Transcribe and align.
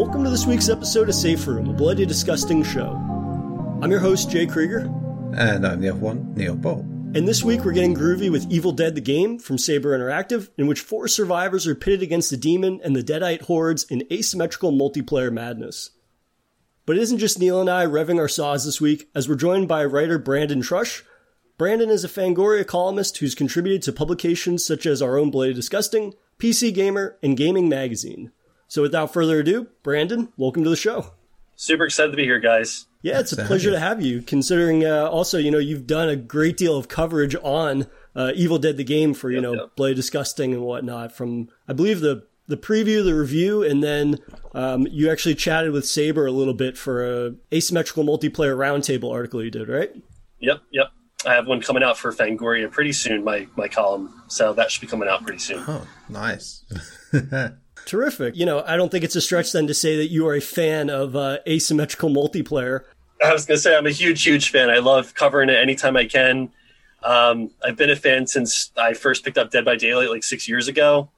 Welcome 0.00 0.24
to 0.24 0.30
this 0.30 0.46
week's 0.46 0.70
episode 0.70 1.10
of 1.10 1.14
Safe 1.14 1.46
Room, 1.46 1.68
a 1.68 1.74
bloody 1.74 2.06
disgusting 2.06 2.62
show. 2.62 2.92
I'm 3.82 3.90
your 3.90 4.00
host, 4.00 4.30
Jay 4.30 4.46
Krieger. 4.46 4.90
And 5.36 5.66
I'm 5.66 5.82
the 5.82 5.90
other 5.90 5.98
one, 5.98 6.32
Neil 6.32 6.56
Bolt. 6.56 6.86
And 7.14 7.28
this 7.28 7.44
week 7.44 7.66
we're 7.66 7.72
getting 7.72 7.94
groovy 7.94 8.32
with 8.32 8.50
Evil 8.50 8.72
Dead 8.72 8.94
the 8.94 9.02
Game 9.02 9.38
from 9.38 9.58
Saber 9.58 9.90
Interactive, 9.90 10.48
in 10.56 10.66
which 10.66 10.80
four 10.80 11.06
survivors 11.06 11.66
are 11.66 11.74
pitted 11.74 12.00
against 12.00 12.30
the 12.30 12.38
demon 12.38 12.80
and 12.82 12.96
the 12.96 13.02
Deadite 13.02 13.42
hordes 13.42 13.84
in 13.84 14.06
asymmetrical 14.10 14.72
multiplayer 14.72 15.30
madness. 15.30 15.90
But 16.86 16.96
it 16.96 17.02
isn't 17.02 17.18
just 17.18 17.38
Neil 17.38 17.60
and 17.60 17.68
I 17.68 17.84
revving 17.84 18.18
our 18.18 18.26
saws 18.26 18.64
this 18.64 18.80
week, 18.80 19.10
as 19.14 19.28
we're 19.28 19.34
joined 19.34 19.68
by 19.68 19.84
writer 19.84 20.18
Brandon 20.18 20.62
Trush. 20.62 21.02
Brandon 21.58 21.90
is 21.90 22.04
a 22.04 22.08
Fangoria 22.08 22.66
columnist 22.66 23.18
who's 23.18 23.34
contributed 23.34 23.82
to 23.82 23.92
publications 23.92 24.64
such 24.64 24.86
as 24.86 25.02
Our 25.02 25.18
Own 25.18 25.30
Bloody 25.30 25.52
Disgusting, 25.52 26.14
PC 26.38 26.72
Gamer, 26.72 27.18
and 27.22 27.36
Gaming 27.36 27.68
Magazine. 27.68 28.32
So 28.70 28.82
without 28.82 29.12
further 29.12 29.40
ado, 29.40 29.66
Brandon, 29.82 30.32
welcome 30.36 30.62
to 30.62 30.70
the 30.70 30.76
show. 30.76 31.10
Super 31.56 31.86
excited 31.86 32.12
to 32.12 32.16
be 32.16 32.22
here, 32.22 32.38
guys. 32.38 32.86
Yeah, 33.02 33.18
it's 33.18 33.32
a 33.32 33.44
pleasure 33.44 33.72
to 33.72 33.80
have 33.80 34.00
you. 34.00 34.22
Considering 34.22 34.84
uh, 34.84 35.08
also, 35.08 35.38
you 35.38 35.50
know, 35.50 35.58
you've 35.58 35.88
done 35.88 36.08
a 36.08 36.14
great 36.14 36.56
deal 36.56 36.76
of 36.76 36.86
coverage 36.86 37.34
on 37.42 37.88
uh, 38.14 38.30
Evil 38.36 38.60
Dead 38.60 38.76
the 38.76 38.84
game 38.84 39.12
for 39.12 39.28
you 39.28 39.38
yep, 39.38 39.42
know 39.42 39.54
yep. 39.54 39.70
Bloody 39.74 39.94
Disgusting 39.94 40.54
and 40.54 40.62
whatnot. 40.62 41.10
From 41.10 41.48
I 41.66 41.72
believe 41.72 41.98
the 41.98 42.28
the 42.46 42.56
preview, 42.56 43.04
the 43.04 43.12
review, 43.12 43.64
and 43.64 43.82
then 43.82 44.18
um, 44.54 44.86
you 44.88 45.10
actually 45.10 45.34
chatted 45.34 45.72
with 45.72 45.84
Saber 45.84 46.26
a 46.26 46.32
little 46.32 46.54
bit 46.54 46.78
for 46.78 47.26
a 47.26 47.34
asymmetrical 47.52 48.04
multiplayer 48.04 48.56
roundtable 48.56 49.12
article 49.12 49.42
you 49.42 49.50
did, 49.50 49.68
right? 49.68 49.90
Yep, 50.38 50.60
yep. 50.70 50.92
I 51.26 51.34
have 51.34 51.48
one 51.48 51.60
coming 51.60 51.82
out 51.82 51.98
for 51.98 52.12
Fangoria 52.12 52.70
pretty 52.70 52.92
soon. 52.92 53.24
My 53.24 53.48
my 53.56 53.66
column, 53.66 54.22
so 54.28 54.52
that 54.52 54.70
should 54.70 54.82
be 54.82 54.86
coming 54.86 55.08
out 55.08 55.24
pretty 55.24 55.40
soon. 55.40 55.64
Oh, 55.66 55.88
nice. 56.08 56.64
Terrific. 57.86 58.36
You 58.36 58.46
know, 58.46 58.62
I 58.66 58.76
don't 58.76 58.90
think 58.90 59.04
it's 59.04 59.16
a 59.16 59.20
stretch 59.20 59.52
then 59.52 59.66
to 59.66 59.74
say 59.74 59.96
that 59.96 60.08
you 60.08 60.26
are 60.28 60.34
a 60.34 60.40
fan 60.40 60.90
of 60.90 61.16
uh, 61.16 61.38
asymmetrical 61.48 62.10
multiplayer. 62.10 62.84
I 63.22 63.32
was 63.32 63.44
going 63.44 63.56
to 63.56 63.62
say 63.62 63.76
I'm 63.76 63.86
a 63.86 63.90
huge, 63.90 64.22
huge 64.22 64.50
fan. 64.50 64.70
I 64.70 64.78
love 64.78 65.14
covering 65.14 65.50
it 65.50 65.56
anytime 65.56 65.96
I 65.96 66.06
can. 66.06 66.50
Um, 67.02 67.50
I've 67.64 67.76
been 67.76 67.90
a 67.90 67.96
fan 67.96 68.26
since 68.26 68.70
I 68.76 68.94
first 68.94 69.24
picked 69.24 69.38
up 69.38 69.50
Dead 69.50 69.64
by 69.64 69.76
Daylight 69.76 70.10
like 70.10 70.24
six 70.24 70.48
years 70.48 70.68
ago. 70.68 71.10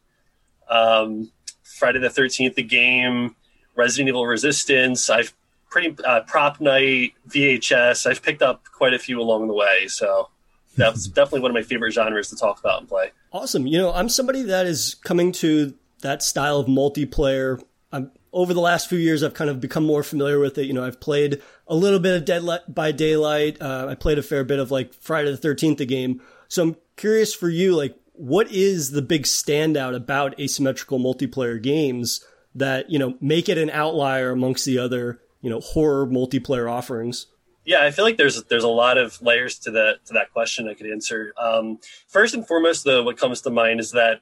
Um, 0.69 1.31
Friday 1.63 1.99
the 1.99 2.09
13th, 2.09 2.55
the 2.55 2.63
game, 2.63 3.37
Resident 3.75 4.09
Evil 4.09 4.27
Resistance. 4.27 5.11
I've 5.11 5.35
pretty 5.71 5.97
uh, 6.05 6.21
Prop 6.23 6.61
Night, 6.61 7.15
VHS. 7.29 8.07
I've 8.09 8.23
picked 8.23 8.43
up 8.43 8.65
quite 8.73 8.95
a 8.95 8.99
few 8.99 9.21
along 9.21 9.49
the 9.49 9.55
way. 9.55 9.89
So 9.89 10.29
that's 10.77 11.07
definitely 11.09 11.41
one 11.41 11.51
of 11.51 11.55
my 11.55 11.63
favorite 11.63 11.93
genres 11.93 12.29
to 12.31 12.37
talk 12.37 12.61
about 12.61 12.81
and 12.81 12.89
play. 12.89 13.11
Awesome. 13.33 13.67
You 13.67 13.79
know, 13.79 13.93
I'm 13.93 14.09
somebody 14.09 14.43
that 14.43 14.67
is 14.67 14.97
coming 15.03 15.33
to 15.33 15.75
that 16.03 16.23
style 16.23 16.59
of 16.59 16.67
multiplayer. 16.67 17.63
I'm, 17.91 18.11
over 18.33 18.55
the 18.55 18.61
last 18.61 18.89
few 18.89 18.99
years, 18.99 19.23
I've 19.23 19.35
kind 19.35 19.51
of 19.51 19.61
become 19.61 19.85
more 19.85 20.03
familiar 20.03 20.39
with 20.39 20.57
it. 20.59 20.67
You 20.67 20.73
know, 20.73 20.85
I've 20.85 21.01
played 21.01 21.43
a 21.67 21.75
little 21.75 21.99
bit 21.99 22.17
of 22.17 22.25
Dead 22.25 22.43
by 22.69 22.93
Daylight. 22.93 23.61
Uh, 23.61 23.87
I 23.89 23.95
played 23.95 24.19
a 24.19 24.23
fair 24.23 24.45
bit 24.45 24.59
of 24.59 24.71
like 24.71 24.95
Friday 24.95 25.35
the 25.35 25.49
13th, 25.49 25.79
the 25.79 25.87
game. 25.87 26.21
So 26.49 26.63
I'm 26.63 26.77
curious 26.97 27.35
for 27.35 27.49
you, 27.49 27.75
like, 27.75 27.97
what 28.13 28.51
is 28.53 28.91
the 28.91 29.03
big 29.03 29.25
standout 29.25 29.95
about 29.95 30.39
asymmetrical 30.39 30.99
multiplayer 30.99 31.61
games 31.61 32.25
that, 32.55 32.91
you 32.91 32.99
know, 32.99 33.17
make 33.21 33.49
it 33.49 33.59
an 33.59 33.71
outlier 33.71 34.31
amongst 34.31 34.65
the 34.67 34.79
other, 34.79 35.21
you 35.41 35.51
know, 35.51 35.61
horror 35.61 36.07
multiplayer 36.07 36.71
offerings? 36.71 37.27
Yeah, 37.65 37.85
I 37.85 37.91
feel 37.91 38.05
like 38.05 38.17
there's 38.17 38.43
there's 38.45 38.65
a 38.65 38.69
lot 38.69 38.99
of 38.99 39.21
layers 39.23 39.59
to 39.61 39.71
that 39.73 40.05
to 40.07 40.15
that 40.15 40.33
question 40.33 40.69
I 40.69 40.75
could 40.75 40.91
answer. 40.91 41.33
Um, 41.37 41.79
first 42.09 42.35
and 42.35 42.47
foremost, 42.47 42.85
though, 42.85 43.05
what 43.05 43.17
comes 43.17 43.41
to 43.43 43.51
mind 43.51 43.79
is 43.79 43.93
that 43.93 44.21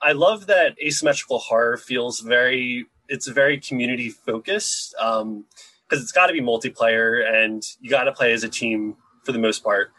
I 0.00 0.12
love 0.12 0.46
that 0.46 0.76
asymmetrical 0.84 1.38
horror 1.38 1.76
feels 1.76 2.20
very 2.20 2.86
it's 3.08 3.26
very 3.26 3.58
community 3.58 4.10
focused 4.10 4.94
because 4.98 5.22
um, 5.22 5.44
it's 5.90 6.12
got 6.12 6.26
to 6.26 6.32
be 6.32 6.40
multiplayer 6.40 7.26
and 7.26 7.62
you 7.80 7.88
got 7.88 8.04
to 8.04 8.12
play 8.12 8.32
as 8.32 8.44
a 8.44 8.48
team 8.48 8.96
for 9.24 9.32
the 9.32 9.38
most 9.38 9.64
part. 9.64 9.92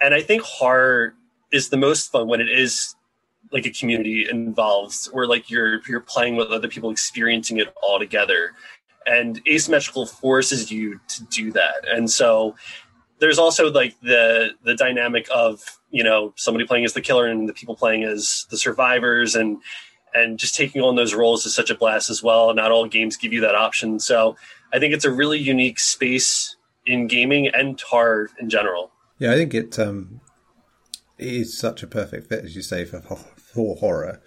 And 0.00 0.14
I 0.14 0.20
think 0.20 0.42
horror 0.42 1.14
is 1.52 1.70
the 1.70 1.76
most 1.76 2.12
fun 2.12 2.28
when 2.28 2.40
it 2.40 2.50
is 2.50 2.94
like 3.50 3.66
a 3.66 3.70
community 3.70 4.28
involved, 4.28 5.06
where 5.12 5.26
like 5.26 5.50
you're 5.50 5.80
you're 5.88 6.00
playing 6.00 6.36
with 6.36 6.48
other 6.48 6.68
people, 6.68 6.90
experiencing 6.90 7.58
it 7.58 7.74
all 7.82 7.98
together. 7.98 8.52
And 9.06 9.40
asymmetrical 9.48 10.06
forces 10.06 10.70
you 10.70 11.00
to 11.08 11.24
do 11.24 11.50
that. 11.52 11.88
And 11.88 12.10
so 12.10 12.54
there's 13.18 13.38
also 13.38 13.70
like 13.70 13.98
the 14.02 14.50
the 14.62 14.74
dynamic 14.74 15.26
of 15.34 15.79
you 15.90 16.04
know 16.04 16.32
somebody 16.36 16.66
playing 16.66 16.84
as 16.84 16.92
the 16.92 17.00
killer 17.00 17.26
and 17.26 17.48
the 17.48 17.52
people 17.52 17.76
playing 17.76 18.04
as 18.04 18.46
the 18.50 18.58
survivors 18.58 19.34
and 19.34 19.58
and 20.14 20.38
just 20.38 20.56
taking 20.56 20.82
on 20.82 20.96
those 20.96 21.14
roles 21.14 21.46
is 21.46 21.54
such 21.54 21.70
a 21.70 21.74
blast 21.74 22.10
as 22.10 22.20
well. 22.20 22.52
Not 22.52 22.72
all 22.72 22.86
games 22.86 23.16
give 23.16 23.32
you 23.32 23.40
that 23.42 23.54
option. 23.54 23.98
So 24.00 24.36
i 24.72 24.78
think 24.78 24.94
it's 24.94 25.04
a 25.04 25.10
really 25.10 25.38
unique 25.38 25.78
space 25.78 26.56
in 26.86 27.06
gaming 27.06 27.48
and 27.48 27.78
tar 27.78 28.28
in 28.38 28.48
general. 28.48 28.92
Yeah 29.18 29.32
i 29.32 29.34
think 29.34 29.54
it 29.54 29.78
um 29.78 30.20
such 31.44 31.82
a 31.82 31.86
perfect 31.86 32.28
fit 32.28 32.44
as 32.44 32.56
you 32.56 32.62
say 32.62 32.84
for 32.84 33.00
for 33.00 33.76
horror. 33.76 34.20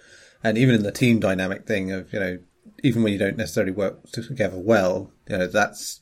And 0.43 0.57
even 0.57 0.75
in 0.75 0.83
the 0.83 0.91
team 0.91 1.19
dynamic 1.19 1.65
thing 1.65 1.91
of 1.91 2.11
you 2.13 2.19
know 2.19 2.39
even 2.83 3.03
when 3.03 3.13
you 3.13 3.19
don't 3.19 3.37
necessarily 3.37 3.71
work 3.71 4.03
together 4.11 4.57
well 4.57 5.11
you 5.27 5.37
know 5.37 5.47
that's 5.47 6.01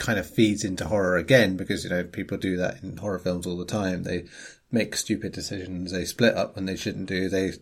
kind 0.00 0.18
of 0.18 0.28
feeds 0.28 0.64
into 0.64 0.88
horror 0.88 1.16
again 1.16 1.56
because 1.56 1.84
you 1.84 1.90
know 1.90 2.02
people 2.02 2.36
do 2.38 2.56
that 2.56 2.82
in 2.82 2.96
horror 2.96 3.18
films 3.18 3.46
all 3.46 3.56
the 3.56 3.64
time. 3.64 4.02
They 4.02 4.24
make 4.70 4.96
stupid 4.96 5.32
decisions. 5.32 5.92
They 5.92 6.04
split 6.04 6.34
up 6.34 6.56
when 6.56 6.66
they 6.66 6.76
shouldn't 6.76 7.08
do. 7.08 7.28
They 7.28 7.52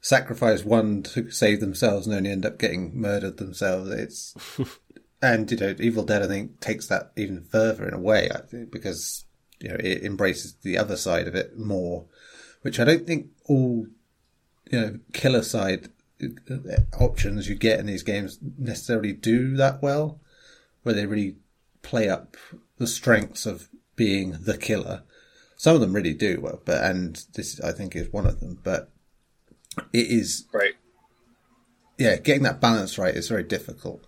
sacrifice 0.00 0.64
one 0.64 1.02
to 1.02 1.30
save 1.30 1.60
themselves 1.60 2.06
and 2.06 2.14
only 2.14 2.30
end 2.30 2.44
up 2.44 2.58
getting 2.58 2.98
murdered 2.98 3.38
themselves. 3.38 3.90
It's 3.90 4.34
and 5.22 5.50
you 5.50 5.56
know, 5.56 5.74
Evil 5.78 6.04
Dead 6.04 6.22
I 6.22 6.26
think 6.26 6.60
takes 6.60 6.86
that 6.88 7.12
even 7.16 7.44
further 7.44 7.88
in 7.88 7.94
a 7.94 7.98
way. 7.98 8.28
I 8.32 8.40
think 8.40 8.70
because 8.70 9.24
you 9.60 9.70
know 9.70 9.76
it 9.80 10.02
embraces 10.02 10.54
the 10.62 10.78
other 10.78 10.96
side 10.96 11.26
of 11.26 11.34
it 11.34 11.58
more, 11.58 12.06
which 12.62 12.78
I 12.78 12.84
don't 12.84 13.06
think 13.06 13.28
all 13.46 13.86
you 14.70 14.80
know 14.80 14.98
killer 15.12 15.42
side 15.42 15.88
uh, 16.22 16.56
options 16.98 17.48
you 17.48 17.54
get 17.54 17.80
in 17.80 17.86
these 17.86 18.02
games 18.02 18.38
necessarily 18.58 19.12
do 19.12 19.56
that 19.56 19.82
well, 19.82 20.20
where 20.82 20.94
they 20.94 21.06
really 21.06 21.36
play 21.82 22.08
up 22.08 22.36
the 22.78 22.86
strengths 22.86 23.46
of 23.46 23.68
being 23.96 24.36
the 24.40 24.58
killer 24.58 25.02
some 25.56 25.74
of 25.74 25.80
them 25.80 25.92
really 25.92 26.14
do 26.14 26.40
well, 26.40 26.60
but 26.64 26.82
and 26.82 27.24
this 27.34 27.60
I 27.60 27.72
think 27.72 27.96
is 27.96 28.12
one 28.12 28.26
of 28.26 28.40
them. 28.40 28.58
But 28.62 28.90
it 29.92 30.06
is 30.10 30.44
right. 30.52 30.74
Yeah, 31.98 32.16
getting 32.16 32.42
that 32.42 32.60
balance 32.60 32.98
right 32.98 33.14
is 33.14 33.28
very 33.28 33.44
difficult. 33.44 34.04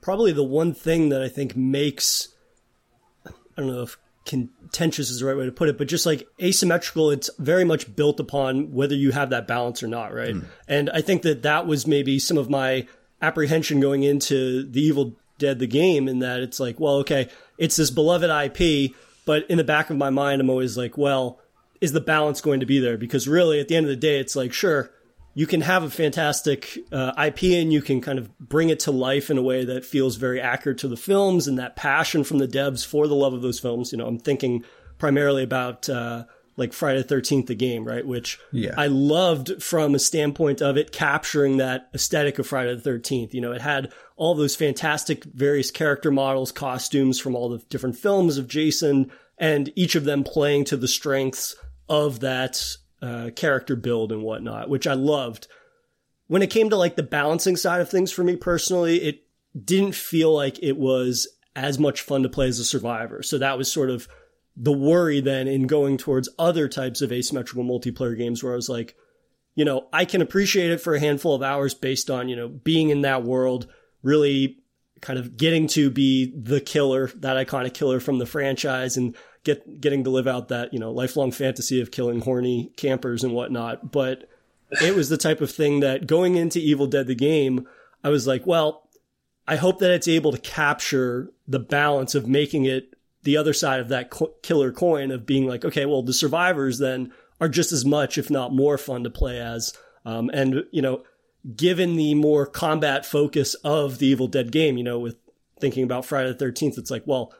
Probably 0.00 0.32
the 0.32 0.42
one 0.42 0.74
thing 0.74 1.10
that 1.10 1.22
I 1.22 1.28
think 1.28 1.56
makes 1.56 2.28
I 3.26 3.30
don't 3.56 3.66
know 3.66 3.82
if 3.82 3.98
contentious 4.24 5.10
is 5.10 5.20
the 5.20 5.26
right 5.26 5.36
way 5.36 5.46
to 5.46 5.52
put 5.52 5.68
it, 5.68 5.76
but 5.78 5.88
just 5.88 6.06
like 6.06 6.26
asymmetrical, 6.40 7.10
it's 7.10 7.30
very 7.38 7.64
much 7.64 7.94
built 7.94 8.20
upon 8.20 8.72
whether 8.72 8.94
you 8.94 9.10
have 9.12 9.30
that 9.30 9.48
balance 9.48 9.82
or 9.82 9.88
not, 9.88 10.14
right? 10.14 10.34
Mm. 10.34 10.44
And 10.68 10.90
I 10.90 11.00
think 11.00 11.22
that 11.22 11.42
that 11.42 11.66
was 11.66 11.86
maybe 11.86 12.18
some 12.18 12.38
of 12.38 12.48
my 12.48 12.86
apprehension 13.20 13.80
going 13.80 14.02
into 14.02 14.64
the 14.64 14.80
Evil 14.80 15.16
Dead 15.38 15.58
the 15.58 15.66
game, 15.66 16.08
in 16.08 16.20
that 16.20 16.40
it's 16.40 16.60
like, 16.60 16.78
well, 16.78 16.96
okay, 16.96 17.28
it's 17.58 17.76
this 17.76 17.90
beloved 17.90 18.30
IP 18.30 18.94
but 19.24 19.48
in 19.50 19.58
the 19.58 19.64
back 19.64 19.90
of 19.90 19.96
my 19.96 20.10
mind, 20.10 20.40
I'm 20.40 20.50
always 20.50 20.76
like, 20.76 20.98
well, 20.98 21.40
is 21.80 21.92
the 21.92 22.00
balance 22.00 22.40
going 22.40 22.60
to 22.60 22.66
be 22.66 22.78
there? 22.78 22.96
Because 22.96 23.26
really, 23.28 23.60
at 23.60 23.68
the 23.68 23.76
end 23.76 23.86
of 23.86 23.90
the 23.90 23.96
day, 23.96 24.18
it's 24.18 24.36
like, 24.36 24.52
sure, 24.52 24.90
you 25.34 25.46
can 25.46 25.62
have 25.62 25.82
a 25.82 25.90
fantastic 25.90 26.78
uh, 26.92 27.12
IP 27.26 27.44
and 27.60 27.72
you 27.72 27.80
can 27.80 28.00
kind 28.00 28.18
of 28.18 28.38
bring 28.38 28.68
it 28.68 28.80
to 28.80 28.90
life 28.90 29.30
in 29.30 29.38
a 29.38 29.42
way 29.42 29.64
that 29.64 29.84
feels 29.84 30.16
very 30.16 30.40
accurate 30.40 30.78
to 30.78 30.88
the 30.88 30.96
films 30.96 31.48
and 31.48 31.58
that 31.58 31.74
passion 31.74 32.22
from 32.22 32.38
the 32.38 32.48
devs 32.48 32.84
for 32.84 33.08
the 33.08 33.14
love 33.14 33.32
of 33.32 33.42
those 33.42 33.58
films. 33.58 33.92
You 33.92 33.98
know, 33.98 34.06
I'm 34.06 34.18
thinking 34.18 34.64
primarily 34.98 35.42
about 35.42 35.88
uh, 35.88 36.24
like 36.56 36.72
Friday 36.72 37.02
the 37.02 37.14
13th, 37.14 37.46
the 37.46 37.54
game, 37.54 37.84
right? 37.84 38.06
Which 38.06 38.38
yeah. 38.50 38.74
I 38.76 38.86
loved 38.86 39.62
from 39.62 39.94
a 39.94 39.98
standpoint 39.98 40.60
of 40.60 40.76
it 40.76 40.92
capturing 40.92 41.56
that 41.56 41.88
aesthetic 41.94 42.38
of 42.38 42.46
Friday 42.46 42.74
the 42.74 42.90
13th. 42.90 43.32
You 43.32 43.40
know, 43.40 43.52
it 43.52 43.62
had 43.62 43.92
all 44.16 44.34
those 44.34 44.56
fantastic 44.56 45.24
various 45.24 45.70
character 45.70 46.10
models, 46.10 46.52
costumes 46.52 47.18
from 47.18 47.34
all 47.34 47.48
the 47.48 47.58
different 47.70 47.96
films 47.96 48.38
of 48.38 48.48
Jason, 48.48 49.10
and 49.38 49.72
each 49.74 49.94
of 49.94 50.04
them 50.04 50.24
playing 50.24 50.64
to 50.66 50.76
the 50.76 50.88
strengths 50.88 51.56
of 51.88 52.20
that 52.20 52.76
uh, 53.00 53.30
character 53.34 53.74
build 53.74 54.12
and 54.12 54.22
whatnot, 54.22 54.68
which 54.68 54.86
I 54.86 54.94
loved. 54.94 55.48
When 56.26 56.42
it 56.42 56.50
came 56.50 56.70
to 56.70 56.76
like 56.76 56.96
the 56.96 57.02
balancing 57.02 57.56
side 57.56 57.80
of 57.80 57.90
things 57.90 58.12
for 58.12 58.22
me 58.22 58.36
personally, 58.36 59.02
it 59.02 59.26
didn't 59.64 59.94
feel 59.94 60.32
like 60.34 60.62
it 60.62 60.76
was 60.76 61.28
as 61.54 61.78
much 61.78 62.00
fun 62.00 62.22
to 62.22 62.28
play 62.28 62.48
as 62.48 62.58
a 62.58 62.64
survivor. 62.64 63.22
So 63.22 63.38
that 63.38 63.58
was 63.58 63.70
sort 63.70 63.90
of 63.90 64.08
the 64.56 64.72
worry 64.72 65.20
then 65.20 65.48
in 65.48 65.66
going 65.66 65.96
towards 65.96 66.28
other 66.38 66.68
types 66.68 67.00
of 67.00 67.12
asymmetrical 67.12 67.64
multiplayer 67.64 68.16
games 68.16 68.42
where 68.42 68.52
I 68.52 68.56
was 68.56 68.68
like, 68.68 68.94
you 69.54 69.64
know, 69.64 69.88
I 69.92 70.04
can 70.04 70.22
appreciate 70.22 70.70
it 70.70 70.80
for 70.80 70.94
a 70.94 71.00
handful 71.00 71.34
of 71.34 71.42
hours 71.42 71.74
based 71.74 72.10
on, 72.10 72.28
you 72.28 72.36
know, 72.36 72.48
being 72.48 72.90
in 72.90 73.02
that 73.02 73.22
world, 73.22 73.66
really 74.02 74.58
kind 75.00 75.18
of 75.18 75.36
getting 75.36 75.66
to 75.68 75.90
be 75.90 76.32
the 76.36 76.60
killer, 76.60 77.08
that 77.16 77.46
iconic 77.46 77.74
killer 77.74 78.00
from 78.00 78.18
the 78.18 78.26
franchise 78.26 78.96
and 78.96 79.16
get 79.44 79.80
getting 79.80 80.04
to 80.04 80.10
live 80.10 80.26
out 80.26 80.48
that, 80.48 80.72
you 80.72 80.78
know, 80.78 80.92
lifelong 80.92 81.32
fantasy 81.32 81.80
of 81.80 81.90
killing 81.90 82.20
horny 82.20 82.72
campers 82.76 83.24
and 83.24 83.34
whatnot. 83.34 83.90
But 83.90 84.28
it 84.82 84.94
was 84.94 85.08
the 85.08 85.18
type 85.18 85.40
of 85.40 85.50
thing 85.50 85.80
that 85.80 86.06
going 86.06 86.36
into 86.36 86.58
Evil 86.58 86.86
Dead 86.86 87.06
the 87.06 87.14
game, 87.14 87.66
I 88.04 88.08
was 88.08 88.26
like, 88.26 88.46
well, 88.46 88.88
I 89.46 89.56
hope 89.56 89.80
that 89.80 89.90
it's 89.90 90.08
able 90.08 90.32
to 90.32 90.38
capture 90.38 91.30
the 91.48 91.58
balance 91.58 92.14
of 92.14 92.28
making 92.28 92.64
it 92.64 92.91
the 93.22 93.36
other 93.36 93.52
side 93.52 93.80
of 93.80 93.88
that 93.88 94.10
co- 94.10 94.34
killer 94.42 94.72
coin 94.72 95.10
of 95.10 95.26
being 95.26 95.46
like, 95.46 95.64
okay, 95.64 95.86
well, 95.86 96.02
the 96.02 96.12
survivors 96.12 96.78
then 96.78 97.12
are 97.40 97.48
just 97.48 97.72
as 97.72 97.84
much, 97.84 98.18
if 98.18 98.30
not 98.30 98.54
more 98.54 98.78
fun 98.78 99.04
to 99.04 99.10
play 99.10 99.40
as. 99.40 99.76
Um, 100.04 100.30
and, 100.32 100.64
you 100.70 100.82
know, 100.82 101.02
given 101.56 101.96
the 101.96 102.14
more 102.14 102.46
combat 102.46 103.04
focus 103.04 103.54
of 103.64 103.98
the 103.98 104.06
Evil 104.06 104.28
Dead 104.28 104.52
game, 104.52 104.76
you 104.76 104.84
know, 104.84 104.98
with 104.98 105.16
thinking 105.60 105.84
about 105.84 106.04
Friday 106.04 106.32
the 106.32 106.44
13th, 106.44 106.78
it's 106.78 106.90
like, 106.90 107.04
well, 107.06 107.32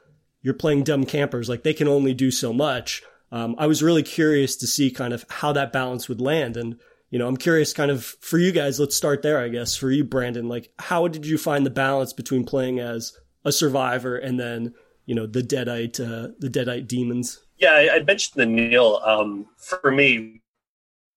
you're 0.43 0.55
playing 0.55 0.85
dumb 0.85 1.05
campers. 1.07 1.49
Like 1.49 1.63
they 1.63 1.75
can 1.75 1.89
only 1.89 2.15
do 2.15 2.31
so 2.31 2.53
much. 2.53 3.03
Um, 3.31 3.55
I 3.59 3.67
was 3.67 3.83
really 3.83 4.03
curious 4.03 4.57
to 4.57 4.67
see 4.67 4.91
kind 4.91 5.15
of 5.15 5.25
how 5.29 5.53
that 5.53 5.73
balance 5.73 6.09
would 6.09 6.21
land. 6.21 6.57
And, 6.57 6.79
you 7.11 7.19
know, 7.19 7.27
I'm 7.27 7.37
curious 7.37 7.73
kind 7.73 7.91
of 7.91 8.05
for 8.05 8.39
you 8.39 8.53
guys, 8.53 8.79
let's 8.79 8.97
start 8.97 9.23
there, 9.23 9.39
I 9.39 9.49
guess. 9.49 9.75
For 9.77 9.91
you, 9.91 10.05
Brandon, 10.05 10.49
like 10.49 10.71
how 10.79 11.09
did 11.09 11.27
you 11.27 11.39
find 11.39 11.65
the 11.65 11.71
balance 11.71 12.13
between 12.13 12.45
playing 12.45 12.79
as 12.79 13.17
a 13.45 13.53
survivor 13.53 14.17
and 14.17 14.39
then, 14.39 14.75
you 15.07 15.15
know, 15.15 15.27
the 15.27 15.43
Deadite, 15.43 16.01
uh, 16.01 16.33
the 16.39 16.49
Deadite 16.49 16.87
demons? 16.87 17.41
Yeah, 17.59 17.73
I, 17.73 17.97
I 17.97 18.03
mentioned 18.03 18.41
the 18.41 18.47
Neil. 18.47 19.01
Um, 19.05 19.47
for 19.57 19.91
me, 19.91 20.43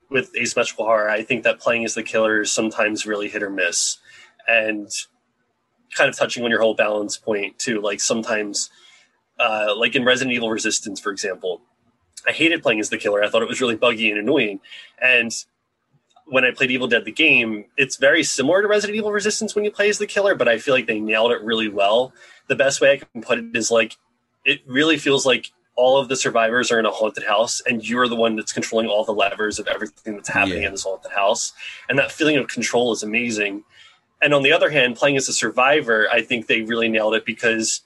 with 0.09 0.31
asymmetrical 0.35 0.85
horror, 0.85 1.09
I 1.09 1.23
think 1.23 1.43
that 1.43 1.59
playing 1.59 1.85
as 1.85 1.95
the 1.95 2.03
killer 2.03 2.41
is 2.41 2.51
sometimes 2.51 3.05
really 3.05 3.29
hit 3.29 3.43
or 3.43 3.49
miss. 3.49 3.97
And 4.47 4.89
kind 5.95 6.09
of 6.09 6.15
touching 6.15 6.43
on 6.43 6.51
your 6.51 6.61
whole 6.61 6.75
balance 6.75 7.17
point 7.17 7.57
too, 7.57 7.81
like 7.81 7.99
sometimes, 7.99 8.69
uh, 9.39 9.73
like 9.75 9.95
in 9.95 10.05
Resident 10.05 10.35
Evil 10.35 10.51
Resistance, 10.51 10.99
for 10.99 11.11
example, 11.11 11.61
I 12.27 12.31
hated 12.31 12.61
playing 12.61 12.79
as 12.79 12.89
the 12.89 12.97
killer. 12.97 13.23
I 13.23 13.29
thought 13.29 13.41
it 13.41 13.47
was 13.47 13.61
really 13.61 13.75
buggy 13.75 14.11
and 14.11 14.19
annoying. 14.19 14.59
And 15.01 15.31
when 16.27 16.43
I 16.43 16.51
played 16.51 16.71
Evil 16.71 16.87
Dead 16.87 17.05
the 17.05 17.11
game, 17.11 17.65
it's 17.77 17.97
very 17.97 18.23
similar 18.23 18.61
to 18.61 18.67
Resident 18.67 18.97
Evil 18.97 19.11
Resistance 19.11 19.55
when 19.55 19.63
you 19.63 19.71
play 19.71 19.89
as 19.89 19.99
the 19.99 20.07
killer, 20.07 20.35
but 20.35 20.47
I 20.47 20.57
feel 20.57 20.73
like 20.73 20.87
they 20.87 20.99
nailed 20.99 21.31
it 21.31 21.41
really 21.41 21.69
well. 21.69 22.13
The 22.47 22.55
best 22.55 22.81
way 22.81 22.93
I 22.93 22.97
can 22.97 23.21
put 23.21 23.39
it 23.39 23.55
is 23.55 23.71
like 23.71 23.97
it 24.43 24.61
really 24.67 24.97
feels 24.97 25.25
like 25.25 25.51
all 25.75 25.97
of 25.97 26.07
the 26.07 26.15
survivors 26.15 26.71
are 26.71 26.79
in 26.79 26.85
a 26.85 26.91
haunted 26.91 27.25
house 27.25 27.61
and 27.67 27.87
you're 27.87 28.07
the 28.07 28.15
one 28.15 28.35
that's 28.35 28.53
controlling 28.53 28.87
all 28.87 29.03
the 29.03 29.11
levers 29.11 29.59
of 29.59 29.67
everything 29.67 30.15
that's 30.15 30.29
happening 30.29 30.61
yeah. 30.61 30.67
in 30.67 30.71
this 30.71 30.83
haunted 30.83 31.11
house. 31.11 31.53
And 31.89 31.99
that 31.99 32.11
feeling 32.11 32.37
of 32.37 32.47
control 32.47 32.93
is 32.93 33.03
amazing. 33.03 33.63
And 34.21 34.33
on 34.33 34.43
the 34.43 34.53
other 34.53 34.69
hand, 34.69 34.95
playing 34.95 35.17
as 35.17 35.27
a 35.27 35.33
survivor, 35.33 36.07
I 36.11 36.21
think 36.21 36.47
they 36.47 36.61
really 36.61 36.87
nailed 36.87 37.15
it 37.15 37.25
because 37.25 37.81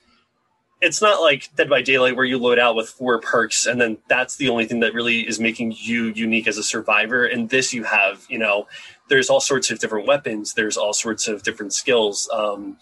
it's 0.81 1.01
not 1.01 1.19
like 1.19 1.53
Dead 1.55 1.69
by 1.69 1.81
Daylight 1.81 2.15
where 2.15 2.25
you 2.25 2.37
load 2.37 2.59
out 2.59 2.75
with 2.75 2.89
four 2.89 3.19
perks 3.19 3.65
and 3.65 3.81
then 3.81 3.97
that's 4.07 4.37
the 4.37 4.49
only 4.49 4.65
thing 4.65 4.79
that 4.81 4.93
really 4.93 5.27
is 5.27 5.39
making 5.39 5.73
you 5.75 6.05
unique 6.05 6.47
as 6.47 6.57
a 6.57 6.63
survivor. 6.63 7.25
And 7.25 7.49
this 7.49 7.73
you 7.73 7.83
have, 7.83 8.25
you 8.29 8.37
know, 8.37 8.67
there's 9.09 9.29
all 9.29 9.41
sorts 9.41 9.71
of 9.71 9.79
different 9.79 10.07
weapons, 10.07 10.53
there's 10.53 10.77
all 10.77 10.93
sorts 10.93 11.27
of 11.27 11.41
different 11.41 11.73
skills. 11.73 12.29
Um, 12.31 12.77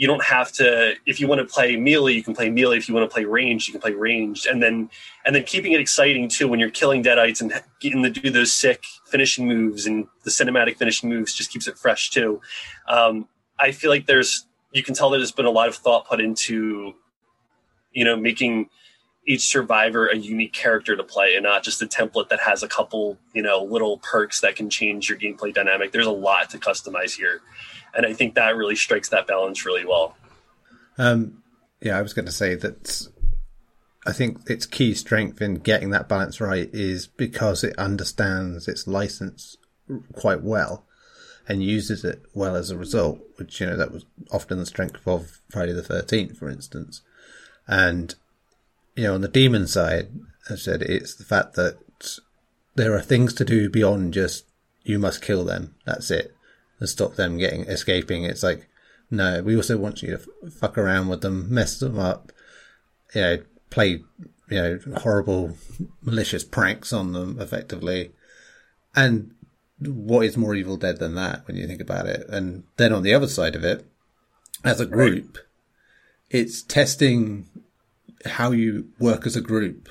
you 0.00 0.06
don't 0.06 0.24
have 0.24 0.50
to 0.50 0.94
if 1.04 1.20
you 1.20 1.28
want 1.28 1.42
to 1.42 1.44
play 1.44 1.76
melee 1.76 2.14
you 2.14 2.22
can 2.22 2.34
play 2.34 2.48
melee. 2.48 2.78
If 2.78 2.88
you 2.88 2.94
want 2.94 3.08
to 3.08 3.12
play 3.12 3.26
range 3.26 3.68
you 3.68 3.72
can 3.72 3.82
play 3.82 3.92
ranged. 3.92 4.46
And 4.46 4.62
then 4.62 4.88
and 5.26 5.36
then 5.36 5.44
keeping 5.44 5.72
it 5.72 5.80
exciting 5.80 6.26
too 6.26 6.48
when 6.48 6.58
you're 6.58 6.70
killing 6.70 7.02
deadites 7.02 7.42
and 7.42 7.52
getting 7.82 8.02
to 8.02 8.08
do 8.08 8.30
those 8.30 8.50
sick 8.50 8.82
finishing 9.10 9.46
moves 9.46 9.84
and 9.84 10.06
the 10.24 10.30
cinematic 10.30 10.78
finishing 10.78 11.10
moves 11.10 11.34
just 11.34 11.52
keeps 11.52 11.68
it 11.68 11.76
fresh 11.76 12.08
too. 12.08 12.40
Um, 12.88 13.28
i 13.58 13.72
feel 13.72 13.90
like 13.90 14.06
there's 14.06 14.46
you 14.72 14.82
can 14.82 14.94
tell 14.94 15.10
that 15.10 15.18
there's 15.18 15.32
been 15.32 15.44
a 15.44 15.50
lot 15.50 15.68
of 15.68 15.74
thought 15.74 16.08
put 16.08 16.18
into 16.18 16.94
you 17.92 18.06
know 18.06 18.16
making 18.16 18.70
each 19.26 19.42
survivor 19.42 20.06
a 20.06 20.16
unique 20.16 20.54
character 20.54 20.96
to 20.96 21.04
play 21.04 21.34
and 21.34 21.44
not 21.44 21.62
just 21.62 21.82
a 21.82 21.86
template 21.86 22.30
that 22.30 22.40
has 22.40 22.62
a 22.62 22.68
couple 22.68 23.18
you 23.34 23.42
know 23.42 23.62
little 23.64 23.98
perks 23.98 24.40
that 24.40 24.56
can 24.56 24.70
change 24.70 25.10
your 25.10 25.18
gameplay 25.18 25.52
dynamic. 25.52 25.92
There's 25.92 26.06
a 26.06 26.10
lot 26.28 26.48
to 26.50 26.58
customize 26.58 27.14
here 27.14 27.42
and 27.94 28.06
I 28.06 28.12
think 28.12 28.34
that 28.34 28.56
really 28.56 28.76
strikes 28.76 29.08
that 29.10 29.26
balance 29.26 29.64
really 29.64 29.84
well. 29.84 30.16
Um, 30.98 31.42
yeah, 31.80 31.98
I 31.98 32.02
was 32.02 32.12
going 32.12 32.26
to 32.26 32.32
say 32.32 32.54
that 32.56 33.08
I 34.06 34.12
think 34.12 34.48
its 34.48 34.66
key 34.66 34.94
strength 34.94 35.40
in 35.40 35.56
getting 35.56 35.90
that 35.90 36.08
balance 36.08 36.40
right 36.40 36.68
is 36.72 37.06
because 37.06 37.64
it 37.64 37.76
understands 37.78 38.68
its 38.68 38.86
license 38.86 39.56
quite 40.14 40.42
well 40.42 40.84
and 41.48 41.62
uses 41.62 42.04
it 42.04 42.22
well 42.34 42.54
as 42.54 42.70
a 42.70 42.78
result, 42.78 43.18
which, 43.36 43.60
you 43.60 43.66
know, 43.66 43.76
that 43.76 43.92
was 43.92 44.04
often 44.30 44.58
the 44.58 44.66
strength 44.66 45.06
of 45.06 45.40
Friday 45.50 45.72
the 45.72 45.82
13th, 45.82 46.36
for 46.36 46.48
instance. 46.48 47.02
And, 47.66 48.14
you 48.94 49.04
know, 49.04 49.14
on 49.14 49.20
the 49.20 49.28
demon 49.28 49.66
side, 49.66 50.08
I 50.48 50.54
said, 50.54 50.82
it's 50.82 51.14
the 51.14 51.24
fact 51.24 51.54
that 51.54 51.78
there 52.76 52.94
are 52.94 53.00
things 53.00 53.34
to 53.34 53.44
do 53.44 53.68
beyond 53.68 54.14
just 54.14 54.44
you 54.82 54.98
must 54.98 55.22
kill 55.22 55.44
them. 55.44 55.74
That's 55.84 56.10
it 56.10 56.34
and 56.80 56.88
stop 56.88 57.14
them 57.14 57.38
getting 57.38 57.62
escaping. 57.62 58.24
It's 58.24 58.42
like, 58.42 58.68
no, 59.10 59.42
we 59.42 59.54
also 59.54 59.76
want 59.76 60.02
you 60.02 60.10
to 60.16 60.50
fuck 60.50 60.76
around 60.78 61.08
with 61.08 61.20
them, 61.20 61.52
mess 61.52 61.78
them 61.78 61.98
up, 61.98 62.32
you 63.14 63.20
know, 63.20 63.42
play, 63.68 64.02
you 64.48 64.56
know, 64.62 64.80
horrible, 64.98 65.56
malicious 66.02 66.42
pranks 66.42 66.92
on 66.92 67.12
them 67.12 67.40
effectively. 67.40 68.12
And 68.96 69.32
what 69.78 70.26
is 70.26 70.36
more 70.36 70.54
Evil 70.54 70.76
Dead 70.76 70.98
than 70.98 71.14
that 71.14 71.46
when 71.46 71.56
you 71.56 71.66
think 71.66 71.80
about 71.80 72.06
it? 72.06 72.28
And 72.28 72.64
then 72.76 72.92
on 72.92 73.02
the 73.02 73.14
other 73.14 73.28
side 73.28 73.54
of 73.54 73.64
it, 73.64 73.86
as 74.64 74.80
a 74.80 74.86
group, 74.86 75.38
it's 76.28 76.62
testing 76.62 77.46
how 78.26 78.52
you 78.52 78.88
work 78.98 79.26
as 79.26 79.36
a 79.36 79.40
group, 79.40 79.88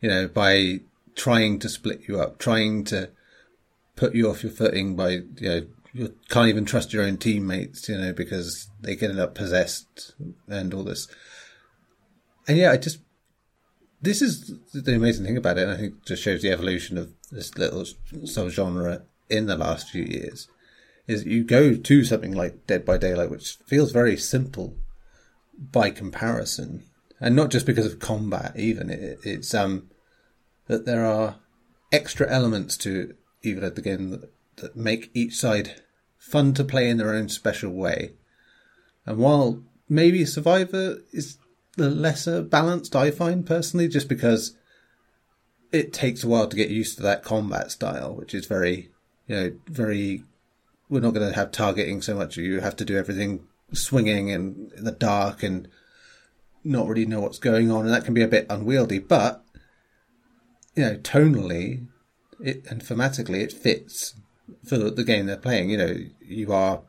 you 0.00 0.08
know, 0.08 0.28
by 0.28 0.80
trying 1.16 1.58
to 1.58 1.68
split 1.68 2.02
you 2.06 2.20
up, 2.20 2.38
trying 2.38 2.84
to 2.84 3.10
put 3.96 4.14
you 4.14 4.30
off 4.30 4.44
your 4.44 4.52
footing 4.52 4.94
by, 4.94 5.10
you 5.10 5.48
know, 5.48 5.66
you 5.92 6.14
can't 6.28 6.48
even 6.48 6.64
trust 6.64 6.92
your 6.92 7.04
own 7.04 7.16
teammates, 7.16 7.88
you 7.88 7.96
know, 7.96 8.12
because 8.12 8.70
they 8.80 8.96
can 8.96 9.10
end 9.10 9.20
up 9.20 9.34
possessed 9.34 10.14
and 10.46 10.74
all 10.74 10.84
this. 10.84 11.08
And 12.46 12.56
yeah, 12.56 12.72
I 12.72 12.76
just 12.76 12.98
this 14.00 14.22
is 14.22 14.52
the 14.72 14.94
amazing 14.94 15.24
thing 15.24 15.36
about 15.36 15.58
it. 15.58 15.62
And 15.62 15.72
I 15.72 15.76
think 15.76 16.04
just 16.04 16.22
shows 16.22 16.42
the 16.42 16.52
evolution 16.52 16.98
of 16.98 17.12
this 17.30 17.56
little 17.56 17.82
subgenre 17.82 19.02
in 19.28 19.46
the 19.46 19.56
last 19.56 19.90
few 19.90 20.04
years. 20.04 20.48
Is 21.06 21.24
you 21.24 21.42
go 21.42 21.74
to 21.74 22.04
something 22.04 22.32
like 22.32 22.66
Dead 22.66 22.84
by 22.84 22.98
Daylight, 22.98 23.30
which 23.30 23.56
feels 23.66 23.92
very 23.92 24.16
simple 24.16 24.76
by 25.58 25.90
comparison, 25.90 26.84
and 27.18 27.34
not 27.34 27.50
just 27.50 27.66
because 27.66 27.86
of 27.86 27.98
combat. 27.98 28.52
Even 28.56 28.90
it, 28.90 29.18
it's 29.24 29.54
um 29.54 29.90
that 30.66 30.84
there 30.84 31.04
are 31.04 31.36
extra 31.90 32.30
elements 32.30 32.76
to 32.76 33.14
Evil 33.42 33.62
Dead 33.62 33.74
the 33.74 33.82
game 33.82 34.10
that 34.10 34.30
that 34.60 34.76
make 34.76 35.10
each 35.14 35.36
side 35.36 35.82
fun 36.18 36.54
to 36.54 36.64
play 36.64 36.88
in 36.88 36.98
their 36.98 37.14
own 37.14 37.28
special 37.28 37.72
way. 37.72 38.12
And 39.06 39.18
while 39.18 39.62
maybe 39.88 40.24
Survivor 40.24 40.98
is 41.12 41.38
the 41.76 41.88
lesser 41.88 42.42
balanced, 42.42 42.94
I 42.94 43.10
find 43.10 43.46
personally, 43.46 43.88
just 43.88 44.08
because 44.08 44.56
it 45.72 45.92
takes 45.92 46.24
a 46.24 46.28
while 46.28 46.46
to 46.48 46.56
get 46.56 46.70
used 46.70 46.96
to 46.96 47.02
that 47.04 47.24
combat 47.24 47.70
style, 47.70 48.14
which 48.14 48.34
is 48.34 48.46
very, 48.46 48.90
you 49.26 49.36
know, 49.36 49.52
very. 49.66 50.24
We're 50.90 51.00
not 51.00 51.12
going 51.12 51.28
to 51.28 51.34
have 51.34 51.52
targeting 51.52 52.00
so 52.00 52.14
much. 52.14 52.38
You 52.38 52.60
have 52.60 52.76
to 52.76 52.84
do 52.84 52.96
everything 52.96 53.46
swinging 53.74 54.30
and 54.30 54.72
in 54.72 54.84
the 54.84 54.92
dark 54.92 55.42
and 55.42 55.68
not 56.64 56.88
really 56.88 57.04
know 57.04 57.20
what's 57.20 57.38
going 57.38 57.70
on, 57.70 57.84
and 57.84 57.94
that 57.94 58.04
can 58.04 58.14
be 58.14 58.22
a 58.22 58.28
bit 58.28 58.46
unwieldy. 58.48 58.98
But 58.98 59.44
you 60.74 60.84
know, 60.84 60.96
tonally, 60.96 61.86
it 62.40 62.66
and 62.70 62.82
thematically, 62.82 63.40
it 63.40 63.52
fits 63.52 64.14
for 64.64 64.78
the 64.78 65.04
game 65.04 65.26
they're 65.26 65.36
playing. 65.36 65.70
You 65.70 65.78
know, 65.78 65.96
you 66.20 66.52
are 66.52 66.82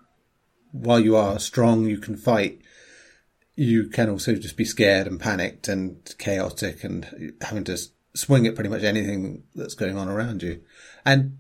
while 0.71 0.99
you 0.99 1.15
are 1.15 1.39
strong, 1.39 1.87
you 1.87 1.97
can 1.97 2.15
fight. 2.15 2.61
You 3.55 3.89
can 3.89 4.09
also 4.09 4.35
just 4.35 4.55
be 4.55 4.65
scared 4.65 5.07
and 5.07 5.19
panicked 5.19 5.67
and 5.67 6.13
chaotic 6.17 6.83
and 6.83 7.35
having 7.41 7.65
to 7.65 7.77
swing 8.13 8.47
at 8.47 8.55
pretty 8.55 8.69
much 8.69 8.83
anything 8.83 9.43
that's 9.55 9.73
going 9.73 9.97
on 9.97 10.07
around 10.07 10.43
you. 10.43 10.61
And 11.05 11.37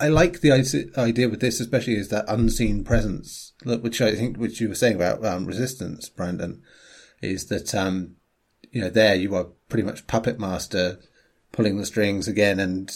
I 0.00 0.08
like 0.08 0.40
the 0.40 0.52
idea 0.96 1.28
with 1.28 1.40
this, 1.40 1.60
especially 1.60 1.94
is 1.94 2.08
that 2.08 2.24
unseen 2.28 2.84
presence, 2.84 3.52
which 3.64 4.00
I 4.00 4.14
think, 4.14 4.36
which 4.36 4.60
you 4.60 4.68
were 4.68 4.74
saying 4.74 4.96
about 4.96 5.24
um, 5.24 5.46
resistance, 5.46 6.08
Brandon, 6.08 6.62
is 7.22 7.46
that 7.46 7.74
um, 7.74 8.16
you 8.70 8.80
know 8.80 8.90
there 8.90 9.14
you 9.14 9.34
are 9.34 9.48
pretty 9.68 9.84
much 9.84 10.06
puppet 10.06 10.38
master, 10.38 10.98
pulling 11.52 11.78
the 11.78 11.86
strings 11.86 12.26
again 12.28 12.58
and 12.58 12.92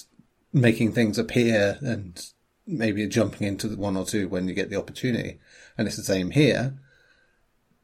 making 0.52 0.93
things 0.93 1.19
appear 1.19 1.78
and 1.81 2.26
maybe 2.67 3.07
jumping 3.07 3.47
into 3.47 3.69
one 3.76 3.97
or 3.97 4.05
two 4.05 4.28
when 4.28 4.49
you 4.49 4.55
get 4.55 4.71
the 4.71 4.78
opportunity. 4.78 5.38
And 5.76 5.87
it's 5.87 5.97
the 5.97 6.02
same 6.02 6.31
here. 6.31 6.75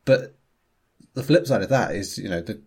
But 0.04 0.34
the 1.14 1.22
flip 1.22 1.46
side 1.46 1.62
of 1.62 1.68
that 1.68 1.94
is, 1.94 2.18
you 2.18 2.28
know, 2.28 2.40
the 2.40 2.60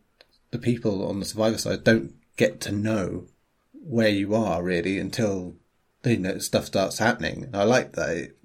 the 0.52 0.58
people 0.58 1.06
on 1.08 1.20
the 1.20 1.26
survivor 1.26 1.58
side 1.58 1.84
don't 1.84 2.14
get 2.38 2.62
to 2.62 2.72
know 2.72 3.28
where 3.74 4.10
you 4.10 4.34
are 4.34 4.64
really 4.64 4.98
until 4.98 5.56
you 6.06 6.18
know 6.18 6.38
stuff 6.40 6.66
starts 6.66 7.00
happening. 7.00 7.44
And 7.44 7.56
I 7.56 7.64
like 7.64 7.94
that. 7.94 8.18
It, 8.18 8.38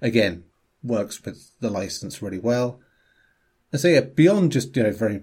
again, 0.00 0.44
works 0.82 1.24
with 1.24 1.52
the 1.60 1.70
license 1.70 2.22
really 2.22 2.38
well. 2.38 2.80
And 3.70 3.80
so 3.80 3.88
yeah, 3.88 4.00
beyond 4.00 4.52
just, 4.52 4.76
you 4.76 4.82
know, 4.82 4.92
very 4.92 5.22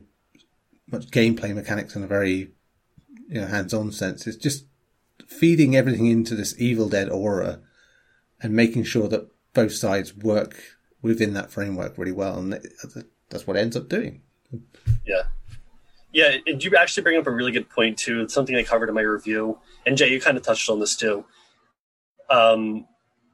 much 0.92 1.08
gameplay 1.12 1.54
mechanics 1.54 1.96
in 1.96 2.04
a 2.04 2.08
very, 2.08 2.52
you 3.28 3.42
know, 3.42 3.48
hands-on 3.48 3.92
sense, 3.92 4.26
it's 4.26 4.38
just 4.38 4.66
feeding 5.28 5.76
everything 5.76 6.08
into 6.08 6.36
this 6.36 6.60
Evil 6.60 6.90
Dead 6.90 7.10
aura 7.10 7.60
and 8.42 8.54
making 8.54 8.84
sure 8.84 9.08
that 9.08 9.30
both 9.54 9.74
sides 9.74 10.16
work 10.16 10.62
within 11.02 11.34
that 11.34 11.52
framework 11.52 11.98
really 11.98 12.12
well, 12.12 12.38
and 12.38 12.60
that's 13.30 13.48
what 13.48 13.58
ends 13.58 13.76
up 13.76 13.90
doing. 13.90 14.22
Yeah. 15.06 15.24
Yeah, 16.12 16.38
and 16.48 16.64
you 16.64 16.76
actually 16.76 17.04
bring 17.04 17.20
up 17.20 17.28
a 17.28 17.32
really 17.32 17.52
good 17.52 17.70
point 17.70 17.98
too. 17.98 18.22
It's 18.22 18.34
something 18.34 18.56
I 18.56 18.64
covered 18.64 18.90
in 18.90 18.96
my 18.96 19.02
review, 19.02 19.60
and 19.86 19.96
Jay, 19.96 20.12
you 20.12 20.20
kind 20.20 20.38
of 20.38 20.44
touched 20.44 20.70
on 20.70 20.80
this 20.80 20.96
too. 20.96 21.24
Um, 22.30 22.88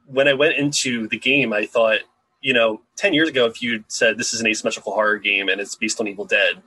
when 0.06 0.28
I 0.28 0.34
went 0.34 0.56
into 0.56 1.08
the 1.08 1.18
game, 1.18 1.52
I 1.52 1.64
thought, 1.64 2.00
you 2.42 2.52
know, 2.52 2.82
ten 2.96 3.14
years 3.14 3.30
ago, 3.30 3.46
if 3.46 3.62
you'd 3.62 3.90
said 3.90 4.18
this 4.18 4.34
is 4.34 4.40
an 4.40 4.46
asymmetrical 4.46 4.92
horror 4.92 5.18
game 5.18 5.48
and 5.48 5.60
it's 5.60 5.74
based 5.74 6.00
on 6.00 6.06
Evil 6.06 6.26
Dead, 6.26 6.62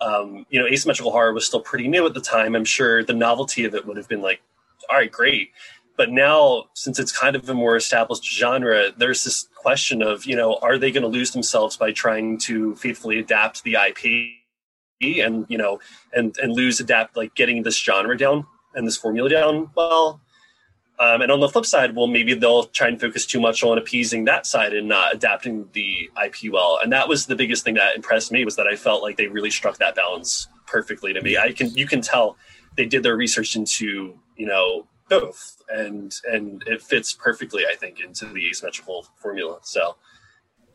um, 0.00 0.46
you 0.50 0.60
know, 0.60 0.66
asymmetrical 0.66 1.12
horror 1.12 1.32
was 1.32 1.46
still 1.46 1.60
pretty 1.60 1.88
new 1.88 2.06
at 2.06 2.14
the 2.14 2.20
time. 2.20 2.54
I'm 2.54 2.64
sure 2.64 3.02
the 3.02 3.14
novelty 3.14 3.64
of 3.64 3.74
it 3.74 3.86
would 3.86 3.96
have 3.96 4.08
been 4.08 4.22
like, 4.22 4.42
all 4.90 4.96
right, 4.96 5.10
great. 5.10 5.50
But 5.96 6.10
now, 6.10 6.64
since 6.74 6.98
it's 6.98 7.16
kind 7.16 7.36
of 7.36 7.48
a 7.48 7.54
more 7.54 7.76
established 7.76 8.24
genre, 8.24 8.90
there's 8.96 9.24
this 9.24 9.48
question 9.54 10.02
of, 10.02 10.24
you 10.24 10.34
know, 10.34 10.58
are 10.60 10.76
they 10.76 10.90
going 10.90 11.02
to 11.02 11.08
lose 11.08 11.30
themselves 11.30 11.76
by 11.76 11.92
trying 11.92 12.38
to 12.38 12.74
faithfully 12.76 13.18
adapt 13.18 13.62
the 13.62 13.76
IP 13.76 15.24
and, 15.24 15.46
you 15.48 15.56
know, 15.56 15.78
and, 16.12 16.36
and 16.38 16.52
lose, 16.52 16.80
adapt, 16.80 17.16
like 17.16 17.34
getting 17.34 17.62
this 17.62 17.78
genre 17.78 18.16
down 18.16 18.44
and 18.74 18.86
this 18.86 18.96
formula 18.96 19.28
down 19.28 19.70
well? 19.76 20.20
Um, 20.98 21.22
and 21.22 21.32
on 21.32 21.40
the 21.40 21.48
flip 21.48 21.66
side, 21.66 21.96
well, 21.96 22.06
maybe 22.06 22.34
they'll 22.34 22.64
try 22.64 22.86
and 22.86 23.00
focus 23.00 23.26
too 23.26 23.40
much 23.40 23.64
on 23.64 23.78
appeasing 23.78 24.26
that 24.26 24.46
side 24.46 24.72
and 24.72 24.88
not 24.88 25.12
adapting 25.12 25.68
the 25.72 26.08
IP 26.24 26.52
well. 26.52 26.78
And 26.80 26.92
that 26.92 27.08
was 27.08 27.26
the 27.26 27.34
biggest 27.34 27.64
thing 27.64 27.74
that 27.74 27.96
impressed 27.96 28.30
me 28.30 28.44
was 28.44 28.54
that 28.56 28.68
I 28.68 28.76
felt 28.76 29.02
like 29.02 29.16
they 29.16 29.26
really 29.26 29.50
struck 29.50 29.78
that 29.78 29.96
balance 29.96 30.46
perfectly 30.66 31.12
to 31.12 31.20
me. 31.20 31.36
I 31.36 31.52
can 31.52 31.70
you 31.74 31.86
can 31.86 32.00
tell 32.00 32.36
they 32.76 32.86
did 32.86 33.02
their 33.02 33.16
research 33.16 33.56
into 33.56 34.18
you 34.36 34.46
know 34.46 34.86
both, 35.08 35.62
and 35.68 36.14
and 36.30 36.62
it 36.66 36.82
fits 36.82 37.12
perfectly, 37.12 37.64
I 37.70 37.74
think, 37.74 38.00
into 38.00 38.26
the 38.26 38.48
asymmetrical 38.48 39.06
formula. 39.16 39.58
So, 39.62 39.96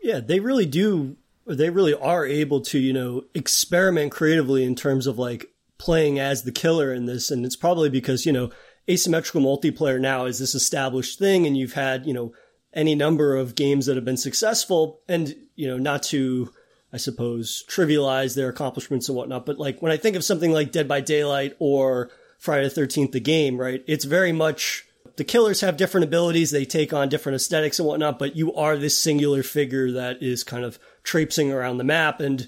yeah, 0.02 0.20
they 0.20 0.40
really 0.40 0.66
do. 0.66 1.18
They 1.48 1.70
really 1.70 1.94
are 1.94 2.26
able 2.26 2.62
to 2.62 2.80
you 2.80 2.94
know 2.94 3.24
experiment 3.34 4.12
creatively 4.12 4.64
in 4.64 4.76
terms 4.76 5.08
of 5.08 5.18
like 5.18 5.48
playing 5.78 6.20
as 6.20 6.44
the 6.44 6.52
killer 6.52 6.94
in 6.94 7.06
this, 7.06 7.32
and 7.32 7.46
it's 7.46 7.56
probably 7.56 7.90
because 7.90 8.26
you 8.26 8.34
know 8.34 8.52
asymmetrical 8.90 9.42
multiplayer 9.42 10.00
now 10.00 10.26
is 10.26 10.40
this 10.40 10.56
established 10.56 11.20
thing, 11.20 11.46
and 11.46 11.58
you've 11.58 11.74
had 11.74 12.06
you 12.06 12.14
know 12.14 12.34
any 12.74 12.96
number 12.96 13.36
of 13.36 13.56
games 13.56 13.86
that 13.86 13.96
have 13.96 14.06
been 14.06 14.18
successful, 14.18 15.02
and 15.08 15.36
you 15.56 15.68
know 15.68 15.78
not 15.78 16.04
to 16.04 16.52
I 16.92 16.98
suppose 16.98 17.64
trivialize 17.70 18.36
their 18.36 18.50
accomplishments 18.50 19.10
and 19.10 19.16
whatnot, 19.16 19.46
but 19.46 19.60
like 19.60 19.82
when 19.82 19.92
I 19.92 19.98
think 19.98 20.16
of 20.16 20.24
something 20.24 20.52
like 20.52 20.72
Dead 20.72 20.88
by 20.88 21.02
Daylight 21.02 21.56
or 21.60 22.10
Friday 22.40 22.68
the 22.68 22.82
13th, 22.82 23.12
the 23.12 23.20
game, 23.20 23.58
right? 23.58 23.84
It's 23.86 24.06
very 24.06 24.32
much 24.32 24.86
the 25.18 25.24
killers 25.24 25.62
have 25.62 25.78
different 25.78 26.06
abilities. 26.06 26.50
They 26.50 26.66
take 26.66 26.94
on 26.94 27.10
different 27.10 27.36
aesthetics 27.36 27.78
and 27.78 27.88
whatnot, 27.88 28.18
but 28.18 28.36
you 28.36 28.54
are 28.56 28.78
this 28.78 28.98
singular 28.98 29.44
figure 29.44 29.92
that 29.92 30.24
is 30.24 30.44
kind 30.44 30.64
of 30.64 30.80
traipsing 31.04 31.52
around 31.52 31.78
the 31.78 31.84
map 31.84 32.22
and 32.22 32.48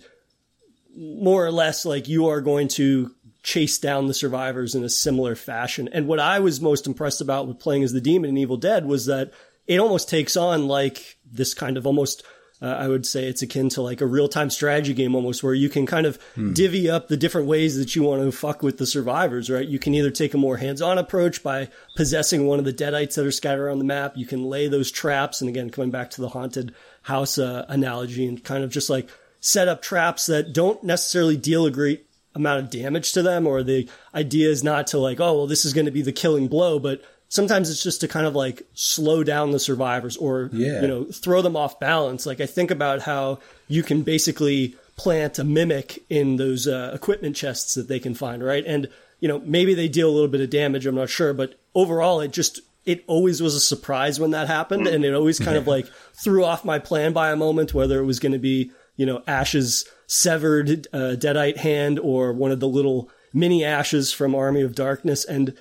more 0.96 1.46
or 1.46 1.52
less 1.52 1.86
like 1.86 2.08
you 2.08 2.28
are 2.28 2.42
going 2.42 2.68
to 2.68 3.14
chase 3.44 3.78
down 3.78 4.08
the 4.08 4.14
survivors 4.14 4.76
in 4.76 4.84
a 4.84 4.90
similar 4.90 5.36
fashion. 5.36 5.90
And 5.92 6.08
what 6.08 6.20
I 6.20 6.40
was 6.40 6.62
most 6.62 6.88
impressed 6.88 7.22
about 7.22 7.48
with 7.48 7.60
playing 7.60 7.84
as 7.84 7.94
the 7.94 8.02
demon 8.02 8.30
in 8.30 8.38
Evil 8.38 8.58
Dead 8.58 8.86
was 8.86 9.08
that 9.08 9.32
it 9.68 9.80
almost 9.80 10.10
takes 10.10 10.38
on 10.38 10.68
like 10.68 11.18
this 11.32 11.54
kind 11.54 11.78
of 11.78 11.88
almost 11.88 12.24
uh, 12.62 12.68
I 12.68 12.88
would 12.88 13.08
say 13.08 13.26
it's 13.26 13.42
akin 13.42 13.70
to 13.70 13.82
like 13.82 14.02
a 14.02 14.06
real 14.06 14.28
time 14.28 14.52
strategy 14.52 14.94
game 14.94 15.16
almost, 15.16 15.42
where 15.42 15.54
you 15.54 15.68
can 15.68 15.88
kind 15.88 16.06
of 16.06 16.20
hmm. 16.36 16.54
divvy 16.54 16.90
up 16.90 17.08
the 17.08 17.18
different 17.18 17.48
ways 17.48 17.76
that 17.78 17.96
you 17.96 18.04
want 18.04 18.22
to 18.22 18.32
fuck 18.32 18.62
with 18.62 18.78
the 18.78 18.86
survivors, 18.86 19.50
right? 19.50 19.68
You 19.68 19.80
can 19.80 19.96
either 19.96 20.12
take 20.12 20.36
a 20.36 20.38
more 20.38 20.58
hands 20.58 20.82
on 20.82 21.00
approach 21.00 21.42
by 21.42 21.70
possessing 21.96 22.46
one 22.46 22.60
of 22.60 22.66
the 22.66 22.74
deadites 22.74 23.16
that 23.16 23.26
are 23.26 23.32
scattered 23.32 23.66
around 23.66 23.80
the 23.80 23.86
map. 23.86 24.16
You 24.16 24.28
can 24.28 24.46
lay 24.46 24.68
those 24.68 24.92
traps. 24.92 25.42
And 25.42 25.50
again, 25.50 25.72
coming 25.72 25.90
back 25.90 26.12
to 26.12 26.22
the 26.22 26.30
haunted 26.30 26.76
house 27.02 27.40
uh, 27.40 27.66
analogy 27.68 28.28
and 28.28 28.44
kind 28.44 28.64
of 28.64 28.70
just 28.70 28.92
like 28.92 29.10
set 29.40 29.68
up 29.68 29.82
traps 29.82 30.28
that 30.28 30.54
don't 30.54 30.84
necessarily 30.84 31.38
deal 31.38 31.66
a 31.66 31.72
great 31.72 32.06
amount 32.36 32.64
of 32.64 32.70
damage 32.70 33.14
to 33.14 33.22
them, 33.22 33.48
or 33.48 33.64
the 33.64 33.90
idea 34.14 34.50
is 34.50 34.64
not 34.64 34.88
to 34.88 34.98
like, 34.98 35.20
oh, 35.20 35.34
well, 35.34 35.48
this 35.48 35.66
is 35.66 35.74
going 35.74 35.86
to 35.86 35.92
be 35.92 36.02
the 36.02 36.12
killing 36.12 36.48
blow, 36.48 36.80
but 36.80 37.04
sometimes 37.30 37.70
it's 37.70 37.84
just 37.84 38.02
to 38.02 38.08
kind 38.08 38.26
of 38.26 38.36
like 38.36 38.64
slow 38.74 39.24
down 39.24 39.52
the 39.52 39.60
survivors 39.60 40.18
or 40.18 40.50
yeah. 40.52 40.82
you 40.82 40.88
know 40.88 41.06
throw 41.06 41.42
them 41.42 41.56
off 41.56 41.80
balance. 41.80 42.26
Like 42.26 42.42
i 42.42 42.46
think 42.46 42.72
about 42.72 43.02
how 43.02 43.40
you 43.68 43.84
can 43.84 44.02
basically 44.02 44.76
plant 44.98 45.40
a 45.40 45.44
mimic 45.44 46.04
in 46.10 46.36
those 46.36 46.68
uh, 46.68 46.92
equipment 46.94 47.36
chests 47.36 47.76
that 47.76 47.88
they 47.88 48.00
can 48.00 48.14
find 48.14 48.44
right? 48.44 48.66
And 48.66 48.90
you 49.22 49.28
know 49.30 49.40
maybe 49.46 49.74
they 49.74 49.88
deal 49.88 50.10
a 50.10 50.12
little 50.12 50.28
bit 50.28 50.42
of 50.42 50.50
damage 50.50 50.86
i'm 50.86 50.96
not 50.96 51.10
sure 51.10 51.34
but 51.34 51.58
overall 51.74 52.20
it 52.20 52.34
just 52.34 52.60
it 52.84 53.04
always 53.08 53.42
was 53.42 53.56
a 53.56 53.60
surprise 53.60 54.20
when 54.20 54.32
that 54.32 54.48
happened 54.48 54.88
and 54.88 55.06
it 55.06 55.14
always 55.14 55.40
kind 55.40 55.56
of 55.56 55.68
like 55.76 55.88
threw 56.14 56.44
off 56.44 56.66
my 56.66 56.80
plan 56.80 57.14
by 57.14 57.32
a 57.32 57.36
moment 57.36 57.74
whether 57.74 58.02
it 58.02 58.06
was 58.06 58.20
going 58.20 58.34
to 58.34 58.40
be 58.40 58.72
you 58.98 59.06
know 59.06 59.24
ash's 59.28 59.88
severed 60.14 60.88
uh, 60.92 61.16
deadite 61.18 61.56
hand 61.56 61.98
or 61.98 62.34
one 62.34 62.52
of 62.52 62.60
the 62.60 62.68
little 62.68 63.10
mini 63.34 63.64
ashes 63.64 64.12
from 64.12 64.36
army 64.36 64.62
of 64.62 64.76
darkness 64.76 65.24
and 65.24 65.58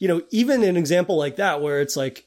you 0.00 0.08
know, 0.08 0.20
even 0.32 0.64
an 0.64 0.76
example 0.76 1.16
like 1.16 1.36
that 1.36 1.62
where 1.62 1.80
it's 1.80 1.96
like 1.96 2.26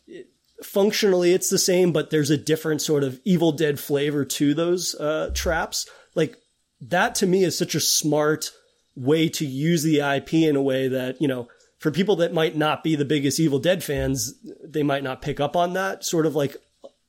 functionally 0.64 1.34
it's 1.34 1.50
the 1.50 1.58
same, 1.58 1.92
but 1.92 2.10
there's 2.10 2.30
a 2.30 2.38
different 2.38 2.82
sort 2.82 3.04
of 3.04 3.20
Evil 3.26 3.52
Dead 3.52 3.78
flavor 3.78 4.24
to 4.24 4.54
those 4.54 4.96
uh, 4.96 5.32
traps. 5.34 5.86
Like 6.16 6.38
that 6.80 7.16
to 7.16 7.28
me 7.28 7.44
is 7.44 7.58
such 7.58 7.76
a 7.76 7.82
smart 7.82 8.52
way 8.96 9.28
to 9.28 9.46
use 9.46 9.84
the 9.84 10.00
IP 10.00 10.36
in 10.36 10.56
a 10.56 10.62
way 10.62 10.88
that, 10.88 11.22
you 11.22 11.28
know, 11.28 11.50
for 11.80 11.92
people 11.92 12.16
that 12.16 12.32
might 12.32 12.56
not 12.56 12.82
be 12.82 12.96
the 12.96 13.04
biggest 13.04 13.42
Evil 13.42 13.60
Dead 13.60 13.84
fans, 13.84 14.36
they 14.64 14.82
might 14.82 15.04
not 15.04 15.22
pick 15.22 15.42
up 15.42 15.58
on 15.58 15.74
that 15.74 16.06
sort 16.06 16.26
of 16.26 16.34
like 16.34 16.56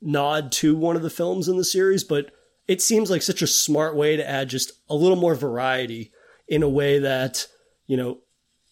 nod 0.02 0.50
to 0.50 0.74
one 0.74 0.96
of 0.96 1.02
the 1.02 1.10
films 1.10 1.46
in 1.46 1.56
the 1.56 1.64
series, 1.64 2.02
but 2.02 2.32
it 2.68 2.82
seems 2.82 3.10
like 3.10 3.22
such 3.22 3.42
a 3.42 3.46
smart 3.46 3.94
way 3.96 4.16
to 4.16 4.28
add 4.28 4.48
just 4.48 4.72
a 4.88 4.94
little 4.94 5.16
more 5.16 5.34
variety 5.34 6.12
in 6.48 6.62
a 6.62 6.68
way 6.68 6.98
that, 7.00 7.46
you 7.86 7.96
know, 7.96 8.18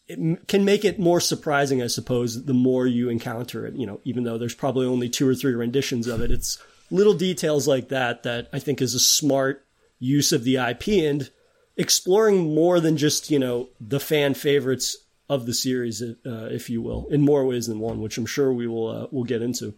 it 0.07 0.49
can 0.49 0.65
make 0.65 0.85
it 0.85 0.99
more 0.99 1.21
surprising, 1.21 1.83
I 1.83 1.87
suppose, 1.87 2.45
the 2.45 2.55
more 2.55 2.87
you 2.87 3.09
encounter 3.09 3.67
it. 3.67 3.75
You 3.75 3.87
know, 3.87 4.01
even 4.05 4.25
though 4.25 4.37
there's 4.37 4.55
probably 4.55 4.87
only 4.87 5.09
two 5.09 5.29
or 5.29 5.35
three 5.35 5.55
renditions 5.55 6.07
of 6.07 6.21
it, 6.21 6.31
it's 6.31 6.59
little 6.91 7.15
details 7.15 7.67
like 7.67 7.89
that 7.89 8.23
that 8.25 8.49
I 8.53 8.59
think 8.59 8.83
is 8.83 8.95
a 8.95 9.01
smart 9.01 9.65
use 9.99 10.33
of 10.33 10.45
the 10.45 10.57
IP 10.57 10.89
and 10.89 11.31
exploring 11.77 12.55
more 12.55 12.81
than 12.81 12.97
just 12.97 13.31
you 13.31 13.39
know 13.39 13.69
the 13.81 14.01
fan 14.01 14.35
favorites 14.35 14.97
of 15.29 15.47
the 15.47 15.55
series, 15.55 16.03
uh, 16.03 16.15
if 16.25 16.69
you 16.69 16.83
will, 16.83 17.07
in 17.11 17.23
more 17.23 17.47
ways 17.47 17.67
than 17.67 17.79
one, 17.79 18.01
which 18.01 18.19
I'm 18.19 18.27
sure 18.27 18.53
we 18.53 18.67
will 18.67 18.89
uh, 18.89 19.07
will 19.11 19.25
get 19.25 19.41
into. 19.41 19.75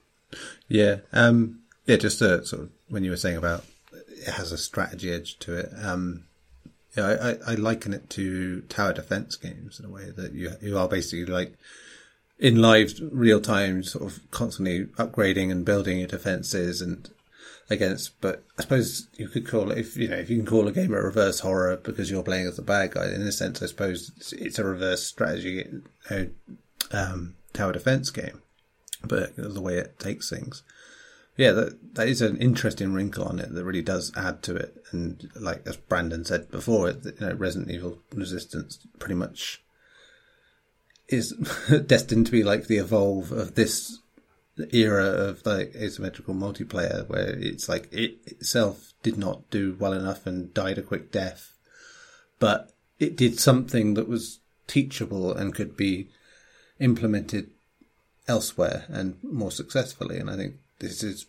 Yeah, 0.69 0.97
um, 1.13 1.61
yeah. 1.87 1.97
Just 1.97 2.19
to, 2.19 2.45
sort 2.45 2.63
of 2.63 2.71
when 2.89 3.05
you 3.05 3.11
were 3.11 3.17
saying 3.17 3.37
about 3.37 3.65
it 4.27 4.35
has 4.35 4.53
a 4.53 4.59
strategy 4.59 5.13
edge 5.13 5.39
to 5.41 5.57
it. 5.57 5.71
Um, 5.81 6.25
yeah, 6.97 7.37
I, 7.47 7.53
I 7.53 7.55
liken 7.55 7.93
it 7.93 8.11
to 8.11 8.63
tower 8.63 8.93
defense 8.93 9.37
games 9.37 9.79
in 9.79 9.87
a 9.87 9.91
way 9.91 10.11
that 10.11 10.33
you 10.33 10.53
you 10.61 10.79
are 10.79 10.89
basically 10.89 11.27
like 11.27 11.55
in 12.39 12.61
live 12.61 12.99
real 13.13 13.41
time, 13.41 13.83
sort 13.83 14.05
of 14.05 14.31
constantly 14.31 14.87
upgrading 14.97 15.51
and 15.51 15.65
building 15.65 15.99
your 15.99 16.09
defenses 16.09 16.81
and 16.81 17.11
against. 17.71 18.21
But 18.21 18.45
I 18.59 18.63
suppose 18.63 19.09
you 19.17 19.29
could 19.29 19.47
call 19.47 19.71
it 19.71 19.79
if 19.79 19.97
you 19.97 20.09
know 20.09 20.17
if 20.17 20.31
you 20.31 20.37
can 20.39 20.47
call 20.47 20.69
a 20.69 20.73
game 20.73 20.93
a 20.93 21.01
reverse 21.01 21.41
horror 21.41 21.77
because 21.77 22.11
you're 22.11 22.23
playing 22.23 22.47
as 22.47 22.57
the 22.57 22.63
bad 22.63 22.93
guy. 22.93 23.07
In 23.07 23.23
a 23.23 23.33
sense, 23.33 23.63
I 23.63 23.67
suppose 23.67 24.13
it's, 24.17 24.33
it's 24.33 24.59
a 24.59 24.65
reverse 24.65 25.05
strategy 25.05 25.67
uh, 26.11 26.25
um, 26.93 27.37
tower 27.53 27.73
defense 27.73 28.11
game, 28.11 28.43
but 29.05 29.37
the 29.37 29.61
way 29.61 29.77
it 29.77 29.99
takes 29.99 30.31
things 30.31 30.63
yeah, 31.37 31.53
that 31.53 31.95
that 31.95 32.09
is 32.09 32.23
an 32.23 32.39
interesting 32.39 32.93
wrinkle 32.93 33.25
on 33.25 33.39
it 33.39 33.53
that 33.53 33.65
really 33.65 33.83
does 33.83 34.13
add 34.17 34.43
to 34.45 34.57
it. 34.57 34.83
And 34.91 35.31
like 35.35 35.67
as 35.67 35.77
Brandon 35.77 36.25
said 36.25 36.51
before, 36.51 36.91
you 36.91 37.13
know, 37.21 37.35
Resident 37.35 37.71
Evil 37.71 37.99
Resistance 38.15 38.87
pretty 38.99 39.15
much 39.15 39.63
is 41.09 41.33
destined 41.87 42.27
to 42.27 42.33
be 42.33 42.43
like 42.43 42.67
the 42.67 42.79
evolve 42.79 43.33
of 43.33 43.55
this 43.55 43.99
era 44.73 45.05
of 45.05 45.45
like 45.45 45.75
asymmetrical 45.75 46.35
multiplayer, 46.35 47.07
where 47.09 47.37
it's 47.39 47.69
like 47.69 47.93
it 47.93 48.19
itself 48.27 48.93
did 49.03 49.19
not 49.19 49.49
do 49.51 49.77
well 49.79 49.93
enough 49.93 50.27
and 50.27 50.55
died 50.55 50.79
a 50.79 50.83
quick 50.83 51.13
death, 51.13 51.55
but 52.39 52.73
it 52.99 53.17
did 53.17 53.39
something 53.39 53.95
that 53.95 54.09
was 54.09 54.41
teachable 54.67 55.33
and 55.33 55.55
could 55.55 55.77
be 55.77 56.09
implemented 56.81 57.51
elsewhere 58.27 58.87
and 58.89 59.23
more 59.23 59.51
successfully. 59.51 60.19
And 60.19 60.31
I 60.31 60.37
think 60.37 60.57
this 60.79 61.03
is 61.03 61.27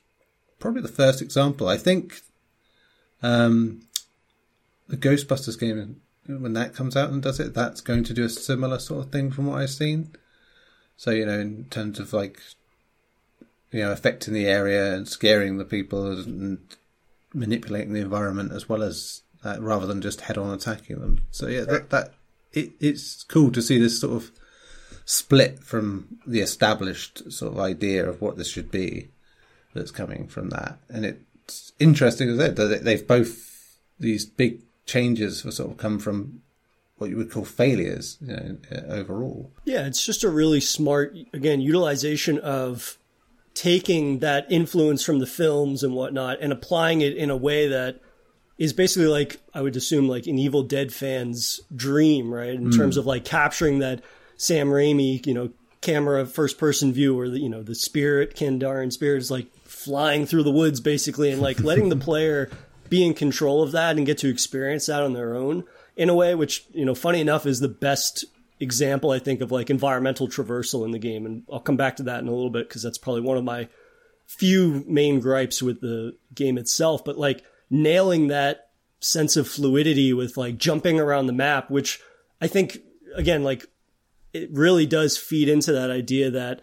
probably 0.60 0.82
the 0.82 0.88
first 0.88 1.22
example. 1.22 1.68
I 1.68 1.78
think 1.78 2.22
um, 3.22 3.82
the 4.88 4.98
Ghostbusters 4.98 5.60
game, 5.60 6.02
when 6.26 6.54
that 6.54 6.74
comes 6.76 6.96
out 6.96 7.10
and 7.10 7.22
does 7.22 7.40
it, 7.40 7.54
that's 7.54 7.82
going 7.82 8.04
to 8.06 8.14
do 8.14 8.26
a 8.26 8.30
similar 8.30 8.80
sort 8.80 9.06
of 9.06 9.12
thing 9.12 9.32
from 9.32 9.48
what 9.48 9.62
I've 9.62 9.70
seen. 9.70 10.12
So, 10.96 11.12
you 11.12 11.26
know, 11.26 11.40
in 11.40 11.66
terms 11.66 12.00
of 12.00 12.14
like, 12.14 12.42
you 13.72 13.84
know, 13.84 13.92
affecting 13.92 14.34
the 14.34 14.48
area 14.48 14.96
and 14.96 15.08
scaring 15.08 15.58
the 15.58 15.66
people 15.66 16.12
and 16.12 16.60
manipulating 17.34 17.94
the 17.94 18.02
environment 18.02 18.52
as 18.52 18.68
well 18.68 18.82
as 18.82 19.22
rather 19.60 19.86
than 19.86 20.02
just 20.02 20.22
head 20.22 20.38
on 20.38 20.54
attacking 20.54 21.00
them. 21.00 21.22
So, 21.32 21.48
yeah, 21.48 21.62
that, 21.62 21.90
that 21.92 22.14
it, 22.52 22.72
it's 22.80 23.24
cool 23.24 23.52
to 23.52 23.62
see 23.62 23.78
this 23.78 24.02
sort 24.02 24.14
of 24.14 24.32
split 25.06 25.60
from 25.60 26.20
the 26.26 26.42
established 26.42 27.32
sort 27.32 27.54
of 27.54 27.60
idea 27.60 28.08
of 28.08 28.22
what 28.22 28.38
this 28.38 28.50
should 28.50 28.70
be 28.72 29.10
that's 29.78 29.92
coming 29.92 30.28
from 30.28 30.50
that. 30.50 30.80
And 30.90 31.06
it's 31.06 31.72
interesting 31.80 32.30
as 32.30 32.40
it 32.40 32.56
that 32.56 32.84
they've 32.84 33.08
both 33.08 33.78
these 34.00 34.26
big 34.26 34.62
changes 34.86 35.44
have 35.44 35.54
sort 35.54 35.72
of 35.72 35.78
come 35.78 36.00
from 36.00 36.42
what 36.98 37.10
you 37.10 37.18
would 37.18 37.32
call 37.32 37.46
failures 37.46 38.18
you 38.22 38.28
know, 38.28 38.58
overall. 38.90 39.52
Yeah, 39.66 39.86
it's 39.86 40.04
just 40.04 40.24
a 40.24 40.30
really 40.30 40.60
smart, 40.60 41.16
again, 41.34 41.62
utilization 41.62 42.40
of 42.40 42.98
taking 43.54 44.20
that 44.20 44.52
influence 44.52 45.04
from 45.04 45.20
the 45.20 45.26
films 45.28 45.84
and 45.84 45.94
whatnot 45.94 46.40
and 46.42 46.52
applying 46.52 47.02
it 47.02 47.16
in 47.16 47.30
a 47.30 47.38
way 47.38 47.68
that 47.68 48.00
is 48.58 48.74
basically 48.74 49.08
like 49.08 49.40
I 49.54 49.62
would 49.62 49.76
assume 49.76 50.08
like 50.08 50.26
an 50.28 50.40
Evil 50.40 50.64
Dead 50.64 50.92
fan's 50.94 51.60
dream, 51.76 52.34
right? 52.34 52.54
In 52.54 52.70
mm. 52.70 52.76
terms 52.76 52.98
of 52.98 53.06
like 53.06 53.26
capturing 53.26 53.80
that 53.80 54.04
Sam 54.38 54.70
Raimi, 54.70 55.26
you 55.26 55.34
know, 55.34 55.50
camera 55.82 56.26
first 56.26 56.58
person 56.58 56.92
view 56.92 57.16
where 57.16 57.30
the 57.30 57.40
you 57.40 57.50
know 57.50 57.62
the 57.62 57.76
spirit 57.76 58.36
Kandarian 58.36 58.92
spirit 58.92 59.20
is 59.20 59.30
like 59.30 59.46
flying 59.78 60.26
through 60.26 60.44
the 60.44 60.52
woods 60.52 60.80
basically 60.80 61.32
and 61.32 61.42
like 61.42 61.60
letting 61.62 61.90
the 61.90 61.96
player 61.96 62.50
be 62.90 63.06
in 63.06 63.14
control 63.14 63.62
of 63.62 63.72
that 63.72 63.98
and 63.98 64.06
get 64.06 64.18
to 64.18 64.30
experience 64.30 64.86
that 64.86 65.04
on 65.04 65.14
their 65.14 65.36
own 65.36 65.64
in 65.96 66.10
a 66.10 66.16
way 66.16 66.34
which 66.36 66.66
you 66.72 66.86
know 66.86 66.96
funny 66.96 67.22
enough 67.22 67.46
is 67.46 67.60
the 67.60 67.68
best 67.68 68.26
example 68.60 69.12
I 69.12 69.20
think 69.20 69.42
of 69.42 69.52
like 69.52 69.70
environmental 69.70 70.28
traversal 70.28 70.86
in 70.86 70.92
the 70.92 71.00
game. 71.00 71.26
And 71.26 71.44
I'll 71.52 71.60
come 71.60 71.78
back 71.78 71.98
to 71.98 72.04
that 72.04 72.20
in 72.20 72.28
a 72.28 72.34
little 72.34 72.50
bit 72.50 72.68
because 72.68 72.84
that's 72.84 72.98
probably 72.98 73.22
one 73.22 73.38
of 73.38 73.44
my 73.44 73.68
few 74.26 74.84
main 74.88 75.20
gripes 75.20 75.62
with 75.62 75.82
the 75.82 76.18
game 76.34 76.58
itself. 76.58 77.06
But 77.06 77.18
like 77.18 77.44
nailing 77.70 78.28
that 78.28 78.70
sense 79.00 79.38
of 79.38 79.48
fluidity 79.48 80.14
with 80.14 80.38
like 80.38 80.58
jumping 80.58 81.00
around 81.00 81.28
the 81.28 81.34
map 81.34 81.70
which 81.70 82.02
I 82.42 82.48
think 82.48 82.80
again 83.16 83.44
like 83.44 83.64
it 84.34 84.50
really 84.52 84.88
does 84.88 85.20
feed 85.20 85.50
into 85.50 85.72
that 85.74 85.92
idea 85.92 86.32
that 86.32 86.62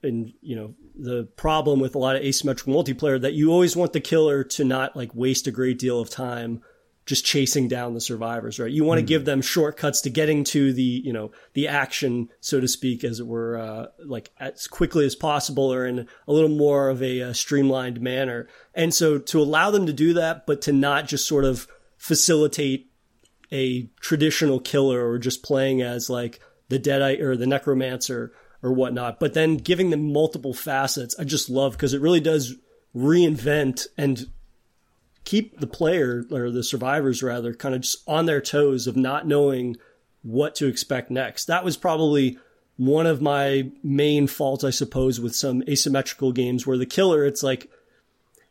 and 0.00 0.32
you 0.40 0.54
know 0.54 0.74
the 0.96 1.24
problem 1.36 1.80
with 1.80 1.94
a 1.94 1.98
lot 1.98 2.16
of 2.16 2.22
asymmetrical 2.22 2.74
multiplayer 2.74 3.20
that 3.20 3.34
you 3.34 3.50
always 3.50 3.76
want 3.76 3.92
the 3.92 4.00
killer 4.00 4.42
to 4.42 4.64
not 4.64 4.96
like 4.96 5.14
waste 5.14 5.46
a 5.46 5.50
great 5.50 5.78
deal 5.78 6.00
of 6.00 6.10
time 6.10 6.62
just 7.06 7.24
chasing 7.24 7.68
down 7.68 7.94
the 7.94 8.00
survivors, 8.00 8.58
right? 8.58 8.70
You 8.70 8.82
want 8.82 8.98
to 8.98 9.04
mm. 9.04 9.08
give 9.08 9.24
them 9.24 9.40
shortcuts 9.40 10.00
to 10.02 10.10
getting 10.10 10.42
to 10.44 10.72
the, 10.72 10.82
you 10.82 11.12
know, 11.12 11.30
the 11.52 11.68
action, 11.68 12.28
so 12.40 12.60
to 12.60 12.66
speak, 12.66 13.04
as 13.04 13.20
it 13.20 13.26
were, 13.26 13.56
uh, 13.56 13.86
like 14.04 14.32
as 14.40 14.66
quickly 14.66 15.06
as 15.06 15.14
possible 15.14 15.72
or 15.72 15.86
in 15.86 16.08
a 16.26 16.32
little 16.32 16.50
more 16.50 16.88
of 16.88 17.00
a, 17.02 17.20
a 17.20 17.30
uh, 17.30 17.32
streamlined 17.32 18.00
manner. 18.00 18.48
And 18.74 18.92
so 18.92 19.18
to 19.18 19.40
allow 19.40 19.70
them 19.70 19.86
to 19.86 19.92
do 19.92 20.14
that, 20.14 20.46
but 20.46 20.60
to 20.62 20.72
not 20.72 21.06
just 21.06 21.28
sort 21.28 21.44
of 21.44 21.68
facilitate 21.96 22.90
a 23.52 23.88
traditional 24.00 24.58
killer 24.58 25.08
or 25.08 25.18
just 25.18 25.44
playing 25.44 25.82
as 25.82 26.10
like 26.10 26.40
the 26.68 26.78
deadite 26.80 27.20
or 27.20 27.36
the 27.36 27.46
necromancer 27.46 28.32
or 28.62 28.72
whatnot, 28.72 29.20
but 29.20 29.34
then 29.34 29.56
giving 29.56 29.90
them 29.90 30.12
multiple 30.12 30.54
facets, 30.54 31.14
I 31.18 31.24
just 31.24 31.50
love 31.50 31.72
because 31.72 31.94
it 31.94 32.00
really 32.00 32.20
does 32.20 32.54
reinvent 32.94 33.86
and 33.96 34.26
keep 35.24 35.58
the 35.60 35.66
player 35.66 36.24
or 36.30 36.50
the 36.50 36.62
survivors 36.62 37.22
rather 37.22 37.52
kind 37.52 37.74
of 37.74 37.82
just 37.82 37.98
on 38.08 38.26
their 38.26 38.40
toes 38.40 38.86
of 38.86 38.96
not 38.96 39.26
knowing 39.26 39.76
what 40.22 40.54
to 40.54 40.66
expect 40.66 41.10
next. 41.10 41.46
That 41.46 41.64
was 41.64 41.76
probably 41.76 42.38
one 42.76 43.06
of 43.06 43.22
my 43.22 43.70
main 43.82 44.26
faults, 44.26 44.64
I 44.64 44.70
suppose, 44.70 45.20
with 45.20 45.34
some 45.34 45.62
asymmetrical 45.68 46.32
games 46.32 46.66
where 46.66 46.78
the 46.78 46.86
killer, 46.86 47.24
it's 47.24 47.42
like 47.42 47.70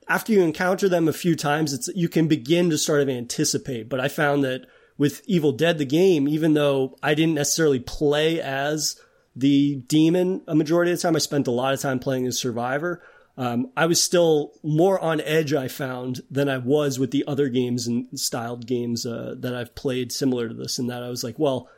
after 0.07 0.33
you 0.33 0.41
encounter 0.41 0.89
them 0.89 1.07
a 1.07 1.13
few 1.13 1.35
times, 1.35 1.73
it's 1.73 1.89
you 1.95 2.09
can 2.09 2.27
begin 2.27 2.69
to 2.69 2.77
sort 2.77 3.01
of 3.01 3.09
anticipate. 3.09 3.89
But 3.89 3.99
I 3.99 4.07
found 4.07 4.43
that 4.43 4.65
with 4.97 5.21
Evil 5.25 5.51
Dead, 5.51 5.77
the 5.77 5.85
game, 5.85 6.27
even 6.27 6.53
though 6.53 6.97
I 7.01 7.13
didn't 7.13 7.35
necessarily 7.35 7.79
play 7.79 8.39
as 8.41 8.99
the 9.35 9.75
demon 9.87 10.41
a 10.47 10.55
majority 10.55 10.91
of 10.91 10.97
the 10.97 11.01
time, 11.01 11.15
I 11.15 11.19
spent 11.19 11.47
a 11.47 11.51
lot 11.51 11.73
of 11.73 11.81
time 11.81 11.99
playing 11.99 12.25
as 12.27 12.39
survivor. 12.39 13.01
Um, 13.37 13.71
I 13.75 13.85
was 13.85 14.01
still 14.01 14.53
more 14.63 14.97
on 14.99 15.19
edge, 15.21 15.53
I 15.53 15.67
found, 15.67 16.21
than 16.31 16.47
I 16.47 16.57
was 16.57 16.97
with 16.97 17.11
the 17.11 17.25
other 17.27 17.49
games 17.49 17.85
and 17.85 18.17
styled 18.17 18.65
games 18.65 19.05
uh, 19.05 19.35
that 19.39 19.53
I've 19.53 19.75
played 19.75 20.13
similar 20.13 20.47
to 20.47 20.53
this. 20.53 20.79
In 20.79 20.87
that 20.87 21.03
I 21.03 21.09
was 21.09 21.23
like, 21.23 21.37
well, 21.37 21.69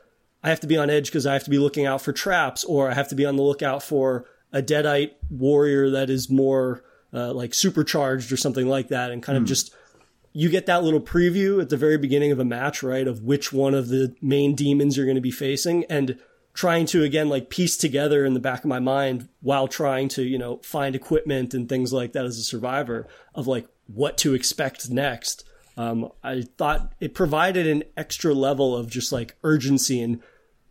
I 0.43 0.49
have 0.49 0.60
to 0.60 0.67
be 0.67 0.77
on 0.77 0.89
edge 0.89 1.08
because 1.08 1.25
I 1.25 1.34
have 1.34 1.45
to 1.45 1.49
be 1.49 1.58
looking 1.58 1.86
out 1.86 2.01
for 2.01 2.13
traps, 2.13 2.63
or 2.63 2.91
I 2.91 2.93
have 2.93 3.08
to 3.10 3.15
be 3.15 3.25
on 3.25 3.38
the 3.38 3.43
lookout 3.43 3.81
for 3.81 4.25
a 4.53 4.62
deadite 4.62 5.13
warrior 5.29 5.89
that 5.91 6.10
is 6.10 6.29
more 6.29 6.84
uh, 7.12 7.34
like 7.34 7.53
supercharged 7.53 8.31
or 8.31 8.38
something 8.38 8.67
like 8.67 8.89
that, 8.89 9.10
and 9.10 9.23
kind 9.23 9.36
mm. 9.36 9.41
of 9.41 9.43
hmm. 9.43 9.47
just 9.47 9.73
you 10.34 10.49
get 10.49 10.67
that 10.67 10.84
little 10.84 11.01
preview 11.01 11.60
at 11.60 11.69
the 11.69 11.77
very 11.77 11.97
beginning 11.97 12.31
of 12.31 12.39
a 12.39 12.45
match, 12.45 12.84
right, 12.84 13.08
of 13.08 13.23
which 13.23 13.51
one 13.51 13.73
of 13.73 13.88
the 13.88 14.15
main 14.21 14.53
demons 14.53 14.95
you're 14.95 15.08
going 15.08 15.15
to 15.15 15.21
be 15.21 15.31
facing, 15.31 15.86
and 15.86 16.19
trying 16.57 16.87
to 16.87 17.03
again 17.03 17.29
like 17.29 17.51
piece 17.51 17.77
together 17.77 18.25
in 18.25 18.33
the 18.33 18.39
back 18.39 18.63
of 18.63 18.65
my 18.65 18.79
mind 18.79 19.29
while 19.41 19.67
trying 19.67 20.09
to 20.09 20.23
you 20.23 20.39
know 20.39 20.57
find 20.57 20.95
equipment 20.95 21.53
and 21.53 21.69
things 21.69 21.93
like 21.93 22.13
that 22.13 22.25
as 22.25 22.39
a 22.39 22.43
survivor 22.43 23.07
of 23.35 23.45
like 23.45 23.67
what 23.85 24.17
to 24.17 24.33
expect 24.33 24.89
next. 24.89 25.45
Um, 25.77 26.11
i 26.23 26.41
thought 26.57 26.91
it 26.99 27.13
provided 27.13 27.67
an 27.67 27.83
extra 27.95 28.33
level 28.33 28.75
of 28.75 28.89
just 28.89 29.11
like 29.11 29.35
urgency 29.43 30.01
and 30.01 30.23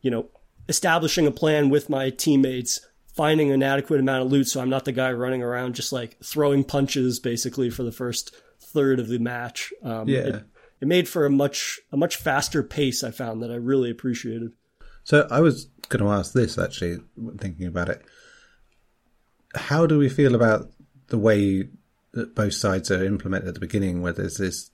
you 0.03 0.11
know 0.11 0.27
establishing 0.69 1.29
a 1.29 1.31
plan 1.31 1.71
with 1.71 1.89
my 1.89 2.11
teammates 2.11 2.81
finding 3.15 3.53
an 3.53 3.63
adequate 3.63 4.01
amount 4.01 4.25
of 4.25 4.33
loot 4.33 4.49
so 4.49 4.61
i'm 4.61 4.69
not 4.69 4.85
the 4.85 4.91
guy 4.91 5.13
running 5.13 5.45
around 5.45 5.77
just 5.77 5.93
like 5.93 6.17
throwing 6.25 6.65
punches 6.65 7.21
basically 7.21 7.71
for 7.71 7.85
the 7.85 7.93
first 7.93 8.35
third 8.59 8.99
of 8.99 9.07
the 9.07 9.21
match. 9.21 9.73
Um, 9.85 10.09
yeah. 10.09 10.19
it, 10.19 10.45
it 10.81 10.89
made 10.89 11.09
for 11.09 11.25
a 11.25 11.31
much 11.31 11.79
a 11.93 11.97
much 11.97 12.17
faster 12.17 12.65
pace 12.65 13.05
i 13.05 13.13
found 13.13 13.45
that 13.45 13.53
i 13.53 13.55
really 13.55 13.93
appreciated 13.93 14.51
so 15.07 15.29
I 15.31 15.39
was 15.39 15.67
going 15.89 16.05
to 16.05 16.11
ask 16.11 16.33
this 16.33 16.59
actually, 16.59 16.99
thinking 17.39 17.69
about 17.69 17.89
it. 17.89 18.03
How 19.55 19.87
do 19.87 20.01
we 20.01 20.09
feel 20.09 20.35
about 20.35 20.73
the 21.07 21.17
way 21.17 21.69
that 22.11 22.35
both 22.35 22.55
sides 22.55 22.91
are 22.91 23.05
implemented 23.05 23.47
at 23.47 23.55
the 23.55 23.61
beginning, 23.61 24.03
where 24.03 24.13
there's 24.13 24.39
this 24.39 24.73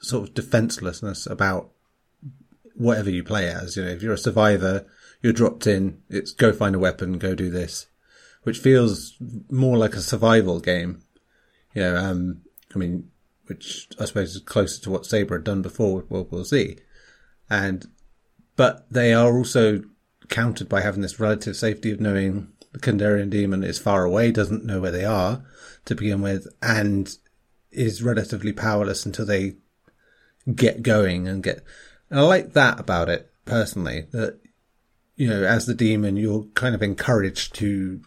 sort 0.00 0.28
of 0.28 0.34
defenselessness 0.34 1.26
about 1.26 1.70
whatever 2.74 3.08
you 3.08 3.24
play 3.24 3.48
as? 3.48 3.74
You 3.74 3.84
know, 3.84 3.90
if 3.92 4.02
you're 4.02 4.12
a 4.12 4.18
survivor, 4.18 4.84
you're 5.22 5.32
dropped 5.32 5.66
in, 5.66 6.02
it's 6.10 6.32
go 6.32 6.52
find 6.52 6.74
a 6.74 6.78
weapon, 6.78 7.16
go 7.16 7.34
do 7.34 7.48
this, 7.48 7.86
which 8.42 8.58
feels 8.58 9.14
more 9.50 9.78
like 9.78 9.94
a 9.94 10.02
survival 10.02 10.60
game. 10.60 11.00
You 11.74 11.84
know, 11.84 11.96
um, 11.96 12.42
I 12.74 12.78
mean, 12.78 13.10
which 13.46 13.88
I 13.98 14.04
suppose 14.04 14.36
is 14.36 14.42
closer 14.42 14.82
to 14.82 14.90
what 14.90 15.06
Saber 15.06 15.36
had 15.36 15.44
done 15.44 15.62
before 15.62 15.96
with 15.96 16.10
World 16.10 16.30
War 16.30 16.44
Z. 16.44 16.76
And, 17.48 17.86
but 18.56 18.86
they 18.90 19.12
are 19.12 19.36
also 19.36 19.82
countered 20.28 20.68
by 20.68 20.80
having 20.80 21.02
this 21.02 21.20
relative 21.20 21.56
safety 21.56 21.90
of 21.90 22.00
knowing 22.00 22.48
the 22.72 22.78
Kandarian 22.78 23.30
demon 23.30 23.62
is 23.62 23.78
far 23.78 24.04
away, 24.04 24.32
doesn't 24.32 24.64
know 24.64 24.80
where 24.80 24.90
they 24.90 25.04
are 25.04 25.44
to 25.84 25.94
begin 25.94 26.22
with, 26.22 26.46
and 26.60 27.16
is 27.70 28.02
relatively 28.02 28.52
powerless 28.52 29.06
until 29.06 29.26
they 29.26 29.56
get 30.54 30.82
going 30.82 31.28
and 31.28 31.42
get. 31.42 31.62
And 32.10 32.20
I 32.20 32.22
like 32.22 32.52
that 32.52 32.80
about 32.80 33.08
it 33.08 33.30
personally. 33.44 34.06
That 34.12 34.40
you 35.16 35.28
know, 35.28 35.44
as 35.44 35.66
the 35.66 35.74
demon, 35.74 36.16
you're 36.16 36.44
kind 36.54 36.74
of 36.74 36.82
encouraged 36.82 37.54
to 37.56 38.02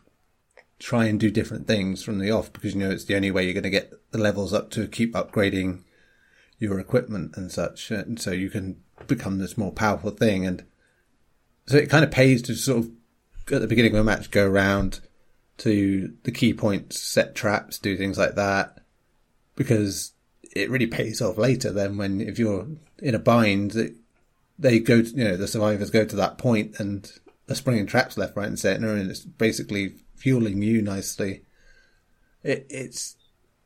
try 0.80 1.06
and 1.06 1.20
do 1.20 1.32
different 1.32 1.66
things 1.66 2.04
from 2.04 2.20
the 2.20 2.30
off 2.30 2.54
because 2.54 2.76
you 2.76 2.80
know 2.80 2.92
it's 2.92 3.06
the 3.06 3.16
only 3.16 3.32
way 3.32 3.44
you're 3.44 3.54
going 3.54 3.64
to 3.64 3.70
get 3.70 3.92
the 4.12 4.18
levels 4.18 4.54
up 4.54 4.70
to 4.72 4.88
keep 4.88 5.14
upgrading 5.14 5.84
your 6.60 6.80
equipment 6.80 7.36
and 7.38 7.52
such, 7.52 7.92
and 7.92 8.20
so 8.20 8.32
you 8.32 8.50
can 8.50 8.82
become 9.06 9.38
this 9.38 9.58
more 9.58 9.72
powerful 9.72 10.12
thing. 10.12 10.46
And 10.46 10.66
so 11.68 11.78
it 11.78 11.90
kind 11.90 12.04
of 12.04 12.12
pays 12.12 12.42
to 12.44 12.56
sort 12.56 12.80
of 12.80 12.92
at 13.52 13.62
the 13.62 13.68
beginning 13.68 13.94
of 13.94 14.00
a 14.00 14.04
match 14.04 14.32
go 14.32 14.48
around 14.48 15.00
to 15.58 16.14
the 16.24 16.32
key 16.32 16.54
points, 16.54 17.02
set 17.02 17.36
traps, 17.36 17.80
do 17.80 17.98
things 17.98 18.18
like 18.18 18.36
that, 18.36 18.80
because 19.56 20.14
it 20.56 20.70
really 20.70 20.88
pays 20.88 21.22
off 21.22 21.38
later. 21.38 21.72
Then 21.72 21.98
when 21.98 22.22
if 22.22 22.40
you're 22.40 22.68
in 23.00 23.16
a 23.16 23.20
bind, 23.20 23.74
they 24.60 24.80
go, 24.80 25.02
to, 25.02 25.10
you 25.10 25.24
know, 25.24 25.38
the 25.38 25.48
survivors 25.48 25.90
go 25.90 26.06
to 26.06 26.16
that 26.16 26.38
point 26.38 26.80
and 26.80 27.12
are 27.50 27.56
springing 27.56 27.86
traps 27.86 28.18
left, 28.18 28.36
right, 28.36 28.48
and 28.48 28.60
centre, 28.60 28.94
and 28.96 29.10
it's 29.10 29.22
basically 29.22 29.96
fueling 30.16 30.62
you 30.62 30.82
nicely. 30.82 31.44
It, 32.44 32.68
it's 32.70 33.16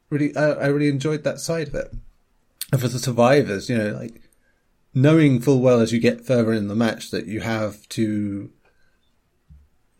really, 0.10 0.36
I, 0.36 0.52
I 0.52 0.68
really 0.68 0.90
enjoyed 0.90 1.24
that 1.24 1.40
side 1.40 1.70
of 1.70 1.76
it. 1.76 1.94
And 2.72 2.80
for 2.80 2.88
the 2.88 3.00
survivors, 3.00 3.70
you 3.70 3.78
know, 3.78 3.92
like 3.92 4.21
knowing 4.94 5.40
full 5.40 5.62
well 5.62 5.80
as 5.80 5.92
you 5.92 6.00
get 6.00 6.26
further 6.26 6.54
in 6.54 6.68
the 6.68 6.76
match 6.76 7.12
that 7.12 7.26
you 7.26 7.40
have 7.40 7.88
to 7.90 8.52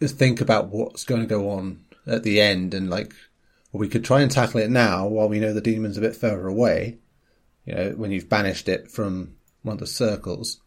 think 0.02 0.42
about 0.42 0.70
what's 0.70 1.04
going 1.04 1.22
to 1.22 1.28
go 1.28 1.50
on 1.50 1.80
at 2.08 2.24
the 2.24 2.42
end 2.42 2.74
and 2.74 2.90
like 2.90 3.14
we 3.72 3.88
could 3.88 4.04
try 4.04 4.22
and 4.22 4.32
tackle 4.32 4.60
it 4.60 4.70
now 4.70 5.08
while 5.08 5.30
we 5.30 5.40
know 5.40 5.54
the 5.54 5.62
demon's 5.62 5.98
a 5.98 6.02
bit 6.02 6.16
further 6.16 6.48
away 6.48 6.98
you 7.66 7.76
know 7.76 7.92
when 7.92 8.12
you've 8.12 8.28
banished 8.28 8.68
it 8.68 8.90
from 8.90 9.36
one 9.62 9.76
of 9.76 9.80
the 9.80 9.88
circles 9.88 10.60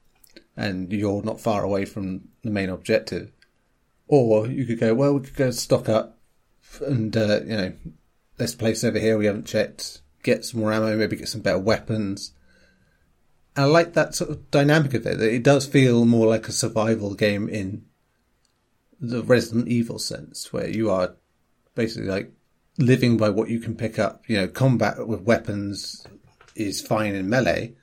and 0.56 0.92
you're 0.92 1.22
not 1.22 1.40
far 1.40 1.64
away 1.64 1.84
from 1.84 2.28
the 2.42 2.50
main 2.50 2.70
objective. 2.70 3.30
Or 4.06 4.46
you 4.46 4.64
could 4.66 4.80
go 4.80 4.94
well 4.94 5.14
we 5.14 5.20
could 5.20 5.36
go 5.36 5.50
stock 5.50 5.88
up 5.88 6.18
and 6.80 7.16
uh, 7.16 7.40
you 7.44 7.56
know 7.56 7.72
this 8.36 8.54
place 8.54 8.84
over 8.84 8.98
here 8.98 9.16
we 9.16 9.26
haven't 9.26 9.46
checked 9.46 10.02
get 10.22 10.44
some 10.44 10.60
more 10.60 10.72
ammo 10.72 10.96
maybe 10.96 11.16
get 11.16 11.28
some 11.28 11.40
better 11.40 11.58
weapons 11.58 12.32
I 13.56 13.64
like 13.64 13.92
that 13.92 14.14
sort 14.14 14.30
of 14.30 14.50
dynamic 14.50 14.94
of 14.94 15.06
it. 15.06 15.20
It 15.20 15.42
does 15.42 15.66
feel 15.66 16.04
more 16.04 16.26
like 16.26 16.48
a 16.48 16.52
survival 16.52 17.14
game 17.14 17.48
in 17.48 17.84
the 19.00 19.22
Resident 19.22 19.68
Evil 19.68 19.98
sense, 19.98 20.52
where 20.52 20.68
you 20.68 20.90
are 20.90 21.14
basically 21.74 22.08
like 22.08 22.32
living 22.78 23.16
by 23.16 23.28
what 23.30 23.48
you 23.48 23.60
can 23.60 23.76
pick 23.76 23.98
up. 23.98 24.28
You 24.28 24.38
know, 24.38 24.48
combat 24.48 25.06
with 25.06 25.22
weapons 25.22 26.06
is 26.56 26.80
fine 26.80 27.14
in 27.14 27.28
melee. 27.28 27.74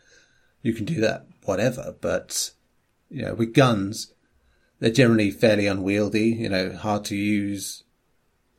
You 0.62 0.74
can 0.74 0.86
do 0.86 1.00
that, 1.02 1.28
whatever. 1.46 1.96
But, 2.02 2.52
you 3.10 3.22
know, 3.22 3.34
with 3.34 3.54
guns, 3.54 4.14
they're 4.80 4.92
generally 4.92 5.32
fairly 5.32 5.68
unwieldy, 5.68 6.30
you 6.30 6.50
know, 6.50 6.74
hard 6.74 7.06
to 7.06 7.16
use 7.16 7.84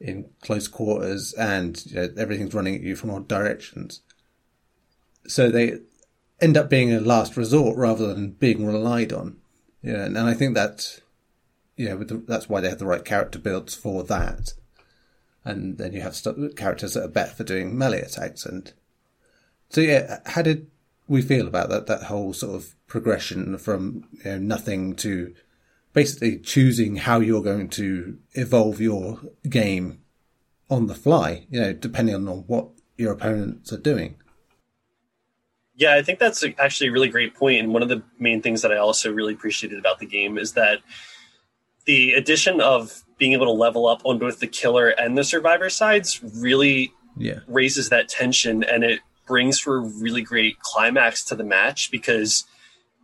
in 0.00 0.30
close 0.40 0.66
quarters 0.66 1.32
and 1.34 1.84
you 1.86 1.94
know, 1.94 2.08
everything's 2.16 2.54
running 2.54 2.74
at 2.74 2.80
you 2.80 2.96
from 2.96 3.10
all 3.10 3.20
directions. 3.20 4.00
So 5.26 5.50
they 5.50 5.78
end 6.42 6.56
up 6.56 6.68
being 6.68 6.92
a 6.92 7.00
last 7.00 7.36
resort 7.36 7.78
rather 7.78 8.12
than 8.12 8.32
being 8.32 8.66
relied 8.66 9.12
on. 9.12 9.38
Yeah, 9.82 10.04
and 10.04 10.18
I 10.18 10.34
think 10.34 10.54
that, 10.54 11.00
yeah, 11.76 11.94
the, 11.94 12.22
that's 12.26 12.48
why 12.48 12.60
they 12.60 12.68
have 12.68 12.78
the 12.78 12.86
right 12.86 13.04
character 13.04 13.38
builds 13.38 13.74
for 13.74 14.02
that. 14.04 14.54
And 15.44 15.78
then 15.78 15.92
you 15.92 16.02
have 16.02 16.14
st- 16.14 16.56
characters 16.56 16.94
that 16.94 17.04
are 17.04 17.08
better 17.08 17.32
for 17.32 17.44
doing 17.44 17.76
melee 17.76 18.02
attacks. 18.02 18.44
And 18.44 18.72
so, 19.70 19.80
yeah, 19.80 20.20
how 20.26 20.42
did 20.42 20.70
we 21.08 21.22
feel 21.22 21.48
about 21.48 21.68
that? 21.70 21.86
That 21.86 22.04
whole 22.04 22.32
sort 22.32 22.54
of 22.54 22.74
progression 22.86 23.56
from 23.58 24.04
you 24.24 24.32
know, 24.32 24.38
nothing 24.38 24.94
to 24.96 25.34
basically 25.92 26.38
choosing 26.38 26.96
how 26.96 27.20
you're 27.20 27.42
going 27.42 27.68
to 27.68 28.18
evolve 28.32 28.80
your 28.80 29.20
game 29.48 30.00
on 30.70 30.86
the 30.86 30.94
fly, 30.94 31.46
you 31.50 31.60
know, 31.60 31.72
depending 31.72 32.14
on 32.14 32.26
what 32.46 32.68
your 32.96 33.12
opponents 33.12 33.72
are 33.72 33.78
doing. 33.78 34.16
Yeah, 35.74 35.94
I 35.94 36.02
think 36.02 36.18
that's 36.18 36.44
actually 36.58 36.88
a 36.88 36.92
really 36.92 37.08
great 37.08 37.34
point. 37.34 37.60
And 37.60 37.72
one 37.72 37.82
of 37.82 37.88
the 37.88 38.02
main 38.18 38.42
things 38.42 38.62
that 38.62 38.72
I 38.72 38.76
also 38.76 39.12
really 39.12 39.32
appreciated 39.32 39.78
about 39.78 39.98
the 39.98 40.06
game 40.06 40.38
is 40.38 40.52
that 40.52 40.80
the 41.86 42.12
addition 42.12 42.60
of 42.60 43.02
being 43.18 43.32
able 43.32 43.46
to 43.46 43.52
level 43.52 43.86
up 43.86 44.02
on 44.04 44.18
both 44.18 44.40
the 44.40 44.46
killer 44.46 44.88
and 44.88 45.16
the 45.16 45.24
survivor 45.24 45.70
sides 45.70 46.20
really 46.36 46.92
yeah. 47.16 47.40
raises 47.46 47.88
that 47.88 48.08
tension 48.08 48.62
and 48.62 48.84
it 48.84 49.00
brings 49.26 49.58
for 49.58 49.76
a 49.76 49.80
really 49.80 50.22
great 50.22 50.58
climax 50.60 51.24
to 51.24 51.34
the 51.34 51.44
match 51.44 51.90
because 51.90 52.44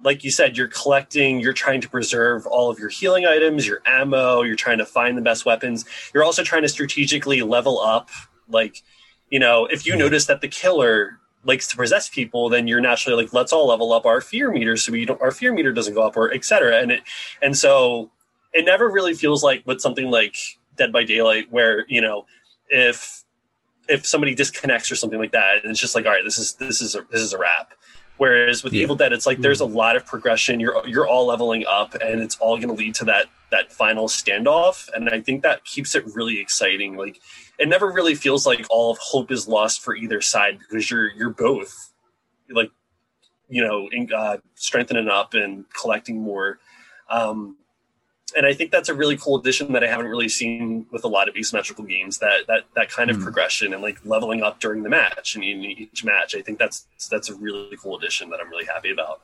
like 0.04 0.22
you 0.22 0.30
said, 0.30 0.56
you're 0.56 0.68
collecting, 0.68 1.40
you're 1.40 1.52
trying 1.52 1.80
to 1.80 1.88
preserve 1.88 2.46
all 2.46 2.70
of 2.70 2.78
your 2.78 2.88
healing 2.88 3.26
items, 3.26 3.66
your 3.66 3.82
ammo, 3.84 4.42
you're 4.42 4.56
trying 4.56 4.78
to 4.78 4.86
find 4.86 5.16
the 5.16 5.22
best 5.22 5.44
weapons. 5.44 5.84
You're 6.14 6.22
also 6.22 6.44
trying 6.44 6.62
to 6.62 6.68
strategically 6.68 7.42
level 7.42 7.80
up. 7.80 8.08
Like, 8.48 8.82
you 9.28 9.40
know, 9.40 9.66
if 9.66 9.86
you 9.86 9.96
notice 9.96 10.26
that 10.26 10.40
the 10.40 10.48
killer 10.48 11.18
likes 11.48 11.66
to 11.68 11.76
possess 11.76 12.08
people, 12.08 12.48
then 12.48 12.68
you're 12.68 12.80
naturally 12.80 13.20
like, 13.20 13.32
let's 13.32 13.52
all 13.52 13.66
level 13.66 13.92
up 13.92 14.06
our 14.06 14.20
fear 14.20 14.50
meter 14.50 14.76
so 14.76 14.92
we 14.92 15.04
don't, 15.04 15.20
our 15.20 15.30
fear 15.30 15.52
meter 15.52 15.72
doesn't 15.72 15.94
go 15.94 16.02
up 16.02 16.16
or 16.16 16.32
etc. 16.32 16.80
And 16.80 16.92
it, 16.92 17.02
and 17.42 17.56
so 17.56 18.10
it 18.52 18.64
never 18.64 18.88
really 18.88 19.14
feels 19.14 19.42
like 19.42 19.62
with 19.66 19.80
something 19.80 20.10
like 20.10 20.36
Dead 20.76 20.92
by 20.92 21.04
Daylight 21.04 21.50
where, 21.50 21.84
you 21.88 22.00
know, 22.00 22.26
if, 22.68 23.24
if 23.88 24.06
somebody 24.06 24.34
disconnects 24.34 24.92
or 24.92 24.96
something 24.96 25.18
like 25.18 25.32
that, 25.32 25.62
and 25.62 25.70
it's 25.70 25.80
just 25.80 25.94
like, 25.94 26.04
all 26.04 26.12
right, 26.12 26.24
this 26.24 26.38
is, 26.38 26.52
this 26.54 26.82
is, 26.82 26.94
a, 26.94 27.00
this 27.10 27.22
is 27.22 27.32
a 27.32 27.38
wrap 27.38 27.72
Whereas 28.18 28.64
with 28.64 28.72
yeah. 28.72 28.82
Evil 28.82 28.96
Dead, 28.96 29.12
it's 29.12 29.26
like 29.26 29.38
there's 29.38 29.60
a 29.60 29.64
mm-hmm. 29.64 29.76
lot 29.76 29.96
of 29.96 30.04
progression. 30.04 30.60
You're 30.60 30.86
you're 30.86 31.06
all 31.06 31.26
leveling 31.26 31.64
up, 31.66 31.94
and 31.94 32.20
it's 32.20 32.36
all 32.38 32.56
going 32.56 32.68
to 32.68 32.74
lead 32.74 32.94
to 32.96 33.04
that 33.06 33.26
that 33.50 33.72
final 33.72 34.08
standoff. 34.08 34.88
And 34.92 35.08
I 35.08 35.20
think 35.20 35.42
that 35.44 35.64
keeps 35.64 35.94
it 35.94 36.04
really 36.14 36.40
exciting. 36.40 36.96
Like 36.96 37.20
it 37.58 37.68
never 37.68 37.90
really 37.90 38.14
feels 38.14 38.46
like 38.46 38.64
all 38.70 38.90
of 38.90 38.98
hope 38.98 39.30
is 39.30 39.48
lost 39.48 39.82
for 39.82 39.94
either 39.94 40.20
side 40.20 40.58
because 40.58 40.90
you're 40.90 41.10
you're 41.12 41.30
both 41.30 41.90
like 42.50 42.70
you 43.48 43.66
know 43.66 43.88
in, 43.92 44.12
uh, 44.12 44.38
strengthening 44.54 45.08
up 45.08 45.34
and 45.34 45.64
collecting 45.72 46.20
more. 46.20 46.58
Um, 47.10 47.56
and 48.36 48.44
I 48.44 48.52
think 48.52 48.70
that's 48.70 48.90
a 48.90 48.94
really 48.94 49.16
cool 49.16 49.38
addition 49.38 49.72
that 49.72 49.82
I 49.82 49.88
haven't 49.88 50.06
really 50.06 50.28
seen 50.28 50.86
with 50.92 51.02
a 51.04 51.08
lot 51.08 51.28
of 51.28 51.36
asymmetrical 51.36 51.84
games. 51.84 52.18
That 52.18 52.46
that 52.46 52.64
that 52.76 52.90
kind 52.90 53.10
of 53.10 53.16
mm. 53.16 53.22
progression 53.22 53.72
and 53.72 53.82
like 53.82 53.98
leveling 54.04 54.42
up 54.42 54.60
during 54.60 54.82
the 54.82 54.90
match 54.90 55.34
and 55.34 55.42
in 55.42 55.64
each 55.64 56.04
match. 56.04 56.34
I 56.34 56.42
think 56.42 56.58
that's 56.58 56.86
that's 57.10 57.28
a 57.28 57.34
really 57.34 57.76
cool 57.76 57.96
addition 57.96 58.30
that 58.30 58.40
I'm 58.40 58.50
really 58.50 58.66
happy 58.66 58.90
about. 58.90 59.20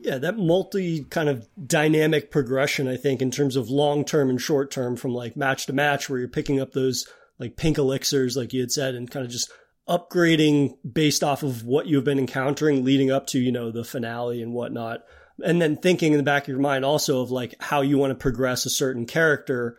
Yeah, 0.00 0.18
that 0.18 0.38
multi 0.38 1.04
kind 1.04 1.28
of 1.28 1.48
dynamic 1.66 2.30
progression. 2.30 2.86
I 2.86 2.96
think 2.96 3.20
in 3.20 3.32
terms 3.32 3.56
of 3.56 3.68
long 3.68 4.04
term 4.04 4.30
and 4.30 4.40
short 4.40 4.70
term, 4.70 4.94
from 4.94 5.12
like 5.12 5.36
match 5.36 5.66
to 5.66 5.72
match, 5.72 6.08
where 6.08 6.20
you're 6.20 6.28
picking 6.28 6.60
up 6.60 6.72
those 6.72 7.08
like 7.38 7.56
pink 7.56 7.78
elixirs, 7.78 8.36
like 8.36 8.52
you 8.52 8.60
had 8.60 8.72
said, 8.72 8.94
and 8.94 9.10
kind 9.10 9.24
of 9.24 9.32
just 9.32 9.50
upgrading 9.88 10.74
based 10.90 11.24
off 11.24 11.42
of 11.42 11.64
what 11.64 11.86
you've 11.86 12.04
been 12.04 12.18
encountering 12.18 12.84
leading 12.84 13.10
up 13.10 13.26
to 13.26 13.38
you 13.38 13.50
know 13.50 13.70
the 13.70 13.82
finale 13.82 14.42
and 14.42 14.52
whatnot 14.52 15.00
and 15.44 15.62
then 15.62 15.76
thinking 15.76 16.12
in 16.12 16.18
the 16.18 16.24
back 16.24 16.44
of 16.44 16.48
your 16.48 16.58
mind 16.58 16.84
also 16.84 17.20
of 17.20 17.30
like 17.30 17.54
how 17.60 17.80
you 17.80 17.98
want 17.98 18.10
to 18.10 18.14
progress 18.14 18.66
a 18.66 18.70
certain 18.70 19.06
character 19.06 19.76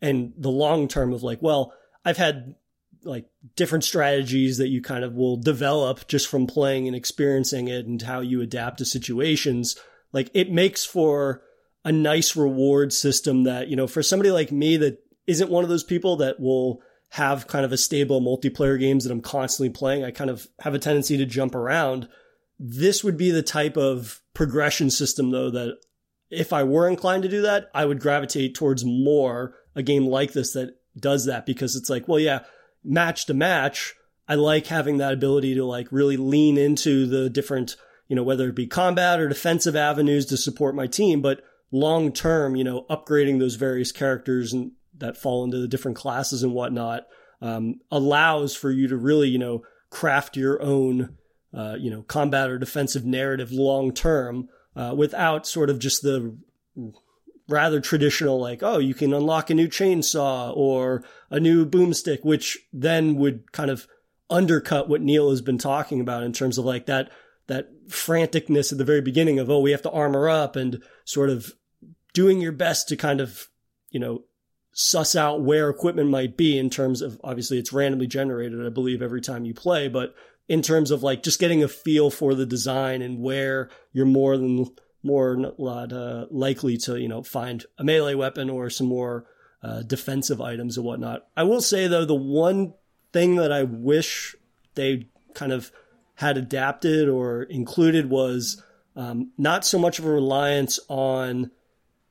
and 0.00 0.32
the 0.36 0.50
long 0.50 0.88
term 0.88 1.12
of 1.12 1.22
like, 1.22 1.40
well, 1.42 1.72
I've 2.04 2.16
had 2.16 2.54
like 3.04 3.26
different 3.56 3.84
strategies 3.84 4.58
that 4.58 4.68
you 4.68 4.80
kind 4.80 5.04
of 5.04 5.14
will 5.14 5.36
develop 5.36 6.06
just 6.08 6.28
from 6.28 6.46
playing 6.46 6.86
and 6.86 6.96
experiencing 6.96 7.68
it 7.68 7.86
and 7.86 8.00
how 8.00 8.20
you 8.20 8.40
adapt 8.40 8.78
to 8.78 8.84
situations. 8.84 9.76
Like 10.12 10.30
it 10.34 10.50
makes 10.50 10.84
for 10.84 11.42
a 11.84 11.92
nice 11.92 12.36
reward 12.36 12.92
system 12.92 13.44
that, 13.44 13.68
you 13.68 13.76
know, 13.76 13.86
for 13.86 14.02
somebody 14.02 14.30
like 14.30 14.52
me 14.52 14.76
that 14.78 14.98
isn't 15.26 15.50
one 15.50 15.64
of 15.64 15.70
those 15.70 15.84
people 15.84 16.16
that 16.16 16.40
will 16.40 16.80
have 17.12 17.46
kind 17.46 17.62
of 17.62 17.72
a 17.72 17.76
stable 17.76 18.22
multiplayer 18.22 18.80
games 18.80 19.04
that 19.04 19.12
I'm 19.12 19.20
constantly 19.20 19.68
playing, 19.68 20.02
I 20.02 20.10
kind 20.10 20.30
of 20.30 20.48
have 20.60 20.72
a 20.72 20.78
tendency 20.78 21.18
to 21.18 21.26
jump 21.26 21.54
around. 21.54 22.08
This 22.58 23.04
would 23.04 23.18
be 23.18 23.30
the 23.30 23.42
type 23.42 23.76
of 23.76 24.22
progression 24.32 24.90
system 24.90 25.30
though 25.30 25.50
that 25.50 25.76
if 26.30 26.54
I 26.54 26.64
were 26.64 26.88
inclined 26.88 27.24
to 27.24 27.28
do 27.28 27.42
that, 27.42 27.70
I 27.74 27.84
would 27.84 28.00
gravitate 28.00 28.54
towards 28.54 28.86
more 28.86 29.54
a 29.74 29.82
game 29.82 30.06
like 30.06 30.32
this 30.32 30.54
that 30.54 30.76
does 30.98 31.26
that 31.26 31.44
because 31.44 31.76
it's 31.76 31.90
like, 31.90 32.08
well, 32.08 32.18
yeah, 32.18 32.44
match 32.82 33.26
to 33.26 33.34
match. 33.34 33.92
I 34.26 34.36
like 34.36 34.68
having 34.68 34.96
that 34.96 35.12
ability 35.12 35.54
to 35.56 35.66
like 35.66 35.88
really 35.92 36.16
lean 36.16 36.56
into 36.56 37.04
the 37.04 37.28
different, 37.28 37.76
you 38.08 38.16
know, 38.16 38.22
whether 38.22 38.48
it 38.48 38.56
be 38.56 38.66
combat 38.66 39.20
or 39.20 39.28
defensive 39.28 39.76
avenues 39.76 40.24
to 40.26 40.38
support 40.38 40.74
my 40.74 40.86
team, 40.86 41.20
but 41.20 41.42
long 41.70 42.10
term, 42.10 42.56
you 42.56 42.64
know, 42.64 42.86
upgrading 42.88 43.38
those 43.38 43.56
various 43.56 43.92
characters 43.92 44.54
and 44.54 44.72
that 44.98 45.16
fall 45.16 45.44
into 45.44 45.58
the 45.58 45.68
different 45.68 45.96
classes 45.96 46.42
and 46.42 46.52
whatnot 46.52 47.04
um, 47.40 47.80
allows 47.90 48.54
for 48.54 48.70
you 48.70 48.88
to 48.88 48.96
really, 48.96 49.28
you 49.28 49.38
know, 49.38 49.62
craft 49.90 50.36
your 50.36 50.62
own 50.62 51.16
uh, 51.54 51.76
you 51.78 51.90
know, 51.90 52.02
combat 52.02 52.48
or 52.48 52.58
defensive 52.58 53.04
narrative 53.04 53.52
long 53.52 53.92
term 53.92 54.48
uh, 54.74 54.94
without 54.96 55.46
sort 55.46 55.68
of 55.68 55.78
just 55.78 56.02
the 56.02 56.34
rather 57.48 57.80
traditional, 57.80 58.40
like, 58.40 58.62
oh, 58.62 58.78
you 58.78 58.94
can 58.94 59.12
unlock 59.12 59.50
a 59.50 59.54
new 59.54 59.68
chainsaw 59.68 60.56
or 60.56 61.04
a 61.30 61.38
new 61.38 61.66
boomstick, 61.66 62.24
which 62.24 62.58
then 62.72 63.16
would 63.16 63.52
kind 63.52 63.70
of 63.70 63.86
undercut 64.30 64.88
what 64.88 65.02
Neil 65.02 65.28
has 65.28 65.42
been 65.42 65.58
talking 65.58 66.00
about 66.00 66.22
in 66.22 66.32
terms 66.32 66.56
of 66.56 66.64
like 66.64 66.86
that 66.86 67.10
that 67.48 67.68
franticness 67.88 68.72
at 68.72 68.78
the 68.78 68.84
very 68.84 69.02
beginning 69.02 69.38
of 69.38 69.50
oh 69.50 69.60
we 69.60 69.72
have 69.72 69.82
to 69.82 69.90
armor 69.90 70.26
up 70.26 70.56
and 70.56 70.82
sort 71.04 71.28
of 71.28 71.52
doing 72.14 72.40
your 72.40 72.52
best 72.52 72.88
to 72.88 72.96
kind 72.96 73.20
of 73.20 73.48
you 73.90 74.00
know 74.00 74.22
suss 74.72 75.14
out 75.14 75.42
where 75.42 75.68
equipment 75.68 76.08
might 76.08 76.36
be 76.36 76.58
in 76.58 76.70
terms 76.70 77.02
of 77.02 77.20
obviously 77.22 77.58
it's 77.58 77.72
randomly 77.72 78.06
generated 78.06 78.64
i 78.64 78.70
believe 78.70 79.02
every 79.02 79.20
time 79.20 79.44
you 79.44 79.52
play 79.52 79.86
but 79.86 80.14
in 80.48 80.62
terms 80.62 80.90
of 80.90 81.02
like 81.02 81.22
just 81.22 81.38
getting 81.38 81.62
a 81.62 81.68
feel 81.68 82.10
for 82.10 82.34
the 82.34 82.46
design 82.46 83.02
and 83.02 83.18
where 83.18 83.68
you're 83.92 84.06
more 84.06 84.36
than 84.36 84.66
more 85.02 85.54
uh, 85.58 86.26
likely 86.30 86.76
to 86.76 87.00
you 87.00 87.08
know 87.08 87.22
find 87.22 87.64
a 87.78 87.84
melee 87.84 88.14
weapon 88.14 88.48
or 88.48 88.70
some 88.70 88.86
more 88.86 89.24
uh, 89.62 89.82
defensive 89.82 90.40
items 90.40 90.76
and 90.76 90.86
whatnot. 90.86 91.26
I 91.36 91.44
will 91.44 91.60
say 91.60 91.86
though, 91.86 92.04
the 92.04 92.14
one 92.14 92.74
thing 93.12 93.36
that 93.36 93.52
I 93.52 93.62
wish 93.62 94.34
they 94.74 95.08
kind 95.34 95.52
of 95.52 95.70
had 96.16 96.36
adapted 96.36 97.08
or 97.08 97.42
included 97.44 98.10
was 98.10 98.62
um, 98.96 99.32
not 99.38 99.64
so 99.64 99.78
much 99.78 99.98
of 99.98 100.04
a 100.04 100.10
reliance 100.10 100.78
on, 100.88 101.50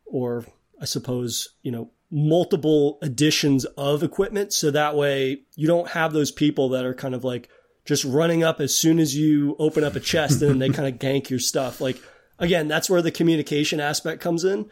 or 0.06 0.46
I 0.80 0.86
suppose 0.86 1.50
you 1.62 1.72
know 1.72 1.92
multiple 2.12 3.00
editions 3.02 3.66
of 3.78 4.04
equipment, 4.04 4.54
so 4.54 4.70
that 4.72 4.96
way 4.96 5.42
you 5.56 5.68
don't 5.68 5.90
have 5.90 6.14
those 6.14 6.32
people 6.32 6.70
that 6.70 6.86
are 6.86 6.94
kind 6.94 7.16
of 7.16 7.24
like 7.24 7.50
just 7.86 8.04
running 8.04 8.44
up 8.44 8.60
as 8.60 8.76
soon 8.76 9.00
as 9.00 9.16
you 9.16 9.56
open 9.58 9.84
up 9.84 9.96
a 9.96 10.00
chest 10.00 10.42
and 10.42 10.52
then 10.52 10.60
they 10.60 10.70
kind 10.76 10.94
of 10.94 11.00
gank 11.00 11.30
your 11.30 11.40
stuff. 11.40 11.82
Like 11.82 12.02
again, 12.40 12.68
that's 12.68 12.90
where 12.90 13.02
the 13.02 13.12
communication 13.12 13.80
aspect 13.80 14.22
comes 14.22 14.44
in. 14.44 14.70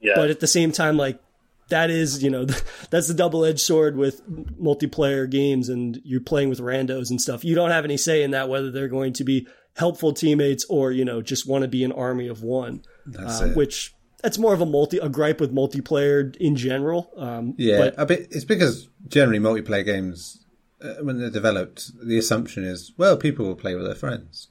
Yeah. 0.00 0.14
But 0.16 0.30
at 0.30 0.40
the 0.40 0.46
same 0.46 0.72
time, 0.72 0.96
like 0.96 1.20
that 1.68 1.90
is, 1.90 2.22
you 2.22 2.30
know, 2.30 2.44
that's 2.90 3.08
the 3.08 3.14
double 3.14 3.44
edged 3.44 3.60
sword 3.60 3.96
with 3.96 4.26
multiplayer 4.58 5.28
games 5.28 5.68
and 5.68 6.00
you're 6.04 6.20
playing 6.20 6.48
with 6.48 6.60
randos 6.60 7.10
and 7.10 7.20
stuff. 7.20 7.44
You 7.44 7.54
don't 7.54 7.70
have 7.70 7.84
any 7.84 7.96
say 7.96 8.22
in 8.22 8.30
that 8.30 8.48
whether 8.48 8.70
they're 8.70 8.88
going 8.88 9.12
to 9.14 9.24
be 9.24 9.46
helpful 9.76 10.12
teammates 10.12 10.64
or, 10.68 10.92
you 10.92 11.04
know, 11.04 11.20
just 11.22 11.46
want 11.46 11.62
to 11.62 11.68
be 11.68 11.84
an 11.84 11.92
army 11.92 12.28
of 12.28 12.42
one. 12.42 12.82
That's 13.06 13.42
uh, 13.42 13.46
it. 13.46 13.56
Which 13.56 13.94
that's 14.22 14.38
more 14.38 14.54
of 14.54 14.60
a 14.60 14.66
multi 14.66 14.98
a 14.98 15.08
gripe 15.08 15.40
with 15.40 15.54
multiplayer 15.54 16.34
in 16.36 16.56
general. 16.56 17.10
Um, 17.16 17.54
yeah, 17.58 17.78
but, 17.78 17.94
a 17.96 18.06
bit. 18.06 18.28
It's 18.30 18.44
because 18.44 18.88
generally 19.08 19.38
multiplayer 19.38 19.84
games 19.84 20.44
uh, 20.82 20.94
when 21.02 21.18
they're 21.18 21.30
developed, 21.30 21.90
the 22.02 22.18
assumption 22.18 22.64
is, 22.64 22.92
well, 22.96 23.16
people 23.16 23.46
will 23.46 23.56
play 23.56 23.74
with 23.74 23.84
their 23.84 23.94
friends 23.94 24.48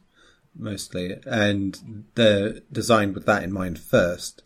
mostly, 0.56 1.18
and 1.26 2.06
they're 2.16 2.60
designed 2.72 3.16
with 3.16 3.26
that 3.26 3.44
in 3.44 3.52
mind 3.52 3.80
first, 3.80 4.44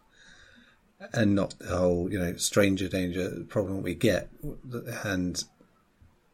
and 1.13 1.35
not 1.35 1.55
the 1.59 1.75
whole, 1.75 2.11
you 2.11 2.19
know, 2.19 2.35
stranger 2.35 2.87
danger 2.87 3.43
problem 3.49 3.81
we 3.81 3.95
get. 3.95 4.29
And 5.03 5.43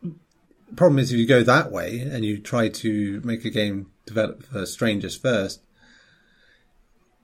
the 0.01 0.75
problem 0.75 0.99
is 0.99 1.11
if 1.11 1.19
you 1.19 1.25
go 1.25 1.43
that 1.43 1.71
way 1.71 1.99
and 1.99 2.23
you 2.25 2.39
try 2.39 2.69
to 2.69 3.21
make 3.23 3.45
a 3.45 3.49
game 3.49 3.91
develop 4.05 4.43
for 4.43 4.65
strangers 4.65 5.15
first, 5.15 5.61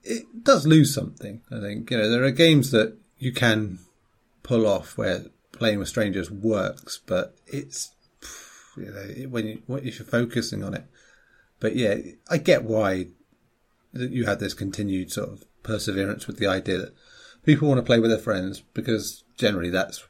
it 0.06 0.44
does 0.44 0.65
lose 0.68 0.94
something. 0.94 1.41
I 1.52 1.60
think 1.60 1.89
you 1.91 1.98
know 1.98 2.10
there 2.10 2.24
are 2.24 2.32
games 2.32 2.72
that 2.72 2.98
you 3.18 3.34
can 3.34 3.80
pull 4.44 4.68
off 4.68 4.98
where 4.98 5.26
playing 5.52 5.80
with 5.80 5.88
strangers 5.88 6.30
works, 6.30 7.00
but 7.06 7.36
it's 7.48 7.91
you 8.78 8.86
know 8.86 9.30
when 9.30 9.48
you 9.48 9.62
if 9.78 10.00
you're 10.00 10.08
focusing 10.08 10.63
on 10.63 10.74
it. 10.74 10.86
But 11.60 11.76
yeah, 11.76 11.98
I 12.30 12.38
get 12.38 12.63
why 12.63 13.08
you 13.94 14.26
had 14.26 14.39
this 14.39 14.54
continued 14.54 15.12
sort 15.12 15.30
of 15.30 15.44
perseverance 15.63 16.28
with 16.28 16.38
the 16.38 16.48
idea 16.48 16.78
that 16.78 16.96
people 17.44 17.68
want 17.68 17.80
to 17.80 17.84
play 17.84 18.00
with 18.00 18.12
their 18.12 18.20
friends 18.20 18.62
because 18.74 19.24
generally 19.38 19.70
that's 19.70 20.06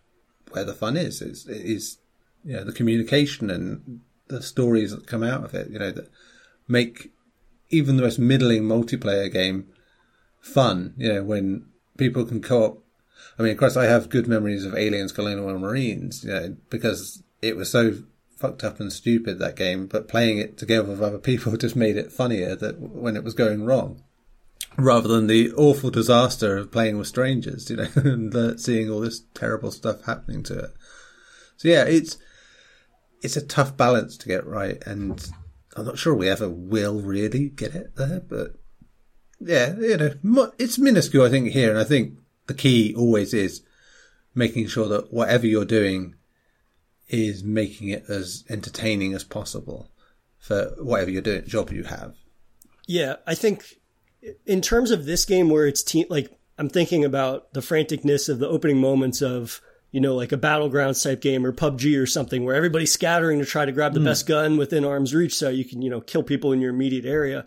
where 0.51 0.65
the 0.65 0.73
fun 0.73 0.97
is. 0.97 1.21
It's, 1.21 1.45
it 1.45 1.62
is 1.62 1.97
you 2.43 2.53
know 2.53 2.63
the 2.63 2.73
communication 2.73 3.49
and 3.49 4.01
the 4.27 4.41
stories 4.41 4.91
that 4.91 5.08
come 5.08 5.23
out 5.23 5.45
of 5.45 5.53
it. 5.53 5.69
You 5.69 5.79
know 5.79 5.91
that 5.91 6.10
make 6.67 7.12
even 7.69 7.95
the 7.95 8.03
most 8.03 8.19
middling 8.19 8.63
multiplayer 8.63 9.31
game 9.31 9.67
fun. 10.45 10.93
You 10.97 11.13
know 11.13 11.23
when 11.23 11.65
people 11.97 12.23
can 12.25 12.41
co-op. 12.41 12.84
I 13.38 13.43
mean, 13.43 13.51
of 13.51 13.58
course, 13.58 13.75
I 13.75 13.86
have 13.86 14.10
good 14.10 14.27
memories 14.27 14.65
of 14.65 14.75
Aliens: 14.75 15.12
Colonial 15.12 15.60
Marines. 15.60 16.23
You 16.23 16.31
know 16.31 16.58
because 16.69 17.23
it 17.41 17.55
was 17.58 17.69
so 17.69 18.03
fucked 18.38 18.63
up 18.63 18.79
and 18.79 18.91
stupid 18.91 19.39
that 19.39 19.55
game, 19.55 19.88
but 19.88 20.08
playing 20.08 20.38
it 20.38 20.58
together 20.58 20.89
with 20.89 21.01
other 21.01 21.17
people 21.17 21.58
just 21.58 21.75
made 21.75 21.97
it 21.97 22.12
funnier 22.12 22.55
that 22.55 22.79
when 22.79 23.15
it 23.15 23.23
was 23.23 23.34
going 23.34 23.65
wrong, 23.65 24.03
rather 24.77 25.08
than 25.08 25.27
the 25.27 25.51
awful 25.53 25.89
disaster 25.89 26.58
of 26.58 26.71
playing 26.71 26.97
with 26.97 27.08
strangers, 27.08 27.69
you 27.69 27.77
know, 27.77 27.88
and 27.95 28.36
uh, 28.36 28.58
seeing 28.58 28.89
all 28.89 28.99
this 28.99 29.23
terrible 29.34 29.71
stuff 29.71 30.05
happening 30.05 30.43
to 30.43 30.58
it. 30.58 30.73
So 31.58 31.67
yeah, 31.67 31.86
it's 31.86 32.17
it's 33.21 33.38
a 33.38 33.45
tough 33.45 33.75
balance 33.75 34.17
to 34.17 34.27
get 34.27 34.45
right, 34.45 34.81
and 34.86 35.27
I'm 35.75 35.86
not 35.86 35.97
sure 35.97 36.13
we 36.13 36.29
ever 36.29 36.49
will 36.49 37.01
really 37.01 37.49
get 37.49 37.73
it 37.73 37.95
there, 37.95 38.19
but 38.19 38.55
yeah, 39.39 39.75
you 39.75 39.97
know, 39.97 40.51
it's 40.57 40.77
minuscule, 40.77 41.25
I 41.25 41.29
think, 41.29 41.51
here, 41.51 41.69
and 41.69 41.79
I 41.79 41.83
think 41.83 42.13
the 42.47 42.53
key 42.53 42.93
always 42.95 43.33
is 43.33 43.61
making 44.33 44.67
sure 44.67 44.87
that 44.89 45.13
whatever 45.13 45.47
you're 45.47 45.65
doing 45.65 46.15
is 47.07 47.43
making 47.43 47.89
it 47.89 48.05
as 48.09 48.43
entertaining 48.49 49.13
as 49.13 49.23
possible 49.23 49.89
for 50.39 50.73
whatever 50.79 51.09
you're 51.09 51.21
doing, 51.21 51.45
job 51.45 51.71
you 51.71 51.83
have. 51.83 52.15
Yeah, 52.87 53.15
I 53.25 53.35
think 53.35 53.79
in 54.45 54.61
terms 54.61 54.91
of 54.91 55.05
this 55.05 55.25
game 55.25 55.49
where 55.49 55.67
it's 55.67 55.83
team, 55.83 56.05
like 56.09 56.37
I'm 56.57 56.69
thinking 56.69 57.03
about 57.03 57.53
the 57.53 57.61
franticness 57.61 58.29
of 58.29 58.39
the 58.39 58.47
opening 58.47 58.79
moments 58.79 59.21
of 59.21 59.61
you 59.91 60.01
know 60.01 60.15
like 60.15 60.31
a 60.31 60.37
battlegrounds 60.37 61.03
type 61.03 61.21
game 61.21 61.45
or 61.45 61.51
PUBG 61.51 61.99
or 61.99 62.05
something 62.05 62.43
where 62.43 62.55
everybody's 62.55 62.91
scattering 62.91 63.39
to 63.39 63.45
try 63.45 63.65
to 63.65 63.71
grab 63.71 63.93
the 63.93 63.99
mm. 63.99 64.05
best 64.05 64.27
gun 64.27 64.57
within 64.57 64.85
arm's 64.85 65.15
reach 65.15 65.35
so 65.35 65.49
you 65.49 65.65
can 65.65 65.81
you 65.81 65.89
know 65.89 66.01
kill 66.01 66.23
people 66.23 66.51
in 66.51 66.61
your 66.61 66.71
immediate 66.71 67.05
area. 67.05 67.45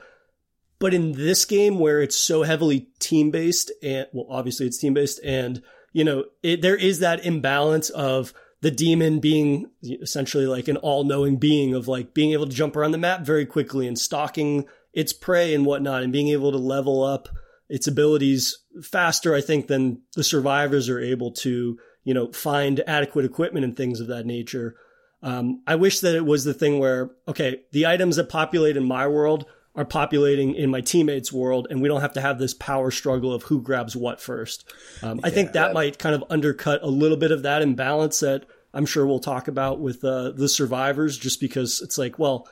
But 0.81 0.95
in 0.95 1.12
this 1.12 1.45
game 1.45 1.79
where 1.79 2.01
it's 2.01 2.17
so 2.17 2.43
heavily 2.43 2.88
team 2.99 3.31
based 3.31 3.73
and 3.83 4.07
well 4.12 4.27
obviously 4.31 4.67
it's 4.67 4.79
team 4.79 4.95
based 4.95 5.21
and 5.25 5.62
you 5.93 6.05
know 6.05 6.25
it, 6.43 6.62
there 6.62 6.77
is 6.77 7.01
that 7.01 7.25
imbalance 7.25 7.91
of 7.91 8.33
the 8.61 8.71
demon 8.71 9.21
being 9.21 9.71
essentially 9.83 10.47
like 10.47 10.69
an 10.69 10.77
all-knowing 10.77 11.37
being 11.37 11.75
of 11.75 11.88
like 11.88 12.14
being 12.14 12.33
able 12.33 12.47
to 12.47 12.55
jump 12.55 12.77
around 12.77 12.93
the 12.93 12.99
map 12.99 13.23
very 13.23 13.47
quickly 13.47 13.87
and 13.87 13.99
stalking 13.99 14.67
its 14.93 15.12
prey 15.12 15.55
and 15.55 15.64
whatnot 15.64 16.03
and 16.03 16.12
being 16.12 16.29
able 16.29 16.51
to 16.51 16.59
level 16.59 17.05
up 17.05 17.29
its 17.69 17.87
abilities 17.87 18.59
faster, 18.83 19.35
I 19.35 19.41
think, 19.41 19.67
than 19.67 20.03
the 20.14 20.25
survivors 20.25 20.88
are 20.88 20.99
able 20.99 21.33
to, 21.33 21.79
you 22.05 22.14
know, 22.14 22.33
find 22.33 22.83
adequate 22.87 23.25
equipment 23.25 23.64
and 23.64 23.77
things 23.77 24.01
of 24.01 24.09
that 24.09 24.27
nature. 24.27 24.77
Um, 25.23 25.62
I 25.67 25.75
wish 25.75 26.01
that 26.01 26.14
it 26.14 26.25
was 26.25 26.45
the 26.45 26.55
thing 26.55 26.79
where, 26.79 27.11
okay, 27.27 27.62
the 27.73 27.87
items 27.87 28.17
that 28.17 28.29
populate 28.29 28.77
in 28.77 28.87
my 28.87 29.07
world 29.07 29.47
are 29.79 29.85
populating 29.85 30.57
in 30.57 30.71
my 30.71 30.81
teammates' 30.81 31.33
world, 31.33 31.69
and 31.71 31.81
we 31.81 31.87
don't 31.87 32.01
have 32.01 32.14
to 32.14 32.21
have 32.21 32.37
this 32.41 32.53
power 32.53 32.91
struggle 32.91 33.33
of 33.33 33.45
who 33.45 33.62
grabs 33.62 33.95
what 33.95 34.21
first. 34.21 34.69
Um, 35.05 35.21
I 35.23 35.31
think 35.31 35.53
that 35.53 35.73
might 35.73 36.01
kind 36.01 36.17
of 36.17 36.25
undercut 36.29 36.83
a 36.83 36.88
little 36.88 37.17
bit 37.17 37.31
of 37.31 37.45
that 37.45 37.62
imbalance 37.62 38.19
that 38.19 38.45
I'm 38.75 38.87
sure 38.87 39.07
we'll 39.07 39.21
talk 39.21 39.47
about 39.47 39.79
with 39.79 40.03
uh, 40.03 40.33
the 40.33 40.49
survivors, 40.49 41.17
just 41.17 41.41
because 41.41 41.81
it's 41.81 41.97
like, 41.97 42.19
well, 42.19 42.49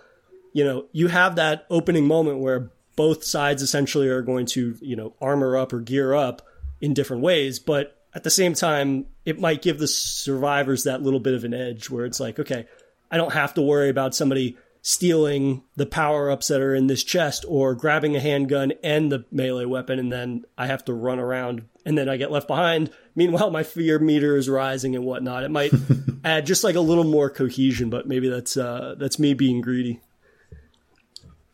you 0.53 0.65
know, 0.65 0.87
you 0.93 1.09
have 1.09 1.35
that 1.35 1.67
opening 1.69 2.07
moment 2.07 2.39
where 2.39 2.71
both 2.95 3.25
sides 3.25 3.61
essentially 3.61 4.07
are 4.07 4.23
going 4.23 4.47
to, 4.47 4.77
you 4.81 4.95
know, 4.95 5.13
armor 5.21 5.57
up 5.57 5.73
or 5.73 5.81
gear 5.81 6.15
up 6.15 6.43
in 6.81 6.95
different 6.95 7.25
ways, 7.25 7.59
but 7.59 8.01
at 8.15 8.23
the 8.23 8.31
same 8.31 8.55
time, 8.55 9.07
it 9.25 9.41
might 9.41 9.63
give 9.63 9.81
the 9.81 9.89
survivors 9.89 10.85
that 10.85 11.03
little 11.03 11.21
bit 11.21 11.35
of 11.35 11.43
an 11.43 11.55
edge 11.55 11.91
where 11.91 12.05
it's 12.05 12.21
like, 12.21 12.39
okay, 12.39 12.69
I 13.11 13.17
don't 13.17 13.33
have 13.33 13.55
to 13.55 13.63
worry 13.63 13.89
about 13.89 14.15
somebody 14.15 14.57
stealing 14.89 15.65
the 15.75 15.85
power 15.85 16.31
ups 16.31 16.47
that 16.47 16.61
are 16.61 16.73
in 16.73 16.87
this 16.87 17.03
chest 17.03 17.45
or 17.49 17.75
grabbing 17.75 18.15
a 18.15 18.21
handgun 18.21 18.73
and 18.85 19.11
the 19.11 19.25
melee 19.33 19.65
weapon 19.65 19.99
and 19.99 20.13
then 20.13 20.45
I 20.57 20.69
have 20.69 20.85
to 20.85 20.95
run 20.95 21.19
around 21.19 21.65
and 21.85 21.99
then 21.99 22.09
I 22.09 22.17
get 22.17 22.31
left 22.31 22.47
behind. 22.47 22.93
Meanwhile, 23.17 23.51
my 23.51 23.65
fear 23.65 23.99
meter 23.99 24.37
is 24.37 24.49
rising 24.49 24.95
and 24.95 25.05
whatnot. 25.05 25.43
It 25.43 25.51
might 25.51 25.73
add 26.25 26.47
just 26.47 26.63
like 26.63 26.77
a 26.77 26.81
little 26.81 27.03
more 27.03 27.29
cohesion, 27.29 27.91
but 27.91 28.07
maybe 28.07 28.29
that's 28.29 28.57
uh, 28.57 28.95
that's 28.97 29.19
me 29.19 29.35
being 29.35 29.61
greedy. 29.61 30.03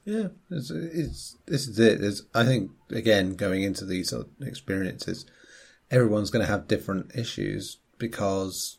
Yeah, 0.05 0.29
it's, 0.51 0.71
it's 0.71 1.39
this 1.47 1.67
is 1.67 1.79
it. 1.79 2.05
It's, 2.05 2.25
I 2.35 2.45
think 2.45 2.71
again 2.91 3.35
going 3.37 3.63
into 3.63 3.87
these 3.87 4.11
sort 4.11 4.27
of 4.27 4.47
experiences, 4.47 5.25
everyone's 5.91 6.29
going 6.29 6.45
to 6.45 6.53
have 6.53 6.69
different 6.69 7.13
issues 7.15 7.79
because 7.97 8.77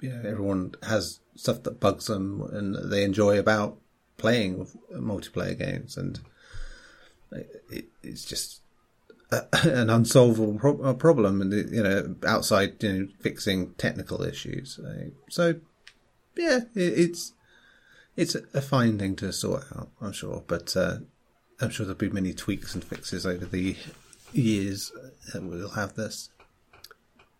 you 0.00 0.08
know 0.08 0.26
everyone 0.26 0.72
has 0.84 1.20
stuff 1.36 1.62
that 1.64 1.80
bugs 1.80 2.06
them 2.06 2.42
and 2.52 2.90
they 2.90 3.04
enjoy 3.04 3.38
about 3.38 3.78
playing 4.16 4.66
multiplayer 4.92 5.58
games, 5.58 5.96
and 5.96 6.20
it, 7.32 7.86
it's 8.02 8.24
just 8.24 8.60
a, 9.30 9.44
an 9.64 9.90
unsolvable 9.90 10.58
pro- 10.58 10.94
problem, 10.94 11.40
and 11.40 11.52
you 11.52 11.82
know, 11.82 12.14
outside 12.26 12.82
you 12.82 12.92
know 12.92 13.08
fixing 13.20 13.74
technical 13.74 14.22
issues. 14.22 14.78
So, 15.28 15.60
yeah, 16.36 16.60
it, 16.74 16.98
it's 16.98 17.32
it's 18.16 18.34
a 18.34 18.62
fine 18.62 18.98
thing 18.98 19.16
to 19.16 19.32
sort 19.32 19.64
out, 19.76 19.90
I'm 20.00 20.12
sure, 20.12 20.44
but 20.46 20.76
uh, 20.76 20.98
I'm 21.60 21.70
sure 21.70 21.84
there'll 21.84 21.98
be 21.98 22.10
many 22.10 22.32
tweaks 22.32 22.74
and 22.74 22.84
fixes 22.84 23.26
over 23.26 23.44
the 23.44 23.76
years 24.32 24.92
that 25.32 25.42
we'll 25.42 25.70
have 25.70 25.94
this. 25.94 26.30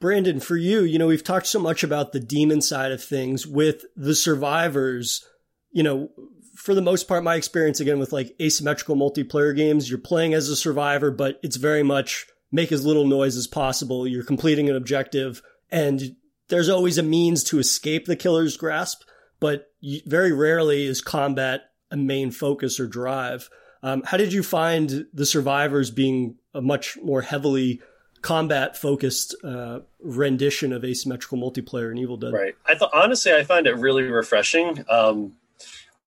Brandon, 0.04 0.38
for 0.38 0.54
you, 0.54 0.82
you 0.82 0.98
know, 0.98 1.06
we've 1.06 1.24
talked 1.24 1.46
so 1.46 1.58
much 1.58 1.82
about 1.82 2.12
the 2.12 2.20
demon 2.20 2.60
side 2.60 2.92
of 2.92 3.02
things 3.02 3.46
with 3.46 3.86
the 3.96 4.14
survivors. 4.14 5.26
You 5.70 5.82
know, 5.82 6.10
for 6.54 6.74
the 6.74 6.82
most 6.82 7.08
part, 7.08 7.24
my 7.24 7.36
experience 7.36 7.80
again 7.80 7.98
with 7.98 8.12
like 8.12 8.36
asymmetrical 8.38 8.96
multiplayer 8.96 9.56
games, 9.56 9.88
you're 9.88 9.98
playing 9.98 10.34
as 10.34 10.50
a 10.50 10.56
survivor, 10.56 11.10
but 11.10 11.40
it's 11.42 11.56
very 11.56 11.82
much 11.82 12.26
make 12.52 12.70
as 12.70 12.84
little 12.84 13.06
noise 13.06 13.34
as 13.34 13.46
possible. 13.46 14.06
You're 14.06 14.24
completing 14.24 14.68
an 14.68 14.76
objective, 14.76 15.40
and 15.70 16.14
there's 16.48 16.68
always 16.68 16.98
a 16.98 17.02
means 17.02 17.42
to 17.44 17.58
escape 17.58 18.04
the 18.04 18.14
killer's 18.14 18.58
grasp, 18.58 19.04
but 19.40 19.72
very 20.04 20.32
rarely 20.32 20.84
is 20.84 21.00
combat 21.00 21.62
a 21.90 21.96
main 21.96 22.30
focus 22.30 22.78
or 22.78 22.86
drive. 22.86 23.48
Um, 23.82 24.02
how 24.02 24.18
did 24.18 24.34
you 24.34 24.42
find 24.42 25.06
the 25.14 25.24
survivors 25.24 25.90
being 25.90 26.36
a 26.52 26.60
much 26.60 26.98
more 27.02 27.22
heavily 27.22 27.80
combat 28.24 28.74
focused 28.74 29.34
uh, 29.44 29.80
rendition 30.00 30.72
of 30.72 30.82
asymmetrical 30.82 31.36
multiplayer 31.36 31.92
in 31.92 31.98
Evil 31.98 32.16
Dead. 32.16 32.32
Right. 32.32 32.54
I 32.64 32.74
thought 32.74 32.90
honestly, 32.94 33.32
I 33.34 33.44
find 33.44 33.66
it 33.66 33.76
really 33.76 34.02
refreshing. 34.04 34.82
Um, 34.88 35.34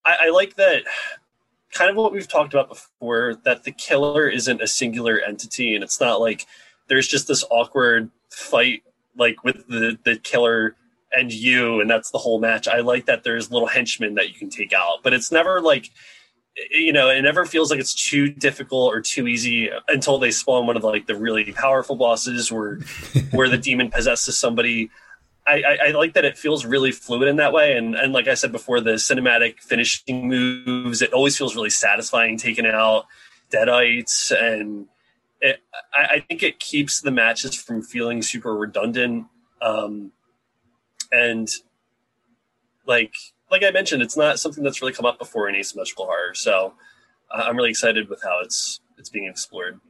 I, 0.04 0.16
I 0.22 0.30
like 0.30 0.56
that 0.56 0.82
kind 1.72 1.88
of 1.88 1.96
what 1.96 2.12
we've 2.12 2.26
talked 2.26 2.52
about 2.52 2.68
before 2.68 3.36
that 3.44 3.62
the 3.62 3.70
killer 3.70 4.28
isn't 4.28 4.60
a 4.60 4.66
singular 4.66 5.20
entity 5.20 5.76
and 5.76 5.84
it's 5.84 6.00
not 6.00 6.20
like 6.20 6.44
there's 6.88 7.06
just 7.06 7.28
this 7.28 7.44
awkward 7.50 8.10
fight 8.30 8.82
like 9.16 9.44
with 9.44 9.68
the 9.68 9.96
the 10.04 10.16
killer 10.16 10.74
and 11.12 11.32
you 11.32 11.80
and 11.80 11.88
that's 11.88 12.10
the 12.10 12.18
whole 12.18 12.40
match 12.40 12.66
i 12.66 12.80
like 12.80 13.04
that 13.04 13.22
there's 13.22 13.50
little 13.50 13.68
henchmen 13.68 14.14
that 14.14 14.28
you 14.28 14.34
can 14.34 14.48
take 14.48 14.72
out 14.72 15.02
but 15.02 15.12
it's 15.12 15.30
never 15.30 15.60
like 15.60 15.90
you 16.70 16.92
know, 16.92 17.08
it 17.08 17.22
never 17.22 17.44
feels 17.44 17.70
like 17.70 17.80
it's 17.80 17.94
too 17.94 18.28
difficult 18.28 18.94
or 18.94 19.00
too 19.00 19.26
easy 19.26 19.70
until 19.88 20.18
they 20.18 20.30
spawn 20.30 20.66
one 20.66 20.76
of 20.76 20.82
the, 20.82 20.88
like 20.88 21.06
the 21.06 21.14
really 21.14 21.52
powerful 21.52 21.96
bosses 21.96 22.50
where 22.50 22.80
where 23.30 23.48
the 23.48 23.58
demon 23.58 23.90
possesses 23.90 24.36
somebody. 24.36 24.90
I, 25.46 25.62
I, 25.62 25.78
I, 25.86 25.90
like 25.92 26.12
that 26.12 26.26
it 26.26 26.36
feels 26.36 26.66
really 26.66 26.92
fluid 26.92 27.26
in 27.26 27.36
that 27.36 27.52
way, 27.52 27.76
and 27.76 27.94
and 27.94 28.12
like 28.12 28.28
I 28.28 28.34
said 28.34 28.52
before, 28.52 28.80
the 28.80 28.92
cinematic 28.92 29.60
finishing 29.60 30.28
moves. 30.28 31.00
It 31.00 31.12
always 31.12 31.38
feels 31.38 31.54
really 31.54 31.70
satisfying 31.70 32.36
taking 32.36 32.66
out 32.66 33.06
deadites, 33.50 34.30
and 34.30 34.88
it, 35.40 35.60
I, 35.94 36.16
I 36.16 36.20
think 36.20 36.42
it 36.42 36.58
keeps 36.58 37.00
the 37.00 37.10
matches 37.10 37.54
from 37.54 37.82
feeling 37.82 38.20
super 38.20 38.54
redundant. 38.54 39.26
Um, 39.62 40.12
and 41.10 41.48
like 42.86 43.14
like 43.50 43.62
I 43.62 43.70
mentioned, 43.70 44.02
it's 44.02 44.16
not 44.16 44.38
something 44.38 44.62
that's 44.62 44.80
really 44.80 44.92
come 44.92 45.06
up 45.06 45.18
before 45.18 45.48
in 45.48 45.54
asymmetrical 45.54 46.06
horror. 46.06 46.34
So 46.34 46.74
uh, 47.30 47.44
I'm 47.46 47.56
really 47.56 47.70
excited 47.70 48.08
with 48.08 48.22
how 48.22 48.40
it's 48.42 48.80
it's 48.96 49.08
being 49.08 49.26
explored. 49.26 49.80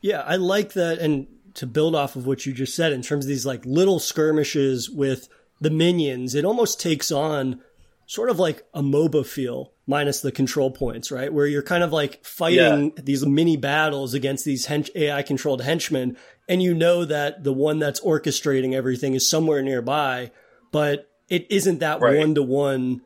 Yeah, 0.00 0.20
I 0.20 0.36
like 0.36 0.74
that, 0.74 0.98
and 0.98 1.26
to 1.54 1.66
build 1.66 1.94
off 1.94 2.16
of 2.16 2.26
what 2.26 2.46
you 2.46 2.52
just 2.52 2.74
said 2.74 2.92
in 2.92 3.02
terms 3.02 3.24
of 3.24 3.28
these 3.28 3.46
like 3.46 3.64
little 3.64 3.98
skirmishes 3.98 4.90
with 4.90 5.28
the 5.60 5.70
minions, 5.70 6.34
it 6.34 6.44
almost 6.44 6.80
takes 6.80 7.10
on 7.10 7.60
sort 8.06 8.28
of 8.28 8.38
like 8.38 8.66
a 8.74 8.82
MOBA 8.82 9.24
feel 9.24 9.72
minus 9.86 10.20
the 10.20 10.32
control 10.32 10.70
points, 10.70 11.10
right? 11.10 11.32
Where 11.32 11.46
you're 11.46 11.62
kind 11.62 11.82
of 11.82 11.92
like 11.92 12.24
fighting 12.24 12.92
yeah. 12.96 13.02
these 13.02 13.24
mini 13.24 13.56
battles 13.56 14.14
against 14.14 14.44
these 14.44 14.66
hench- 14.66 14.94
AI 14.94 15.22
controlled 15.22 15.62
henchmen. 15.62 16.16
And 16.48 16.62
you 16.62 16.74
know 16.74 17.04
that 17.04 17.44
the 17.44 17.52
one 17.52 17.78
that's 17.78 18.00
orchestrating 18.00 18.74
everything 18.74 19.14
is 19.14 19.28
somewhere 19.28 19.62
nearby, 19.62 20.32
but 20.72 21.10
it 21.34 21.46
isn't 21.50 21.80
that 21.80 22.00
one 22.00 22.36
to 22.36 22.42
one 22.42 23.02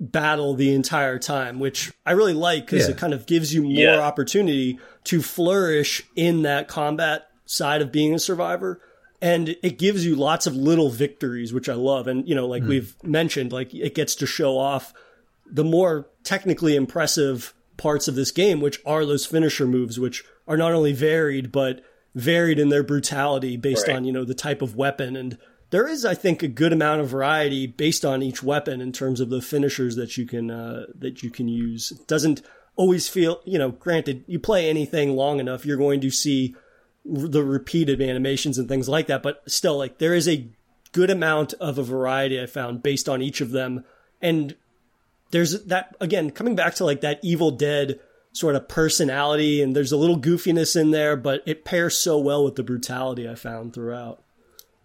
battle 0.00 0.54
the 0.54 0.72
entire 0.72 1.18
time, 1.18 1.60
which 1.60 1.92
I 2.06 2.12
really 2.12 2.32
like 2.32 2.64
because 2.64 2.88
yeah. 2.88 2.94
it 2.94 2.98
kind 2.98 3.12
of 3.12 3.26
gives 3.26 3.52
you 3.52 3.62
more 3.62 3.72
yeah. 3.72 3.98
opportunity 3.98 4.78
to 5.04 5.20
flourish 5.20 6.02
in 6.16 6.42
that 6.42 6.68
combat 6.68 7.28
side 7.44 7.82
of 7.82 7.92
being 7.92 8.14
a 8.14 8.18
survivor. 8.18 8.80
And 9.20 9.50
it 9.62 9.78
gives 9.78 10.06
you 10.06 10.16
lots 10.16 10.46
of 10.46 10.56
little 10.56 10.88
victories, 10.88 11.52
which 11.52 11.68
I 11.68 11.74
love. 11.74 12.06
And, 12.06 12.26
you 12.26 12.34
know, 12.34 12.46
like 12.46 12.62
mm. 12.62 12.68
we've 12.68 12.96
mentioned, 13.04 13.52
like 13.52 13.74
it 13.74 13.94
gets 13.94 14.14
to 14.16 14.26
show 14.26 14.56
off 14.56 14.94
the 15.44 15.64
more 15.64 16.06
technically 16.24 16.74
impressive 16.74 17.52
parts 17.76 18.08
of 18.08 18.14
this 18.14 18.30
game, 18.30 18.62
which 18.62 18.80
are 18.86 19.04
those 19.04 19.26
finisher 19.26 19.66
moves, 19.66 20.00
which 20.00 20.24
are 20.48 20.56
not 20.56 20.72
only 20.72 20.94
varied, 20.94 21.52
but 21.52 21.82
varied 22.14 22.58
in 22.58 22.70
their 22.70 22.82
brutality 22.82 23.58
based 23.58 23.86
right. 23.86 23.96
on, 23.96 24.04
you 24.04 24.12
know, 24.12 24.24
the 24.24 24.34
type 24.34 24.62
of 24.62 24.76
weapon 24.76 25.14
and 25.14 25.36
there 25.70 25.86
is, 25.86 26.04
I 26.04 26.14
think, 26.14 26.42
a 26.42 26.48
good 26.48 26.72
amount 26.72 27.00
of 27.00 27.08
variety 27.08 27.66
based 27.66 28.04
on 28.04 28.22
each 28.22 28.42
weapon 28.42 28.80
in 28.80 28.92
terms 28.92 29.20
of 29.20 29.30
the 29.30 29.40
finishers 29.40 29.96
that 29.96 30.16
you 30.16 30.26
can 30.26 30.50
uh, 30.50 30.86
that 30.96 31.22
you 31.22 31.30
can 31.30 31.48
use. 31.48 31.92
It 31.92 32.06
doesn't 32.06 32.42
always 32.76 33.08
feel, 33.08 33.40
you 33.44 33.58
know, 33.58 33.70
granted, 33.70 34.24
you 34.26 34.38
play 34.38 34.68
anything 34.68 35.14
long 35.14 35.38
enough, 35.40 35.64
you're 35.64 35.76
going 35.76 36.00
to 36.00 36.10
see 36.10 36.54
the 37.04 37.42
repeated 37.42 38.00
animations 38.00 38.58
and 38.58 38.68
things 38.68 38.88
like 38.88 39.06
that. 39.06 39.22
But 39.22 39.42
still, 39.50 39.78
like 39.78 39.98
there 39.98 40.14
is 40.14 40.28
a 40.28 40.48
good 40.92 41.10
amount 41.10 41.54
of 41.54 41.78
a 41.78 41.82
variety 41.82 42.40
I 42.40 42.46
found 42.46 42.82
based 42.82 43.08
on 43.08 43.22
each 43.22 43.40
of 43.40 43.50
them, 43.50 43.84
and 44.20 44.56
there's 45.30 45.64
that 45.64 45.94
again 46.00 46.30
coming 46.30 46.56
back 46.56 46.74
to 46.76 46.84
like 46.84 47.00
that 47.02 47.20
Evil 47.22 47.52
Dead 47.52 48.00
sort 48.32 48.56
of 48.56 48.68
personality, 48.68 49.62
and 49.62 49.74
there's 49.74 49.92
a 49.92 49.96
little 49.96 50.18
goofiness 50.18 50.80
in 50.80 50.90
there, 50.90 51.16
but 51.16 51.42
it 51.46 51.64
pairs 51.64 51.96
so 51.96 52.18
well 52.18 52.44
with 52.44 52.56
the 52.56 52.62
brutality 52.62 53.28
I 53.28 53.34
found 53.34 53.72
throughout. 53.72 54.22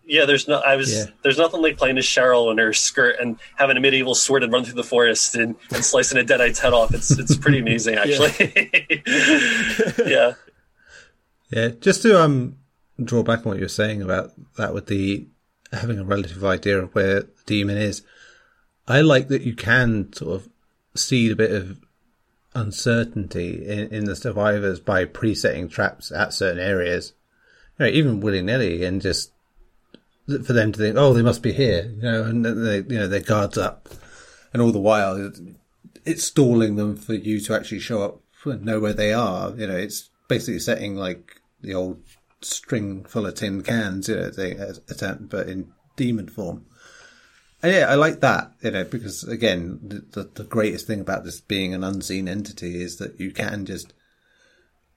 Yeah, 0.07 0.25
there's 0.25 0.47
no. 0.47 0.59
I 0.59 0.75
was 0.75 0.93
yeah. 0.93 1.05
there's 1.23 1.37
nothing 1.37 1.61
like 1.61 1.77
playing 1.77 1.97
as 1.97 2.05
Cheryl 2.05 2.51
in 2.51 2.57
her 2.59 2.73
skirt 2.73 3.15
and 3.19 3.37
having 3.55 3.75
a 3.77 3.79
medieval 3.79 4.13
sword 4.13 4.43
and 4.43 4.53
run 4.53 4.63
through 4.63 4.75
the 4.75 4.83
forest 4.83 5.35
and, 5.35 5.55
and 5.71 5.83
slicing 5.83 6.17
a 6.17 6.23
deadite's 6.23 6.59
head 6.59 6.73
off. 6.73 6.93
It's 6.93 7.11
it's 7.11 7.35
pretty 7.35 7.59
amazing, 7.59 7.95
actually. 7.97 8.31
yeah. 9.05 9.91
yeah. 10.05 10.33
Yeah. 11.49 11.67
Just 11.79 12.03
to 12.03 12.21
um 12.21 12.57
draw 13.03 13.23
back 13.23 13.39
on 13.39 13.45
what 13.45 13.57
you 13.57 13.63
were 13.63 13.69
saying 13.69 14.01
about 14.01 14.31
that 14.57 14.73
with 14.73 14.87
the 14.87 15.27
having 15.71 15.99
a 15.99 16.03
relative 16.03 16.43
idea 16.45 16.79
of 16.79 16.93
where 16.93 17.21
the 17.21 17.29
demon 17.45 17.77
is, 17.77 18.03
I 18.87 19.01
like 19.01 19.29
that 19.29 19.41
you 19.41 19.55
can 19.55 20.13
sort 20.13 20.41
of 20.41 20.49
see 20.95 21.31
a 21.31 21.35
bit 21.35 21.51
of 21.51 21.79
uncertainty 22.53 23.67
in, 23.67 23.89
in 23.89 24.05
the 24.05 24.15
survivors 24.15 24.79
by 24.79 25.05
presetting 25.05 25.67
traps 25.67 26.11
at 26.11 26.33
certain 26.33 26.59
areas, 26.59 27.13
you 27.77 27.85
know, 27.85 27.91
even 27.91 28.21
willy 28.21 28.41
nilly, 28.41 28.83
and 28.85 29.01
just 29.01 29.31
for 30.27 30.53
them 30.53 30.71
to 30.71 30.79
think, 30.79 30.97
oh, 30.97 31.13
they 31.13 31.21
must 31.21 31.43
be 31.43 31.53
here, 31.53 31.93
you 31.95 32.01
know, 32.01 32.23
and 32.23 32.45
they, 32.45 32.77
you 32.77 32.99
know, 32.99 33.07
their 33.07 33.19
guards 33.19 33.57
up, 33.57 33.89
and 34.53 34.61
all 34.61 34.71
the 34.71 34.79
while 34.79 35.31
it's 36.05 36.23
stalling 36.23 36.75
them 36.75 36.95
for 36.95 37.13
you 37.13 37.39
to 37.41 37.53
actually 37.53 37.79
show 37.79 38.03
up 38.03 38.21
and 38.45 38.63
know 38.63 38.79
where 38.79 38.93
they 38.93 39.11
are. 39.11 39.51
You 39.55 39.67
know, 39.67 39.75
it's 39.75 40.09
basically 40.27 40.59
setting 40.59 40.95
like 40.95 41.41
the 41.61 41.73
old 41.73 42.01
string 42.41 43.03
full 43.05 43.25
of 43.25 43.35
tin 43.35 43.63
cans, 43.63 44.07
you 44.07 44.15
know, 44.15 44.31
thing, 44.31 44.59
attempt, 44.59 45.29
but 45.29 45.49
in 45.49 45.71
demon 45.95 46.29
form. 46.29 46.65
And 47.63 47.73
yeah, 47.73 47.87
I 47.89 47.95
like 47.95 48.19
that, 48.19 48.51
you 48.61 48.71
know, 48.71 48.83
because 48.83 49.23
again, 49.23 49.79
the, 49.81 50.05
the, 50.11 50.29
the 50.35 50.43
greatest 50.43 50.85
thing 50.85 51.01
about 51.01 51.23
this 51.23 51.41
being 51.41 51.73
an 51.73 51.83
unseen 51.83 52.27
entity 52.27 52.81
is 52.81 52.97
that 52.97 53.19
you 53.19 53.31
can 53.31 53.65
just 53.65 53.93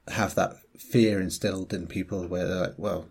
have 0.09 0.35
that 0.35 0.57
fear 0.77 1.21
instilled 1.21 1.73
in 1.73 1.87
people 1.87 2.27
where 2.27 2.47
they're 2.47 2.61
like, 2.61 2.79
well, 2.79 3.09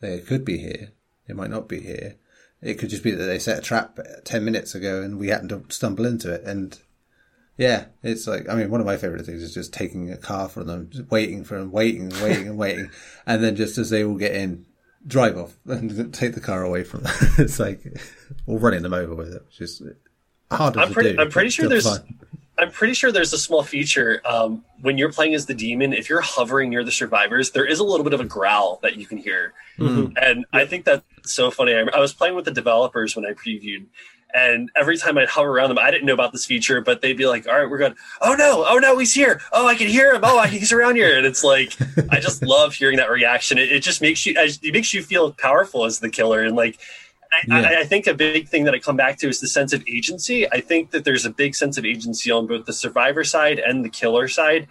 they 0.00 0.18
could 0.18 0.44
be 0.44 0.58
here 0.58 0.92
it 1.28 1.36
might 1.36 1.50
not 1.50 1.68
be 1.68 1.80
here. 1.80 2.16
It 2.62 2.74
could 2.74 2.90
just 2.90 3.02
be 3.02 3.10
that 3.10 3.24
they 3.24 3.38
set 3.38 3.58
a 3.58 3.62
trap 3.62 3.98
10 4.24 4.44
minutes 4.44 4.74
ago 4.74 5.02
and 5.02 5.18
we 5.18 5.28
happened 5.28 5.50
to 5.50 5.64
stumble 5.68 6.06
into 6.06 6.32
it. 6.32 6.42
And 6.44 6.78
yeah, 7.58 7.86
it's 8.02 8.26
like, 8.26 8.48
I 8.48 8.54
mean, 8.54 8.70
one 8.70 8.80
of 8.80 8.86
my 8.86 8.96
favorite 8.96 9.24
things 9.24 9.42
is 9.42 9.54
just 9.54 9.72
taking 9.72 10.10
a 10.10 10.16
car 10.16 10.48
from 10.48 10.66
them, 10.66 10.88
just 10.90 11.10
waiting 11.10 11.44
for 11.44 11.58
them, 11.58 11.70
waiting 11.70 12.12
and 12.12 12.22
waiting 12.22 12.48
and 12.48 12.58
waiting. 12.58 12.90
And 13.26 13.42
then 13.42 13.56
just 13.56 13.78
as 13.78 13.90
they 13.90 14.04
all 14.04 14.16
get 14.16 14.34
in, 14.34 14.66
drive 15.06 15.36
off 15.36 15.56
and 15.66 16.12
take 16.12 16.34
the 16.34 16.40
car 16.40 16.62
away 16.62 16.84
from 16.84 17.02
them. 17.02 17.12
it's 17.38 17.58
like, 17.58 17.82
or 18.46 18.58
running 18.58 18.82
them 18.82 18.94
over 18.94 19.14
with 19.14 19.34
it, 19.34 19.42
which 19.46 19.60
is 19.60 19.82
harder 20.50 20.80
I'm 20.80 20.88
to 20.88 20.94
pretty, 20.94 21.12
do. 21.14 21.20
I'm 21.20 21.30
pretty 21.30 21.50
sure 21.50 21.68
there's, 21.68 21.88
fun. 21.88 22.18
I'm 22.58 22.70
pretty 22.70 22.94
sure 22.94 23.12
there's 23.12 23.32
a 23.32 23.38
small 23.38 23.62
feature 23.62 24.22
um, 24.24 24.64
when 24.80 24.96
you're 24.96 25.12
playing 25.12 25.34
as 25.34 25.46
the 25.46 25.54
demon. 25.54 25.92
If 25.92 26.08
you're 26.08 26.22
hovering 26.22 26.70
near 26.70 26.84
the 26.84 26.92
survivors, 26.92 27.50
there 27.50 27.66
is 27.66 27.80
a 27.80 27.84
little 27.84 28.04
bit 28.04 28.14
of 28.14 28.20
a 28.20 28.24
growl 28.24 28.78
that 28.82 28.96
you 28.96 29.06
can 29.06 29.18
hear, 29.18 29.52
mm-hmm. 29.78 30.16
and 30.16 30.46
I 30.52 30.64
think 30.64 30.86
that's 30.86 31.04
so 31.34 31.50
funny. 31.50 31.74
I, 31.74 31.86
I, 31.94 32.00
was 32.00 32.12
playing 32.12 32.34
with 32.34 32.44
the 32.44 32.50
developers 32.50 33.16
when 33.16 33.24
I 33.24 33.32
previewed, 33.32 33.86
and 34.34 34.70
every 34.76 34.96
time 34.96 35.18
I'd 35.18 35.28
hover 35.28 35.50
around 35.50 35.70
them, 35.70 35.78
I 35.78 35.90
didn't 35.90 36.06
know 36.06 36.14
about 36.14 36.32
this 36.32 36.46
feature, 36.46 36.80
but 36.80 37.00
they'd 37.00 37.16
be 37.16 37.26
like, 37.26 37.48
"All 37.48 37.58
right, 37.58 37.68
we're 37.68 37.78
good. 37.78 37.94
Oh 38.20 38.34
no! 38.34 38.64
Oh 38.68 38.78
no! 38.78 38.98
He's 38.98 39.14
here! 39.14 39.40
Oh, 39.52 39.66
I 39.66 39.74
can 39.74 39.88
hear 39.88 40.14
him! 40.14 40.20
Oh, 40.22 40.42
he's 40.42 40.72
around 40.72 40.96
here!" 40.96 41.16
And 41.16 41.26
it's 41.26 41.44
like, 41.44 41.76
I 42.10 42.20
just 42.20 42.42
love 42.42 42.74
hearing 42.74 42.96
that 42.98 43.10
reaction. 43.10 43.58
It, 43.58 43.70
it 43.72 43.80
just 43.80 44.00
makes 44.00 44.24
you, 44.26 44.34
it 44.36 44.72
makes 44.72 44.92
you 44.92 45.02
feel 45.02 45.32
powerful 45.32 45.84
as 45.84 46.00
the 46.00 46.10
killer, 46.10 46.42
and 46.42 46.56
like 46.56 46.78
I, 47.32 47.60
yeah. 47.60 47.68
I, 47.68 47.80
I, 47.80 47.84
think 47.84 48.06
a 48.06 48.14
big 48.14 48.48
thing 48.48 48.64
that 48.64 48.74
I 48.74 48.78
come 48.78 48.96
back 48.96 49.18
to 49.18 49.28
is 49.28 49.40
the 49.40 49.48
sense 49.48 49.72
of 49.72 49.82
agency. 49.88 50.50
I 50.50 50.60
think 50.60 50.90
that 50.90 51.04
there's 51.04 51.24
a 51.24 51.30
big 51.30 51.54
sense 51.54 51.76
of 51.76 51.84
agency 51.84 52.30
on 52.30 52.46
both 52.46 52.66
the 52.66 52.72
survivor 52.72 53.24
side 53.24 53.58
and 53.58 53.84
the 53.84 53.88
killer 53.88 54.28
side. 54.28 54.68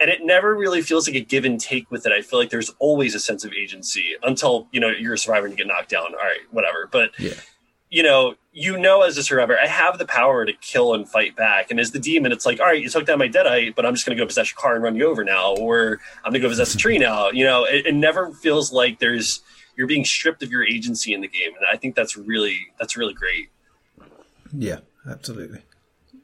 And 0.00 0.10
it 0.10 0.20
never 0.22 0.54
really 0.54 0.82
feels 0.82 1.08
like 1.08 1.16
a 1.16 1.20
give 1.20 1.44
and 1.44 1.60
take 1.60 1.90
with 1.90 2.06
it. 2.06 2.12
I 2.12 2.22
feel 2.22 2.38
like 2.38 2.50
there's 2.50 2.70
always 2.78 3.14
a 3.14 3.20
sense 3.20 3.44
of 3.44 3.52
agency 3.52 4.14
until, 4.22 4.68
you 4.72 4.80
know, 4.80 4.88
you're 4.88 5.14
a 5.14 5.18
survivor 5.18 5.46
and 5.46 5.58
you 5.58 5.64
get 5.64 5.66
knocked 5.66 5.90
down. 5.90 6.14
All 6.14 6.20
right, 6.20 6.40
whatever. 6.50 6.88
But, 6.90 7.10
yeah. 7.18 7.34
you 7.90 8.02
know, 8.02 8.34
you 8.52 8.78
know, 8.78 9.02
as 9.02 9.16
a 9.16 9.22
survivor, 9.22 9.58
I 9.60 9.66
have 9.66 9.98
the 9.98 10.06
power 10.06 10.44
to 10.44 10.52
kill 10.52 10.94
and 10.94 11.08
fight 11.08 11.36
back. 11.36 11.70
And 11.70 11.80
as 11.80 11.90
the 11.90 11.98
demon, 11.98 12.32
it's 12.32 12.46
like, 12.46 12.60
all 12.60 12.66
right, 12.66 12.82
you 12.82 12.88
took 12.88 13.06
down 13.06 13.18
my 13.18 13.28
deadite, 13.28 13.74
but 13.74 13.84
I'm 13.84 13.94
just 13.94 14.06
going 14.06 14.16
to 14.16 14.22
go 14.22 14.26
possess 14.26 14.50
your 14.50 14.60
car 14.60 14.74
and 14.74 14.84
run 14.84 14.96
you 14.96 15.08
over 15.08 15.24
now. 15.24 15.54
Or 15.56 16.00
I'm 16.24 16.32
going 16.32 16.40
to 16.42 16.46
go 16.46 16.48
possess 16.48 16.74
a 16.74 16.78
tree 16.78 16.98
now. 16.98 17.30
You 17.30 17.44
know, 17.44 17.64
it, 17.64 17.86
it 17.86 17.94
never 17.94 18.32
feels 18.32 18.72
like 18.72 19.00
there's, 19.00 19.42
you're 19.78 19.86
being 19.86 20.04
stripped 20.04 20.42
of 20.42 20.50
your 20.50 20.64
agency 20.64 21.14
in 21.14 21.20
the 21.20 21.28
game, 21.28 21.52
and 21.56 21.64
I 21.72 21.76
think 21.76 21.94
that's 21.94 22.16
really 22.16 22.58
that's 22.80 22.96
really 22.96 23.14
great. 23.14 23.48
Yeah, 24.52 24.80
absolutely. 25.08 25.62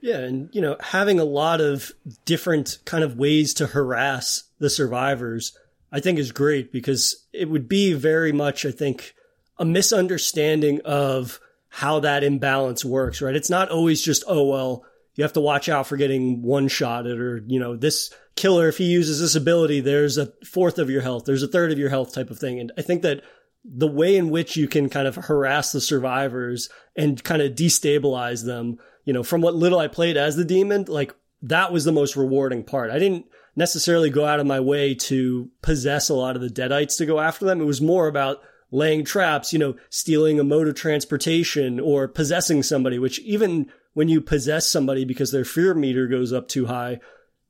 Yeah, 0.05 0.19
and 0.19 0.51
you 0.53 0.61
know, 0.61 0.77
having 0.81 1.19
a 1.19 1.25
lot 1.25 1.63
of 1.63 1.91
different 2.27 2.77
kind 2.85 3.03
of 3.03 3.17
ways 3.17 3.55
to 3.55 3.67
harass 3.67 4.45
the 4.59 4.69
survivors, 4.69 5.57
I 5.91 6.01
think 6.01 6.19
is 6.19 6.31
great 6.31 6.71
because 6.73 7.25
it 7.33 7.49
would 7.49 7.71
be 7.71 7.95
very 7.95 8.31
much, 8.31 8.67
I 8.67 8.71
think, 8.71 9.15
a 9.57 9.65
misunderstanding 9.65 10.83
of 10.85 11.41
how 11.71 12.01
that 12.01 12.23
imbalance 12.23 12.85
works, 12.85 13.23
right? 13.23 13.35
It's 13.35 13.49
not 13.49 13.71
always 13.71 14.03
just, 14.03 14.25
oh, 14.27 14.45
well, 14.45 14.85
you 15.15 15.25
have 15.25 15.33
to 15.33 15.41
watch 15.41 15.71
out 15.71 15.87
for 15.87 15.97
getting 15.97 16.43
one 16.43 16.69
shotted 16.69 17.19
or, 17.19 17.43
you 17.47 17.59
know, 17.59 17.75
this 17.75 18.13
killer, 18.37 18.69
if 18.69 18.77
he 18.77 18.85
uses 18.85 19.21
this 19.21 19.37
ability, 19.37 19.81
there's 19.81 20.19
a 20.19 20.35
fourth 20.45 20.79
of 20.79 20.91
your 20.91 21.01
health, 21.01 21.25
there's 21.25 21.43
a 21.43 21.49
third 21.49 21.73
of 21.73 21.79
your 21.79 21.89
health 21.89 22.13
type 22.13 22.29
of 22.29 22.39
thing. 22.39 22.61
And 22.61 22.73
I 22.77 22.83
think 22.83 23.01
that 23.03 23.23
the 23.65 23.89
way 23.89 24.19
in 24.19 24.29
which 24.29 24.55
you 24.55 24.69
can 24.69 24.91
kind 24.91 25.09
of 25.09 25.15
harass 25.15 25.73
the 25.73 25.81
survivors 25.81 26.69
and 26.95 27.25
kind 27.25 27.41
of 27.41 27.53
destabilize 27.53 28.45
them, 28.45 28.79
you 29.05 29.13
know, 29.13 29.23
from 29.23 29.41
what 29.41 29.55
little 29.55 29.79
I 29.79 29.89
played 29.89 30.17
as 30.17 30.37
the 30.37 30.45
demon, 30.45 30.85
like 30.89 31.15
that 31.43 31.73
was 31.73 31.85
the 31.85 31.93
most 31.93 32.17
rewarding 32.17 32.65
part. 32.65 32.91
I 32.91 32.99
didn't 32.99 33.27
necessarily 33.57 34.11
go 34.11 34.25
out 34.25 34.41
of 34.41 34.47
my 34.47 34.61
way 34.61 34.95
to 34.95 35.51
possess 35.63 36.09
a 36.09 36.15
lot 36.15 36.37
of 36.37 36.43
the 36.43 36.49
deadites 36.49 36.99
to 36.99 37.07
go 37.07 37.21
after 37.21 37.45
them. 37.45 37.61
It 37.61 37.67
was 37.67 37.81
more 37.81 38.09
about 38.09 38.43
laying 38.71 39.05
traps, 39.05 39.53
you 39.53 39.59
know, 39.59 39.77
stealing 39.91 40.41
a 40.41 40.45
mode 40.45 40.67
of 40.67 40.75
transportation 40.75 41.79
or 41.79 42.09
possessing 42.09 42.63
somebody, 42.63 42.99
which 42.99 43.21
even 43.21 43.71
when 43.93 44.09
you 44.09 44.21
possess 44.21 44.67
somebody 44.67 45.05
because 45.05 45.31
their 45.31 45.45
fear 45.45 45.75
meter 45.75 46.09
goes 46.09 46.33
up 46.33 46.49
too 46.49 46.67
high, 46.67 46.99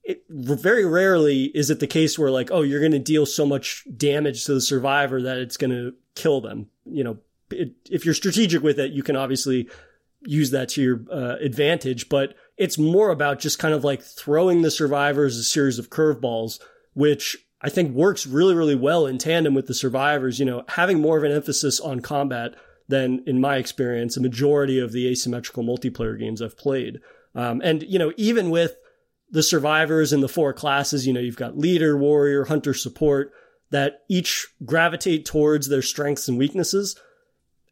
it 0.03 0.23
very 0.29 0.85
rarely 0.85 1.45
is 1.45 1.71
it 1.71 1.81
the 1.81 1.87
case 1.87 2.19
where 2.19 2.31
like, 2.31 2.51
oh, 2.51 2.61
you're 2.61 2.81
going 2.81 2.93
to 2.93 2.99
deal 2.99 3.25
so 3.25 3.47
much 3.47 3.87
damage 3.97 4.45
to 4.45 4.55
the 4.55 4.61
survivor 4.61 5.23
that 5.23 5.39
it's 5.39 5.57
going 5.57 5.71
to 5.71 5.95
kill 6.15 6.43
them. 6.43 6.69
You 6.85 7.05
know, 7.05 7.19
it, 7.51 7.73
if 7.91 8.05
you're 8.05 8.13
strategic 8.13 8.63
with 8.63 8.79
it, 8.79 8.93
you 8.93 9.03
can 9.03 9.17
obviously 9.17 9.69
use 10.25 10.51
that 10.51 10.71
to 10.71 10.83
your 10.83 11.01
uh, 11.11 11.37
advantage, 11.41 12.09
but 12.09 12.35
it's 12.57 12.79
more 12.79 13.11
about 13.11 13.41
just 13.41 13.59
kind 13.59 13.75
of 13.75 13.85
like 13.85 14.03
throwing 14.03 14.63
the 14.63 14.71
survivors 14.71 15.37
a 15.37 15.45
series 15.45 15.79
of 15.79 15.91
curveballs, 15.91 16.61
which 16.95 17.37
I 17.61 17.69
think 17.71 17.95
works 17.95 18.27
really, 18.27 18.55
really 18.55 18.75
well 18.77 19.07
in 19.07 19.19
tandem 19.19 19.55
with 19.55 19.67
the 19.67 19.75
survivors, 19.75 20.39
you 20.39 20.45
know, 20.45 20.65
having 20.69 21.01
more 21.01 21.17
of 21.17 21.25
an 21.25 21.33
emphasis 21.33 21.81
on 21.81 22.01
combat 22.01 22.55
than 22.89 23.23
in 23.27 23.41
my 23.41 23.57
experience, 23.57 24.17
a 24.17 24.21
majority 24.21 24.79
of 24.79 24.93
the 24.93 25.09
asymmetrical 25.09 25.65
multiplayer 25.65 26.19
games 26.19 26.43
I've 26.43 26.59
played. 26.59 27.01
Um, 27.35 27.63
and, 27.65 27.83
you 27.83 27.99
know, 27.99 28.13
even 28.17 28.51
with 28.51 28.77
the 29.31 29.43
survivors 29.43 30.13
in 30.13 30.21
the 30.21 30.29
four 30.29 30.53
classes, 30.53 31.07
you 31.07 31.13
know, 31.13 31.21
you've 31.21 31.37
got 31.37 31.59
leader, 31.59 31.97
warrior, 31.97 32.45
hunter, 32.45 32.75
support 32.75 33.33
that 33.71 34.03
each 34.09 34.47
gravitate 34.65 35.25
towards 35.25 35.69
their 35.69 35.83
strengths 35.83 36.29
and 36.29 36.39
weaknesses. 36.39 36.97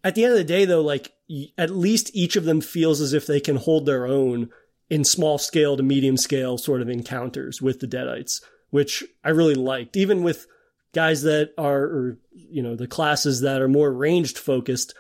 At 0.03 0.15
the 0.15 0.25
end 0.25 0.33
of 0.33 0.39
the 0.39 0.45
day, 0.45 0.65
though, 0.65 0.81
like 0.81 1.13
at 1.57 1.71
least 1.71 2.11
each 2.15 2.37
of 2.37 2.45
them 2.45 2.61
feels 2.61 3.01
as 3.01 3.13
if 3.13 3.27
they 3.27 3.41
can 3.41 3.57
hold 3.57 3.87
their 3.87 4.07
own 4.07 4.51
in 4.91 5.05
small 5.05 5.39
scale 5.39 5.77
to 5.77 5.83
medium 5.83 6.17
scale 6.17 6.59
sort 6.59 6.83
of 6.83 6.89
encounters 6.89 7.63
with 7.63 7.81
the 7.81 7.87
Deadites, 7.87 8.43
which 8.71 9.03
I 9.25 9.31
really 9.31 9.55
liked. 9.55 9.97
Even 9.97 10.23
with 10.23 10.47
guys 10.93 11.23
that 11.23 11.53
are, 11.57 11.83
or, 11.83 12.19
you 12.33 12.63
know, 12.63 12.77
the 12.77 12.87
classes 12.87 13.41
that 13.41 13.63
are 13.63 13.69
more 13.69 13.91
ranged 13.91 14.39
focused, 14.39 14.95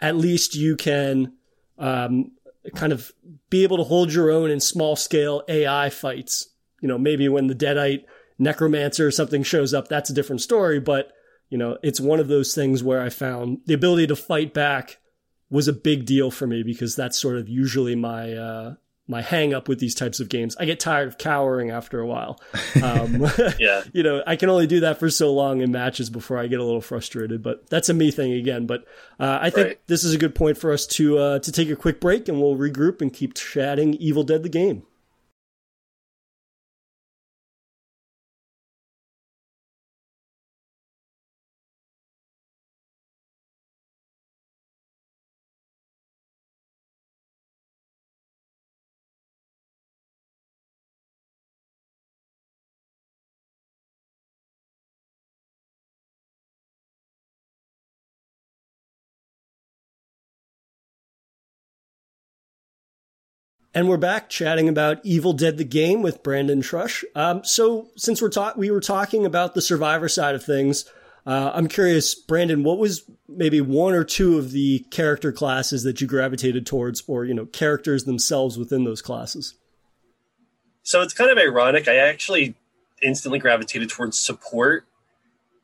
at 0.00 0.16
least 0.16 0.56
you 0.56 0.76
can 0.76 1.32
um, 1.78 2.32
kind 2.74 2.92
of 2.92 3.12
be 3.48 3.62
able 3.62 3.76
to 3.76 3.84
hold 3.84 4.12
your 4.12 4.30
own 4.30 4.50
in 4.50 4.60
small 4.60 4.96
scale 4.96 5.42
AI 5.48 5.90
fights. 5.90 6.48
You 6.80 6.88
know, 6.88 6.98
maybe 6.98 7.28
when 7.28 7.46
the 7.46 7.54
Deadite 7.54 8.04
necromancer 8.38 9.06
or 9.06 9.12
something 9.12 9.42
shows 9.42 9.72
up, 9.72 9.88
that's 9.88 10.10
a 10.10 10.14
different 10.14 10.42
story. 10.42 10.80
But, 10.80 11.12
you 11.48 11.58
know, 11.58 11.78
it's 11.82 12.00
one 12.00 12.20
of 12.20 12.28
those 12.28 12.54
things 12.54 12.82
where 12.82 13.00
I 13.00 13.10
found 13.10 13.60
the 13.66 13.74
ability 13.74 14.08
to 14.08 14.16
fight 14.16 14.52
back 14.52 14.98
was 15.50 15.68
a 15.68 15.72
big 15.72 16.06
deal 16.06 16.30
for 16.30 16.46
me 16.46 16.62
because 16.62 16.96
that's 16.96 17.18
sort 17.18 17.36
of 17.36 17.48
usually 17.48 17.94
my, 17.94 18.32
uh, 18.32 18.74
my 19.08 19.22
hang 19.22 19.54
up 19.54 19.68
with 19.68 19.78
these 19.78 19.94
types 19.94 20.18
of 20.18 20.28
games. 20.28 20.56
I 20.58 20.64
get 20.64 20.80
tired 20.80 21.06
of 21.06 21.18
cowering 21.18 21.70
after 21.70 22.00
a 22.00 22.06
while. 22.06 22.40
Um, 22.82 23.26
yeah. 23.58 23.82
you 23.94 24.02
know, 24.02 24.22
I 24.26 24.36
can 24.36 24.50
only 24.50 24.66
do 24.66 24.80
that 24.80 24.98
for 24.98 25.08
so 25.08 25.32
long 25.32 25.62
in 25.62 25.72
matches 25.72 26.10
before 26.10 26.36
I 26.36 26.46
get 26.46 26.60
a 26.60 26.64
little 26.64 26.82
frustrated, 26.82 27.42
but 27.42 27.68
that's 27.70 27.88
a 27.88 27.94
me 27.94 28.10
thing 28.10 28.32
again. 28.32 28.66
But, 28.66 28.84
uh, 29.18 29.38
I 29.40 29.50
think 29.50 29.66
right. 29.66 29.86
this 29.86 30.04
is 30.04 30.14
a 30.14 30.18
good 30.18 30.34
point 30.34 30.58
for 30.58 30.72
us 30.72 30.86
to, 30.88 31.18
uh, 31.18 31.38
to 31.38 31.50
take 31.50 31.70
a 31.70 31.76
quick 31.76 32.00
break 32.00 32.28
and 32.28 32.40
we'll 32.40 32.56
regroup 32.56 33.00
and 33.00 33.12
keep 33.12 33.34
chatting 33.34 33.94
Evil 33.94 34.24
Dead 34.24 34.42
the 34.42 34.50
game. 34.50 34.82
And 63.76 63.90
we're 63.90 63.98
back 63.98 64.30
chatting 64.30 64.70
about 64.70 65.04
Evil 65.04 65.34
Dead 65.34 65.58
the 65.58 65.64
game 65.64 66.00
with 66.00 66.22
Brandon 66.22 66.62
Trush. 66.62 67.04
Um, 67.14 67.44
so 67.44 67.88
since 67.94 68.22
we're 68.22 68.30
talk- 68.30 68.56
we 68.56 68.70
were 68.70 68.80
talking 68.80 69.26
about 69.26 69.52
the 69.52 69.60
survivor 69.60 70.08
side 70.08 70.34
of 70.34 70.42
things, 70.42 70.86
uh, 71.26 71.50
I'm 71.52 71.68
curious, 71.68 72.14
Brandon, 72.14 72.64
what 72.64 72.78
was 72.78 73.04
maybe 73.28 73.60
one 73.60 73.92
or 73.92 74.02
two 74.02 74.38
of 74.38 74.52
the 74.52 74.78
character 74.90 75.30
classes 75.30 75.82
that 75.82 76.00
you 76.00 76.06
gravitated 76.06 76.64
towards, 76.64 77.02
or 77.06 77.26
you 77.26 77.34
know, 77.34 77.44
characters 77.44 78.04
themselves 78.04 78.56
within 78.56 78.84
those 78.84 79.02
classes? 79.02 79.56
So 80.82 81.02
it's 81.02 81.12
kind 81.12 81.30
of 81.30 81.36
ironic. 81.36 81.86
I 81.86 81.96
actually 81.96 82.54
instantly 83.02 83.38
gravitated 83.38 83.90
towards 83.90 84.18
support, 84.18 84.86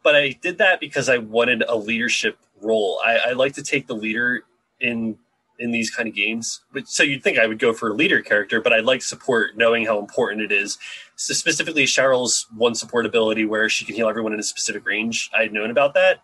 but 0.03 0.15
I 0.15 0.33
did 0.43 0.59
that 0.59 0.81
because 0.81 1.09
I 1.09 1.17
wanted 1.17 1.65
a 1.67 1.77
leadership 1.77 2.37
role. 2.61 3.01
I, 3.03 3.31
I 3.31 3.33
like 3.33 3.55
to 3.55 3.63
take 3.63 3.87
the 3.87 3.95
leader 3.95 4.45
in 4.81 5.17
in 5.63 5.71
these 5.71 5.91
kind 5.91 6.09
of 6.09 6.15
games. 6.15 6.61
But 6.73 6.89
so 6.89 7.03
you'd 7.03 7.23
think 7.23 7.39
I 7.39 7.47
would 7.47 7.59
go 7.59 7.73
for 7.73 7.91
a 7.91 7.95
leader 7.95 8.21
character, 8.21 8.61
but 8.61 8.73
I 8.73 8.81
like 8.81 9.03
support, 9.03 9.57
knowing 9.57 9.87
how 9.87 9.99
important 9.99 10.43
it 10.43 10.53
is. 10.53 10.77
So 11.17 11.35
specifically, 11.35 11.85
Cheryl's 11.85 12.47
one 12.57 12.75
support 12.75 13.07
ability 13.07 13.45
where 13.45 13.69
she 13.69 13.85
can 13.85 13.95
heal 13.95 14.09
everyone 14.09 14.33
in 14.33 14.41
a 14.41 14.45
specific 14.45 14.85
range. 14.85 15.31
I 15.37 15.43
had 15.43 15.53
known 15.53 15.71
about 15.71 15.95
that. 15.95 16.23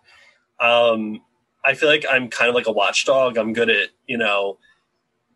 Um, 0.61 1.23
I 1.65 1.75
feel 1.75 1.89
like 1.89 2.05
I'm 2.11 2.29
kind 2.29 2.49
of 2.49 2.55
like 2.55 2.67
a 2.67 2.73
watchdog. 2.73 3.39
I'm 3.39 3.53
good 3.53 3.71
at 3.71 3.91
you 4.07 4.19
know, 4.19 4.59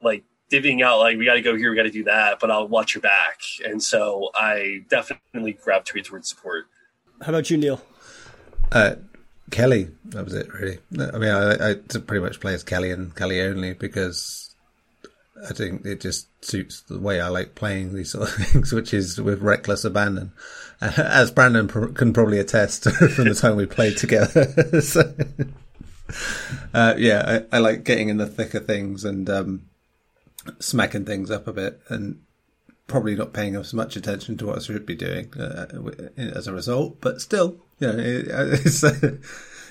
like 0.03 0.25
divvying 0.51 0.83
out 0.83 0.99
like 0.99 1.17
we 1.17 1.25
got 1.25 1.35
to 1.35 1.43
go 1.43 1.57
here, 1.57 1.71
we 1.71 1.77
got 1.77 1.85
to 1.85 1.91
do 1.91 2.05
that, 2.05 2.39
but 2.41 2.51
I'll 2.51 2.69
watch 2.69 2.95
your 2.95 3.03
back. 3.03 3.41
And 3.65 3.83
so 3.83 4.31
I 4.35 4.85
definitely 4.91 5.53
gravitate 5.53 6.05
towards 6.05 6.29
support. 6.29 6.67
How 7.23 7.29
about 7.29 7.51
you, 7.51 7.57
Neil? 7.57 7.81
Uh, 8.71 8.97
Kelly. 9.53 9.91
That 10.07 10.25
was 10.25 10.35
it, 10.35 10.53
really. 10.53 10.79
I 10.99 11.19
mean, 11.19 11.31
I, 11.31 11.71
I 11.71 11.75
pretty 11.75 12.21
much 12.21 12.41
play 12.41 12.55
as 12.55 12.65
Kelly 12.65 12.91
and 12.91 13.15
Kelly 13.15 13.41
only 13.41 13.75
because 13.75 14.53
I 15.49 15.53
think 15.53 15.85
it 15.85 16.01
just 16.01 16.27
suits 16.45 16.81
the 16.83 16.99
way 16.99 17.21
I 17.21 17.29
like 17.29 17.55
playing 17.55 17.95
these 17.95 18.11
sort 18.11 18.29
of 18.29 18.35
things, 18.47 18.73
which 18.73 18.95
is 18.95 19.21
with 19.21 19.43
reckless 19.43 19.85
abandon, 19.85 20.33
as 20.81 21.31
Brandon 21.31 21.69
can 21.69 22.13
probably 22.13 22.39
attest 22.39 22.85
from 22.91 23.29
the 23.29 23.35
time 23.35 23.57
we 23.57 23.67
played 23.67 23.97
together. 23.97 24.81
so, 24.81 25.15
uh, 26.75 26.95
yeah, 26.97 27.45
I, 27.53 27.57
I, 27.57 27.59
like 27.61 27.85
getting 27.85 28.09
in 28.09 28.17
the 28.17 28.27
thick 28.27 28.55
of 28.55 28.67
things 28.67 29.05
and 29.05 29.29
um, 29.29 29.63
smacking 30.61 31.05
things 31.05 31.31
up 31.31 31.47
a 31.47 31.53
bit, 31.53 31.81
and 31.89 32.23
probably 32.87 33.17
not 33.17 33.33
paying 33.33 33.57
as 33.57 33.75
much 33.75 33.97
attention 33.97 34.37
to 34.39 34.47
what 34.47 34.57
I 34.57 34.61
should 34.61 34.87
be 34.87 34.97
doing 34.97 35.33
uh, 35.35 35.67
as 36.17 36.47
a 36.47 36.53
result. 36.53 37.01
But 37.01 37.21
still, 37.21 37.57
you 37.83 37.93
know, 37.93 37.99
it, 37.99 38.85
uh, 38.85 39.11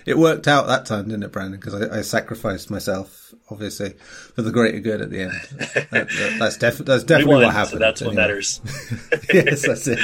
it 0.06 0.18
worked 0.18 0.48
out 0.48 0.68
that 0.68 0.86
time, 0.86 1.06
didn't 1.06 1.24
it, 1.24 1.32
Brandon? 1.32 1.60
Because 1.60 1.82
I, 1.82 2.00
I, 2.00 2.02
sacrificed 2.02 2.70
myself, 2.70 3.34
obviously, 3.50 3.92
for 4.36 4.42
the 4.42 4.52
greater 4.52 4.80
good 4.80 5.02
at 5.02 5.10
the 5.10 5.22
end. 5.22 5.32
That, 5.92 6.10
that, 6.10 6.36
that's, 6.40 6.58
def- 6.58 6.78
that's 6.80 7.04
definitely 7.04 7.36
won, 7.36 7.44
what 7.44 7.54
happened. 7.54 7.72
So 7.72 7.80
that's 7.80 8.02
anyway. 8.02 8.16
what 8.16 8.22
matters. 8.22 8.62
yes, 9.34 9.66
that's 9.66 9.88
it. 9.88 10.00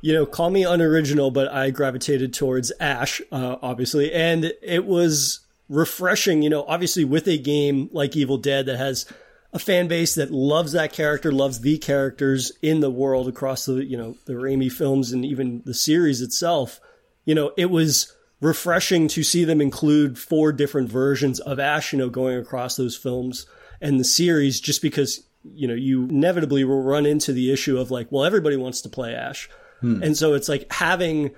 you 0.00 0.14
know, 0.14 0.26
call 0.26 0.50
me 0.50 0.64
unoriginal, 0.64 1.30
but 1.30 1.48
I 1.48 1.70
gravitated 1.70 2.34
towards 2.34 2.72
Ash, 2.80 3.20
uh, 3.30 3.56
obviously, 3.62 4.12
and 4.12 4.52
it 4.62 4.84
was 4.84 5.40
refreshing. 5.68 6.42
You 6.42 6.50
know, 6.50 6.64
obviously 6.66 7.04
with 7.04 7.26
a 7.28 7.38
game 7.38 7.88
like 7.92 8.16
Evil 8.16 8.36
Dead 8.36 8.66
that 8.66 8.76
has 8.76 9.06
a 9.52 9.58
fan 9.58 9.88
base 9.88 10.14
that 10.14 10.30
loves 10.30 10.72
that 10.72 10.92
character, 10.92 11.32
loves 11.32 11.60
the 11.60 11.78
characters 11.78 12.52
in 12.60 12.80
the 12.80 12.90
world 12.90 13.28
across 13.28 13.64
the, 13.64 13.84
you 13.84 13.96
know, 13.96 14.16
the 14.26 14.34
Raimi 14.34 14.70
films 14.70 15.12
and 15.12 15.24
even 15.24 15.62
the 15.64 15.74
series 15.74 16.20
itself. 16.20 16.80
You 17.24 17.34
know, 17.34 17.52
it 17.56 17.70
was 17.70 18.14
refreshing 18.40 19.08
to 19.08 19.22
see 19.22 19.44
them 19.44 19.60
include 19.60 20.18
four 20.18 20.52
different 20.52 20.90
versions 20.90 21.40
of 21.40 21.58
Ash, 21.58 21.92
you 21.92 21.98
know, 21.98 22.10
going 22.10 22.38
across 22.38 22.76
those 22.76 22.96
films 22.96 23.46
and 23.80 23.98
the 23.98 24.04
series 24.04 24.60
just 24.60 24.82
because, 24.82 25.26
you 25.44 25.66
know, 25.66 25.74
you 25.74 26.04
inevitably 26.04 26.64
will 26.64 26.82
run 26.82 27.06
into 27.06 27.32
the 27.32 27.52
issue 27.52 27.78
of 27.78 27.90
like, 27.90 28.12
well, 28.12 28.24
everybody 28.24 28.56
wants 28.56 28.82
to 28.82 28.88
play 28.88 29.14
Ash. 29.14 29.48
Hmm. 29.80 30.02
And 30.02 30.16
so 30.16 30.34
it's 30.34 30.48
like 30.48 30.70
having 30.72 31.30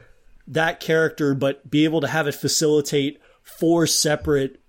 that 0.48 0.80
character, 0.80 1.34
but 1.34 1.70
be 1.70 1.84
able 1.84 2.00
to 2.00 2.08
have 2.08 2.26
it 2.26 2.34
facilitate 2.34 3.20
four 3.42 3.86
separate 3.86 4.59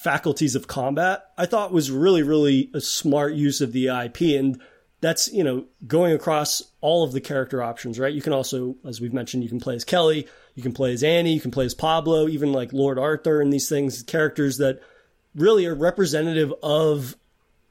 faculties 0.00 0.54
of 0.54 0.66
combat, 0.66 1.24
I 1.36 1.44
thought 1.44 1.72
was 1.72 1.90
really, 1.90 2.22
really 2.22 2.70
a 2.72 2.80
smart 2.80 3.34
use 3.34 3.60
of 3.60 3.72
the 3.72 3.88
IP. 3.88 4.22
And 4.38 4.58
that's, 5.02 5.30
you 5.30 5.44
know, 5.44 5.66
going 5.86 6.14
across 6.14 6.62
all 6.80 7.04
of 7.04 7.12
the 7.12 7.20
character 7.20 7.62
options, 7.62 7.98
right? 7.98 8.12
You 8.12 8.22
can 8.22 8.32
also, 8.32 8.76
as 8.86 8.98
we've 8.98 9.12
mentioned, 9.12 9.42
you 9.42 9.50
can 9.50 9.60
play 9.60 9.74
as 9.74 9.84
Kelly, 9.84 10.26
you 10.54 10.62
can 10.62 10.72
play 10.72 10.94
as 10.94 11.02
Annie, 11.02 11.34
you 11.34 11.40
can 11.40 11.50
play 11.50 11.66
as 11.66 11.74
Pablo, 11.74 12.28
even 12.28 12.50
like 12.50 12.72
Lord 12.72 12.98
Arthur 12.98 13.42
and 13.42 13.52
these 13.52 13.68
things, 13.68 14.02
characters 14.02 14.56
that 14.56 14.80
really 15.34 15.66
are 15.66 15.74
representative 15.74 16.50
of 16.62 17.14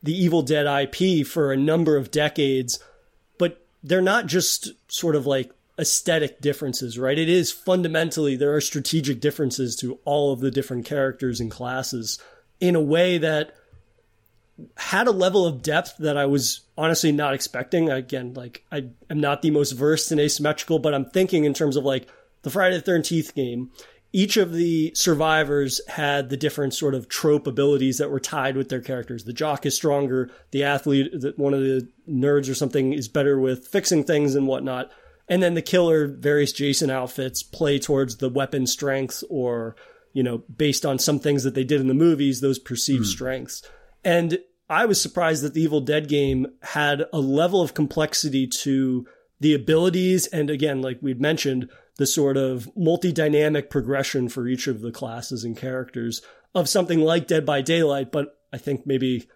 the 0.04 0.16
Evil 0.16 0.44
Dead 0.44 0.68
IP 0.68 1.26
for 1.26 1.52
a 1.52 1.58
number 1.58 1.98
of 1.98 2.12
decades. 2.12 2.80
But 3.40 3.66
they're 3.84 4.04
not 4.04 4.28
just 4.28 4.70
sort 4.88 5.16
of 5.16 5.26
like 5.26 5.52
aesthetic 5.80 6.42
differences, 6.42 7.00
right? 7.00 7.18
It 7.18 7.30
is 7.30 7.52
fundamentally, 7.52 8.36
there 8.36 8.54
are 8.54 8.62
strategic 8.62 9.22
differences 9.22 9.76
to 9.78 10.00
all 10.04 10.34
of 10.34 10.42
the 10.42 10.52
different 10.52 10.86
characters 10.86 11.40
and 11.40 11.50
classes 11.50 12.20
in 12.60 12.76
a 12.76 12.82
way 12.82 13.18
that 13.18 13.54
had 14.78 15.08
a 15.08 15.12
level 15.12 15.46
of 15.46 15.62
depth 15.62 15.96
that 16.00 16.18
I 16.18 16.26
was 16.26 16.62
honestly 16.78 17.14
not 17.14 17.34
expecting. 17.34 17.90
Again, 17.90 18.34
like 18.34 18.64
I 18.72 18.90
am 19.10 19.22
not 19.22 19.42
the 19.42 19.52
most 19.52 19.72
versed 19.72 20.12
in 20.12 20.20
asymmetrical, 20.20 20.80
but 20.80 20.94
I'm 20.94 21.06
thinking 21.06 21.46
in 21.46 21.54
terms 21.54 21.78
of 21.78 21.86
like 21.86 22.08
the 22.42 22.50
Friday 22.50 22.78
the 22.78 22.92
13th 22.92 23.34
game. 23.34 23.72
Each 24.12 24.38
of 24.38 24.54
the 24.54 24.92
survivors 24.96 25.80
had 25.88 26.30
the 26.30 26.38
different 26.38 26.74
sort 26.74 26.96
of 26.96 27.08
trope 27.08 27.46
abilities 27.46 28.00
that 28.00 28.10
were 28.10 28.20
tied 28.20 28.58
with 28.58 28.68
their 28.68 28.82
characters. 28.82 29.24
The 29.24 29.34
jock 29.34 29.68
is 29.68 29.76
stronger. 29.76 30.32
The 30.50 30.64
athlete, 30.64 31.14
one 31.38 31.54
of 31.54 31.62
the 31.62 31.88
nerds 32.10 32.50
or 32.50 32.56
something, 32.56 32.92
is 32.92 33.08
better 33.08 33.40
with 33.40 33.68
fixing 33.68 34.04
things 34.04 34.34
and 34.34 34.48
whatnot. 34.48 34.92
And 35.30 35.44
then 35.44 35.54
the 35.54 35.62
killer, 35.62 36.08
various 36.08 36.52
Jason 36.52 36.90
outfits 36.90 37.44
play 37.44 37.78
towards 37.80 38.18
the 38.18 38.30
weapon 38.30 38.66
strengths 38.66 39.24
or, 39.30 39.76
you 40.12 40.24
know, 40.24 40.40
based 40.40 40.86
on 40.86 40.98
some 40.98 41.20
things 41.20 41.44
that 41.44 41.54
they 41.54 41.64
did 41.64 41.80
in 41.80 41.88
the 41.88 41.94
movies, 41.94 42.42
those 42.42 42.60
perceived 42.60 43.06
mm. 43.06 43.10
strengths. 43.10 43.62
And 44.04 44.40
I 44.70 44.86
was 44.86 45.00
surprised 45.00 45.44
that 45.44 45.54
the 45.54 45.62
Evil 45.62 45.82
Dead 45.82 46.10
game 46.10 46.48
had 46.62 47.06
a 47.14 47.20
level 47.20 47.62
of 47.62 47.74
complexity 47.74 48.48
to 48.48 49.06
the 49.40 49.54
abilities. 49.54 50.28
And 50.28 50.50
again, 50.50 50.82
like 50.82 51.00
we'd 51.02 51.22
mentioned, 51.22 51.70
the 51.98 52.06
sort 52.06 52.38
of 52.38 52.70
multi 52.76 53.12
dynamic 53.12 53.70
progression 53.70 54.30
for 54.30 54.48
each 54.48 54.68
of 54.68 54.82
the 54.82 54.92
classes 54.92 55.44
and 55.44 55.56
characters 55.56 56.22
of 56.56 56.70
something 56.70 57.02
like 57.02 57.28
Dead 57.28 57.46
by 57.46 57.62
Daylight, 57.62 58.12
but 58.12 58.40
I 58.52 58.58
think 58.58 58.88
maybe 58.88 59.28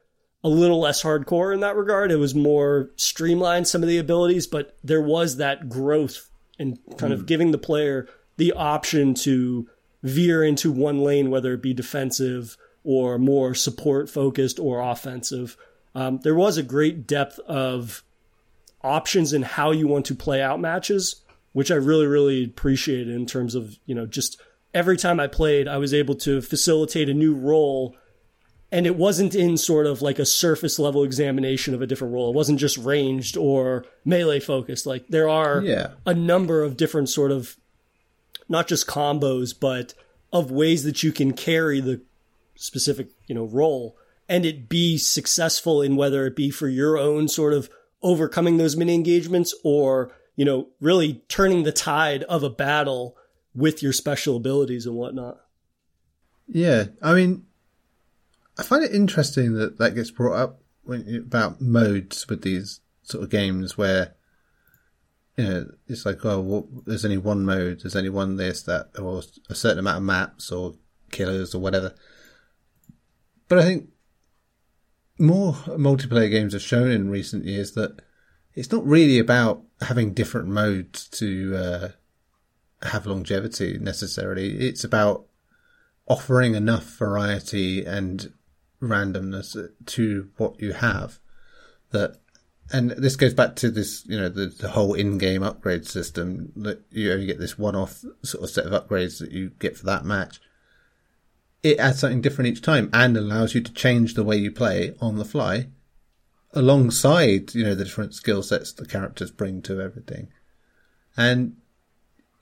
a 0.43 0.49
little 0.49 0.79
less 0.79 1.03
hardcore 1.03 1.53
in 1.53 1.61
that 1.61 1.75
regard. 1.75 2.11
It 2.11 2.17
was 2.17 2.35
more 2.35 2.91
streamlined 2.95 3.67
some 3.67 3.81
of 3.81 3.89
the 3.89 3.97
abilities, 3.97 4.45
but 4.47 4.77
there 4.83 5.01
was 5.01 5.37
that 5.37 5.69
growth 5.69 6.29
and 6.59 6.77
kind 6.97 7.13
mm. 7.13 7.17
of 7.17 7.25
giving 7.25 7.51
the 7.51 7.57
player 7.57 8.07
the 8.37 8.51
option 8.51 9.13
to 9.13 9.69
veer 10.01 10.43
into 10.43 10.71
one 10.71 11.01
lane, 11.01 11.29
whether 11.29 11.53
it 11.53 11.61
be 11.61 11.73
defensive 11.73 12.57
or 12.83 13.17
more 13.17 13.55
support 13.55 14.09
focused 14.09 14.59
or 14.59 14.81
offensive. 14.81 15.55
Um, 15.95 16.19
there 16.23 16.35
was 16.35 16.57
a 16.57 16.63
great 16.63 17.07
depth 17.07 17.39
of 17.39 18.03
options 18.83 19.31
in 19.31 19.43
how 19.43 19.71
you 19.71 19.87
want 19.87 20.05
to 20.07 20.15
play 20.15 20.41
out 20.41 20.59
matches, 20.59 21.21
which 21.53 21.71
I 21.71 21.75
really, 21.75 22.05
really 22.05 22.43
appreciated 22.43 23.15
in 23.15 23.25
terms 23.25 23.55
of, 23.55 23.77
you 23.85 23.95
know, 23.95 24.05
just 24.05 24.41
every 24.73 24.97
time 24.97 25.19
I 25.19 25.27
played, 25.27 25.67
I 25.67 25.77
was 25.77 25.93
able 25.93 26.15
to 26.15 26.41
facilitate 26.41 27.09
a 27.09 27.13
new 27.13 27.33
role. 27.33 27.95
And 28.73 28.87
it 28.87 28.95
wasn't 28.95 29.35
in 29.35 29.55
sort 29.57 29.85
of 29.85 30.01
like 30.01 30.17
a 30.17 30.25
surface 30.25 30.79
level 30.79 31.03
examination 31.03 31.75
of 31.75 31.81
a 31.83 31.85
different 31.87 32.13
role. 32.13 32.29
It 32.31 32.35
wasn't 32.35 32.59
just 32.59 32.75
ranged 32.77 33.37
or 33.37 33.85
melee 34.03 34.39
focused. 34.39 34.87
Like 34.87 35.07
there 35.09 35.29
are 35.29 35.61
Yeah. 35.61 35.91
a 36.07 36.13
number 36.15 36.63
of 36.63 36.75
different 36.75 37.07
sort 37.09 37.31
of 37.31 37.55
not 38.49 38.67
just 38.67 38.87
combos, 38.87 39.53
but 39.57 39.93
of 40.33 40.49
ways 40.49 40.83
that 40.85 41.03
you 41.03 41.11
can 41.11 41.33
carry 41.33 41.79
the 41.81 42.01
specific, 42.55 43.09
you 43.27 43.35
know, 43.35 43.45
role 43.45 43.95
and 44.27 44.43
it 44.45 44.67
be 44.69 44.97
successful 44.97 45.81
in 45.81 45.95
whether 45.95 46.25
it 46.25 46.35
be 46.35 46.49
for 46.49 46.67
your 46.67 46.97
own 46.97 47.27
sort 47.27 47.53
of 47.53 47.69
overcoming 48.01 48.57
those 48.57 48.75
mini 48.75 48.95
engagements 48.95 49.53
or, 49.63 50.11
you 50.35 50.45
know, 50.45 50.67
really 50.81 51.21
turning 51.27 51.61
the 51.61 51.71
tide 51.71 52.23
of 52.23 52.41
a 52.41 52.49
battle 52.49 53.15
with 53.53 53.83
your 53.83 53.93
special 53.93 54.35
abilities 54.35 54.87
and 54.87 54.95
whatnot. 54.95 55.39
Yeah, 56.47 56.85
I 57.01 57.13
mean, 57.13 57.45
I 58.57 58.63
find 58.63 58.83
it 58.83 58.93
interesting 58.93 59.53
that 59.53 59.77
that 59.79 59.95
gets 59.95 60.11
brought 60.11 60.35
up 60.35 60.61
when 60.83 61.23
about 61.25 61.61
modes 61.61 62.27
with 62.27 62.41
these 62.41 62.81
sort 63.03 63.23
of 63.23 63.29
games 63.29 63.77
where 63.77 64.15
you 65.37 65.43
know 65.43 65.71
it's 65.87 66.05
like 66.05 66.23
oh 66.25 66.41
well, 66.41 66.67
there's 66.85 67.05
only 67.05 67.17
one 67.17 67.45
mode, 67.45 67.81
there's 67.81 67.95
only 67.95 68.09
one 68.09 68.37
this 68.37 68.63
that 68.63 68.89
or 68.99 69.23
a 69.49 69.55
certain 69.55 69.79
amount 69.79 69.97
of 69.97 70.03
maps 70.03 70.51
or 70.51 70.75
killers 71.11 71.55
or 71.55 71.59
whatever. 71.59 71.93
But 73.47 73.59
I 73.59 73.63
think 73.63 73.89
more 75.17 75.53
multiplayer 75.53 76.29
games 76.29 76.53
have 76.53 76.61
shown 76.61 76.91
in 76.91 77.09
recent 77.09 77.45
years 77.45 77.73
that 77.73 78.01
it's 78.55 78.71
not 78.71 78.85
really 78.85 79.19
about 79.19 79.63
having 79.81 80.13
different 80.13 80.47
modes 80.47 81.07
to 81.09 81.55
uh, 81.55 81.87
have 82.87 83.05
longevity 83.05 83.77
necessarily. 83.79 84.57
It's 84.57 84.83
about 84.83 85.25
offering 86.07 86.55
enough 86.55 86.83
variety 86.83 87.85
and 87.85 88.33
randomness 88.83 89.55
to 89.85 90.29
what 90.37 90.59
you 90.61 90.73
have 90.73 91.19
that 91.91 92.17
and 92.71 92.91
this 92.91 93.15
goes 93.15 93.33
back 93.33 93.55
to 93.57 93.69
this 93.69 94.05
you 94.05 94.19
know 94.19 94.29
the, 94.29 94.47
the 94.47 94.69
whole 94.69 94.93
in-game 94.93 95.43
upgrade 95.43 95.85
system 95.85 96.51
that 96.55 96.81
you 96.91 97.11
only 97.11 97.25
get 97.25 97.39
this 97.39 97.57
one-off 97.57 98.03
sort 98.23 98.43
of 98.43 98.49
set 98.49 98.65
of 98.65 98.71
upgrades 98.71 99.19
that 99.19 99.31
you 99.31 99.51
get 99.59 99.77
for 99.77 99.85
that 99.85 100.05
match. 100.05 100.39
It 101.61 101.79
adds 101.79 101.99
something 101.99 102.21
different 102.21 102.49
each 102.49 102.61
time 102.61 102.89
and 102.91 103.15
allows 103.15 103.55
you 103.55 103.61
to 103.61 103.73
change 103.73 104.13
the 104.13 104.23
way 104.23 104.35
you 104.35 104.51
play 104.51 104.95
on 104.99 105.17
the 105.17 105.25
fly 105.25 105.67
alongside 106.55 107.55
you 107.55 107.63
know 107.63 107.75
the 107.75 107.85
different 107.85 108.13
skill 108.13 108.43
sets 108.43 108.71
the 108.73 108.85
characters 108.85 109.31
bring 109.31 109.61
to 109.63 109.81
everything. 109.81 110.29
And 111.15 111.57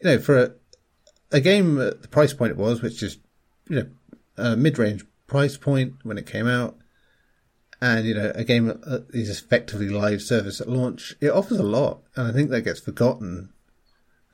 you 0.02 0.12
know 0.12 0.20
for 0.20 0.38
a, 0.38 0.52
a 1.32 1.42
game 1.42 1.80
at 1.80 2.02
the 2.02 2.08
price 2.08 2.34
point 2.34 2.52
it 2.52 2.58
was 2.58 2.82
which 2.82 3.04
is 3.04 3.18
you 3.68 3.76
know 3.78 3.90
a 4.38 4.56
mid-range 4.56 5.06
price 5.32 5.56
point 5.56 5.94
when 6.04 6.18
it 6.18 6.26
came 6.26 6.46
out, 6.46 6.78
and 7.82 8.06
you 8.06 8.14
know 8.14 8.34
a 8.36 8.44
game 8.44 8.70
is 9.12 9.30
effectively 9.30 9.88
live 9.88 10.22
service 10.22 10.60
at 10.60 10.68
launch, 10.68 11.16
it 11.22 11.30
offers 11.30 11.58
a 11.58 11.64
lot, 11.64 12.02
and 12.18 12.28
I 12.28 12.34
think 12.34 12.50
that 12.50 12.64
gets 12.64 12.82
forgotten 12.82 13.54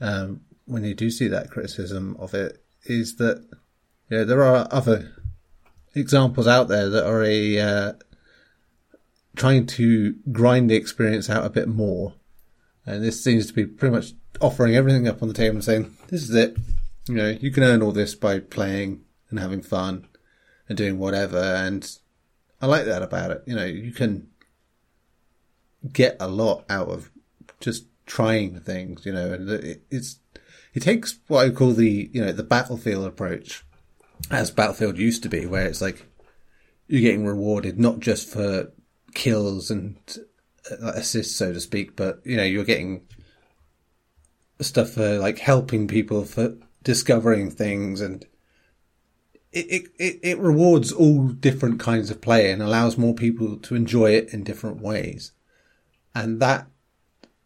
um, 0.02 0.42
when 0.66 0.84
you 0.84 0.96
do 0.96 1.12
see 1.12 1.28
that 1.28 1.52
criticism 1.52 2.18
of 2.20 2.34
it. 2.34 2.64
Is 2.86 3.18
that 3.18 3.46
you 4.10 4.18
know 4.18 4.26
there 4.26 4.44
are 4.44 4.68
other 4.72 5.14
examples 5.94 6.48
out 6.48 6.68
there 6.68 6.90
that 6.90 7.06
are 7.08 7.24
a 7.24 7.60
uh, 7.60 7.94
trying 9.36 9.68
to 9.68 10.16
grind 10.32 10.72
the 10.72 10.76
experience 10.76 11.30
out 11.30 11.46
a 11.46 11.52
bit 11.52 11.68
more, 11.68 12.16
and 12.88 13.04
this 13.04 13.24
seems 13.24 13.46
to 13.46 13.54
be 13.54 13.68
pretty 13.68 13.94
much 13.96 14.14
offering 14.42 14.76
everything 14.76 15.08
up 15.08 15.22
on 15.22 15.28
the 15.28 15.34
table 15.36 15.58
and 15.58 15.64
saying 15.64 15.96
this 16.08 16.24
is 16.24 16.34
it. 16.34 16.58
You 17.08 17.14
know, 17.14 17.38
you 17.40 17.52
can 17.52 17.62
earn 17.62 17.84
all 17.84 17.92
this 17.92 18.16
by 18.16 18.40
playing 18.40 19.04
and 19.30 19.40
having 19.40 19.62
fun 19.62 20.07
and 20.70 20.78
doing 20.78 21.00
whatever. 21.00 21.38
And 21.38 21.90
I 22.62 22.66
like 22.66 22.86
that 22.86 23.02
about 23.02 23.32
it. 23.32 23.44
You 23.46 23.56
know, 23.56 23.66
you 23.66 23.92
can 23.92 24.28
get 25.92 26.18
a 26.20 26.28
lot 26.28 26.66
out 26.70 26.90
of 26.90 27.12
just 27.60 27.86
trying 28.06 28.60
things, 28.60 29.06
you 29.06 29.14
know, 29.14 29.34
and 29.34 29.50
it, 29.50 29.84
it's, 29.90 30.20
it 30.74 30.82
takes 30.82 31.20
what 31.28 31.46
I 31.46 31.50
call 31.50 31.74
the, 31.74 32.10
you 32.14 32.24
know, 32.24 32.32
the 32.32 32.44
battlefield 32.44 33.06
approach 33.06 33.64
as 34.32 34.52
Battlefield 34.52 34.98
used 34.98 35.24
to 35.24 35.30
be, 35.30 35.46
where 35.46 35.66
it's 35.66 35.82
like 35.82 36.06
you're 36.88 37.02
getting 37.02 37.26
rewarded 37.26 37.80
not 37.80 38.00
just 38.00 38.30
for 38.30 38.72
kills 39.14 39.70
and 39.70 39.98
uh, 40.72 40.92
assists, 40.96 41.36
so 41.36 41.54
to 41.54 41.60
speak, 41.60 41.96
but, 41.96 42.20
you 42.26 42.36
know, 42.36 42.44
you're 42.44 42.64
getting 42.64 43.06
stuff 44.60 44.92
for 44.92 45.20
like 45.20 45.38
helping 45.38 45.88
people 45.88 46.24
for 46.26 46.56
discovering 46.84 47.52
things 47.52 48.02
and 48.02 48.26
it, 49.58 49.88
it, 49.98 50.20
it 50.24 50.40
rewards 50.40 50.92
all 50.92 51.28
different 51.28 51.80
kinds 51.80 52.10
of 52.10 52.22
play 52.22 52.52
and 52.52 52.62
allows 52.62 52.98
more 52.98 53.14
people 53.14 53.58
to 53.58 53.76
enjoy 53.76 54.12
it 54.12 54.34
in 54.34 54.44
different 54.44 54.82
ways. 54.82 55.32
And 56.14 56.40
that 56.42 56.68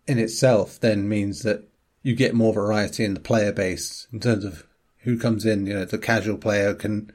in 0.07 0.17
itself 0.17 0.79
then 0.79 1.07
means 1.07 1.43
that 1.43 1.67
you 2.03 2.15
get 2.15 2.33
more 2.33 2.53
variety 2.53 3.03
in 3.03 3.13
the 3.13 3.19
player 3.19 3.51
base 3.51 4.07
in 4.11 4.19
terms 4.19 4.43
of 4.43 4.65
who 4.99 5.17
comes 5.17 5.45
in. 5.45 5.65
You 5.65 5.75
know, 5.75 5.85
the 5.85 5.97
casual 5.97 6.37
player 6.37 6.73
can 6.73 7.11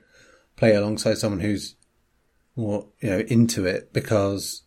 play 0.57 0.75
alongside 0.75 1.19
someone 1.19 1.41
who's 1.41 1.77
more, 2.55 2.87
you 3.01 3.11
know, 3.11 3.19
into 3.21 3.67
it 3.67 3.93
because 3.93 4.63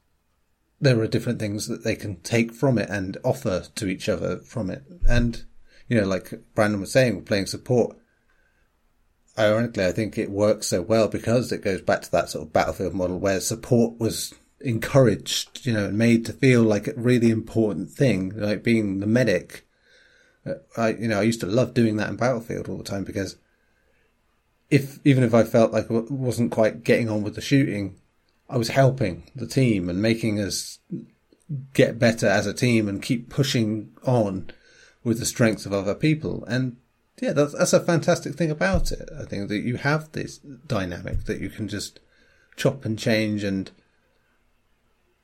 there 0.82 1.00
are 1.00 1.08
different 1.08 1.40
things 1.40 1.68
that 1.68 1.84
they 1.84 1.96
can 1.96 2.22
take 2.22 2.54
from 2.54 2.78
it 2.78 2.90
and 2.90 3.18
offer 3.24 3.66
to 3.76 3.88
each 3.88 4.08
other 4.08 4.38
from 4.38 4.70
it. 4.70 4.84
And, 5.08 5.44
you 5.88 6.00
know, 6.00 6.08
like 6.08 6.34
Brandon 6.56 6.80
was 6.80 6.92
saying, 6.92 7.26
playing 7.26 7.48
support, 7.48 7.98
ironically, 9.38 9.86
I 9.86 9.92
think 9.92 10.18
it 10.18 10.32
works 10.32 10.68
so 10.68 10.82
well 10.82 11.08
because 11.08 11.52
it 11.52 11.64
goes 11.64 11.82
back 11.82 12.02
to 12.04 12.12
that 12.12 12.30
sort 12.30 12.48
of 12.48 12.54
battlefield 12.54 12.94
model 12.94 13.20
where 13.20 13.40
support 13.40 14.00
was 14.00 14.34
encouraged, 14.62 15.66
you 15.66 15.74
know, 15.74 15.86
and 15.86 15.98
made 15.98 16.26
to 16.26 16.34
feel 16.34 16.64
like 16.64 16.88
a 16.88 16.94
really 16.96 17.30
important 17.30 17.90
thing, 17.90 18.34
like 18.36 18.64
being 18.64 19.00
the 19.00 19.08
medic. 19.08 19.66
Uh, 20.46 20.56
I, 20.78 20.90
you 20.90 21.08
know, 21.08 21.20
I 21.20 21.24
used 21.24 21.42
to 21.42 21.48
love 21.48 21.74
doing 21.74 21.98
that 21.98 22.10
in 22.10 22.16
Battlefield 22.16 22.68
all 22.68 22.78
the 22.78 22.84
time 22.84 23.04
because 23.04 23.38
if, 24.70 25.00
even 25.06 25.24
if 25.24 25.34
I 25.34 25.44
felt 25.44 25.72
like 25.72 25.90
I 25.90 26.02
wasn't 26.10 26.52
quite 26.52 26.84
getting 26.84 27.10
on 27.10 27.24
with 27.24 27.36
the 27.36 27.42
shooting, 27.42 27.96
I 28.50 28.58
was 28.58 28.70
helping 28.70 29.32
the 29.36 29.48
team 29.48 29.90
and 29.90 30.02
making 30.02 30.40
us 30.40 30.80
get 31.74 32.00
better 32.00 32.28
as 32.28 32.46
a 32.46 32.54
team 32.54 32.88
and 32.88 33.02
keep 33.02 33.30
pushing 33.30 33.92
on 34.06 34.52
with 35.04 35.20
the 35.20 35.26
strengths 35.26 35.66
of 35.66 35.74
other 35.74 35.96
people. 35.96 36.44
And 36.46 36.78
yeah, 37.22 37.34
that's, 37.34 37.54
that's 37.54 37.74
a 37.74 37.80
fantastic 37.80 38.36
thing 38.36 38.52
about 38.52 38.92
it. 38.92 39.10
I 39.18 39.26
think 39.26 39.50
that 39.50 39.60
you 39.60 39.78
have 39.78 40.12
this 40.12 40.38
dynamic 40.38 41.26
that 41.26 41.42
you 41.42 41.50
can 41.50 41.68
just 41.68 42.00
chop 42.56 42.86
and 42.86 42.98
change 42.98 43.44
and 43.44 43.72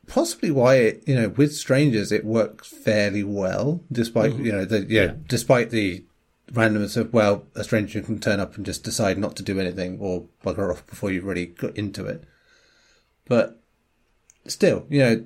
possibly 0.08 0.52
why 0.52 0.76
it, 0.76 1.04
you 1.08 1.16
know, 1.16 1.30
with 1.30 1.56
strangers, 1.56 2.12
it 2.12 2.26
works 2.26 2.68
fairly 2.68 3.24
well, 3.24 3.84
despite, 3.92 4.32
mm-hmm. 4.32 4.46
you 4.46 4.52
know, 4.52 4.66
the, 4.66 4.86
yeah, 4.88 5.04
yeah, 5.04 5.14
despite 5.28 5.72
the 5.72 6.04
randomness 6.52 6.96
of, 6.96 7.12
well, 7.14 7.46
a 7.56 7.64
stranger 7.64 8.02
can 8.02 8.20
turn 8.20 8.40
up 8.40 8.56
and 8.56 8.66
just 8.66 8.84
decide 8.84 9.18
not 9.18 9.36
to 9.36 9.44
do 9.44 9.60
anything 9.60 9.98
or 10.00 10.28
bugger 10.44 10.72
off 10.72 10.86
before 10.88 11.12
you've 11.12 11.24
really 11.24 11.48
got 11.48 11.76
into 11.76 12.06
it. 12.06 12.24
But 13.26 13.60
still, 14.46 14.86
you 14.90 15.00
know, 15.00 15.26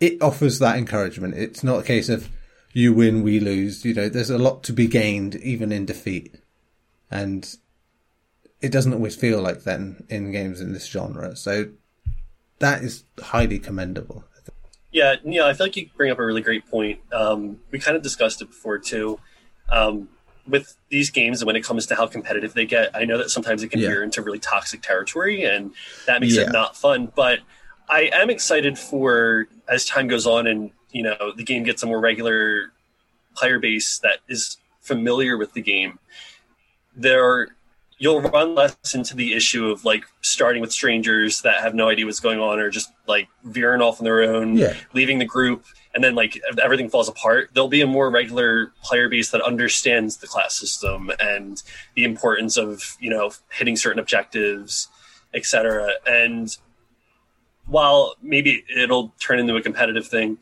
it 0.00 0.20
offers 0.22 0.58
that 0.58 0.76
encouragement. 0.76 1.34
It's 1.34 1.64
not 1.64 1.80
a 1.80 1.84
case 1.84 2.08
of, 2.08 2.28
you 2.72 2.92
win, 2.92 3.22
we 3.22 3.40
lose. 3.40 3.84
You 3.84 3.94
know, 3.94 4.08
there's 4.08 4.30
a 4.30 4.38
lot 4.38 4.62
to 4.64 4.72
be 4.72 4.86
gained 4.86 5.36
even 5.36 5.72
in 5.72 5.86
defeat. 5.86 6.36
And 7.10 7.56
it 8.60 8.70
doesn't 8.70 8.92
always 8.92 9.16
feel 9.16 9.40
like 9.40 9.64
that 9.64 9.80
in, 9.80 10.04
in 10.08 10.32
games 10.32 10.60
in 10.60 10.72
this 10.72 10.86
genre. 10.86 11.36
So 11.36 11.70
that 12.58 12.82
is 12.82 13.04
highly 13.20 13.58
commendable. 13.58 14.24
Yeah, 14.90 15.16
yeah, 15.24 15.46
I 15.46 15.52
feel 15.52 15.66
like 15.66 15.76
you 15.76 15.88
bring 15.96 16.10
up 16.10 16.18
a 16.18 16.24
really 16.24 16.40
great 16.40 16.66
point. 16.66 17.00
Um, 17.12 17.60
we 17.70 17.78
kind 17.78 17.96
of 17.96 18.02
discussed 18.02 18.40
it 18.40 18.46
before 18.46 18.78
too. 18.78 19.20
Um, 19.68 20.08
with 20.46 20.76
these 20.88 21.10
games, 21.10 21.42
and 21.42 21.46
when 21.46 21.56
it 21.56 21.62
comes 21.62 21.84
to 21.86 21.94
how 21.94 22.06
competitive 22.06 22.54
they 22.54 22.64
get, 22.64 22.96
I 22.96 23.04
know 23.04 23.18
that 23.18 23.28
sometimes 23.28 23.62
it 23.62 23.68
can 23.68 23.80
yeah. 23.80 23.88
veer 23.88 24.02
into 24.02 24.22
really 24.22 24.38
toxic 24.38 24.80
territory, 24.80 25.44
and 25.44 25.72
that 26.06 26.22
makes 26.22 26.36
yeah. 26.36 26.44
it 26.44 26.52
not 26.52 26.74
fun. 26.74 27.12
But 27.14 27.40
I 27.88 28.10
am 28.14 28.30
excited 28.30 28.78
for 28.78 29.46
as 29.68 29.84
time 29.84 30.08
goes 30.08 30.26
on 30.26 30.46
and 30.46 30.70
you 30.90 31.02
know 31.02 31.32
the 31.36 31.44
game 31.44 31.62
gets 31.64 31.82
a 31.82 31.86
more 31.86 32.00
regular 32.00 32.72
player 33.36 33.58
base 33.58 33.98
that 34.00 34.18
is 34.28 34.56
familiar 34.80 35.36
with 35.36 35.52
the 35.52 35.62
game, 35.62 35.98
there 36.96 37.48
you'll 38.00 38.20
run 38.20 38.54
less 38.54 38.76
into 38.94 39.14
the 39.16 39.34
issue 39.34 39.68
of 39.70 39.84
like 39.84 40.04
starting 40.20 40.60
with 40.60 40.70
strangers 40.72 41.42
that 41.42 41.60
have 41.60 41.74
no 41.74 41.88
idea 41.88 42.06
what's 42.06 42.20
going 42.20 42.38
on 42.38 42.60
or 42.60 42.70
just 42.70 42.92
like 43.08 43.28
veering 43.42 43.82
off 43.82 44.00
on 44.00 44.04
their 44.04 44.22
own, 44.22 44.56
Yeah. 44.56 44.74
leaving 44.94 45.18
the 45.18 45.24
group, 45.24 45.64
and 45.94 46.04
then 46.04 46.14
like 46.14 46.40
everything 46.62 46.88
falls 46.88 47.08
apart. 47.08 47.50
There'll 47.54 47.68
be 47.68 47.80
a 47.80 47.88
more 47.88 48.08
regular 48.08 48.72
player 48.84 49.08
base 49.08 49.30
that 49.32 49.40
understands 49.42 50.18
the 50.18 50.28
class 50.28 50.54
system 50.54 51.10
and 51.18 51.60
the 51.96 52.04
importance 52.04 52.56
of 52.56 52.96
you 53.00 53.10
know 53.10 53.32
hitting 53.50 53.76
certain 53.76 53.98
objectives, 53.98 54.88
etc. 55.34 55.90
And 56.06 56.56
while 57.66 58.14
maybe 58.22 58.64
it'll 58.74 59.12
turn 59.20 59.38
into 59.40 59.56
a 59.56 59.62
competitive 59.62 60.06
thing, 60.06 60.38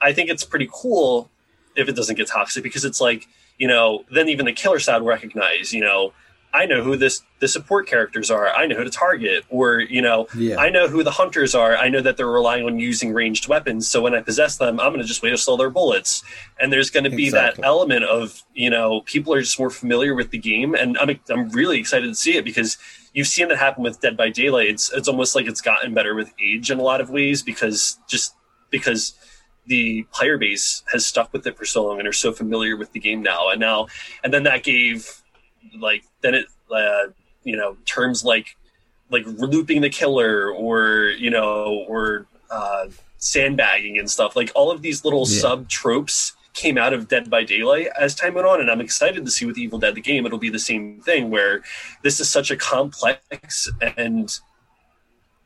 I 0.00 0.12
think 0.12 0.30
it's 0.30 0.44
pretty 0.44 0.68
cool 0.72 1.28
if 1.76 1.88
it 1.88 1.96
doesn't 1.96 2.16
get 2.16 2.26
toxic 2.28 2.62
because 2.62 2.84
it's 2.84 3.00
like 3.00 3.26
you 3.58 3.68
know 3.68 4.04
then 4.10 4.28
even 4.28 4.46
the 4.46 4.52
killer 4.52 4.78
side 4.78 5.00
will 5.02 5.08
recognize 5.08 5.72
you 5.72 5.80
know 5.80 6.12
I 6.52 6.64
know 6.64 6.82
who 6.82 6.96
this 6.96 7.20
the 7.40 7.46
support 7.46 7.86
characters 7.86 8.30
are. 8.30 8.48
I 8.48 8.66
know 8.66 8.74
who 8.76 8.82
to 8.84 8.88
target, 8.90 9.44
or 9.50 9.80
you 9.80 10.00
know, 10.00 10.28
Yeah. 10.34 10.56
I 10.58 10.70
know 10.70 10.88
who 10.88 11.04
the 11.04 11.10
hunters 11.10 11.54
are. 11.54 11.76
I 11.76 11.90
know 11.90 12.00
that 12.00 12.16
they're 12.16 12.26
relying 12.26 12.64
on 12.64 12.78
using 12.78 13.12
ranged 13.12 13.48
weapons. 13.48 13.86
So 13.86 14.00
when 14.00 14.14
I 14.14 14.22
possess 14.22 14.56
them, 14.56 14.80
I'm 14.80 14.88
going 14.88 15.02
to 15.02 15.06
just 15.06 15.22
wait 15.22 15.28
to 15.30 15.36
steal 15.36 15.58
their 15.58 15.68
bullets. 15.68 16.24
And 16.58 16.72
there's 16.72 16.88
going 16.88 17.04
to 17.04 17.10
be 17.10 17.26
Exactly. 17.26 17.60
that 17.60 17.66
element 17.66 18.04
of 18.04 18.42
you 18.54 18.70
know 18.70 19.02
people 19.02 19.34
are 19.34 19.42
just 19.42 19.58
more 19.58 19.68
familiar 19.68 20.14
with 20.14 20.30
the 20.30 20.38
game, 20.38 20.74
and 20.74 20.96
I'm 20.96 21.20
I'm 21.28 21.50
really 21.50 21.78
excited 21.78 22.06
to 22.06 22.14
see 22.14 22.38
it 22.38 22.46
because 22.46 22.78
you've 23.12 23.28
seen 23.28 23.48
that 23.48 23.58
happen 23.58 23.82
with 23.82 24.00
Dead 24.00 24.16
by 24.16 24.30
Daylight. 24.30 24.68
It's 24.68 24.90
it's 24.90 25.06
almost 25.06 25.36
like 25.36 25.46
it's 25.46 25.60
gotten 25.60 25.92
better 25.92 26.14
with 26.14 26.32
age 26.42 26.70
in 26.70 26.78
a 26.78 26.82
lot 26.82 27.02
of 27.02 27.10
ways 27.10 27.42
because 27.42 27.98
just 28.08 28.34
because 28.70 29.12
the 29.68 30.02
player 30.12 30.38
base 30.38 30.82
has 30.92 31.06
stuck 31.06 31.32
with 31.32 31.46
it 31.46 31.56
for 31.56 31.64
so 31.64 31.86
long 31.86 31.98
and 31.98 32.08
are 32.08 32.12
so 32.12 32.32
familiar 32.32 32.76
with 32.76 32.90
the 32.92 33.00
game 33.00 33.22
now. 33.22 33.48
And 33.50 33.60
now 33.60 33.86
and 34.24 34.32
then 34.32 34.42
that 34.44 34.62
gave 34.64 35.22
like 35.78 36.02
then 36.22 36.34
it 36.34 36.46
uh, 36.74 37.12
you 37.44 37.56
know 37.56 37.76
terms 37.84 38.24
like 38.24 38.56
like 39.10 39.24
looping 39.26 39.80
the 39.80 39.90
killer 39.90 40.50
or 40.50 41.12
you 41.18 41.30
know 41.30 41.84
or 41.88 42.26
uh, 42.50 42.86
sandbagging 43.18 43.98
and 43.98 44.10
stuff. 44.10 44.34
Like 44.36 44.50
all 44.54 44.70
of 44.70 44.82
these 44.82 45.04
little 45.04 45.26
Yeah. 45.28 45.40
sub 45.40 45.68
tropes 45.68 46.34
came 46.54 46.78
out 46.78 46.92
of 46.92 47.06
Dead 47.08 47.30
by 47.30 47.44
Daylight 47.44 47.88
as 47.98 48.14
time 48.14 48.34
went 48.34 48.46
on 48.46 48.60
and 48.60 48.70
I'm 48.70 48.80
excited 48.80 49.24
to 49.24 49.30
see 49.30 49.44
with 49.46 49.58
Evil 49.58 49.78
Dead 49.78 49.94
the 49.94 50.00
game. 50.00 50.26
It'll 50.26 50.38
be 50.38 50.50
the 50.50 50.58
same 50.58 51.00
thing 51.02 51.30
where 51.30 51.62
this 52.02 52.18
is 52.20 52.28
such 52.28 52.50
a 52.50 52.56
complex 52.56 53.70
and 53.96 54.28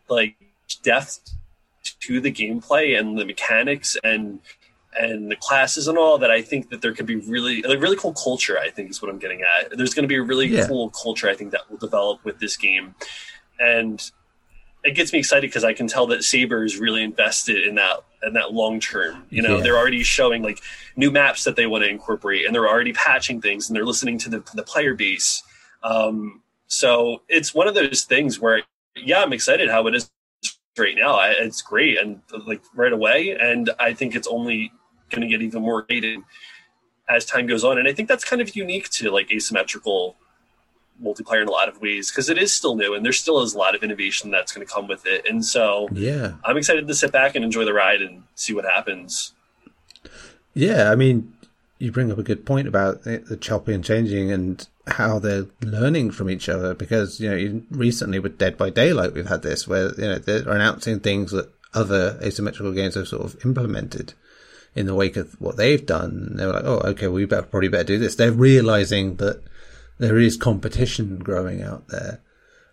like 0.09 0.37
depth 0.83 1.35
to 1.83 2.21
the 2.21 2.31
gameplay 2.33 2.99
and 2.99 3.19
the 3.19 3.25
mechanics 3.25 3.97
and 4.05 4.41
and 4.99 5.31
the 5.31 5.37
classes 5.37 5.89
and 5.89 5.97
all 5.97 6.19
that 6.19 6.31
I 6.31 6.43
think 6.43 6.69
that 6.69 6.83
there 6.83 6.93
could 6.93 7.07
be 7.07 7.17
really 7.17 7.63
like 7.63 7.81
really 7.81 7.97
cool 7.97 8.13
culture 8.13 8.59
I 8.59 8.71
think 8.71 8.91
is 8.91 9.01
what 9.01 9.11
I'm 9.11 9.19
getting 9.19 9.41
at. 9.43 9.77
There's 9.77 9.95
going 9.95 10.05
to 10.05 10.09
be 10.09 10.17
a 10.17 10.23
really 10.23 10.47
Yeah. 10.49 10.67
cool 10.69 10.91
culture 10.91 11.29
I 11.29 11.35
think 11.35 11.51
that 11.53 11.71
will 11.71 11.79
develop 11.79 12.23
with 12.25 12.39
this 12.41 12.57
game. 12.57 12.95
And 13.59 14.03
it 14.85 14.95
gets 14.95 15.13
me 15.13 15.21
excited 15.21 15.49
because 15.49 15.65
I 15.65 15.73
can 15.73 15.87
tell 15.87 16.07
that 16.09 16.25
Saber 16.25 16.65
is 16.65 16.79
really 16.79 17.03
invested 17.03 17.67
in 17.67 17.77
that 17.77 18.05
in 18.25 18.35
that 18.35 18.53
long 18.53 18.81
term. 18.81 19.25
You 19.31 19.43
know, 19.43 19.57
Yeah. 19.57 19.63
they're 19.63 19.79
already 19.79 20.03
showing 20.03 20.43
like 20.43 20.61
new 20.97 21.11
maps 21.11 21.45
that 21.45 21.57
they 21.57 21.67
want 21.67 21.85
to 21.85 21.89
incorporate, 21.89 22.47
and 22.47 22.55
they're 22.55 22.69
already 22.69 22.93
patching 22.93 23.41
things, 23.41 23.69
and 23.69 23.77
they're 23.77 23.87
listening 23.87 24.19
to 24.19 24.29
the 24.29 24.41
to 24.41 24.57
the 24.57 24.63
player 24.63 24.95
base. 24.95 25.43
Um, 25.83 26.43
so 26.67 27.23
it's 27.29 27.55
one 27.55 27.69
of 27.69 27.75
those 27.75 28.05
things 28.05 28.41
where, 28.41 28.63
yeah, 28.97 29.23
I'm 29.23 29.33
excited 29.33 29.69
how 29.71 29.87
it 29.87 29.95
is 29.95 30.11
right 30.79 30.95
now. 30.97 31.15
I, 31.15 31.31
it's 31.31 31.63
great 31.63 31.99
and 31.99 32.21
like 32.47 32.63
right 32.75 32.93
away, 32.93 33.37
and 33.39 33.71
I 33.79 33.95
think 33.95 34.15
it's 34.15 34.29
only 34.29 34.73
going 35.11 35.23
to 35.23 35.29
get 35.29 35.43
even 35.43 35.63
more 35.63 35.87
rated 35.89 36.21
as 37.09 37.25
time 37.25 37.47
goes 37.47 37.65
on. 37.65 37.79
And 37.79 37.87
I 37.87 37.93
think 37.93 38.09
that's 38.09 38.25
kind 38.25 38.41
of 38.41 38.57
unique 38.57 38.89
to 38.91 39.11
like 39.11 39.31
asymmetrical 39.31 40.17
multiplayer 41.03 41.43
in 41.43 41.49
a 41.49 41.51
lot 41.51 41.69
of 41.69 41.81
ways 41.81 42.11
because 42.11 42.29
it 42.29 42.39
is 42.39 42.55
still 42.55 42.77
new 42.77 42.95
and 42.95 43.05
there 43.05 43.13
still 43.13 43.41
is 43.43 43.55
a 43.55 43.59
lot 43.59 43.75
of 43.75 43.83
innovation 43.83 44.31
that's 44.31 44.53
going 44.53 44.65
to 44.67 44.73
come 44.73 44.87
with 44.87 45.05
it. 45.07 45.27
And 45.29 45.45
so 45.45 45.89
Yeah. 45.93 46.35
I'm 46.45 46.57
excited 46.57 46.87
to 46.87 46.95
sit 46.95 47.11
back 47.13 47.35
and 47.35 47.45
enjoy 47.45 47.65
the 47.65 47.73
ride 47.73 48.01
and 48.03 48.23
see 48.35 48.55
what 48.55 48.65
happens. 48.65 49.33
Yeah, 50.55 50.91
I 50.91 50.95
mean, 50.95 51.33
you 51.83 51.91
bring 51.91 52.13
up 52.13 52.19
a 52.19 52.23
good 52.23 52.47
point 52.47 52.69
about 52.69 53.03
the 53.03 53.19
the 53.19 53.37
chopping 53.37 53.75
and 53.75 53.85
changing 53.85 54.31
and 54.31 54.67
how 54.87 55.19
they're 55.19 55.47
learning 55.61 56.13
from 56.13 56.31
each 56.31 56.49
other 56.49 56.75
because, 56.75 57.21
you 57.21 57.29
know, 57.29 57.63
recently 57.71 58.19
with 58.19 58.39
Dead 58.39 58.57
by 58.57 58.71
Daylight, 58.71 59.15
we've 59.15 59.27
had 59.29 59.43
this 59.43 59.67
where, 59.67 59.93
you 59.95 60.07
know, 60.07 60.19
they're 60.19 60.49
announcing 60.49 61.01
things 61.01 61.33
that 61.33 61.53
other 61.75 62.19
asymmetrical 62.23 62.73
games 62.73 62.95
have 62.95 63.09
sort 63.09 63.25
of 63.25 63.45
implemented 63.45 64.15
in 64.75 64.87
the 64.87 64.95
wake 64.95 65.17
of 65.17 65.41
what 65.41 65.57
they've 65.57 65.85
done. 65.85 66.37
They 66.37 66.47
were 66.47 66.53
like, 66.53 66.65
oh, 66.65 66.81
okay, 66.91 67.09
we 67.09 67.25
better, 67.25 67.47
probably 67.47 67.69
better 67.69 67.85
do 67.85 67.99
this. 67.99 68.15
They're 68.15 68.33
realizing 68.33 69.17
that 69.17 69.43
there 69.99 70.19
is 70.19 70.37
competition 70.37 71.19
growing 71.19 71.63
out 71.63 71.89
there, 71.89 72.21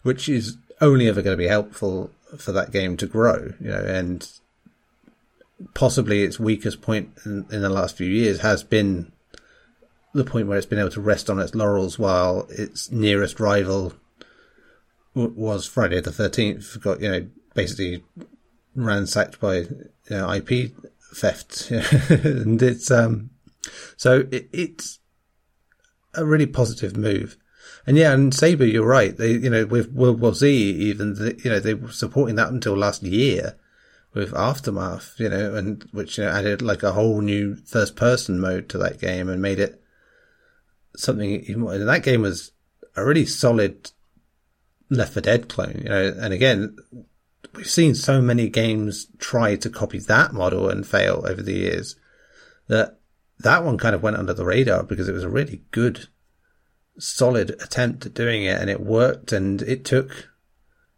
which 0.03 0.29
is 0.29 0.57
only 0.81 1.07
ever 1.07 1.21
going 1.21 1.37
to 1.37 1.43
be 1.43 1.47
helpful 1.47 2.11
for 2.37 2.51
that 2.51 2.71
game 2.71 2.95
to 2.97 3.07
grow, 3.07 3.53
you 3.59 3.69
know, 3.69 3.83
and 3.83 4.31
possibly 5.73 6.23
its 6.23 6.39
weakest 6.39 6.81
point 6.81 7.11
in, 7.25 7.45
in 7.51 7.61
the 7.61 7.69
last 7.69 7.97
few 7.97 8.07
years 8.07 8.41
has 8.41 8.63
been 8.63 9.11
the 10.13 10.23
point 10.23 10.47
where 10.47 10.57
it's 10.57 10.65
been 10.65 10.79
able 10.79 10.89
to 10.89 11.01
rest 11.01 11.29
on 11.29 11.39
its 11.39 11.53
laurels 11.53 11.99
while 11.99 12.47
its 12.49 12.91
nearest 12.91 13.39
rival 13.39 13.93
w- 15.15 15.33
was 15.35 15.67
Friday 15.67 16.01
the 16.01 16.11
13th, 16.11 16.81
got, 16.81 17.01
you 17.01 17.09
know, 17.09 17.27
basically 17.53 18.03
ransacked 18.75 19.39
by, 19.39 19.57
you 19.57 19.87
know, 20.09 20.31
IP 20.31 20.71
theft. 21.13 21.69
and 21.71 22.61
it's, 22.61 22.89
um, 22.89 23.29
so 23.97 24.27
it, 24.31 24.49
it's 24.51 24.99
a 26.15 26.25
really 26.25 26.47
positive 26.47 26.97
move. 26.97 27.37
And 27.85 27.97
yeah, 27.97 28.13
and 28.13 28.33
Saber, 28.33 28.65
you're 28.65 28.85
right. 28.85 29.15
They, 29.15 29.31
you 29.31 29.49
know, 29.49 29.65
with 29.65 29.91
World 29.91 30.19
War 30.19 30.33
Z, 30.33 30.49
even, 30.51 31.15
the, 31.15 31.39
you 31.43 31.49
know, 31.49 31.59
they 31.59 31.73
were 31.75 31.91
supporting 31.91 32.35
that 32.35 32.49
until 32.49 32.75
last 32.75 33.03
year 33.03 33.57
with 34.13 34.33
Aftermath, 34.33 35.15
you 35.17 35.29
know, 35.29 35.55
and 35.55 35.83
which 35.91 36.17
you 36.17 36.25
know, 36.25 36.31
added 36.31 36.61
like 36.61 36.83
a 36.83 36.93
whole 36.93 37.21
new 37.21 37.55
first 37.65 37.95
person 37.95 38.39
mode 38.39 38.69
to 38.69 38.77
that 38.79 38.99
game 38.99 39.29
and 39.29 39.41
made 39.41 39.59
it 39.59 39.81
something 40.95 41.29
even 41.29 41.61
more. 41.61 41.73
And 41.73 41.87
that 41.87 42.03
game 42.03 42.21
was 42.21 42.51
a 42.95 43.05
really 43.05 43.25
solid 43.25 43.91
Left 44.89 45.13
4 45.13 45.21
Dead 45.21 45.49
clone, 45.49 45.81
you 45.83 45.89
know, 45.89 46.15
and 46.19 46.33
again, 46.33 46.75
we've 47.53 47.69
seen 47.69 47.93
so 47.93 48.21
many 48.21 48.49
games 48.49 49.07
try 49.19 49.55
to 49.55 49.69
copy 49.69 49.99
that 49.99 50.33
model 50.33 50.69
and 50.69 50.87
fail 50.87 51.23
over 51.27 51.41
the 51.41 51.53
years 51.53 51.95
that 52.67 52.99
that 53.39 53.63
one 53.63 53.77
kind 53.77 53.95
of 53.95 54.03
went 54.03 54.17
under 54.17 54.33
the 54.33 54.45
radar 54.45 54.83
because 54.83 55.07
it 55.07 55.13
was 55.13 55.23
a 55.23 55.29
really 55.29 55.63
good, 55.71 56.07
solid 56.97 57.51
attempt 57.61 58.05
at 58.05 58.13
doing 58.13 58.43
it 58.43 58.59
and 58.59 58.69
it 58.69 58.81
worked 58.81 59.31
and 59.31 59.61
it 59.61 59.85
took 59.85 60.29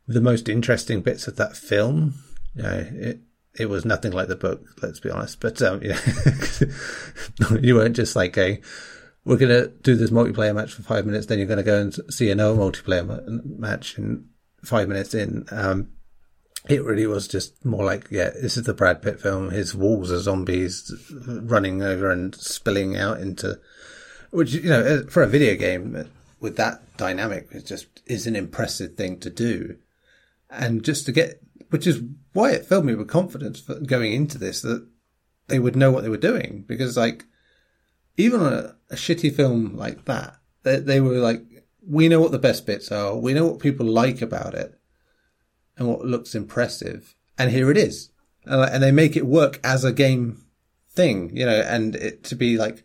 the 0.08 0.22
most 0.22 0.50
interesting 0.50 1.02
bits 1.02 1.28
of 1.28 1.36
that 1.36 1.56
film. 1.56 2.16
Know, 2.56 2.86
it, 2.92 3.20
it 3.58 3.70
was 3.70 3.86
nothing 3.86 4.12
like 4.12 4.28
the 4.28 4.36
book, 4.36 4.62
let's 4.82 5.00
be 5.00 5.10
honest, 5.10 5.40
but, 5.40 5.62
um, 5.62 5.82
you, 5.84 5.94
you 7.62 7.76
weren't 7.76 7.96
just 7.96 8.16
like 8.16 8.34
going, 8.34 8.62
we're 9.26 9.38
going 9.38 9.50
to 9.50 9.68
do 9.68 9.96
this 9.96 10.10
multiplayer 10.10 10.56
match 10.56 10.74
for 10.74 10.84
five 10.84 11.06
minutes, 11.06 11.28
then 11.28 11.38
you're 11.38 11.48
going 11.48 11.58
to 11.58 11.64
go 11.64 11.80
and 11.80 11.96
see 12.12 12.30
another 12.30 12.58
multiplayer 12.58 13.06
ma- 13.06 13.42
match 13.44 13.98
in 13.98 14.28
five 14.64 14.88
minutes 14.88 15.14
in. 15.14 15.46
Um, 15.52 15.90
it 16.70 16.84
really 16.84 17.08
was 17.08 17.28
just 17.28 17.64
more 17.66 17.84
like, 17.84 18.08
yeah, 18.12 18.30
this 18.30 18.56
is 18.56 18.64
the 18.64 18.74
Brad 18.74 19.02
Pitt 19.02 19.20
film. 19.20 19.50
His 19.50 19.74
walls 19.74 20.12
are 20.12 20.20
zombies 20.20 20.94
running 21.26 21.82
over 21.82 22.12
and 22.12 22.36
spilling 22.36 22.96
out 22.98 23.20
into, 23.20 23.60
which, 24.30 24.54
you 24.54 24.70
know, 24.70 25.04
for 25.10 25.24
a 25.24 25.28
video 25.28 25.56
game 25.56 26.08
with 26.40 26.58
that 26.58 26.98
dynamic, 26.98 27.48
it 27.52 27.66
just 27.66 27.88
is 28.06 28.28
an 28.28 28.36
impressive 28.36 28.96
thing 28.96 29.20
to 29.20 29.30
do. 29.30 29.78
And 30.50 30.84
just 30.84 31.06
to 31.08 31.12
get, 31.12 31.41
which 31.72 31.88
is 31.88 32.02
why 32.34 32.52
it 32.52 32.66
filled 32.66 32.86
me 32.86 32.94
with 32.94 33.08
confidence 33.08 33.62
going 33.62 34.14
into 34.14 34.38
this 34.38 34.62
that 34.62 34.88
they 35.48 35.58
would 35.58 35.76
know 35.76 35.90
what 35.90 36.04
they 36.04 36.10
were 36.10 36.18
doing 36.18 36.64
because 36.68 36.96
like, 36.96 37.26
even 38.18 38.42
a, 38.42 38.76
a 38.90 38.96
shitty 38.96 39.34
film 39.34 39.76
like 39.76 40.06
that, 40.06 40.36
they, 40.64 40.80
they 40.80 41.00
were 41.00 41.18
like, 41.18 41.42
we 41.86 42.10
know 42.10 42.20
what 42.20 42.32
the 42.32 42.40
best 42.40 42.66
bits 42.66 42.92
are. 42.92 43.18
We 43.18 43.34
know 43.34 43.48
what 43.48 43.60
people 43.60 43.86
like 43.86 44.22
about 44.22 44.54
it 44.54 44.80
and 45.78 45.88
what 45.88 46.06
looks 46.06 46.36
impressive. 46.36 47.16
And 47.38 47.50
here 47.50 47.72
it 47.72 47.78
is. 47.78 48.12
And, 48.46 48.62
and 48.62 48.84
they 48.84 48.92
make 48.92 49.16
it 49.16 49.26
work 49.26 49.60
as 49.64 49.86
a 49.86 49.94
game 49.94 50.46
thing, 50.90 51.36
you 51.36 51.46
know, 51.46 51.62
and 51.62 51.96
it 51.96 52.24
to 52.26 52.36
be 52.36 52.58
like, 52.58 52.84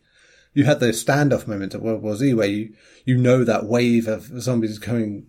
you 0.54 0.64
had 0.64 0.78
those 0.78 1.04
standoff 1.04 1.48
moments 1.48 1.74
at 1.74 1.82
World 1.82 2.02
War 2.02 2.14
Z 2.14 2.32
where 2.34 2.46
you, 2.46 2.72
you 3.04 3.16
know 3.16 3.42
that 3.42 3.66
wave 3.66 4.06
of 4.06 4.40
zombies 4.40 4.78
coming 4.78 5.26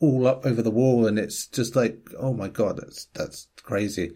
all 0.00 0.26
up 0.26 0.44
over 0.46 0.62
the 0.62 0.70
wall 0.70 1.06
and 1.06 1.18
it's 1.18 1.46
just 1.46 1.76
like, 1.76 2.08
oh 2.18 2.32
my 2.32 2.48
God, 2.48 2.78
that's, 2.78 3.04
that's 3.14 3.48
crazy. 3.62 4.12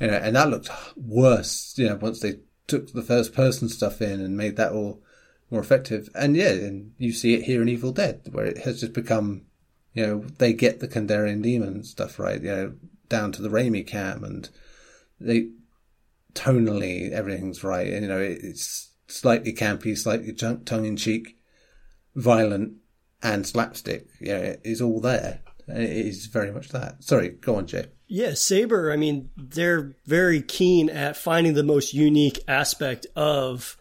You 0.00 0.08
know, 0.08 0.14
and 0.14 0.36
that 0.36 0.48
looked 0.48 0.70
worse, 0.96 1.74
you 1.76 1.88
know, 1.88 1.96
once 1.96 2.20
they 2.20 2.40
took 2.66 2.92
the 2.92 3.02
first 3.02 3.34
person 3.34 3.68
stuff 3.68 4.00
in 4.00 4.20
and 4.20 4.36
made 4.36 4.56
that 4.56 4.72
all 4.72 5.02
more 5.50 5.60
effective. 5.60 6.08
And 6.14 6.36
yeah, 6.36 6.50
and 6.50 6.92
you 6.98 7.12
see 7.12 7.34
it 7.34 7.44
here 7.44 7.62
in 7.62 7.68
Evil 7.68 7.92
Dead 7.92 8.22
where 8.32 8.46
it 8.46 8.58
has 8.58 8.80
just 8.80 8.92
become, 8.92 9.42
you 9.92 10.06
know, 10.06 10.24
they 10.38 10.52
get 10.52 10.80
the 10.80 10.88
Kandarian 10.88 11.42
demon 11.42 11.84
stuff 11.84 12.18
right, 12.18 12.40
you 12.40 12.50
know, 12.50 12.74
down 13.08 13.32
to 13.32 13.42
the 13.42 13.48
Raimi 13.48 13.86
cam 13.86 14.24
and 14.24 14.48
they 15.20 15.50
tonally 16.34 17.10
everything's 17.10 17.64
right. 17.64 17.92
And, 17.92 18.02
you 18.02 18.08
know, 18.08 18.20
it, 18.20 18.38
it's 18.42 18.90
slightly 19.08 19.52
campy, 19.52 19.96
slightly 19.96 20.32
tongue 20.32 20.84
in 20.86 20.96
cheek, 20.96 21.38
violent 22.14 22.74
and 23.22 23.46
slapstick. 23.46 24.06
It 24.20 24.60
is 24.64 24.80
all 24.80 25.00
there. 25.00 25.40
It 25.68 25.90
is 26.06 26.26
very 26.26 26.50
much 26.50 26.68
that. 26.70 27.02
Sorry, 27.04 27.28
go 27.30 27.56
on, 27.56 27.66
Jay. 27.66 27.86
Yeah, 28.06 28.32
Saber, 28.34 28.90
I 28.90 28.96
mean, 28.96 29.28
they're 29.36 29.94
very 30.06 30.40
keen 30.40 30.88
at 30.88 31.16
finding 31.16 31.52
the 31.54 31.62
most 31.62 31.92
unique 31.92 32.42
aspect 32.48 33.06
of 33.14 33.76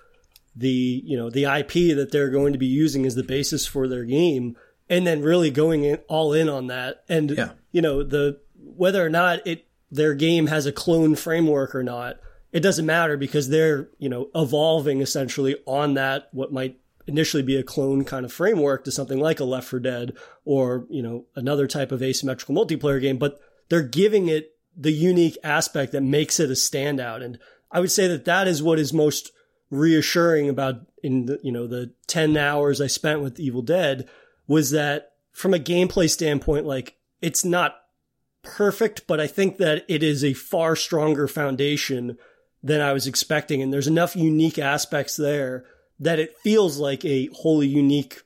the, 0.56 1.02
you 1.06 1.16
know, 1.16 1.30
the 1.30 1.46
IP 1.46 1.96
that 1.96 2.10
they're 2.12 2.30
going 2.30 2.52
to 2.52 2.60
be 2.60 2.66
using 2.66 3.06
as 3.06 3.16
the 3.16 3.24
basis 3.24 3.66
for 3.66 3.88
their 3.88 4.04
game 4.04 4.58
and 4.90 5.08
then 5.08 5.22
really 5.22 5.50
going 5.52 5.84
in, 5.86 5.98
all 6.10 6.34
in 6.34 6.50
on 6.50 6.68
that. 6.68 7.04
And 7.08 7.32
Yeah. 7.32 7.52
you 7.72 7.82
know, 7.82 8.04
the 8.04 8.40
whether 8.60 9.06
or 9.06 9.10
not 9.10 9.46
it 9.48 9.66
their 9.90 10.14
game 10.14 10.48
has 10.48 10.66
a 10.66 10.72
clone 10.74 11.16
framework 11.16 11.74
or 11.74 11.84
not, 11.84 12.18
it 12.52 12.60
doesn't 12.60 12.86
matter 12.86 13.16
because 13.16 13.48
they're, 13.48 13.88
you 13.98 14.10
know, 14.10 14.30
evolving 14.36 15.00
essentially 15.00 15.56
on 15.66 15.94
that 15.94 16.28
what 16.34 16.52
might 16.52 16.78
initially 17.08 17.42
be 17.42 17.56
a 17.56 17.64
clone 17.64 18.04
kind 18.04 18.26
of 18.26 18.34
framework 18.34 18.84
to 18.84 18.92
something 18.92 19.20
like 19.20 19.40
a 19.40 19.46
Left 19.46 19.68
4 19.68 19.80
Dead 19.80 20.16
or, 20.46 20.86
you 20.90 21.02
know, 21.02 21.26
another 21.36 21.66
type 21.66 21.92
of 21.92 22.04
asymmetrical 22.04 22.54
multiplayer 22.54 23.02
game, 23.02 23.18
but 23.18 23.40
they're 23.70 23.82
giving 23.82 24.28
it 24.28 24.52
the 24.76 24.92
unique 24.92 25.38
aspect 25.44 25.94
that 25.94 26.02
makes 26.02 26.40
it 26.40 26.50
a 26.50 26.54
standout. 26.54 27.24
And 27.24 27.40
I 27.72 27.80
would 27.80 27.92
say 27.92 28.08
that 28.08 28.26
that 28.26 28.48
is 28.48 28.62
what 28.62 28.78
is 28.78 28.94
most 28.94 29.32
reassuring 29.70 30.50
about 30.50 30.86
in 31.02 31.26
the, 31.26 31.40
you 31.42 31.52
know, 31.52 31.66
the 31.66 31.94
10 32.08 32.38
hours 32.38 32.80
I 32.82 32.88
spent 32.88 33.22
with 33.22 33.40
Evil 33.40 33.62
Dead 33.62 34.08
was 34.48 34.72
that 34.72 35.14
from 35.32 35.54
a 35.54 35.60
gameplay 35.60 36.10
standpoint, 36.10 36.66
like 36.66 36.98
it's 37.22 37.44
not 37.44 37.76
perfect, 38.44 39.08
but 39.08 39.20
I 39.20 39.28
think 39.28 39.58
that 39.58 39.86
it 39.88 40.04
is 40.04 40.24
a 40.24 40.34
far 40.34 40.76
stronger 40.76 41.28
foundation 41.28 42.18
than 42.64 42.82
I 42.82 42.94
was 42.94 43.08
expecting. 43.08 43.62
And 43.62 43.72
there's 43.72 43.88
enough 43.88 44.16
unique 44.16 44.60
aspects 44.60 45.16
there 45.16 45.66
that 46.00 46.20
it 46.20 46.38
feels 46.40 46.78
like 46.78 47.04
a 47.06 47.30
wholly 47.34 47.68
unique, 47.68 48.22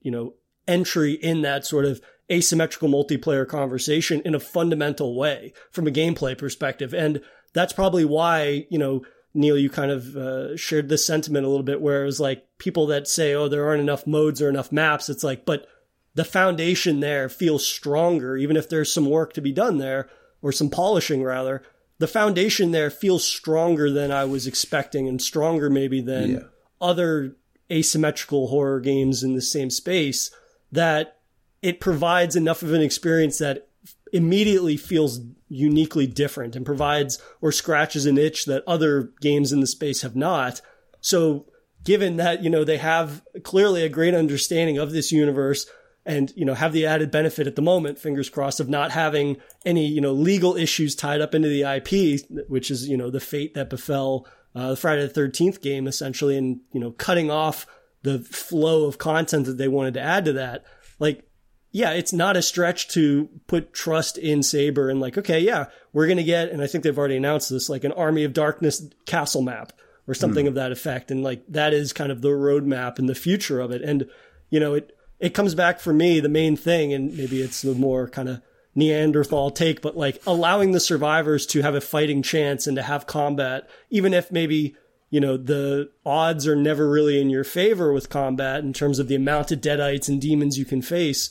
you 0.00 0.10
know, 0.10 0.34
entry 0.66 1.12
in 1.12 1.42
that 1.42 1.64
sort 1.64 1.84
of 1.84 2.00
asymmetrical 2.30 2.88
multiplayer 2.88 3.46
conversation 3.46 4.20
in 4.24 4.34
a 4.34 4.40
fundamental 4.40 5.16
way 5.16 5.52
from 5.70 5.86
a 5.86 5.92
gameplay 5.92 6.36
perspective. 6.36 6.92
And 6.92 7.20
that's 7.52 7.72
probably 7.72 8.04
why, 8.04 8.66
you 8.68 8.78
know, 8.78 9.04
Neil, 9.34 9.58
you 9.58 9.70
kind 9.70 9.90
of 9.90 10.16
uh, 10.16 10.56
shared 10.56 10.88
this 10.88 11.06
sentiment 11.06 11.44
a 11.44 11.48
little 11.48 11.62
bit 11.62 11.80
where 11.80 12.02
it 12.02 12.06
was 12.06 12.18
like 12.18 12.46
people 12.58 12.86
that 12.86 13.06
say, 13.06 13.34
oh, 13.34 13.48
there 13.48 13.66
aren't 13.66 13.82
enough 13.82 14.06
modes 14.06 14.40
or 14.40 14.48
enough 14.48 14.72
maps. 14.72 15.08
It's 15.08 15.22
like, 15.22 15.44
but 15.44 15.66
the 16.14 16.24
foundation 16.24 17.00
there 17.00 17.28
feels 17.28 17.66
stronger, 17.66 18.36
even 18.36 18.56
if 18.56 18.68
there's 18.68 18.92
some 18.92 19.08
work 19.08 19.34
to 19.34 19.42
be 19.42 19.52
done 19.52 19.76
there 19.76 20.08
or 20.40 20.52
some 20.52 20.70
polishing 20.70 21.22
rather. 21.22 21.62
The 21.98 22.08
foundation 22.08 22.72
there 22.72 22.90
feels 22.90 23.26
stronger 23.26 23.90
than 23.90 24.10
I 24.10 24.24
was 24.24 24.46
expecting 24.46 25.06
and 25.06 25.20
stronger 25.20 25.70
maybe 25.70 26.00
than 26.00 26.30
Yeah. 26.30 26.42
Other 26.80 27.36
asymmetrical 27.70 28.48
horror 28.48 28.80
games 28.80 29.22
in 29.22 29.34
the 29.34 29.42
same 29.42 29.70
space 29.70 30.30
that 30.70 31.18
it 31.62 31.80
provides 31.80 32.36
enough 32.36 32.62
of 32.62 32.72
an 32.72 32.82
experience 32.82 33.38
that 33.38 33.68
immediately 34.12 34.76
feels 34.76 35.20
uniquely 35.48 36.06
different 36.06 36.56
and 36.56 36.66
provides 36.66 37.20
or 37.40 37.50
scratches 37.52 38.06
an 38.06 38.18
itch 38.18 38.44
that 38.46 38.62
other 38.66 39.12
games 39.20 39.52
in 39.52 39.60
the 39.60 39.66
space 39.66 40.02
have 40.02 40.16
not. 40.16 40.60
So 41.00 41.46
given 41.84 42.16
that, 42.16 42.42
you 42.42 42.50
know, 42.50 42.64
they 42.64 42.78
have 42.78 43.22
clearly 43.42 43.82
a 43.82 43.88
great 43.88 44.14
understanding 44.14 44.78
of 44.78 44.92
this 44.92 45.12
universe 45.12 45.66
and, 46.04 46.32
you 46.36 46.44
know, 46.44 46.54
have 46.54 46.72
the 46.72 46.86
added 46.86 47.10
benefit 47.10 47.48
at 47.48 47.56
the 47.56 47.62
moment, 47.62 47.98
fingers 47.98 48.30
crossed, 48.30 48.60
of 48.60 48.68
not 48.68 48.92
having 48.92 49.38
any, 49.64 49.86
you 49.86 50.00
know, 50.00 50.12
legal 50.12 50.56
issues 50.56 50.94
tied 50.94 51.20
up 51.20 51.34
into 51.34 51.48
the 51.48 51.62
IP, 51.62 52.20
which 52.48 52.70
is, 52.70 52.88
you 52.88 52.96
know, 52.96 53.10
the 53.10 53.18
fate 53.18 53.54
that 53.54 53.70
befell 53.70 54.26
uh, 54.56 54.70
the 54.70 54.76
Friday 54.76 55.06
the 55.06 55.20
13th 55.20 55.60
game 55.60 55.86
essentially 55.86 56.36
and, 56.36 56.60
you 56.72 56.80
know, 56.80 56.90
cutting 56.92 57.30
off 57.30 57.66
the 58.02 58.20
flow 58.20 58.86
of 58.86 58.96
content 58.96 59.44
that 59.44 59.58
they 59.58 59.68
wanted 59.68 59.94
to 59.94 60.00
add 60.00 60.24
to 60.24 60.32
that. 60.32 60.64
Like, 60.98 61.28
yeah, 61.72 61.90
it's 61.90 62.12
not 62.12 62.38
a 62.38 62.42
stretch 62.42 62.88
to 62.88 63.28
put 63.48 63.74
trust 63.74 64.16
in 64.16 64.42
Saber 64.42 64.88
and 64.88 64.98
like, 64.98 65.18
okay, 65.18 65.40
yeah, 65.40 65.66
we're 65.92 66.06
going 66.06 66.16
to 66.16 66.24
get, 66.24 66.48
and 66.48 66.62
I 66.62 66.68
think 66.68 66.84
they've 66.84 66.96
already 66.96 67.18
announced 67.18 67.50
this, 67.50 67.68
like 67.68 67.84
an 67.84 67.92
Army 67.92 68.24
of 68.24 68.32
Darkness 68.32 68.82
castle 69.04 69.42
map 69.42 69.74
or 70.08 70.14
something 70.14 70.46
of 70.46 70.54
that 70.54 70.72
effect. 70.72 71.10
And 71.10 71.22
like, 71.22 71.44
that 71.48 71.74
is 71.74 71.92
kind 71.92 72.10
of 72.10 72.22
the 72.22 72.30
roadmap 72.30 72.98
and 72.98 73.10
the 73.10 73.14
future 73.14 73.60
of 73.60 73.72
it. 73.72 73.82
And, 73.82 74.08
you 74.48 74.58
know, 74.58 74.72
it, 74.72 74.96
it 75.20 75.34
comes 75.34 75.54
back 75.54 75.80
for 75.80 75.92
me, 75.92 76.18
the 76.18 76.30
main 76.30 76.56
thing, 76.56 76.94
and 76.94 77.14
maybe 77.14 77.42
it's 77.42 77.60
the 77.60 77.74
more 77.74 78.08
kind 78.08 78.30
of 78.30 78.40
Neanderthal 78.76 79.50
take, 79.50 79.82
but 79.82 79.96
like 79.96 80.22
allowing 80.26 80.72
the 80.72 80.80
survivors 80.80 81.46
to 81.46 81.62
have 81.62 81.74
a 81.74 81.80
fighting 81.80 82.22
chance 82.22 82.66
and 82.66 82.76
to 82.76 82.82
have 82.82 83.06
combat, 83.06 83.68
even 83.90 84.14
if 84.14 84.30
maybe, 84.30 84.76
you 85.10 85.18
know, 85.18 85.36
the 85.36 85.90
odds 86.04 86.46
are 86.46 86.54
never 86.54 86.88
really 86.88 87.20
in 87.20 87.30
your 87.30 87.44
favor 87.44 87.92
with 87.92 88.10
combat 88.10 88.60
in 88.60 88.72
terms 88.72 88.98
of 88.98 89.08
the 89.08 89.14
amount 89.14 89.50
of 89.50 89.60
deadites 89.60 90.08
and 90.08 90.20
demons 90.20 90.58
you 90.58 90.64
can 90.64 90.82
face 90.82 91.30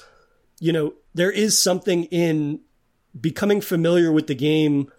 you 0.60 0.72
know, 0.72 0.94
there 1.14 1.32
is 1.32 1.62
something 1.62 2.06
in 2.06 2.62
becoming 3.20 3.62
familiar 3.62 4.12
with 4.12 4.28
the 4.28 4.36
game 4.36 4.92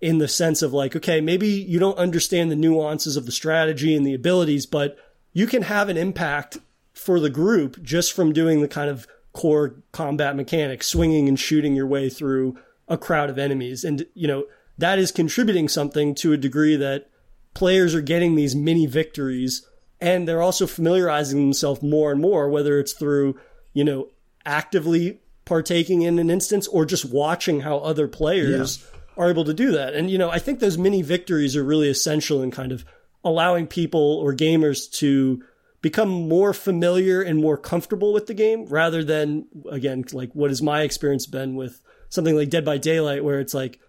in 0.00 0.18
the 0.18 0.28
sense 0.28 0.62
of 0.62 0.72
like, 0.72 0.96
okay, 0.96 1.20
maybe 1.20 1.48
you 1.48 1.78
don't 1.78 1.98
understand 1.98 2.50
the 2.50 2.56
nuances 2.56 3.16
of 3.16 3.26
the 3.26 3.32
strategy 3.32 3.94
and 3.94 4.06
the 4.06 4.14
abilities, 4.14 4.66
but 4.66 4.96
you 5.32 5.46
can 5.46 5.62
have 5.62 5.88
an 5.88 5.96
impact 5.96 6.58
for 6.92 7.20
the 7.20 7.30
group 7.30 7.82
just 7.82 8.12
from 8.12 8.32
doing 8.32 8.60
the 8.60 8.68
kind 8.68 8.90
of 8.90 9.06
core 9.32 9.76
combat 9.92 10.36
mechanics, 10.36 10.86
swinging 10.86 11.28
and 11.28 11.38
shooting 11.38 11.74
your 11.74 11.86
way 11.86 12.08
through 12.08 12.58
a 12.88 12.98
crowd 12.98 13.30
of 13.30 13.38
enemies. 13.38 13.84
And, 13.84 14.06
you 14.14 14.26
know, 14.26 14.44
that 14.78 14.98
is 14.98 15.12
contributing 15.12 15.68
something 15.68 16.14
to 16.16 16.32
a 16.32 16.36
degree 16.36 16.76
that 16.76 17.08
players 17.54 17.94
are 17.94 18.00
getting 18.00 18.34
these 18.34 18.56
mini 18.56 18.86
victories 18.86 19.66
and 20.00 20.26
they're 20.26 20.42
also 20.42 20.66
familiarizing 20.66 21.38
themselves 21.38 21.82
more 21.82 22.10
and 22.10 22.20
more, 22.20 22.48
whether 22.48 22.78
it's 22.78 22.92
through, 22.92 23.38
you 23.74 23.84
know, 23.84 24.08
actively 24.46 25.20
partaking 25.44 26.02
in 26.02 26.18
an 26.18 26.30
instance 26.30 26.66
or 26.68 26.86
just 26.86 27.04
watching 27.04 27.60
how 27.60 27.78
other 27.78 28.08
players 28.08 28.84
are 29.16 29.28
able 29.28 29.44
to 29.44 29.52
do 29.52 29.72
that. 29.72 29.94
And, 29.94 30.10
you 30.10 30.16
know, 30.16 30.30
I 30.30 30.38
think 30.38 30.60
those 30.60 30.78
mini 30.78 31.02
victories 31.02 31.54
are 31.54 31.64
really 31.64 31.90
essential 31.90 32.42
in 32.42 32.50
kind 32.50 32.72
of 32.72 32.84
allowing 33.22 33.66
people 33.66 34.00
or 34.00 34.32
gamers 34.32 34.90
to 34.92 35.42
become 35.82 36.08
more 36.08 36.52
familiar 36.52 37.22
and 37.22 37.40
more 37.40 37.56
comfortable 37.56 38.12
with 38.12 38.26
the 38.26 38.34
game 38.34 38.66
rather 38.66 39.02
than, 39.02 39.46
again, 39.70 40.04
like 40.12 40.30
what 40.34 40.50
has 40.50 40.60
my 40.60 40.82
experience 40.82 41.26
been 41.26 41.54
with 41.54 41.80
something 42.08 42.36
like 42.36 42.50
Dead 42.50 42.64
by 42.64 42.78
Daylight, 42.78 43.24
where 43.24 43.40
it's 43.40 43.54
like 43.54 43.80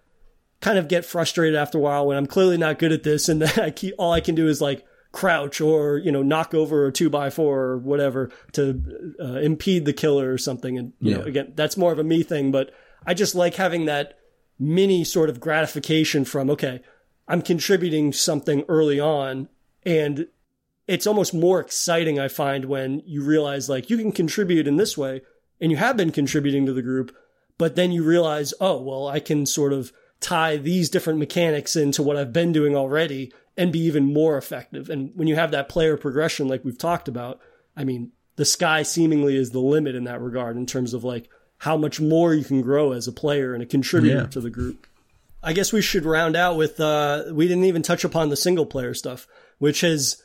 kind 0.62 0.78
of 0.78 0.88
get 0.88 1.06
frustrated 1.06 1.56
after 1.56 1.78
a 1.78 1.82
while 1.82 2.08
when 2.08 2.18
I'm 2.18 2.28
clearly 2.28 2.58
not 2.58 2.80
good 2.80 2.92
at 2.92 3.04
this 3.04 3.28
and 3.30 3.42
then 3.42 3.60
I 3.64 3.72
keep, 3.72 3.96
all 3.98 4.14
I 4.14 4.22
can 4.22 4.36
do 4.36 4.48
is 4.48 4.62
like, 4.62 4.86
crouch 5.12 5.60
or 5.60 5.98
you 5.98 6.12
know 6.12 6.24
knock 6.24 6.54
over 6.54 6.88
a 6.88 6.92
two 6.92 7.10
by 7.10 7.30
four 7.30 7.60
or 7.60 7.78
whatever 7.78 8.32
to 8.54 9.14
uh, 9.20 9.39
impede 9.39 9.86
the 9.86 9.94
killer 9.94 10.32
or 10.32 10.38
something. 10.38 10.78
And 10.78 10.94
you 11.00 11.16
know 11.16 11.24
again 11.24 11.52
that's 11.56 11.76
more 11.76 11.92
of 11.92 12.00
a 12.00 12.04
me 12.04 12.24
thing 12.24 12.52
but 12.52 12.72
i 13.06 13.14
just 13.14 13.36
like 13.36 13.56
having 13.56 13.86
that 13.86 14.18
mini 14.60 15.04
sort 15.04 15.30
of 15.30 15.39
gratification 15.39 16.24
from 16.24 16.50
okay 16.50 16.82
i'm 17.28 17.42
contributing 17.42 18.14
something 18.14 18.64
early 18.70 19.00
on 19.00 19.50
and 19.84 20.28
it's 20.88 21.07
almost 21.07 21.34
more 21.34 21.59
exciting 21.59 22.19
i 22.19 22.27
find 22.27 22.65
when 22.65 23.01
you 23.05 23.23
realize 23.23 23.69
like 23.69 23.89
you 23.89 23.97
can 23.97 24.11
contribute 24.11 24.67
in 24.67 24.77
this 24.77 24.97
way 24.97 25.21
and 25.59 25.71
you 25.71 25.77
have 25.77 25.95
been 25.97 26.11
contributing 26.11 26.65
to 26.65 26.73
the 26.73 26.82
group 26.82 27.15
but 27.57 27.75
then 27.75 27.91
you 27.91 28.03
realize 28.03 28.53
oh 28.59 28.82
well 28.82 29.07
i 29.07 29.19
can 29.19 29.45
sort 29.45 29.73
of 29.73 29.91
tie 30.19 30.57
these 30.57 30.89
different 30.89 31.19
mechanics 31.19 31.75
into 31.75 32.01
what 32.03 32.17
i've 32.17 32.34
been 32.34 32.51
doing 32.51 32.75
already 32.75 33.32
and 33.57 33.73
be 33.73 33.79
even 33.79 34.13
more 34.13 34.38
effective. 34.38 34.89
And 34.89 35.11
when 35.13 35.27
you 35.27 35.36
have 35.36 35.51
that 35.51 35.67
player 35.67 35.97
progression, 35.97 36.47
like 36.47 36.63
we've 36.63 36.77
talked 36.77 37.09
about, 37.09 37.41
I 37.75 37.84
mean, 37.84 38.13
the 38.38 38.45
sky 38.45 38.82
seemingly 38.84 39.36
is 39.36 39.51
the 39.51 39.59
limit 39.59 39.93
in 39.93 40.05
that 40.05 40.21
regard 40.21 40.55
in 40.55 40.65
terms 40.65 40.93
of 40.93 41.03
like 41.03 41.29
how 41.57 41.75
much 41.75 41.99
more 41.99 42.34
you 42.34 42.45
can 42.45 42.61
grow 42.61 42.93
as 42.93 43.09
a 43.09 43.11
player 43.11 43.53
and 43.53 43.61
a 43.61 43.65
contributor 43.65 44.21
Yeah. 44.21 44.25
to 44.27 44.39
the 44.39 44.49
group. 44.49 44.88
I 45.43 45.51
guess 45.51 45.73
we 45.73 45.82
should 45.82 46.05
round 46.05 46.38
out 46.38 46.55
with, 46.55 46.79
uh, 46.79 47.25
we 47.34 47.45
didn't 47.45 47.65
even 47.65 47.82
touch 47.82 48.05
upon 48.05 48.29
the 48.29 48.38
single 48.38 48.65
player 48.65 48.93
stuff, 48.93 49.27
which 49.59 49.82
has 49.82 50.23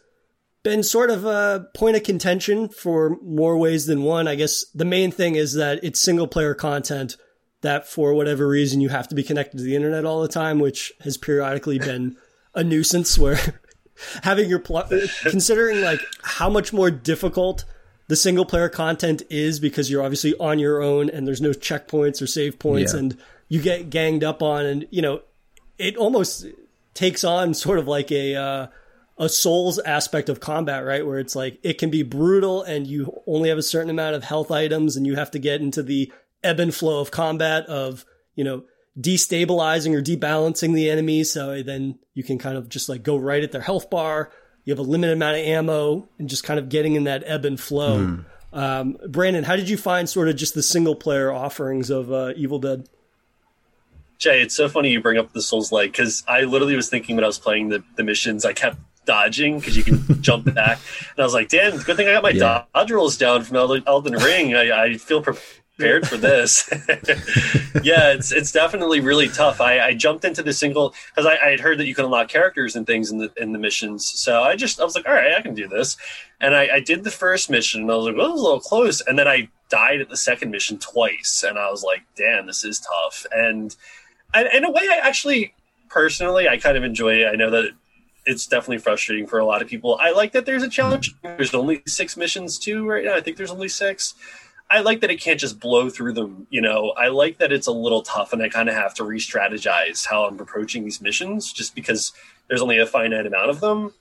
been 0.66 0.82
sort 0.82 1.10
of 1.10 1.24
a 1.24 1.68
point 1.74 1.94
of 1.96 2.02
contention 2.02 2.68
for 2.68 3.16
more 3.22 3.56
ways 3.56 3.86
than 3.86 4.02
one. 4.02 4.26
I 4.26 4.34
guess 4.34 4.64
the 4.74 4.84
main 4.84 5.12
thing 5.12 5.36
is 5.36 5.54
that 5.54 5.78
it's 5.84 6.00
single 6.00 6.26
player 6.26 6.54
content 6.54 7.16
that 7.60 7.86
for 7.86 8.12
whatever 8.14 8.48
reason 8.48 8.80
you 8.80 8.88
have 8.88 9.06
to 9.06 9.14
be 9.14 9.22
connected 9.22 9.58
to 9.58 9.62
the 9.62 9.76
internet 9.76 10.04
all 10.04 10.20
the 10.22 10.26
time, 10.28 10.58
which 10.58 10.92
has 11.02 11.16
periodically 11.16 11.78
been 11.78 12.16
a 12.52 12.64
nuisance 12.64 13.16
where 13.16 13.38
having 14.24 14.50
your 14.50 14.58
pl- 14.58 14.88
considering 15.22 15.82
like 15.82 16.00
how 16.24 16.50
much 16.50 16.72
more 16.72 16.90
difficult 16.90 17.64
the 18.08 18.16
single 18.16 18.44
player 18.44 18.68
content 18.68 19.22
is 19.30 19.60
because 19.60 19.88
you're 19.88 20.02
obviously 20.02 20.34
on 20.40 20.58
your 20.58 20.82
own 20.82 21.08
and 21.08 21.28
there's 21.28 21.40
no 21.40 21.50
checkpoints 21.50 22.20
or 22.20 22.26
save 22.26 22.58
points 22.58 22.92
Yeah. 22.92 22.98
and 22.98 23.18
you 23.48 23.62
get 23.62 23.88
ganged 23.88 24.24
up 24.24 24.42
on 24.42 24.66
and 24.66 24.86
you 24.90 25.00
know 25.00 25.20
it 25.78 25.96
almost 25.96 26.44
takes 26.94 27.22
on 27.22 27.54
sort 27.54 27.78
of 27.78 27.86
like 27.86 28.10
a 28.10 28.34
uh, 28.34 28.66
a 29.18 29.28
souls 29.28 29.78
aspect 29.78 30.28
of 30.28 30.40
combat 30.40 30.84
right? 30.84 31.06
Where 31.06 31.18
it's 31.18 31.34
like 31.34 31.58
it 31.62 31.78
can 31.78 31.90
be 31.90 32.02
brutal 32.02 32.62
and 32.62 32.86
you 32.86 33.22
only 33.26 33.48
have 33.48 33.58
a 33.58 33.62
certain 33.62 33.90
amount 33.90 34.14
of 34.14 34.24
health 34.24 34.50
items 34.50 34.96
and 34.96 35.06
you 35.06 35.16
have 35.16 35.30
to 35.32 35.38
get 35.38 35.60
into 35.60 35.82
the 35.82 36.12
ebb 36.44 36.60
and 36.60 36.74
flow 36.74 37.00
of 37.00 37.10
combat 37.10 37.66
of 37.66 38.04
you 38.34 38.44
know 38.44 38.64
destabilizing 38.98 39.94
or 39.94 40.02
debalancing 40.02 40.74
the 40.74 40.90
enemy. 40.90 41.24
So 41.24 41.62
then 41.62 41.98
you 42.14 42.22
can 42.22 42.38
kind 42.38 42.56
of 42.56 42.68
just 42.68 42.88
like 42.88 43.02
go 43.02 43.16
right 43.16 43.42
at 43.42 43.52
their 43.52 43.60
health 43.60 43.90
bar. 43.90 44.30
You 44.64 44.72
have 44.72 44.78
a 44.78 44.88
limited 44.88 45.12
amount 45.12 45.36
of 45.36 45.44
ammo 45.44 46.08
and 46.18 46.28
just 46.28 46.44
kind 46.44 46.58
of 46.58 46.68
getting 46.68 46.94
in 46.94 47.04
that 47.04 47.22
ebb 47.26 47.44
and 47.44 47.58
flow. 47.58 48.20
Um, 48.52 48.96
brandon 49.08 49.44
how 49.44 49.54
did 49.54 49.68
you 49.68 49.76
find 49.76 50.08
sort 50.08 50.28
of 50.28 50.36
just 50.36 50.54
the 50.54 50.62
single 50.62 50.96
player 50.96 51.30
offerings 51.30 51.90
of 51.90 52.10
uh, 52.10 52.32
evil 52.36 52.58
dead? 52.58 52.88
Jay, 54.18 54.40
it's 54.40 54.56
so 54.56 54.68
funny 54.68 54.90
you 54.90 55.00
bring 55.00 55.18
up 55.18 55.32
the 55.32 55.42
Souls 55.42 55.70
like 55.70 55.92
because 55.92 56.24
I 56.26 56.42
literally 56.42 56.74
was 56.74 56.88
thinking 56.88 57.16
when 57.16 57.24
I 57.24 57.26
was 57.26 57.38
playing 57.38 57.68
the, 57.68 57.84
the 57.96 58.02
missions, 58.02 58.46
I 58.46 58.54
kept 58.54 58.78
dodging 59.06 59.58
because 59.58 59.76
you 59.76 59.84
can 59.84 60.20
jump 60.22 60.52
back, 60.54 60.78
and 61.10 61.18
I 61.18 61.22
was 61.22 61.32
like, 61.34 61.48
"Damn, 61.48 61.78
good 61.78 61.96
thing 61.96 62.08
I 62.08 62.12
got 62.12 62.22
my 62.22 62.30
Yeah. 62.30 62.64
dodge 62.74 62.90
rolls 62.90 63.16
down 63.16 63.42
from 63.42 63.56
Elden, 63.56 64.14
Ring. 64.14 64.54
I, 64.54 64.84
I 64.84 64.98
feel 64.98 65.22
prepared 65.22 66.06
for 66.06 66.16
this." 66.18 66.68
yeah, 67.82 68.12
it's 68.12 68.32
it's 68.32 68.52
definitely 68.52 69.00
really 69.00 69.28
tough. 69.28 69.60
I, 69.60 69.80
I 69.80 69.94
jumped 69.94 70.24
into 70.24 70.42
the 70.42 70.52
single 70.52 70.94
because 71.14 71.26
I, 71.26 71.36
I 71.46 71.50
had 71.50 71.60
heard 71.60 71.78
that 71.78 71.86
you 71.86 71.94
can 71.94 72.04
unlock 72.04 72.28
characters 72.28 72.76
and 72.76 72.86
things 72.86 73.10
in 73.10 73.18
the 73.18 73.32
in 73.36 73.52
the 73.52 73.58
missions, 73.58 74.06
so 74.06 74.42
I 74.42 74.56
just 74.56 74.80
I 74.80 74.84
was 74.84 74.94
like, 74.94 75.06
"All 75.06 75.14
right, 75.14 75.34
I 75.36 75.42
can 75.42 75.54
do 75.54 75.68
this," 75.68 75.96
and 76.40 76.54
I, 76.54 76.68
I 76.74 76.80
did 76.80 77.04
the 77.04 77.10
first 77.10 77.48
mission, 77.50 77.82
and 77.82 77.90
I 77.90 77.94
was 77.94 78.06
like, 78.06 78.16
"Well, 78.16 78.26
it 78.26 78.32
was 78.32 78.40
a 78.40 78.44
little 78.44 78.60
close," 78.60 79.00
and 79.00 79.18
then 79.18 79.28
I 79.28 79.48
died 79.68 80.00
at 80.00 80.08
the 80.08 80.16
second 80.16 80.50
mission 80.50 80.78
twice, 80.78 81.44
and 81.46 81.58
I 81.58 81.70
was 81.70 81.82
like, 81.82 82.02
"Damn, 82.16 82.46
this 82.46 82.64
is 82.64 82.80
tough." 82.80 83.26
And 83.32 83.74
I, 84.34 84.46
in 84.52 84.64
a 84.64 84.70
way, 84.70 84.82
I 84.90 85.00
actually 85.02 85.54
personally 85.88 86.48
I 86.48 86.56
kind 86.58 86.76
of 86.76 86.82
enjoy 86.84 87.14
it. 87.22 87.26
I 87.28 87.36
know 87.36 87.50
that 87.50 87.70
it's 88.26 88.46
definitely 88.46 88.78
frustrating 88.78 89.26
for 89.26 89.38
a 89.38 89.46
lot 89.46 89.62
of 89.62 89.68
people. 89.68 89.96
I 90.00 90.10
like 90.10 90.32
that 90.32 90.44
there's 90.44 90.64
a 90.64 90.68
challenge. 90.68 91.14
There's 91.22 91.54
only 91.54 91.82
six 91.86 92.16
missions 92.16 92.58
too 92.58 92.86
right 92.86 93.04
now. 93.04 93.14
I 93.14 93.20
think 93.20 93.36
there's 93.36 93.52
only 93.52 93.68
six. 93.68 94.14
I 94.68 94.80
like 94.80 95.00
that 95.02 95.10
it 95.12 95.20
can't 95.20 95.38
just 95.38 95.60
blow 95.60 95.88
through 95.88 96.14
them. 96.14 96.48
You 96.50 96.60
know, 96.60 96.92
I 96.96 97.06
like 97.06 97.38
that 97.38 97.52
it's 97.52 97.68
a 97.68 97.72
little 97.72 98.02
tough, 98.02 98.32
and 98.32 98.42
I 98.42 98.48
kind 98.48 98.68
of 98.68 98.74
have 98.74 98.94
to 98.94 99.04
re-strategize 99.04 100.04
how 100.06 100.24
I'm 100.24 100.40
approaching 100.40 100.82
these 100.82 101.00
missions, 101.00 101.52
just 101.52 101.74
because 101.76 102.12
there's 102.48 102.60
only 102.60 102.78
a 102.78 102.86
finite 102.86 103.26
amount 103.26 103.50
of 103.50 103.60
them. 103.60 103.94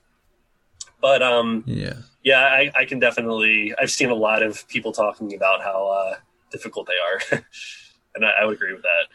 But 1.00 1.22
um, 1.22 1.62
Yeah. 1.66 1.94
yeah, 2.24 2.40
I, 2.40 2.72
I 2.74 2.84
can 2.84 2.98
definitely. 2.98 3.74
I've 3.80 3.92
seen 3.92 4.10
a 4.10 4.14
lot 4.14 4.42
of 4.42 4.66
people 4.66 4.90
talking 4.90 5.32
about 5.34 5.62
how 5.62 5.86
uh, 5.88 6.14
difficult 6.50 6.88
they 6.88 6.94
are, 6.94 7.42
and 8.16 8.24
I, 8.26 8.42
I 8.42 8.44
would 8.44 8.54
agree 8.56 8.72
with 8.72 8.82
that. 8.82 9.06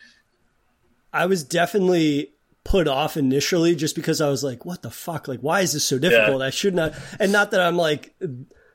I 1.12 1.26
was 1.26 1.44
definitely 1.44 2.32
put 2.64 2.88
off 2.88 3.18
initially 3.18 3.76
just 3.76 3.96
because 3.96 4.22
I 4.22 4.30
was 4.30 4.44
like, 4.44 4.66
what 4.66 4.82
the 4.82 4.92
fuck? 4.92 5.28
Like, 5.28 5.40
why 5.40 5.62
is 5.62 5.74
this 5.74 5.84
so 5.84 5.98
difficult? 5.98 6.42
I 6.42 6.52
should 6.52 6.76
not. 6.76 6.94
And 7.20 7.32
not 7.32 7.52
that 7.52 7.62
I'm 7.62 7.78
like 7.78 8.14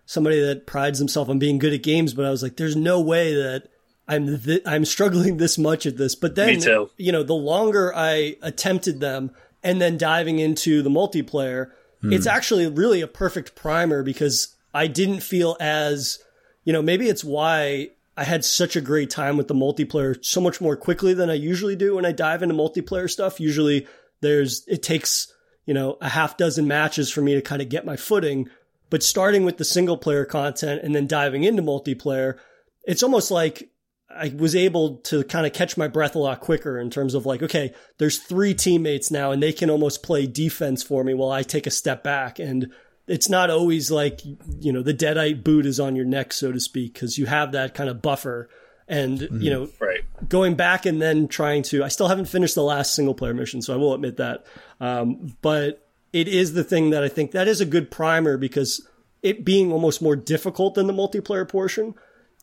somebody 0.07 0.41
that 0.41 0.67
prides 0.67 0.99
himself 0.99 1.29
on 1.29 1.39
being 1.39 1.59
good 1.59 1.73
at 1.73 1.83
games, 1.83 2.15
but 2.15 2.25
I 2.25 2.31
was 2.31 2.43
like, 2.43 2.57
there's 2.57 2.77
no 2.77 3.01
way 3.01 3.35
that 3.35 3.69
I'm 4.09 4.39
th- 4.39 4.63
I'm 4.67 4.85
struggling 4.85 5.37
this 5.37 5.59
much 5.59 5.87
at 5.87 5.97
this. 5.97 6.15
But 6.15 6.35
then, 6.35 6.61
you 6.97 7.13
know, 7.13 7.23
the 7.23 7.35
longer 7.35 7.93
I 7.95 8.37
attempted 8.43 9.01
them 9.01 9.33
and 9.63 9.81
then 9.81 9.99
diving 9.99 10.39
into 10.39 10.83
the 10.83 10.91
multiplayer, 10.91 11.71
hmm. 12.01 12.13
it's 12.13 12.27
actually 12.27 12.67
really 12.69 13.01
a 13.01 13.09
perfect 13.09 13.55
primer 13.55 14.03
because 14.03 14.57
I 14.73 14.87
didn't 14.87 15.21
feel 15.21 15.57
as, 15.59 16.19
you 16.65 16.73
know, 16.73 16.83
maybe 16.83 17.09
it's 17.09 17.25
why 17.25 17.91
I 18.17 18.25
had 18.25 18.45
such 18.45 18.77
a 18.77 18.81
great 18.81 19.11
time 19.11 19.37
with 19.37 19.49
the 19.49 19.55
multiplayer 19.55 20.25
so 20.25 20.41
much 20.41 20.61
more 20.61 20.77
quickly 20.77 21.13
than 21.13 21.29
I 21.29 21.35
usually 21.35 21.77
do 21.77 21.97
when 21.97 22.07
I 22.07 22.13
dive 22.13 22.43
into 22.43 22.55
multiplayer 22.55 23.11
stuff. 23.11 23.41
Usually 23.41 23.87
there's, 24.23 24.65
it 24.67 24.83
takes, 24.83 25.33
you 25.67 25.75
know, 25.75 25.99
a 26.01 26.09
half 26.09 26.37
dozen 26.37 26.67
matches 26.67 27.11
for 27.11 27.21
me 27.21 27.35
to 27.35 27.43
kind 27.43 27.61
of 27.61 27.69
get 27.69 27.85
my 27.85 27.97
footing. 27.97 28.49
But 28.89 29.03
starting 29.03 29.45
with 29.45 29.59
the 29.59 29.65
single 29.65 29.99
player 29.99 30.25
content 30.25 30.81
and 30.83 30.95
then 30.95 31.07
diving 31.07 31.45
into 31.45 31.63
multiplayer, 31.63 32.39
it's 32.85 33.03
almost 33.03 33.31
like 33.31 33.71
I 34.09 34.33
was 34.35 34.57
able 34.57 34.99
to 34.99 35.25
kind 35.25 35.45
of 35.47 35.53
catch 35.53 35.77
my 35.77 35.89
breath 35.89 36.15
a 36.15 36.21
lot 36.21 36.41
quicker 36.41 36.79
in 36.79 36.89
terms 36.89 37.15
of 37.15 37.27
like, 37.27 37.43
okay, 37.43 37.75
there's 37.99 38.19
three 38.19 38.55
teammates 38.55 39.11
now 39.11 39.33
and 39.33 39.43
they 39.43 39.53
can 39.53 39.69
almost 39.69 40.03
play 40.03 40.27
defense 40.27 40.83
for 40.83 41.05
me 41.05 41.13
while 41.13 41.31
I 41.31 41.43
take 41.43 41.67
a 41.67 41.71
step 41.71 42.03
back. 42.03 42.39
And 42.39 42.73
it's 43.07 43.29
not 43.29 43.51
always 43.51 43.91
like, 43.91 44.21
you 44.61 44.73
know, 44.73 44.83
the 44.83 44.95
deadite 44.95 45.45
boot 45.45 45.67
is 45.67 45.79
on 45.79 45.95
your 45.97 46.05
neck, 46.05 46.33
so 46.33 46.51
to 46.53 46.61
speak, 46.61 46.95
because 46.95 47.19
you 47.19 47.27
have 47.27 47.53
that 47.53 47.75
kind 47.75 47.89
of 47.89 48.03
buffer. 48.03 48.49
And, 48.89 49.21
you 49.33 49.51
know, 49.51 49.69
Right. 49.81 50.01
going 50.29 50.55
back 50.55 50.87
and 50.87 51.03
then 51.03 51.27
trying 51.29 51.63
to, 51.65 51.83
I 51.83 51.89
still 51.89 52.09
haven't 52.09 52.27
finished 52.27 52.55
the 52.55 52.63
last 52.63 52.95
single 52.95 53.15
player 53.15 53.35
mission, 53.35 53.61
so 53.63 53.75
I 53.75 53.77
will 53.77 53.95
admit 53.95 54.17
that. 54.19 54.45
Um, 54.81 55.37
but 55.43 55.87
it 56.13 56.29
is 56.29 56.55
the 56.55 56.65
thing 56.65 56.91
that 56.91 57.03
I 57.03 57.09
think 57.09 57.33
that 57.33 57.49
is 57.49 57.61
a 57.61 57.67
good 57.67 57.91
primer 57.91 58.37
because 58.37 58.87
it 59.23 59.45
being 59.45 59.73
almost 59.73 60.01
more 60.01 60.15
difficult 60.15 60.75
than 60.75 60.87
the 60.87 60.93
multiplayer 60.93 61.49
portion, 61.49 61.95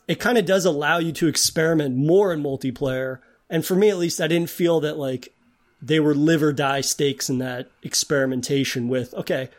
it 0.08 0.20
kind 0.20 0.38
of 0.38 0.46
does 0.46 0.66
allow 0.66 0.98
you 0.98 1.14
to 1.14 1.28
experiment 1.28 1.96
more 1.96 2.34
in 2.34 2.44
multiplayer. 2.44 3.20
And 3.50 3.66
for 3.66 3.76
me, 3.76 3.90
at 3.90 3.98
least, 3.98 4.20
I 4.20 4.28
didn't 4.28 4.50
feel 4.50 4.82
that 4.82 4.98
like 4.98 5.34
they 5.82 6.00
were 6.02 6.14
live 6.16 6.44
or 6.44 6.52
die 6.52 6.82
stakes 6.82 7.30
in 7.30 7.38
that 7.38 7.70
experimentation 7.84 8.90
with, 8.90 9.14
okay, 9.14 9.50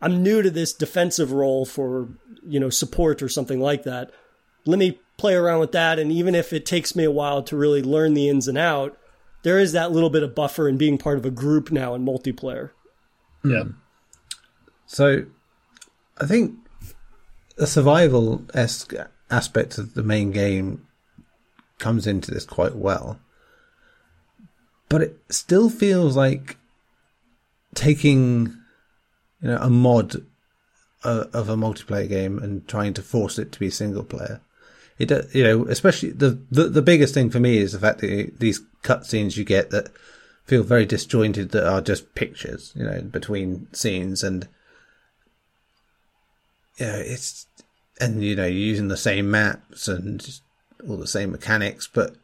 I'm 0.00 0.22
new 0.22 0.42
to 0.42 0.50
this 0.50 0.72
defensive 0.72 1.32
role 1.32 1.64
for, 1.64 2.08
you 2.46 2.60
know, 2.60 2.70
support 2.70 3.22
or 3.22 3.28
something 3.28 3.60
like 3.60 3.82
that. 3.82 4.12
Let 4.64 4.78
me 4.78 5.00
play 5.16 5.34
around 5.34 5.60
with 5.60 5.72
that. 5.72 5.98
And 5.98 6.12
even 6.12 6.34
if 6.34 6.52
it 6.52 6.64
takes 6.64 6.94
me 6.94 7.04
a 7.04 7.10
while 7.10 7.42
to 7.42 7.56
really 7.56 7.82
learn 7.82 8.14
the 8.14 8.28
ins 8.28 8.46
and 8.48 8.58
out, 8.58 8.96
there 9.42 9.58
is 9.58 9.72
that 9.72 9.92
little 9.92 10.10
bit 10.10 10.22
of 10.22 10.34
buffer 10.34 10.68
in 10.68 10.76
being 10.76 10.98
part 10.98 11.18
of 11.18 11.24
a 11.24 11.30
group 11.30 11.70
now 11.70 11.94
in 11.94 12.04
multiplayer. 12.04 12.70
Yeah. 13.44 13.62
Hmm. 13.64 13.70
So, 14.86 15.26
I 16.18 16.26
think 16.26 16.56
the 17.56 17.66
survival 17.66 18.44
esque 18.54 18.94
aspect 19.30 19.78
of 19.78 19.94
the 19.94 20.02
main 20.02 20.30
game 20.30 20.86
comes 21.78 22.06
into 22.06 22.30
this 22.30 22.44
quite 22.44 22.74
well, 22.74 23.20
but 24.88 25.02
it 25.02 25.18
still 25.28 25.68
feels 25.68 26.16
like 26.16 26.56
taking, 27.74 28.56
you 29.40 29.48
know, 29.48 29.58
a 29.58 29.70
mod 29.70 30.24
uh, 31.04 31.24
of 31.32 31.48
a 31.48 31.56
multiplayer 31.56 32.08
game 32.08 32.38
and 32.38 32.66
trying 32.66 32.94
to 32.94 33.02
force 33.02 33.38
it 33.38 33.52
to 33.52 33.58
be 33.58 33.70
single 33.70 34.04
player. 34.04 34.40
It, 34.98 35.10
you 35.32 35.44
know, 35.44 35.64
especially 35.66 36.10
the, 36.10 36.42
the 36.50 36.64
the 36.64 36.82
biggest 36.82 37.14
thing 37.14 37.30
for 37.30 37.38
me 37.38 37.58
is 37.58 37.72
the 37.72 37.78
fact 37.78 38.00
that 38.00 38.40
these 38.40 38.60
cutscenes 38.82 39.36
you 39.36 39.44
get 39.44 39.70
that 39.70 39.90
feel 40.44 40.64
very 40.64 40.86
disjointed 40.86 41.50
that 41.50 41.68
are 41.68 41.80
just 41.80 42.14
pictures, 42.16 42.72
you 42.74 42.84
know, 42.84 43.02
between 43.02 43.68
scenes 43.72 44.24
and 44.24 44.48
you 46.78 46.86
know, 46.86 46.96
it's 46.96 47.46
and 48.00 48.24
you 48.24 48.34
know, 48.34 48.46
you're 48.46 48.52
using 48.52 48.88
the 48.88 48.96
same 48.96 49.30
maps 49.30 49.86
and 49.86 50.40
all 50.88 50.96
the 50.96 51.06
same 51.06 51.30
mechanics, 51.30 51.88
but 51.92 52.16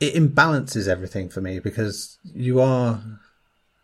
it 0.00 0.14
imbalances 0.14 0.88
everything 0.88 1.28
for 1.28 1.40
me 1.40 1.58
because 1.58 2.18
you 2.34 2.60
are 2.60 3.02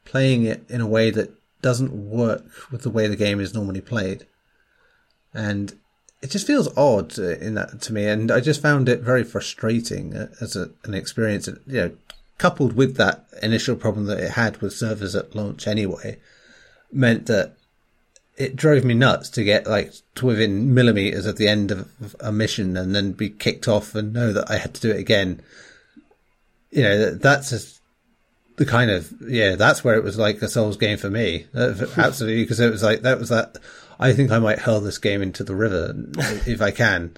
playing 0.04 0.44
it 0.44 0.64
in 0.68 0.80
a 0.80 0.86
way 0.86 1.10
that 1.10 1.30
doesn't 1.62 1.92
work 1.92 2.44
with 2.70 2.82
the 2.82 2.90
way 2.90 3.06
the 3.06 3.16
game 3.16 3.40
is 3.40 3.54
normally 3.54 3.80
played. 3.80 4.26
And 5.32 5.78
it 6.22 6.30
just 6.30 6.46
feels 6.46 6.74
odd 6.76 7.18
uh, 7.18 7.36
in 7.36 7.54
that 7.54 7.82
to 7.82 7.92
me, 7.92 8.06
and 8.06 8.30
I 8.30 8.40
just 8.40 8.62
found 8.62 8.88
it 8.88 9.00
very 9.00 9.24
frustrating 9.24 10.16
uh, 10.16 10.28
as 10.40 10.56
a, 10.56 10.70
an 10.84 10.94
experience. 10.94 11.48
You 11.66 11.80
know, 11.80 11.96
coupled 12.38 12.74
with 12.74 12.96
that 12.96 13.26
initial 13.42 13.76
problem 13.76 14.06
that 14.06 14.20
it 14.20 14.30
had 14.30 14.58
with 14.58 14.72
servers 14.72 15.14
at 15.14 15.34
launch 15.34 15.66
anyway, 15.66 16.18
meant 16.90 17.26
that 17.26 17.56
it 18.36 18.56
drove 18.56 18.84
me 18.84 18.94
nuts 18.94 19.28
to 19.30 19.44
get 19.44 19.66
like 19.66 19.92
to 20.14 20.26
within 20.26 20.74
millimeters 20.74 21.26
at 21.26 21.36
the 21.36 21.46
end 21.46 21.70
of 21.70 22.16
a 22.20 22.32
mission 22.32 22.76
and 22.76 22.94
then 22.94 23.12
be 23.12 23.28
kicked 23.28 23.68
off 23.68 23.94
and 23.94 24.12
know 24.12 24.32
that 24.32 24.50
I 24.50 24.56
had 24.56 24.74
to 24.74 24.80
do 24.80 24.90
it 24.90 24.98
again. 24.98 25.42
You 26.70 26.82
know, 26.82 27.10
that's 27.10 27.50
just 27.50 27.73
the 28.56 28.66
kind 28.66 28.90
of 28.90 29.12
yeah, 29.28 29.56
that's 29.56 29.82
where 29.82 29.96
it 29.96 30.04
was 30.04 30.18
like 30.18 30.40
a 30.42 30.48
Souls 30.48 30.76
game 30.76 30.98
for 30.98 31.10
me. 31.10 31.46
Uh, 31.54 31.74
Absolutely, 31.96 32.42
because 32.42 32.60
it 32.60 32.70
was 32.70 32.82
like 32.82 33.02
that 33.02 33.18
was 33.18 33.28
that. 33.28 33.58
I 33.98 34.12
think 34.12 34.30
I 34.30 34.38
might 34.38 34.58
hurl 34.58 34.80
this 34.80 34.98
game 34.98 35.22
into 35.22 35.44
the 35.44 35.54
river 35.54 35.94
if 36.46 36.60
I 36.60 36.70
can. 36.70 37.16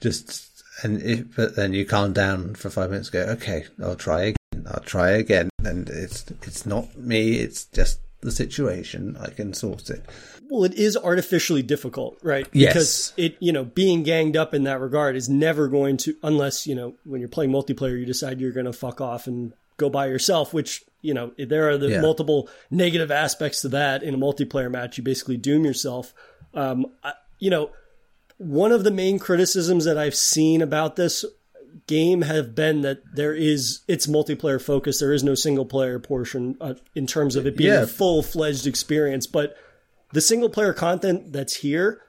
Just 0.00 0.62
and 0.82 1.02
if, 1.02 1.36
but 1.36 1.56
then 1.56 1.72
you 1.72 1.84
calm 1.84 2.12
down 2.12 2.54
for 2.54 2.70
five 2.70 2.90
minutes. 2.90 3.10
Go 3.10 3.20
okay, 3.20 3.64
I'll 3.82 3.96
try 3.96 4.20
again. 4.22 4.66
I'll 4.66 4.80
try 4.80 5.10
again, 5.10 5.50
and 5.64 5.88
it's 5.88 6.24
it's 6.42 6.66
not 6.66 6.96
me. 6.96 7.36
It's 7.36 7.64
just 7.66 8.00
the 8.20 8.32
situation. 8.32 9.16
I 9.20 9.30
can 9.30 9.54
sort 9.54 9.90
it. 9.90 10.04
Well, 10.50 10.64
it 10.64 10.74
is 10.74 10.96
artificially 10.96 11.62
difficult, 11.62 12.18
right? 12.22 12.48
Yes. 12.52 12.72
Because 12.72 13.12
it, 13.16 13.36
you 13.38 13.52
know, 13.52 13.64
being 13.64 14.02
ganged 14.02 14.36
up 14.36 14.54
in 14.54 14.64
that 14.64 14.80
regard 14.80 15.14
is 15.14 15.28
never 15.28 15.68
going 15.68 15.98
to, 15.98 16.16
unless, 16.22 16.66
you 16.66 16.74
know, 16.74 16.94
when 17.04 17.20
you're 17.20 17.28
playing 17.28 17.50
multiplayer, 17.50 17.98
you 17.98 18.06
decide 18.06 18.40
you're 18.40 18.52
going 18.52 18.66
to 18.66 18.72
fuck 18.72 19.00
off 19.00 19.26
and 19.26 19.52
go 19.78 19.88
by 19.88 20.06
yourself, 20.06 20.52
which, 20.52 20.84
you 21.00 21.14
know, 21.14 21.32
there 21.38 21.68
are 21.70 21.78
the 21.78 21.88
Yeah. 21.88 22.00
multiple 22.02 22.48
negative 22.70 23.10
aspects 23.10 23.62
to 23.62 23.68
that 23.70 24.02
in 24.02 24.14
a 24.14 24.18
multiplayer 24.18 24.70
match. 24.70 24.98
You 24.98 25.04
basically 25.04 25.38
doom 25.38 25.64
yourself. 25.64 26.12
Um, 26.52 26.86
I, 27.02 27.14
you 27.38 27.48
know, 27.48 27.70
one 28.36 28.70
of 28.72 28.84
the 28.84 28.90
main 28.90 29.18
criticisms 29.18 29.84
that 29.86 29.96
I've 29.96 30.14
seen 30.14 30.60
about 30.62 30.96
this 30.96 31.24
game 31.86 32.22
have 32.22 32.54
been 32.54 32.82
that 32.82 32.98
there 33.14 33.34
is 33.34 33.80
it's 33.88 34.06
multiplayer 34.06 34.60
focused. 34.60 35.00
There 35.00 35.12
is 35.12 35.24
no 35.24 35.34
single 35.34 35.64
player 35.64 35.98
portion 35.98 36.56
uh, 36.60 36.74
in 36.94 37.06
terms 37.06 37.34
of 37.36 37.46
it 37.46 37.56
being 37.56 37.70
Yeah. 37.72 37.82
a 37.82 37.86
full 37.86 38.22
fledged 38.22 38.66
experience. 38.66 39.26
But 39.26 39.56
the 40.12 40.20
single 40.20 40.48
player 40.50 40.72
content 40.72 41.32
that's 41.32 41.54
here, 41.56 42.00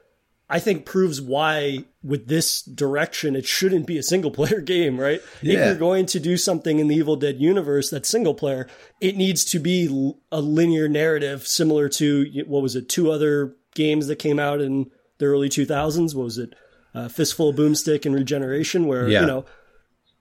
I 0.52 0.58
think 0.58 0.84
proves 0.84 1.20
why 1.20 1.84
with 2.02 2.26
this 2.26 2.62
direction 2.62 3.36
it 3.36 3.46
shouldn't 3.46 3.86
be 3.86 3.96
a 3.98 4.02
single 4.02 4.30
player 4.32 4.60
game, 4.74 4.98
right? 4.98 5.20
If 5.40 5.48
you're 5.66 5.74
going 5.76 6.06
to 6.06 6.20
do 6.20 6.36
something 6.36 6.78
in 6.80 6.88
the 6.88 6.96
Evil 6.96 7.16
Dead 7.16 7.40
universe 7.40 7.88
that's 7.90 8.08
single 8.08 8.34
player, 8.34 8.66
it 9.00 9.16
needs 9.16 9.44
to 9.46 9.58
be 9.60 9.86
a 10.32 10.40
linear 10.40 10.88
narrative 10.88 11.46
similar 11.46 11.88
to 11.90 12.26
what 12.46 12.62
was 12.62 12.74
it, 12.76 12.88
two 12.88 13.10
other 13.12 13.54
games 13.74 14.08
that 14.08 14.16
came 14.16 14.38
out 14.40 14.60
in 14.60 14.90
the 15.18 15.26
early 15.26 15.48
2000s. 15.48 16.14
What 16.14 16.24
was 16.24 16.38
it? 16.38 16.54
Uh, 16.94 17.08
Fistful 17.08 17.50
of 17.50 17.56
Boomstick 17.56 18.04
and 18.04 18.14
Regeneration, 18.14 18.86
where 18.86 19.08
Yeah. 19.08 19.20
you 19.20 19.26
know 19.26 19.44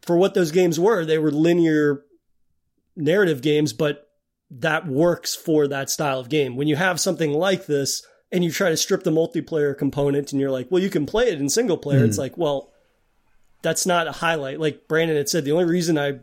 for 0.04 0.16
what 0.18 0.34
those 0.36 0.52
games 0.52 0.80
were, 0.80 1.04
they 1.04 1.18
were 1.18 1.32
linear 1.32 2.04
narrative 2.96 3.42
games, 3.42 3.74
but 3.74 4.08
that 4.52 4.88
works 4.88 5.36
for 5.36 5.68
that 5.68 5.90
style 5.90 6.20
of 6.20 6.30
game. 6.30 6.56
When 6.56 6.68
you 6.68 6.76
have 6.76 7.00
something 7.00 7.34
like 7.34 7.66
this 7.66 8.02
and 8.32 8.44
you 8.44 8.52
try 8.52 8.70
to 8.70 8.78
strip 8.78 9.04
the 9.04 9.12
multiplayer 9.12 9.78
component 9.78 10.32
and 10.32 10.40
you're 10.40 10.52
like, 10.52 10.68
well, 10.70 10.82
you 10.82 10.90
can 10.90 11.06
play 11.06 11.30
it 11.30 11.40
in 11.40 11.50
single 11.50 11.78
player, 11.78 12.02
mm. 12.02 12.08
it's 12.08 12.18
like, 12.18 12.38
well, 12.38 12.72
that's 13.62 13.86
not 13.86 14.08
a 14.08 14.12
highlight. 14.12 14.60
Like 14.60 14.88
Brandon 14.88 15.18
had 15.18 15.30
said, 15.30 15.46
the 15.46 15.52
only 15.52 15.66
reason 15.66 15.98
I 15.98 16.20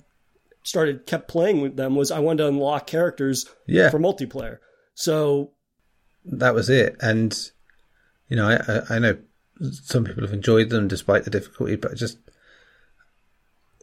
started 0.62 1.06
kept 1.06 1.28
playing 1.28 1.60
with 1.60 1.76
them 1.76 1.94
was 1.94 2.10
I 2.10 2.18
wanted 2.18 2.42
to 2.42 2.48
unlock 2.48 2.86
characters 2.86 3.46
yeah. 3.66 3.90
for 3.90 3.98
multiplayer. 3.98 4.58
So 4.94 5.52
that 6.24 6.54
was 6.54 6.70
it. 6.70 6.96
And 7.00 7.36
you 8.28 8.36
know, 8.36 8.48
I 8.48 8.96
I 8.96 8.98
know 8.98 9.16
some 9.60 10.04
people 10.04 10.22
have 10.22 10.32
enjoyed 10.32 10.70
them 10.70 10.88
despite 10.88 11.24
the 11.24 11.30
difficulty, 11.30 11.76
but 11.76 11.94
just 11.96 12.18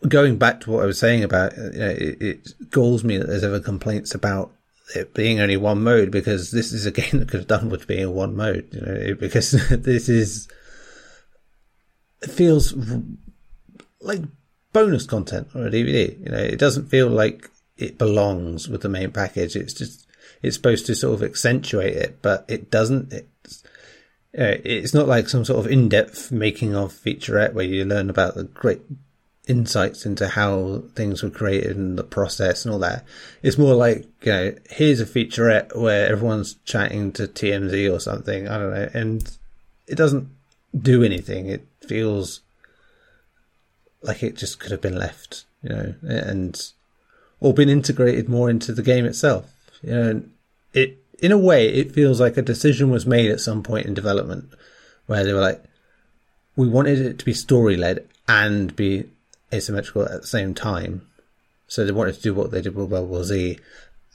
going 0.08 0.38
back 0.38 0.60
to 0.62 0.72
what 0.72 0.84
I 0.84 0.86
was 0.86 1.00
saying 1.00 1.24
about 1.24 1.56
you 1.56 1.80
know, 1.80 1.90
it, 1.90 2.22
it 2.22 2.70
galls 2.70 3.04
me 3.04 3.18
that 3.18 3.28
there's 3.28 3.44
ever 3.44 3.60
complaints 3.60 4.14
about 4.14 4.52
it 4.96 5.14
being 5.14 5.40
only 5.40 5.58
one 5.58 5.84
mode 5.84 6.12
because 6.12 6.52
this 6.52 6.72
is 6.72 6.86
a 6.86 6.92
game 7.02 7.20
that 7.20 7.30
could 7.30 7.42
have 7.42 7.48
done 7.48 7.70
with 7.70 7.88
being 7.88 8.14
one 8.14 8.36
mode. 8.36 8.70
You 8.72 8.82
know, 8.82 9.16
because 9.16 9.52
this 9.70 10.10
is 10.10 10.48
it 12.22 12.32
feels 12.32 12.74
like 14.02 14.22
bonus 14.72 15.06
content 15.06 15.50
on 15.54 15.68
a 15.68 15.70
DVD. 15.70 16.20
You 16.20 16.32
know, 16.32 16.38
it 16.38 16.60
doesn't 16.60 16.90
feel 16.90 17.10
like 17.10 17.50
it 17.78 17.98
belongs 17.98 18.70
with 18.70 18.82
the 18.82 18.90
main 18.90 19.12
package. 19.12 19.56
It's 19.56 19.74
just 19.74 20.08
it's 20.42 20.56
supposed 20.56 20.86
to 20.88 20.96
sort 20.96 21.16
of 21.16 21.24
accentuate 21.24 21.96
it, 21.96 22.20
but 22.22 22.46
it 22.48 22.70
doesn't. 22.70 23.14
It's 23.14 23.64
it's 24.34 24.94
not 24.96 25.08
like 25.08 25.30
some 25.30 25.46
sort 25.46 25.64
of 25.64 25.72
in-depth 25.72 26.32
making 26.32 26.76
of 26.76 26.92
featurette 26.92 27.54
where 27.54 27.66
you 27.66 27.86
learn 27.86 28.10
about 28.10 28.34
the 28.34 28.46
great 28.46 28.82
insights 29.48 30.06
into 30.06 30.28
how 30.28 30.84
things 30.96 31.22
were 31.22 31.30
created 31.30 31.76
and 31.76 31.98
the 31.98 32.04
process 32.04 32.64
and 32.64 32.74
all 32.74 32.80
that. 32.80 33.04
It's 33.42 33.58
more 33.58 33.76
like, 33.76 34.06
you 34.22 34.32
know, 34.32 34.56
here's 34.70 35.02
a 35.02 35.06
featurette 35.06 35.76
where 35.76 36.10
everyone's 36.10 36.56
chatting 36.66 37.12
to 37.14 37.28
TMZ 37.28 37.94
or 37.94 38.00
something. 38.00 38.48
I 38.48 38.58
don't 38.58 38.74
know. 38.74 38.90
And 38.94 39.38
it 39.88 39.96
doesn't 39.96 40.30
do 40.78 41.04
anything. 41.04 41.48
It 41.48 41.66
feels 41.82 42.42
like 44.02 44.24
it 44.24 44.38
just 44.38 44.60
could 44.60 44.72
have 44.72 44.82
been 44.82 44.98
left, 44.98 45.46
you 45.62 45.70
know, 45.70 45.96
and 46.04 46.72
or 47.40 47.54
been 47.54 47.70
integrated 47.70 48.30
more 48.30 48.50
into 48.50 48.74
the 48.74 48.82
game 48.82 49.06
itself. 49.06 49.52
You 49.82 49.92
know, 49.92 50.24
it 50.74 50.98
in 51.20 51.32
a 51.32 51.38
way 51.38 51.68
it 51.68 51.94
feels 51.94 52.20
like 52.20 52.38
a 52.38 52.42
decision 52.42 52.90
was 52.90 53.06
made 53.06 53.30
at 53.32 53.40
some 53.40 53.64
point 53.64 53.86
in 53.86 53.94
development 53.94 54.50
where 55.06 55.24
they 55.24 55.34
were 55.34 55.42
like, 55.42 55.64
we 56.56 56.68
wanted 56.68 57.00
it 57.00 57.20
to 57.20 57.26
be 57.26 57.34
story 57.34 57.76
led 57.76 58.08
and 58.28 58.76
be 58.76 59.06
asymmetrical 59.54 60.04
at 60.04 60.22
the 60.22 60.28
same 60.28 60.54
time. 60.54 61.08
So 61.68 61.86
they 61.86 61.92
wanted 61.92 62.16
to 62.16 62.22
do 62.22 62.34
what 62.34 62.52
they 62.52 62.62
did 62.62 62.76
with 62.76 62.92
World 62.92 63.10
War 63.10 63.24
Z 63.24 63.60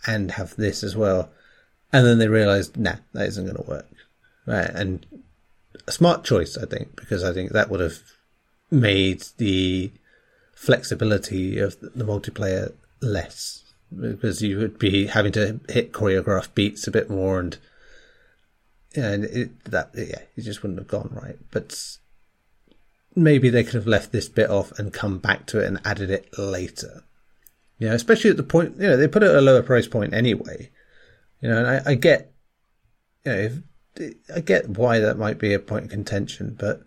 and 0.06 0.32
have 0.32 0.56
this 0.56 0.82
as 0.82 0.96
well. 0.96 1.30
And 1.92 2.06
then 2.06 2.18
they 2.18 2.28
realized, 2.28 2.76
nah, 2.76 2.96
that 3.14 3.28
isn't 3.28 3.44
going 3.44 3.56
to 3.56 3.70
work. 3.70 3.86
Right. 4.46 4.70
And 4.70 5.06
a 5.86 5.92
smart 5.92 6.24
choice, 6.24 6.56
I 6.56 6.66
think, 6.66 6.96
because 6.96 7.24
I 7.24 7.32
think 7.32 7.52
that 7.52 7.70
would 7.70 7.80
have 7.80 7.98
made 8.70 9.24
the 9.38 9.90
flexibility 10.54 11.58
of 11.58 11.78
the 11.80 12.04
multiplayer 12.04 12.72
less 13.00 13.62
because 13.96 14.42
you 14.42 14.58
would 14.58 14.78
be 14.78 15.06
having 15.06 15.32
to 15.32 15.60
hit 15.68 15.92
choreographed 15.92 16.54
beats 16.54 16.86
a 16.86 16.90
bit 16.90 17.08
more 17.08 17.38
and 17.38 17.58
and 18.94 19.24
it, 19.24 19.64
that 19.64 19.90
yeah 19.94 20.20
it 20.36 20.42
just 20.42 20.62
wouldn't 20.62 20.78
have 20.78 20.88
gone 20.88 21.10
right 21.12 21.38
but 21.50 21.98
maybe 23.14 23.48
they 23.48 23.64
could 23.64 23.74
have 23.74 23.86
left 23.86 24.12
this 24.12 24.28
bit 24.28 24.50
off 24.50 24.72
and 24.78 24.92
come 24.92 25.18
back 25.18 25.46
to 25.46 25.60
it 25.60 25.66
and 25.66 25.80
added 25.84 26.10
it 26.10 26.28
later 26.38 27.04
you 27.78 27.88
know 27.88 27.94
especially 27.94 28.30
at 28.30 28.36
the 28.36 28.42
point 28.42 28.76
you 28.76 28.86
know 28.86 28.96
they 28.96 29.08
put 29.08 29.22
it 29.22 29.30
at 29.30 29.36
a 29.36 29.40
lower 29.40 29.62
price 29.62 29.86
point 29.86 30.14
anyway 30.14 30.70
you 31.40 31.48
know 31.48 31.58
and 31.58 31.66
I, 31.66 31.92
I 31.92 31.94
get 31.94 32.32
you 33.24 33.32
know 33.32 33.38
if, 33.38 33.58
I 34.34 34.40
get 34.40 34.68
why 34.68 35.00
that 35.00 35.18
might 35.18 35.38
be 35.38 35.52
a 35.52 35.58
point 35.58 35.86
of 35.86 35.90
contention 35.90 36.56
but 36.58 36.82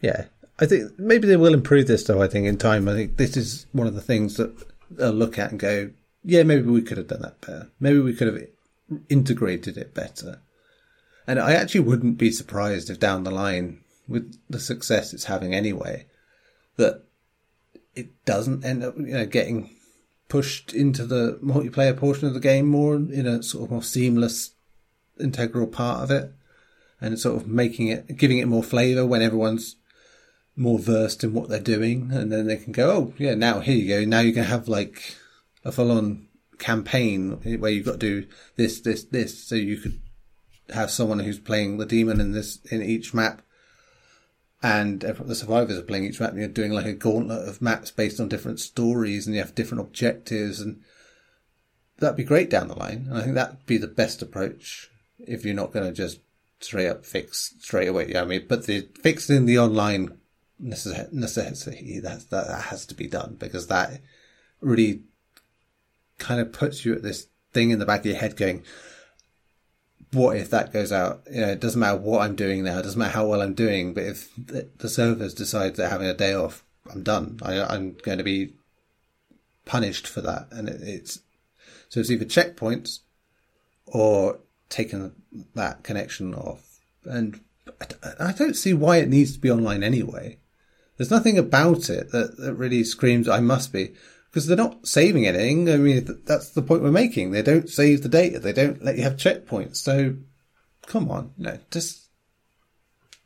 yeah 0.00 0.24
I 0.62 0.66
think 0.66 0.96
maybe 0.96 1.26
they 1.26 1.36
will 1.36 1.54
improve 1.54 1.88
this 1.88 2.04
though. 2.04 2.22
I 2.22 2.28
think 2.28 2.46
in 2.46 2.56
time. 2.56 2.88
I 2.88 2.94
think 2.94 3.16
this 3.16 3.36
is 3.36 3.66
one 3.72 3.88
of 3.88 3.94
the 3.94 4.00
things 4.00 4.36
that 4.36 4.54
they'll 4.90 5.10
look 5.10 5.36
at 5.36 5.50
and 5.50 5.58
go, 5.58 5.90
yeah, 6.22 6.44
maybe 6.44 6.68
we 6.68 6.82
could 6.82 6.98
have 6.98 7.08
done 7.08 7.22
that 7.22 7.40
better. 7.40 7.70
Maybe 7.80 7.98
we 7.98 8.14
could 8.14 8.28
have 8.28 8.46
integrated 9.08 9.76
it 9.76 9.92
better. 9.92 10.40
And 11.26 11.40
I 11.40 11.54
actually 11.54 11.80
wouldn't 11.80 12.16
be 12.16 12.30
surprised 12.30 12.90
if 12.90 13.00
down 13.00 13.24
the 13.24 13.32
line, 13.32 13.81
with 14.08 14.38
the 14.48 14.60
success 14.60 15.12
it's 15.12 15.24
having 15.24 15.54
anyway, 15.54 16.06
that 16.76 17.04
it 17.94 18.24
doesn't 18.24 18.64
end 18.64 18.82
up, 18.82 18.96
you 18.96 19.12
know, 19.12 19.26
getting 19.26 19.70
pushed 20.28 20.72
into 20.72 21.04
the 21.04 21.38
multiplayer 21.42 21.96
portion 21.96 22.26
of 22.26 22.34
the 22.34 22.40
game 22.40 22.66
more 22.66 22.94
in 22.96 23.26
a 23.26 23.42
sort 23.42 23.64
of 23.64 23.70
more 23.70 23.82
seamless, 23.82 24.52
integral 25.20 25.66
part 25.66 26.02
of 26.02 26.10
it, 26.10 26.32
and 27.00 27.18
sort 27.18 27.36
of 27.36 27.46
making 27.46 27.88
it, 27.88 28.16
giving 28.16 28.38
it 28.38 28.48
more 28.48 28.62
flavour 28.62 29.04
when 29.04 29.22
everyone's 29.22 29.76
more 30.56 30.78
versed 30.78 31.24
in 31.24 31.32
what 31.34 31.48
they're 31.48 31.60
doing, 31.60 32.10
and 32.12 32.32
then 32.32 32.46
they 32.46 32.56
can 32.56 32.72
go, 32.72 32.90
oh 32.90 33.14
yeah, 33.18 33.34
now 33.34 33.60
here 33.60 33.76
you 33.76 33.88
go. 33.88 34.04
Now 34.04 34.20
you 34.20 34.32
can 34.32 34.44
have 34.44 34.68
like 34.68 35.16
a 35.64 35.72
full-on 35.72 36.28
campaign 36.58 37.32
where 37.58 37.70
you've 37.70 37.86
got 37.86 38.00
to 38.00 38.22
do 38.22 38.26
this, 38.56 38.80
this, 38.80 39.04
this. 39.04 39.42
So 39.42 39.54
you 39.54 39.76
could 39.78 40.00
have 40.70 40.90
someone 40.90 41.18
who's 41.18 41.38
playing 41.38 41.78
the 41.78 41.86
demon 41.86 42.20
in 42.20 42.32
this 42.32 42.58
in 42.70 42.82
each 42.82 43.12
map, 43.12 43.42
and 44.62 45.00
the 45.00 45.34
survivors 45.34 45.78
are 45.78 45.82
playing 45.82 46.04
each 46.04 46.20
map. 46.20 46.30
And 46.30 46.38
you're 46.38 46.48
doing 46.48 46.72
like 46.72 46.86
a 46.86 46.92
gauntlet 46.92 47.48
of 47.48 47.60
maps 47.60 47.90
based 47.90 48.20
on 48.20 48.28
different 48.28 48.60
stories, 48.60 49.26
and 49.26 49.34
you 49.34 49.42
have 49.42 49.54
different 49.54 49.80
objectives, 49.80 50.60
and 50.60 50.82
that'd 51.98 52.16
be 52.16 52.24
great 52.24 52.50
down 52.50 52.68
the 52.68 52.78
line. 52.78 53.06
And 53.08 53.18
I 53.18 53.22
think 53.22 53.34
that'd 53.34 53.66
be 53.66 53.78
the 53.78 53.88
best 53.88 54.22
approach 54.22 54.90
if 55.18 55.44
you're 55.44 55.54
not 55.54 55.72
going 55.72 55.86
to 55.86 55.92
just 55.92 56.20
straight 56.60 56.88
up 56.88 57.04
fix 57.04 57.54
straight 57.60 57.88
away. 57.88 58.08
Yeah, 58.10 58.22
I 58.22 58.24
mean, 58.24 58.46
but 58.48 58.66
the 58.66 58.88
fixing 59.00 59.46
the 59.46 59.58
online 59.58 60.18
necessity 60.60 61.98
that 61.98 62.30
that 62.30 62.62
has 62.62 62.86
to 62.86 62.94
be 62.94 63.08
done 63.08 63.36
because 63.38 63.66
that 63.66 64.00
really 64.60 65.02
kind 66.18 66.40
of 66.40 66.52
puts 66.52 66.84
you 66.84 66.94
at 66.94 67.02
this 67.02 67.26
thing 67.52 67.70
in 67.70 67.80
the 67.80 67.86
back 67.86 68.00
of 68.00 68.06
your 68.06 68.14
head 68.14 68.36
going 68.36 68.62
what 70.12 70.36
if 70.36 70.50
that 70.50 70.72
goes 70.72 70.92
out 70.92 71.22
you 71.30 71.40
know 71.40 71.48
it 71.48 71.60
doesn't 71.60 71.80
matter 71.80 71.96
what 71.96 72.22
i'm 72.22 72.36
doing 72.36 72.64
now 72.64 72.78
it 72.78 72.82
doesn't 72.82 72.98
matter 72.98 73.12
how 73.12 73.26
well 73.26 73.42
i'm 73.42 73.54
doing 73.54 73.94
but 73.94 74.04
if 74.04 74.30
the 74.36 74.88
servers 74.88 75.34
decide 75.34 75.74
they're 75.74 75.88
having 75.88 76.06
a 76.06 76.14
day 76.14 76.34
off 76.34 76.64
i'm 76.92 77.02
done 77.02 77.38
I, 77.42 77.74
am 77.74 77.96
going 78.02 78.18
to 78.18 78.24
be 78.24 78.52
punished 79.64 80.06
for 80.06 80.20
that 80.20 80.48
and 80.50 80.68
it, 80.68 80.80
it's 80.82 81.20
so 81.88 82.00
it's 82.00 82.10
either 82.10 82.24
checkpoints 82.24 83.00
or 83.86 84.40
taking 84.68 85.12
that 85.54 85.82
connection 85.82 86.34
off 86.34 86.80
and 87.04 87.40
I 88.20 88.32
don't 88.32 88.56
see 88.56 88.74
why 88.74 88.98
it 88.98 89.08
needs 89.08 89.32
to 89.34 89.40
be 89.40 89.50
online 89.50 89.82
anyway. 89.82 90.38
There's 90.96 91.10
nothing 91.10 91.38
about 91.38 91.88
it 91.88 92.12
that, 92.12 92.36
that 92.38 92.54
really 92.54 92.84
screams, 92.84 93.28
I 93.28 93.40
must 93.40 93.72
be. 93.72 93.94
Because 94.32 94.46
they're 94.46 94.56
not 94.56 94.88
saving 94.88 95.26
anything. 95.26 95.70
I 95.70 95.76
mean, 95.76 96.22
that's 96.24 96.50
the 96.50 96.62
point 96.62 96.82
we're 96.82 96.90
making. 96.90 97.32
They 97.32 97.42
don't 97.42 97.68
save 97.68 98.02
the 98.02 98.08
data. 98.08 98.40
They 98.40 98.54
don't 98.54 98.82
let 98.82 98.96
you 98.96 99.02
have 99.02 99.16
checkpoints. 99.16 99.76
So, 99.76 100.16
come 100.86 101.10
on, 101.10 101.32
no, 101.36 101.58
just, 101.70 102.08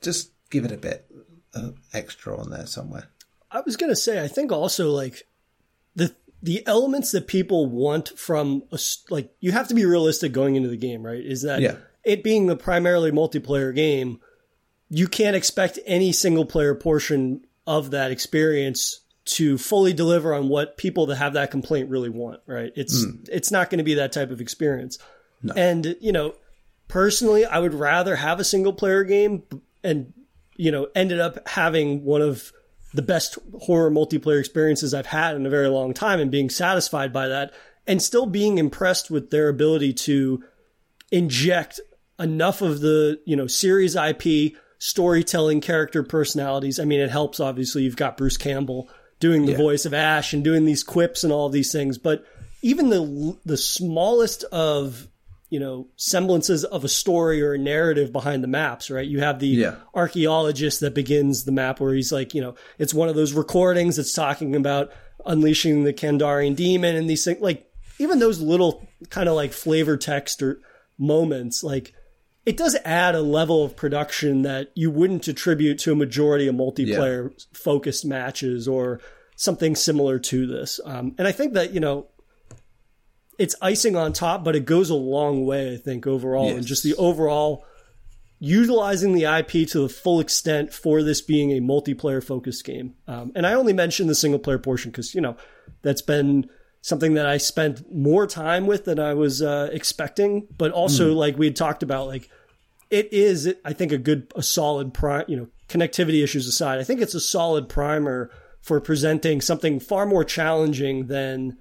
just 0.02 0.32
give 0.50 0.64
it 0.64 0.72
a 0.72 0.76
bit 0.76 1.08
uh, 1.54 1.70
extra 1.92 2.36
on 2.36 2.50
there 2.50 2.66
somewhere. 2.66 3.08
I 3.50 3.60
was 3.60 3.76
gonna 3.76 3.96
say, 3.96 4.22
I 4.22 4.28
think 4.28 4.52
also 4.52 4.90
like 4.90 5.26
the 5.94 6.14
the 6.42 6.66
elements 6.66 7.12
that 7.12 7.26
people 7.26 7.66
want 7.66 8.10
from 8.18 8.64
a, 8.72 8.78
like 9.08 9.34
you 9.40 9.52
have 9.52 9.68
to 9.68 9.74
be 9.74 9.86
realistic 9.86 10.32
going 10.32 10.56
into 10.56 10.68
the 10.68 10.76
game, 10.76 11.02
right? 11.02 11.24
Is 11.24 11.42
that 11.42 11.60
yeah. 11.60 11.76
it 12.04 12.22
being 12.22 12.46
the 12.46 12.56
primarily 12.56 13.10
multiplayer 13.10 13.74
game, 13.74 14.20
you 14.88 15.08
can't 15.08 15.36
expect 15.36 15.78
any 15.86 16.12
single 16.12 16.44
player 16.44 16.74
portion 16.74 17.46
of 17.66 17.90
that 17.92 18.10
experience 18.10 19.00
to 19.26 19.58
fully 19.58 19.92
deliver 19.92 20.32
on 20.32 20.48
what 20.48 20.76
people 20.76 21.06
that 21.06 21.16
have 21.16 21.34
that 21.34 21.50
complaint 21.50 21.90
really 21.90 22.08
want, 22.08 22.40
right? 22.46 22.72
It's 22.76 23.04
mm. 23.04 23.28
it's 23.30 23.50
not 23.50 23.70
going 23.70 23.78
to 23.78 23.84
be 23.84 23.94
that 23.94 24.12
type 24.12 24.30
of 24.30 24.40
experience. 24.40 24.98
No. 25.42 25.52
And 25.54 25.96
you 26.00 26.12
know, 26.12 26.34
personally, 26.88 27.44
I 27.44 27.58
would 27.58 27.74
rather 27.74 28.16
have 28.16 28.40
a 28.40 28.44
single 28.44 28.72
player 28.72 29.04
game 29.04 29.42
and 29.82 30.12
you 30.56 30.70
know, 30.70 30.88
ended 30.94 31.20
up 31.20 31.46
having 31.48 32.04
one 32.04 32.22
of 32.22 32.52
the 32.94 33.02
best 33.02 33.38
horror 33.60 33.90
multiplayer 33.90 34.40
experiences 34.40 34.94
I've 34.94 35.06
had 35.06 35.36
in 35.36 35.44
a 35.44 35.50
very 35.50 35.68
long 35.68 35.92
time 35.92 36.18
and 36.18 36.30
being 36.30 36.48
satisfied 36.48 37.12
by 37.12 37.28
that 37.28 37.52
and 37.86 38.00
still 38.00 38.26
being 38.26 38.58
impressed 38.58 39.10
with 39.10 39.30
their 39.30 39.48
ability 39.48 39.92
to 39.92 40.42
inject 41.12 41.78
enough 42.18 42.62
of 42.62 42.80
the, 42.80 43.20
you 43.26 43.36
know, 43.36 43.46
series 43.46 43.94
IP 43.96 44.54
storytelling 44.78 45.60
character 45.60 46.02
personalities. 46.02 46.80
I 46.80 46.84
mean, 46.84 47.00
it 47.00 47.10
helps, 47.10 47.38
obviously, 47.38 47.82
you've 47.82 47.96
got 47.96 48.16
Bruce 48.16 48.36
Campbell 48.36 48.88
doing 49.20 49.46
the 49.46 49.52
yeah. 49.52 49.58
voice 49.58 49.84
of 49.86 49.94
Ash 49.94 50.32
and 50.32 50.42
doing 50.44 50.64
these 50.64 50.82
quips 50.84 51.24
and 51.24 51.32
all 51.32 51.46
of 51.46 51.52
these 51.52 51.72
things. 51.72 51.98
But 51.98 52.24
even 52.62 52.90
the 52.90 53.36
the 53.44 53.56
smallest 53.56 54.44
of 54.44 55.08
you 55.50 55.60
know 55.60 55.86
semblances 55.96 56.64
of 56.64 56.84
a 56.84 56.88
story 56.88 57.40
or 57.42 57.54
a 57.54 57.58
narrative 57.58 58.12
behind 58.12 58.42
the 58.42 58.48
maps 58.48 58.90
right 58.90 59.06
you 59.06 59.20
have 59.20 59.38
the 59.38 59.46
Yeah. 59.46 59.76
archaeologist 59.94 60.80
that 60.80 60.92
begins 60.94 61.44
the 61.44 61.52
map 61.52 61.78
where 61.78 61.94
he's 61.94 62.10
like 62.10 62.34
you 62.34 62.40
know 62.40 62.56
it's 62.78 62.92
one 62.92 63.08
of 63.08 63.14
those 63.14 63.32
recordings 63.32 63.94
that's 63.94 64.12
talking 64.12 64.56
about 64.56 64.90
unleashing 65.24 65.84
the 65.84 65.92
kandarian 65.92 66.56
demon 66.56 66.96
and 66.96 67.08
these 67.08 67.24
things 67.24 67.40
like 67.40 67.70
even 68.00 68.18
those 68.18 68.40
little 68.40 68.88
kind 69.10 69.28
of 69.28 69.36
like 69.36 69.52
flavor 69.52 69.96
text 69.96 70.42
or 70.42 70.58
moments 70.98 71.62
like 71.62 71.92
it 72.46 72.56
does 72.56 72.76
add 72.84 73.14
a 73.14 73.20
level 73.20 73.64
of 73.64 73.76
production 73.76 74.42
that 74.42 74.70
you 74.74 74.90
wouldn't 74.90 75.28
attribute 75.28 75.78
to 75.80 75.92
a 75.92 75.96
majority 75.96 76.46
of 76.46 76.54
multiplayer 76.54 77.32
focused 77.52 78.04
matches 78.06 78.66
or 78.66 79.00
something 79.34 79.74
similar 79.74 80.18
to 80.18 80.46
this 80.46 80.80
um, 80.86 81.14
and 81.18 81.28
i 81.28 81.32
think 81.32 81.52
that 81.52 81.72
you 81.72 81.80
know 81.80 82.08
it's 83.38 83.54
icing 83.60 83.96
on 83.96 84.12
top, 84.12 84.44
but 84.44 84.56
it 84.56 84.64
goes 84.64 84.90
a 84.90 84.94
long 84.94 85.44
way, 85.44 85.74
I 85.74 85.76
think, 85.76 86.06
overall. 86.06 86.48
And 86.56 86.66
just 86.66 86.82
the 86.82 86.94
overall 86.94 87.64
utilizing 88.38 89.12
the 89.12 89.24
IP 89.24 89.68
to 89.68 89.80
the 89.80 89.88
full 89.88 90.20
extent 90.20 90.72
for 90.72 91.02
this 91.02 91.20
being 91.22 91.52
a 91.52 91.60
multiplayer 91.60 92.22
focused 92.22 92.64
game. 92.64 92.94
Um, 93.06 93.32
and 93.34 93.46
I 93.46 93.54
only 93.54 93.72
mentioned 93.72 94.10
the 94.10 94.14
single 94.14 94.38
player 94.38 94.58
portion 94.58 94.90
because, 94.90 95.14
you 95.14 95.20
know, 95.20 95.36
that's 95.82 96.02
been 96.02 96.48
something 96.86 97.14
that 97.14 97.26
I 97.26 97.38
spent 97.38 97.92
more 97.92 98.28
time 98.28 98.64
with 98.64 98.84
than 98.84 99.00
I 99.00 99.14
was 99.14 99.42
uh, 99.42 99.68
expecting. 99.72 100.46
But 100.56 100.70
also, 100.70 101.12
like 101.14 101.36
we 101.36 101.46
had 101.46 101.56
talked 101.56 101.82
about, 101.82 102.06
like 102.06 102.30
it 102.90 103.12
is, 103.12 103.52
I 103.64 103.72
think, 103.72 103.90
a 103.90 103.98
good, 103.98 104.32
a 104.36 104.42
solid 104.42 104.94
prime, 104.94 105.24
you 105.26 105.36
know, 105.36 105.48
connectivity 105.68 106.22
issues 106.22 106.46
aside, 106.46 106.78
I 106.78 106.84
think 106.84 107.00
it's 107.00 107.14
a 107.14 107.20
solid 107.20 107.68
primer 107.68 108.30
for 108.62 108.80
presenting 108.80 109.40
something 109.40 109.80
far 109.80 110.06
more 110.06 110.22
challenging 110.22 111.08
than 111.08 111.58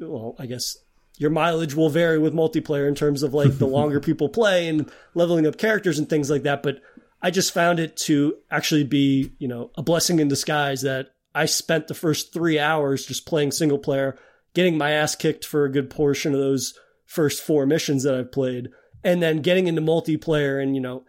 well, 0.00 0.34
I 0.36 0.46
guess 0.46 0.76
your 1.16 1.30
mileage 1.30 1.74
will 1.74 1.90
vary 1.90 2.18
with 2.18 2.34
multiplayer 2.34 2.88
in 2.88 2.96
terms 2.96 3.22
of 3.22 3.32
like 3.32 3.58
the 3.58 3.66
longer 3.68 4.00
people 4.00 4.30
play 4.30 4.66
and 4.66 4.90
leveling 5.14 5.46
up 5.46 5.58
characters 5.58 6.00
and 6.00 6.08
things 6.08 6.28
like 6.28 6.42
that. 6.42 6.64
But 6.64 6.80
I 7.22 7.30
just 7.30 7.54
found 7.54 7.78
it 7.78 7.96
to 7.98 8.34
actually 8.50 8.84
be, 8.84 9.32
you 9.38 9.46
know, 9.46 9.70
a 9.76 9.82
blessing 9.82 10.18
in 10.18 10.26
disguise 10.26 10.82
that 10.82 11.10
I 11.36 11.46
spent 11.46 11.86
the 11.86 11.94
first 11.94 12.32
three 12.32 12.58
hours 12.58 13.06
just 13.06 13.26
playing 13.26 13.52
single 13.52 13.78
player, 13.78 14.18
getting 14.54 14.78
my 14.78 14.90
ass 14.90 15.14
kicked 15.14 15.44
for 15.44 15.64
a 15.64 15.72
good 15.72 15.90
portion 15.90 16.34
of 16.34 16.40
those 16.40 16.74
first 17.06 17.42
four 17.42 17.66
missions 17.66 18.02
that 18.02 18.14
I've 18.14 18.32
played, 18.32 18.68
and 19.02 19.22
then 19.22 19.42
getting 19.42 19.66
into 19.66 19.82
multiplayer 19.82 20.62
and, 20.62 20.74
you 20.74 20.80
know, 20.80 21.04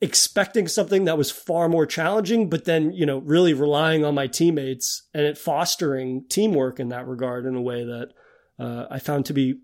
expecting 0.00 0.68
something 0.68 1.04
that 1.04 1.18
was 1.18 1.30
far 1.30 1.68
more 1.68 1.86
challenging, 1.86 2.48
but 2.48 2.64
then, 2.64 2.92
you 2.92 3.04
know, 3.04 3.18
really 3.18 3.52
relying 3.52 4.04
on 4.04 4.14
my 4.14 4.26
teammates 4.26 5.08
and 5.12 5.24
it 5.24 5.36
fostering 5.36 6.24
teamwork 6.28 6.78
in 6.78 6.88
that 6.88 7.06
regard 7.06 7.46
in 7.46 7.56
a 7.56 7.60
way 7.60 7.84
that 7.84 8.10
uh, 8.58 8.86
I 8.90 8.98
found 9.00 9.26
to 9.26 9.32
be 9.32 9.60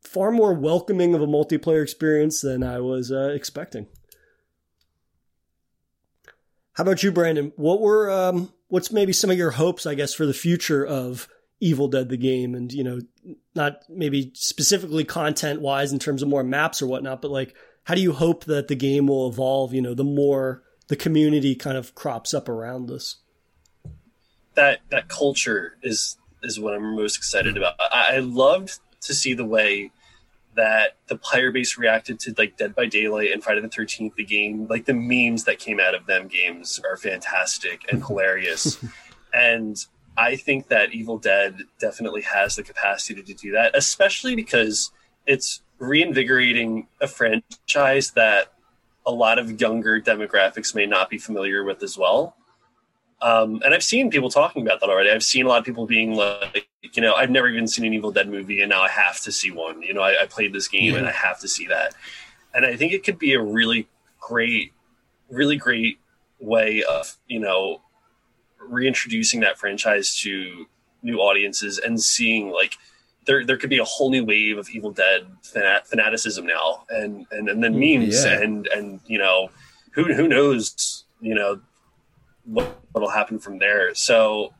far 0.00 0.30
more 0.30 0.54
welcoming 0.54 1.14
of 1.14 1.20
a 1.20 1.26
multiplayer 1.26 1.82
experience 1.82 2.40
than 2.40 2.62
I 2.62 2.80
was 2.80 3.12
uh, 3.12 3.30
expecting. 3.34 3.88
How 6.72 6.82
about 6.82 7.02
you, 7.02 7.10
Brandon? 7.10 7.52
What 7.56 7.80
were 7.80 8.10
um, 8.10 8.52
what's 8.68 8.92
maybe 8.92 9.12
some 9.12 9.30
of 9.30 9.36
your 9.36 9.50
hopes, 9.50 9.84
I 9.84 9.94
guess, 9.94 10.14
for 10.14 10.26
the 10.26 10.32
future 10.32 10.86
of 10.86 11.28
Evil 11.60 11.88
Dead 11.88 12.08
the 12.08 12.16
game, 12.16 12.54
and 12.54 12.72
you 12.72 12.84
know, 12.84 13.00
not 13.54 13.82
maybe 13.88 14.30
specifically 14.34 15.04
content 15.04 15.60
wise 15.60 15.92
in 15.92 15.98
terms 15.98 16.22
of 16.22 16.28
more 16.28 16.44
maps 16.44 16.80
or 16.80 16.86
whatnot, 16.86 17.20
but 17.20 17.30
like, 17.30 17.54
how 17.84 17.94
do 17.94 18.00
you 18.00 18.12
hope 18.12 18.44
that 18.44 18.68
the 18.68 18.76
game 18.76 19.06
will 19.06 19.28
evolve? 19.28 19.74
You 19.74 19.82
know, 19.82 19.94
the 19.94 20.04
more 20.04 20.62
the 20.88 20.96
community 20.96 21.54
kind 21.54 21.76
of 21.76 21.94
crops 21.94 22.32
up 22.32 22.48
around 22.48 22.86
this. 22.88 23.16
that 24.54 24.80
that 24.90 25.08
culture 25.08 25.76
is 25.82 26.16
is 26.42 26.58
what 26.60 26.74
I'm 26.74 26.96
most 26.96 27.16
excited 27.16 27.56
about. 27.56 27.74
I, 27.78 28.16
I 28.16 28.18
loved 28.18 28.78
to 29.02 29.14
see 29.14 29.34
the 29.34 29.44
way 29.44 29.90
that 30.54 30.96
the 31.06 31.16
player 31.16 31.52
base 31.52 31.78
reacted 31.78 32.18
to 32.20 32.34
like 32.36 32.56
Dead 32.56 32.74
by 32.74 32.86
Daylight 32.86 33.30
and 33.32 33.42
Friday 33.42 33.60
the 33.60 33.68
Thirteenth, 33.68 34.14
the 34.16 34.24
game. 34.24 34.66
Like 34.68 34.86
the 34.86 34.94
memes 34.94 35.44
that 35.44 35.58
came 35.58 35.78
out 35.80 35.94
of 35.94 36.06
them 36.06 36.28
games 36.28 36.80
are 36.84 36.96
fantastic 36.96 37.90
and 37.90 38.04
hilarious, 38.06 38.78
and 39.32 39.76
I 40.18 40.34
think 40.34 40.66
that 40.68 40.92
Evil 40.92 41.16
Dead 41.16 41.60
definitely 41.78 42.22
has 42.22 42.56
the 42.56 42.64
capacity 42.64 43.22
to 43.22 43.34
do 43.34 43.52
that, 43.52 43.76
especially 43.76 44.34
because 44.34 44.90
it's 45.26 45.62
reinvigorating 45.78 46.88
a 47.00 47.06
franchise 47.06 48.10
that 48.10 48.52
a 49.06 49.12
lot 49.12 49.38
of 49.38 49.60
younger 49.60 50.00
demographics 50.00 50.74
may 50.74 50.86
not 50.86 51.08
be 51.08 51.18
familiar 51.18 51.62
with 51.62 51.84
as 51.84 51.96
well. 51.96 52.34
Um, 53.22 53.62
and 53.64 53.72
I've 53.72 53.82
seen 53.84 54.10
people 54.10 54.28
talking 54.28 54.62
about 54.62 54.80
that 54.80 54.90
already. 54.90 55.10
I've 55.10 55.22
seen 55.22 55.46
a 55.46 55.48
lot 55.48 55.60
of 55.60 55.64
people 55.64 55.86
being 55.86 56.14
like, 56.14 56.68
you 56.82 57.00
know, 57.00 57.14
I've 57.14 57.30
never 57.30 57.48
even 57.48 57.68
seen 57.68 57.84
an 57.84 57.94
Evil 57.94 58.10
Dead 58.10 58.28
movie, 58.28 58.60
and 58.60 58.70
now 58.70 58.82
I 58.82 58.88
have 58.88 59.20
to 59.20 59.30
see 59.30 59.52
one. 59.52 59.82
You 59.82 59.94
know, 59.94 60.02
I, 60.02 60.22
I 60.22 60.26
played 60.26 60.52
this 60.52 60.66
game 60.66 60.96
and 60.96 61.06
I 61.06 61.12
have 61.12 61.38
to 61.40 61.48
see 61.48 61.68
that. 61.68 61.94
And 62.54 62.66
I 62.66 62.76
think 62.76 62.92
it 62.92 63.04
could 63.04 63.18
be 63.20 63.34
a 63.34 63.40
really 63.40 63.88
great, 64.20 64.72
really 65.30 65.56
great 65.56 66.00
way 66.40 66.82
of, 66.82 67.16
you 67.28 67.38
know, 67.38 67.82
reintroducing 68.70 69.40
that 69.40 69.58
franchise 69.58 70.16
to 70.20 70.66
new 71.02 71.18
audiences 71.18 71.78
and 71.78 72.00
seeing 72.00 72.50
like 72.50 72.76
there 73.28 73.44
there 73.44 73.56
could 73.56 73.70
be 73.70 73.78
a 73.78 73.84
whole 73.84 74.10
new 74.10 74.24
wave 74.24 74.58
of 74.58 74.68
Evil 74.70 74.90
Dead 74.90 75.26
fanat- 75.42 75.86
fanaticism 75.86 76.46
now, 76.46 76.84
and 76.88 77.26
and 77.30 77.48
and 77.48 77.62
then 77.62 77.78
memes 77.78 78.24
yeah. 78.24 78.40
and 78.40 78.66
and 78.68 79.00
you 79.06 79.18
know 79.18 79.50
who 79.92 80.12
who 80.12 80.26
knows 80.26 81.04
you 81.20 81.34
know 81.34 81.60
what 82.44 82.80
what'll 82.92 83.10
happen 83.10 83.38
from 83.38 83.58
there. 83.58 83.94
So 83.94 84.54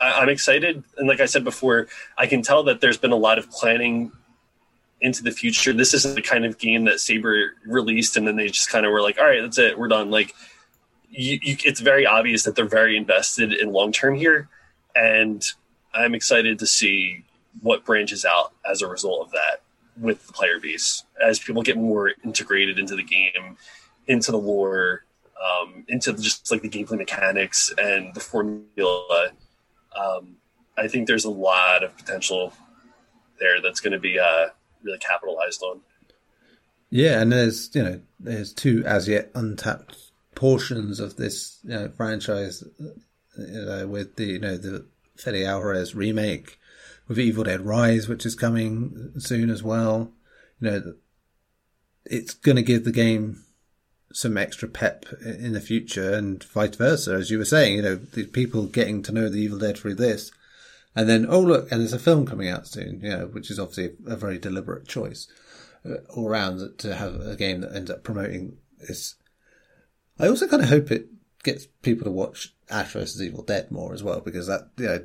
I, 0.00 0.20
I'm 0.20 0.28
excited, 0.28 0.82
and 0.96 1.08
like 1.08 1.20
I 1.20 1.26
said 1.26 1.44
before, 1.44 1.86
I 2.18 2.26
can 2.26 2.42
tell 2.42 2.64
that 2.64 2.80
there's 2.80 2.98
been 2.98 3.12
a 3.12 3.16
lot 3.16 3.38
of 3.38 3.48
planning 3.50 4.12
into 5.00 5.22
the 5.22 5.30
future. 5.30 5.72
This 5.72 5.94
isn't 5.94 6.16
the 6.16 6.22
kind 6.22 6.44
of 6.44 6.58
game 6.58 6.84
that 6.86 6.98
Saber 6.98 7.54
released, 7.64 8.16
and 8.16 8.26
then 8.26 8.34
they 8.34 8.48
just 8.48 8.70
kind 8.70 8.86
of 8.86 8.92
were 8.92 9.02
like, 9.02 9.18
"All 9.18 9.24
right, 9.24 9.40
that's 9.40 9.58
it, 9.58 9.78
we're 9.78 9.88
done." 9.88 10.10
Like, 10.10 10.34
you, 11.10 11.38
you, 11.42 11.56
it's 11.64 11.80
very 11.80 12.06
obvious 12.06 12.44
that 12.44 12.54
they're 12.54 12.66
very 12.66 12.96
invested 12.96 13.52
in 13.52 13.72
long 13.72 13.92
term 13.92 14.14
here, 14.14 14.48
and 14.94 15.42
I'm 15.94 16.14
excited 16.14 16.58
to 16.58 16.66
see 16.66 17.24
what 17.62 17.84
branches 17.84 18.24
out 18.24 18.52
as 18.68 18.82
a 18.82 18.86
result 18.86 19.26
of 19.26 19.32
that 19.32 19.62
with 19.96 20.26
the 20.26 20.32
player 20.32 20.60
base 20.60 21.02
as 21.20 21.38
people 21.38 21.62
get 21.62 21.76
more 21.76 22.12
integrated 22.24 22.78
into 22.78 22.94
the 22.94 23.02
game, 23.02 23.56
into 24.06 24.30
the 24.30 24.38
lore, 24.38 25.04
um, 25.44 25.84
into 25.88 26.12
just 26.12 26.50
like 26.50 26.62
the 26.62 26.68
gameplay 26.68 26.98
mechanics 26.98 27.72
and 27.78 28.14
the 28.14 28.20
formula. 28.20 29.30
Um, 29.96 30.36
I 30.76 30.86
think 30.88 31.08
there's 31.08 31.24
a 31.24 31.30
lot 31.30 31.82
of 31.82 31.96
potential 31.96 32.52
there 33.40 33.60
that's 33.60 33.80
going 33.80 33.92
to 33.92 33.98
be 33.98 34.18
uh, 34.18 34.46
really 34.82 34.98
capitalized 34.98 35.62
on. 35.62 35.80
Yeah, 36.90 37.20
and 37.20 37.32
there's 37.32 37.74
you 37.74 37.82
know 37.82 38.00
there's 38.18 38.52
two 38.52 38.82
as 38.86 39.08
yet 39.08 39.30
untapped 39.34 40.07
portions 40.38 41.00
of 41.00 41.16
this 41.16 41.58
you 41.64 41.70
know, 41.70 41.88
franchise 41.96 42.62
you 43.36 43.64
know, 43.64 43.88
with 43.88 44.14
the 44.14 44.24
you 44.24 44.38
know 44.38 44.56
the 44.56 44.86
Fede 45.16 45.44
Alvarez 45.44 45.96
remake 45.96 46.60
with 47.08 47.18
Evil 47.18 47.42
Dead 47.42 47.62
Rise, 47.62 48.06
which 48.06 48.24
is 48.24 48.36
coming 48.36 49.12
soon 49.18 49.50
as 49.50 49.64
well. 49.64 50.12
You 50.60 50.70
know, 50.70 50.94
it's 52.04 52.34
going 52.34 52.54
to 52.54 52.62
give 52.62 52.84
the 52.84 52.92
game 52.92 53.44
some 54.12 54.38
extra 54.38 54.68
pep 54.68 55.06
in 55.24 55.54
the 55.54 55.60
future, 55.60 56.14
and 56.14 56.42
vice 56.44 56.76
versa, 56.76 57.14
as 57.14 57.30
you 57.32 57.38
were 57.38 57.44
saying. 57.44 57.76
You 57.76 57.82
know, 57.82 57.94
the 57.96 58.26
people 58.26 58.66
getting 58.66 59.02
to 59.02 59.12
know 59.12 59.28
the 59.28 59.40
Evil 59.40 59.58
Dead 59.58 59.76
through 59.76 59.96
this, 59.96 60.30
and 60.94 61.08
then 61.08 61.26
oh 61.28 61.40
look, 61.40 61.72
and 61.72 61.80
there's 61.80 61.92
a 61.92 61.98
film 61.98 62.26
coming 62.26 62.48
out 62.48 62.68
soon. 62.68 63.00
You 63.02 63.10
know, 63.10 63.26
which 63.26 63.50
is 63.50 63.58
obviously 63.58 63.96
a 64.06 64.14
very 64.14 64.38
deliberate 64.38 64.86
choice 64.86 65.26
uh, 65.84 65.94
all 66.10 66.28
around 66.28 66.78
to 66.78 66.94
have 66.94 67.16
a 67.16 67.34
game 67.34 67.62
that 67.62 67.74
ends 67.74 67.90
up 67.90 68.04
promoting 68.04 68.58
this. 68.86 69.16
I 70.18 70.28
also 70.28 70.46
kind 70.48 70.62
of 70.62 70.68
hope 70.68 70.90
it 70.90 71.06
gets 71.42 71.66
people 71.82 72.04
to 72.04 72.10
watch 72.10 72.54
Ash 72.70 72.92
vs 72.92 73.22
Evil 73.22 73.42
Dead 73.42 73.70
more 73.70 73.94
as 73.94 74.02
well 74.02 74.20
because 74.20 74.46
that 74.46 74.70
you 74.76 74.86
know 74.86 75.04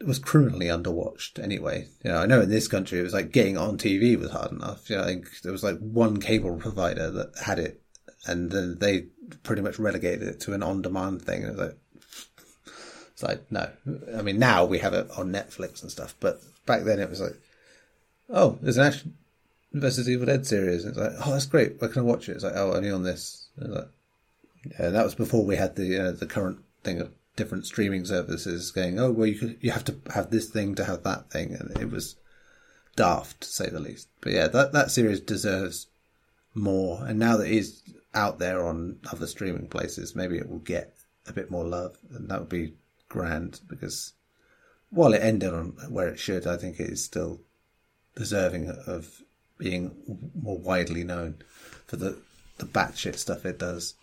it 0.00 0.06
was 0.06 0.18
criminally 0.18 0.66
underwatched 0.66 1.42
anyway. 1.42 1.88
You 2.04 2.10
know, 2.10 2.18
I 2.18 2.26
know 2.26 2.40
in 2.40 2.50
this 2.50 2.68
country 2.68 2.98
it 2.98 3.04
was 3.04 3.14
like 3.14 3.32
getting 3.32 3.56
on 3.56 3.78
TV 3.78 4.18
was 4.18 4.30
hard 4.30 4.52
enough. 4.52 4.88
You 4.90 4.96
know, 4.96 5.02
I 5.02 5.06
think 5.06 5.40
there 5.42 5.52
was 5.52 5.64
like 5.64 5.78
one 5.78 6.20
cable 6.20 6.56
provider 6.56 7.10
that 7.10 7.38
had 7.44 7.58
it, 7.58 7.82
and 8.26 8.50
then 8.50 8.78
they 8.78 9.06
pretty 9.42 9.62
much 9.62 9.78
relegated 9.78 10.28
it 10.28 10.40
to 10.40 10.52
an 10.52 10.62
on-demand 10.62 11.22
thing. 11.22 11.42
It 11.42 11.56
like, 11.56 11.76
it's 13.12 13.22
like 13.22 13.50
no. 13.50 13.70
I 14.16 14.22
mean, 14.22 14.38
now 14.38 14.64
we 14.64 14.78
have 14.78 14.94
it 14.94 15.10
on 15.16 15.32
Netflix 15.32 15.82
and 15.82 15.90
stuff, 15.90 16.14
but 16.20 16.40
back 16.66 16.84
then 16.84 16.98
it 16.98 17.08
was 17.08 17.20
like, 17.20 17.36
oh, 18.28 18.58
there's 18.60 18.76
an 18.76 18.86
Ash 18.86 19.04
versus 19.72 20.08
Evil 20.08 20.26
Dead 20.26 20.46
series. 20.46 20.84
And 20.84 20.96
it's 20.96 20.98
like, 20.98 21.26
oh, 21.26 21.32
that's 21.32 21.46
great. 21.46 21.80
Where 21.80 21.90
can 21.90 22.02
I 22.02 22.04
watch 22.04 22.28
it? 22.28 22.32
It's 22.32 22.44
like, 22.44 22.56
oh, 22.56 22.74
only 22.74 22.90
on 22.90 23.02
this. 23.02 23.48
Like, 23.56 23.88
yeah, 24.78 24.90
that 24.90 25.04
was 25.04 25.14
before 25.14 25.44
we 25.44 25.56
had 25.56 25.76
the 25.76 26.08
uh, 26.08 26.12
the 26.12 26.26
current 26.26 26.60
thing 26.82 27.00
of 27.00 27.12
different 27.36 27.66
streaming 27.66 28.04
services 28.04 28.70
going. 28.70 28.98
Oh, 28.98 29.10
well, 29.10 29.26
you 29.26 29.38
could, 29.38 29.58
you 29.60 29.70
have 29.70 29.84
to 29.84 29.96
have 30.14 30.30
this 30.30 30.48
thing 30.48 30.74
to 30.76 30.84
have 30.84 31.02
that 31.04 31.30
thing, 31.30 31.52
and 31.52 31.76
it 31.78 31.90
was 31.90 32.16
daft 32.96 33.42
to 33.42 33.48
say 33.48 33.68
the 33.68 33.80
least. 33.80 34.08
But 34.20 34.32
yeah, 34.32 34.48
that 34.48 34.72
that 34.72 34.90
series 34.90 35.20
deserves 35.20 35.86
more. 36.54 37.04
And 37.04 37.18
now 37.18 37.36
that 37.36 37.50
it's 37.50 37.82
out 38.14 38.38
there 38.38 38.66
on 38.66 38.98
other 39.12 39.26
streaming 39.26 39.68
places, 39.68 40.16
maybe 40.16 40.38
it 40.38 40.48
will 40.48 40.58
get 40.58 40.94
a 41.28 41.32
bit 41.32 41.50
more 41.50 41.64
love, 41.64 41.98
and 42.12 42.28
that 42.28 42.40
would 42.40 42.48
be 42.48 42.74
grand. 43.08 43.60
Because 43.68 44.14
while 44.90 45.12
it 45.12 45.22
ended 45.22 45.52
on 45.52 45.76
where 45.90 46.08
it 46.08 46.18
should, 46.18 46.46
I 46.46 46.56
think 46.56 46.80
it 46.80 46.90
is 46.90 47.04
still 47.04 47.40
deserving 48.16 48.70
of 48.86 49.20
being 49.58 49.94
more 50.34 50.58
widely 50.58 51.04
known 51.04 51.36
for 51.86 51.96
the 51.96 52.18
the 52.58 52.66
batshit 52.66 53.16
stuff 53.16 53.44
it 53.44 53.58
does, 53.58 53.94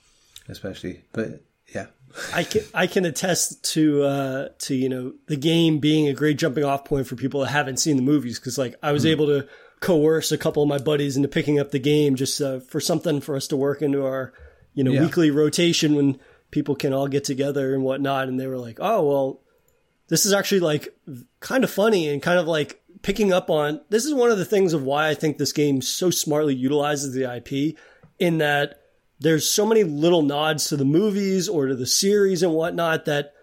especially. 0.48 1.04
But 1.12 1.44
yeah, 1.74 1.88
I 2.34 2.44
can 2.44 2.62
I 2.74 2.88
can 2.88 3.06
attest 3.06 3.64
to 3.74 4.04
uh, 4.04 4.50
to 4.60 4.76
you 4.76 4.90
know 4.90 5.14
the 5.28 5.36
game 5.36 5.80
being 5.80 6.08
a 6.08 6.14
great 6.14 6.38
jumping 6.38 6.64
off 6.64 6.86
point 6.86 7.08
for 7.08 7.16
people 7.16 7.42
that 7.42 7.48
haven't 7.48 7.78
seen 7.78 7.96
the 7.96 8.04
movies 8.04 8.40
because 8.40 8.58
like 8.58 8.76
I 8.84 8.92
was 8.92 9.06
mm. 9.06 9.10
able 9.10 9.28
to 9.28 9.48
coerce 9.80 10.32
a 10.32 10.38
couple 10.38 10.64
of 10.64 10.70
my 10.70 10.78
buddies 10.78 11.18
into 11.18 11.28
picking 11.28 11.60
up 11.60 11.72
the 11.72 11.80
game 11.80 12.16
just 12.16 12.40
uh, 12.42 12.60
for 12.60 12.80
something 12.80 13.20
for 13.20 13.36
us 13.36 13.48
to 13.48 13.58
work 13.58 13.82
into 13.82 14.06
our 14.06 14.34
you 14.74 14.84
know 14.84 14.92
yeah. 14.92 15.02
weekly 15.02 15.30
rotation 15.30 15.96
when 15.96 16.20
people 16.52 16.76
can 16.76 16.94
all 16.94 17.08
get 17.08 17.24
together 17.26 17.74
and 17.74 17.84
whatnot 17.84 18.30
and 18.30 18.40
they 18.40 18.48
were 18.48 18.58
like 18.58 18.78
oh 18.80 19.06
well 19.06 19.42
this 20.08 20.26
is 20.26 20.32
actually 20.32 20.62
like 20.62 20.96
kind 21.42 21.66
of 21.66 21.70
funny 21.70 22.08
and 22.08 22.22
kind 22.22 22.40
of 22.40 22.48
like 22.48 22.82
picking 23.02 23.34
up 23.34 23.50
on 23.50 23.82
this 23.90 24.06
is 24.06 24.14
one 24.14 24.32
of 24.32 24.38
the 24.38 24.46
things 24.46 24.72
of 24.72 24.84
why 24.84 25.10
I 25.10 25.16
think 25.16 25.38
this 25.38 25.52
game 25.52 25.82
so 25.82 26.10
smartly 26.10 26.56
utilizes 26.56 27.14
the 27.14 27.36
IP 27.36 27.78
in 28.20 28.38
that 28.38 28.83
there's 29.24 29.50
so 29.50 29.66
many 29.66 29.84
little 29.84 30.22
nods 30.22 30.68
to 30.68 30.78
the 30.78 30.86
movies 30.86 31.48
or 31.48 31.68
to 31.68 31.76
the 31.76 31.86
series 31.86 32.44
and 32.44 32.54
whatnot 32.54 33.06
that 33.06 33.34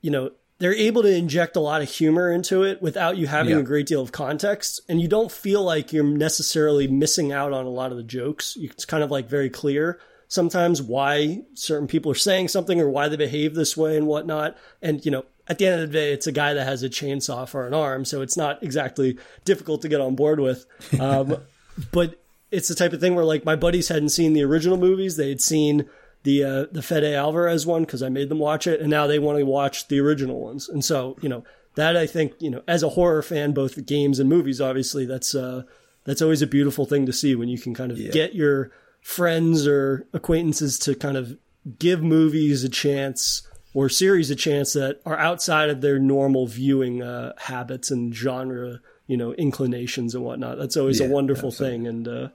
you 0.00 0.10
know 0.10 0.30
they're 0.58 0.74
able 0.74 1.02
to 1.02 1.14
inject 1.14 1.56
a 1.56 1.60
lot 1.60 1.82
of 1.82 1.90
humor 1.90 2.30
into 2.30 2.62
it 2.62 2.80
without 2.80 3.16
you 3.16 3.26
having 3.26 3.52
yeah. 3.52 3.58
a 3.58 3.62
great 3.62 3.86
deal 3.86 4.00
of 4.00 4.12
context 4.12 4.80
and 4.88 5.00
you 5.00 5.08
don't 5.08 5.30
feel 5.30 5.62
like 5.62 5.92
you're 5.92 6.04
necessarily 6.04 6.88
missing 6.88 7.32
out 7.32 7.52
on 7.52 7.66
a 7.66 7.70
lot 7.70 7.90
of 7.90 7.96
the 7.96 8.02
jokes 8.02 8.56
it's 8.58 8.84
kind 8.84 9.02
of 9.02 9.10
like 9.10 9.28
very 9.28 9.50
clear 9.50 10.00
sometimes 10.28 10.80
why 10.80 11.42
certain 11.54 11.86
people 11.86 12.10
are 12.10 12.16
saying 12.16 12.48
something 12.48 12.80
or 12.80 12.88
why 12.88 13.08
they 13.08 13.16
behave 13.16 13.54
this 13.54 13.76
way 13.76 13.96
and 13.96 14.06
whatnot 14.06 14.56
and 14.80 15.04
you 15.04 15.10
know 15.10 15.24
at 15.46 15.58
the 15.58 15.66
end 15.66 15.82
of 15.82 15.92
the 15.92 15.98
day, 15.98 16.12
it's 16.14 16.26
a 16.26 16.32
guy 16.32 16.54
that 16.54 16.64
has 16.64 16.82
a 16.82 16.88
chainsaw 16.88 17.46
for 17.46 17.66
an 17.66 17.74
arm, 17.74 18.06
so 18.06 18.22
it's 18.22 18.34
not 18.34 18.62
exactly 18.62 19.18
difficult 19.44 19.82
to 19.82 19.90
get 19.90 20.00
on 20.00 20.14
board 20.14 20.40
with. 20.40 20.64
Um, 20.98 21.36
but 21.92 22.23
it's 22.54 22.68
the 22.68 22.74
type 22.74 22.92
of 22.92 23.00
thing 23.00 23.14
where 23.14 23.24
like 23.24 23.44
my 23.44 23.56
buddies 23.56 23.88
hadn't 23.88 24.10
seen 24.10 24.32
the 24.32 24.42
original 24.42 24.76
movies; 24.76 25.16
they 25.16 25.28
had 25.28 25.40
seen 25.40 25.88
the 26.22 26.44
uh, 26.44 26.66
the 26.72 26.82
Fede 26.82 27.14
Alvarez 27.14 27.66
one 27.66 27.84
because 27.84 28.02
I 28.02 28.08
made 28.08 28.28
them 28.28 28.38
watch 28.38 28.66
it, 28.66 28.80
and 28.80 28.90
now 28.90 29.06
they 29.06 29.18
want 29.18 29.38
to 29.38 29.44
watch 29.44 29.88
the 29.88 30.00
original 30.00 30.40
ones. 30.40 30.68
And 30.68 30.84
so 30.84 31.16
you 31.20 31.28
know 31.28 31.44
that 31.74 31.96
I 31.96 32.06
think 32.06 32.34
you 32.40 32.50
know 32.50 32.62
as 32.66 32.82
a 32.82 32.90
horror 32.90 33.22
fan, 33.22 33.52
both 33.52 33.74
the 33.74 33.82
games 33.82 34.18
and 34.18 34.28
movies, 34.28 34.60
obviously 34.60 35.06
that's 35.06 35.34
uh, 35.34 35.62
that's 36.04 36.22
always 36.22 36.42
a 36.42 36.46
beautiful 36.46 36.86
thing 36.86 37.06
to 37.06 37.12
see 37.12 37.34
when 37.34 37.48
you 37.48 37.58
can 37.58 37.74
kind 37.74 37.90
of 37.90 37.98
yeah. 37.98 38.10
get 38.10 38.34
your 38.34 38.70
friends 39.00 39.66
or 39.66 40.06
acquaintances 40.12 40.78
to 40.78 40.94
kind 40.94 41.16
of 41.16 41.36
give 41.78 42.02
movies 42.02 42.64
a 42.64 42.68
chance 42.68 43.46
or 43.74 43.88
series 43.88 44.30
a 44.30 44.36
chance 44.36 44.72
that 44.74 45.00
are 45.04 45.18
outside 45.18 45.68
of 45.68 45.80
their 45.80 45.98
normal 45.98 46.46
viewing 46.46 47.02
uh, 47.02 47.32
habits 47.36 47.90
and 47.90 48.14
genre, 48.14 48.80
you 49.06 49.16
know, 49.16 49.32
inclinations 49.34 50.14
and 50.14 50.24
whatnot. 50.24 50.56
That's 50.56 50.76
always 50.76 51.00
yeah, 51.00 51.06
a 51.06 51.10
wonderful 51.10 51.48
absolutely. 51.48 51.78
thing. 51.78 51.86
And 51.88 52.08
uh, 52.08 52.28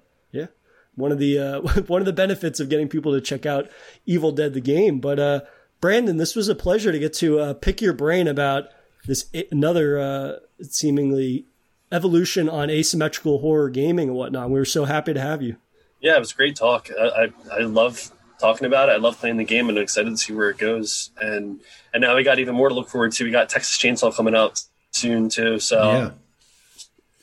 one 1.00 1.12
of 1.12 1.18
the 1.18 1.40
uh, 1.40 1.62
one 1.88 2.02
of 2.02 2.06
the 2.06 2.14
benefits 2.14 2.60
of 2.60 2.70
getting 2.70 2.88
people 2.88 3.14
to 3.14 3.22
check 3.22 3.46
out 3.46 3.70
Evil 4.06 4.32
Dead 4.32 4.54
the 4.54 4.62
game. 4.62 5.00
But 5.00 5.20
uh, 5.20 5.42
Brandon, 5.82 6.18
this 6.18 6.36
was 6.36 6.48
a 6.48 6.56
pleasure 6.56 6.92
to 6.92 7.00
get 7.00 7.14
to 7.16 7.40
uh, 7.40 7.54
pick 7.56 7.82
your 7.82 7.94
brain 7.94 8.28
about 8.28 8.66
this 9.06 9.26
another 9.52 10.00
uh, 10.00 10.34
seemingly 10.62 11.46
evolution 11.92 12.48
on 12.48 12.70
asymmetrical 12.70 13.40
horror 13.40 13.70
gaming 13.70 14.10
and 14.10 14.18
whatnot. 14.18 14.50
We 14.50 14.60
were 14.60 14.66
so 14.66 14.86
happy 14.86 15.14
to 15.14 15.22
have 15.22 15.42
you. 15.42 15.56
Yeah, 16.02 16.16
it 16.16 16.20
was 16.20 16.34
great 16.34 16.56
talk. 16.56 16.90
I, 16.98 17.32
I, 17.52 17.60
I 17.60 17.60
love 17.62 18.12
talking 18.40 18.68
about 18.68 18.90
it. 18.90 18.94
I 18.94 18.96
love 18.98 19.20
playing 19.20 19.38
the 19.38 19.44
game 19.44 19.70
and 19.70 19.78
I'm 19.78 19.84
excited 19.84 20.10
to 20.10 20.18
see 20.18 20.34
where 20.34 20.50
it 20.50 20.58
goes. 20.58 21.12
And 21.22 21.60
and 21.94 22.02
now 22.02 22.16
we 22.16 22.24
got 22.24 22.40
even 22.40 22.56
more 22.56 22.70
to 22.70 22.76
look 22.76 22.90
forward 22.90 23.12
to. 23.14 23.24
We 23.24 23.32
got 23.32 23.50
Texas 23.50 23.78
Chainsaw 23.78 24.16
coming 24.16 24.36
out 24.36 24.62
soon 24.92 25.30
too. 25.30 25.60
So 25.60 25.92
yeah. 25.92 26.12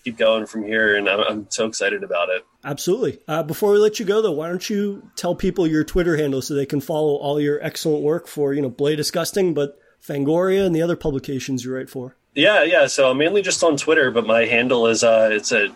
keep 0.05 0.19
going 0.19 0.47
from 0.47 0.65
here, 0.65 0.97
and 0.97 1.09
I'm, 1.09 1.21
I'm 1.21 1.47
so 1.51 1.67
excited 1.67 2.05
about 2.05 2.29
it. 2.29 2.45
Absolutely. 2.67 3.21
Uh, 3.29 3.45
before 3.45 3.71
we 3.71 3.79
let 3.79 4.01
you 4.01 4.05
go, 4.05 4.21
though, 4.21 4.33
why 4.33 4.49
don't 4.49 4.69
you 4.69 5.09
tell 5.15 5.37
people 5.37 5.69
your 5.69 5.85
Twitter 5.85 6.17
handle 6.17 6.43
so 6.43 6.53
they 6.53 6.67
can 6.67 6.81
follow 6.81 7.15
all 7.15 7.41
your 7.41 7.63
excellent 7.63 8.03
work 8.03 8.27
for 8.27 8.53
you 8.53 8.61
know 8.61 8.69
Bloody 8.69 8.97
Disgusting, 8.97 9.55
but 9.55 9.79
Fangoria 10.05 10.67
and 10.67 10.75
the 10.75 10.83
other 10.83 10.97
publications 10.97 11.65
you 11.65 11.73
write 11.73 11.89
for. 11.89 12.17
Yeah, 12.35 12.65
yeah. 12.65 12.89
So 12.89 13.09
I'm 13.09 13.19
mainly 13.19 13.41
just 13.41 13.63
on 13.63 13.77
Twitter, 13.77 14.11
but 14.11 14.27
my 14.27 14.47
handle 14.47 14.89
is 14.89 15.05
uh, 15.05 15.29
it's 15.31 15.53
a 15.53 15.69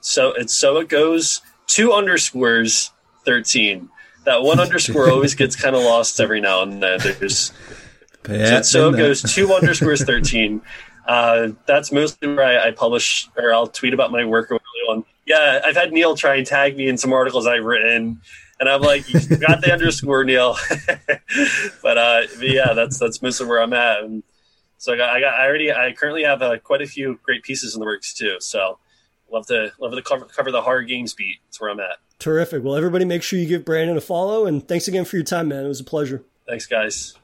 so 0.00 0.32
it's 0.32 0.54
so 0.54 0.76
it 0.78 0.88
goes 0.88 1.42
two 1.66 1.92
underscores 1.92 2.92
thirteen 3.24 3.88
that 4.24 4.42
one 4.42 4.60
underscore 4.60 5.10
always 5.10 5.34
gets 5.34 5.56
kind 5.56 5.74
of 5.74 5.82
lost 5.82 6.20
every 6.20 6.40
now 6.40 6.62
and 6.62 6.80
then. 6.80 7.00
There's 7.00 7.52
so, 8.24 8.62
so 8.62 8.88
it 8.90 8.96
goes 8.96 9.22
two 9.22 9.52
underscores 9.60 10.04
thirteen. 10.04 10.62
Uh, 11.04 11.48
that's 11.66 11.90
mostly 11.90 12.28
where 12.28 12.44
I, 12.44 12.68
I, 12.68 12.70
publish 12.70 13.28
or 13.34 13.52
I'll 13.52 13.66
tweet 13.66 13.94
about 13.94 14.12
my 14.12 14.26
work 14.26 14.52
or 14.52 14.60
on. 14.90 15.04
Yeah, 15.28 15.60
I've 15.64 15.76
had 15.76 15.92
Neil 15.92 16.16
try 16.16 16.36
and 16.36 16.46
tag 16.46 16.76
me 16.76 16.88
in 16.88 16.96
some 16.96 17.12
articles 17.12 17.46
I've 17.46 17.64
written, 17.64 18.20
and 18.58 18.68
I'm 18.68 18.80
like, 18.80 19.08
you 19.12 19.20
got 19.36 19.60
the 19.60 19.70
underscore, 19.72 20.24
Neil. 20.24 20.56
but, 21.82 21.98
uh, 21.98 22.22
but 22.38 22.48
yeah, 22.48 22.72
that's 22.72 22.98
that's 22.98 23.20
mostly 23.20 23.46
where 23.46 23.60
I'm 23.60 23.72
at. 23.74 24.02
And 24.02 24.22
so 24.78 24.94
I 24.94 24.96
got, 24.96 25.10
I 25.10 25.20
got, 25.20 25.34
I 25.34 25.46
already, 25.46 25.70
I 25.70 25.92
currently 25.92 26.24
have 26.24 26.40
uh, 26.40 26.58
quite 26.58 26.80
a 26.80 26.86
few 26.86 27.20
great 27.22 27.42
pieces 27.42 27.74
in 27.74 27.80
the 27.80 27.86
works 27.86 28.14
too. 28.14 28.36
So 28.40 28.78
love 29.30 29.46
to 29.48 29.72
love 29.78 29.92
to 29.92 30.02
cover, 30.02 30.24
cover 30.24 30.50
the 30.50 30.62
horror 30.62 30.82
games 30.82 31.12
beat. 31.12 31.36
That's 31.44 31.60
where 31.60 31.70
I'm 31.70 31.80
at. 31.80 31.98
Terrific. 32.18 32.64
Well, 32.64 32.74
everybody 32.74 33.04
make 33.04 33.22
sure 33.22 33.38
you 33.38 33.46
give 33.46 33.64
Brandon 33.64 33.96
a 33.96 34.00
follow. 34.00 34.46
And 34.46 34.66
thanks 34.66 34.88
again 34.88 35.04
for 35.04 35.16
your 35.16 35.24
time, 35.24 35.48
man. 35.48 35.64
It 35.64 35.68
was 35.68 35.80
a 35.80 35.84
pleasure. 35.84 36.24
Thanks, 36.46 36.64
guys. 36.64 37.17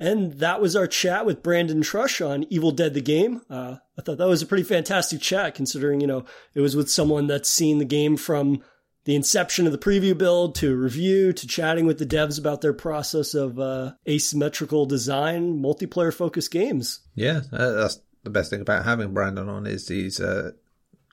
And 0.00 0.32
that 0.38 0.62
was 0.62 0.74
our 0.74 0.86
chat 0.86 1.26
with 1.26 1.42
Brandon 1.42 1.82
Trush 1.82 2.26
on 2.26 2.46
Evil 2.48 2.72
Dead 2.72 2.94
the 2.94 3.02
Game. 3.02 3.42
Uh, 3.50 3.76
I 3.98 4.02
thought 4.02 4.16
that 4.16 4.26
was 4.26 4.40
a 4.40 4.46
pretty 4.46 4.64
fantastic 4.64 5.20
chat 5.20 5.54
considering, 5.54 6.00
you 6.00 6.06
know, 6.06 6.24
it 6.54 6.60
was 6.62 6.74
with 6.74 6.90
someone 6.90 7.26
that's 7.26 7.50
seen 7.50 7.76
the 7.78 7.84
game 7.84 8.16
from 8.16 8.62
the 9.04 9.14
inception 9.14 9.66
of 9.66 9.72
the 9.72 9.78
preview 9.78 10.16
build 10.16 10.54
to 10.54 10.74
review 10.74 11.34
to 11.34 11.46
chatting 11.46 11.84
with 11.84 11.98
the 11.98 12.06
devs 12.06 12.38
about 12.38 12.62
their 12.62 12.72
process 12.72 13.34
of 13.34 13.58
uh, 13.58 13.92
asymmetrical 14.08 14.86
design, 14.86 15.60
multiplayer 15.62 16.14
focused 16.14 16.50
games. 16.50 17.00
Yeah, 17.14 17.42
uh, 17.52 17.72
that's 17.72 18.00
the 18.24 18.30
best 18.30 18.48
thing 18.48 18.62
about 18.62 18.86
having 18.86 19.12
Brandon 19.12 19.50
on 19.50 19.66
is 19.66 19.88
he's 19.88 20.18
uh, 20.18 20.52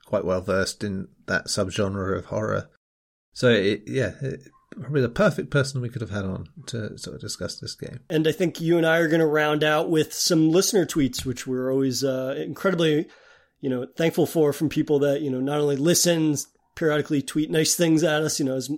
quite 0.05 0.23
well 0.23 0.41
versed 0.41 0.83
in 0.83 1.09
that 1.25 1.47
subgenre 1.47 2.17
of 2.17 2.25
horror. 2.25 2.69
So 3.33 3.49
it, 3.49 3.83
yeah, 3.85 4.13
it, 4.21 4.41
probably 4.81 5.01
the 5.01 5.09
perfect 5.09 5.49
person 5.49 5.81
we 5.81 5.89
could 5.89 6.01
have 6.01 6.11
had 6.11 6.25
on 6.25 6.47
to 6.67 6.97
sort 6.97 7.15
of 7.15 7.21
discuss 7.21 7.59
this 7.59 7.75
game. 7.75 7.99
And 8.09 8.27
I 8.27 8.31
think 8.31 8.61
you 8.61 8.77
and 8.77 8.85
I 8.85 8.97
are 8.97 9.07
going 9.07 9.19
to 9.19 9.25
round 9.25 9.63
out 9.63 9.89
with 9.89 10.13
some 10.13 10.51
listener 10.51 10.85
tweets, 10.85 11.25
which 11.25 11.47
we're 11.47 11.71
always 11.71 12.03
uh, 12.03 12.35
incredibly, 12.37 13.07
you 13.61 13.69
know, 13.69 13.87
thankful 13.95 14.25
for 14.25 14.53
from 14.53 14.69
people 14.69 14.99
that 14.99 15.21
you 15.21 15.31
know 15.31 15.39
not 15.39 15.59
only 15.59 15.75
listen 15.75 16.35
periodically 16.75 17.23
tweet 17.23 17.49
nice 17.49 17.75
things 17.75 18.03
at 18.03 18.21
us, 18.21 18.39
you 18.39 18.45
know, 18.45 18.55
as 18.55 18.69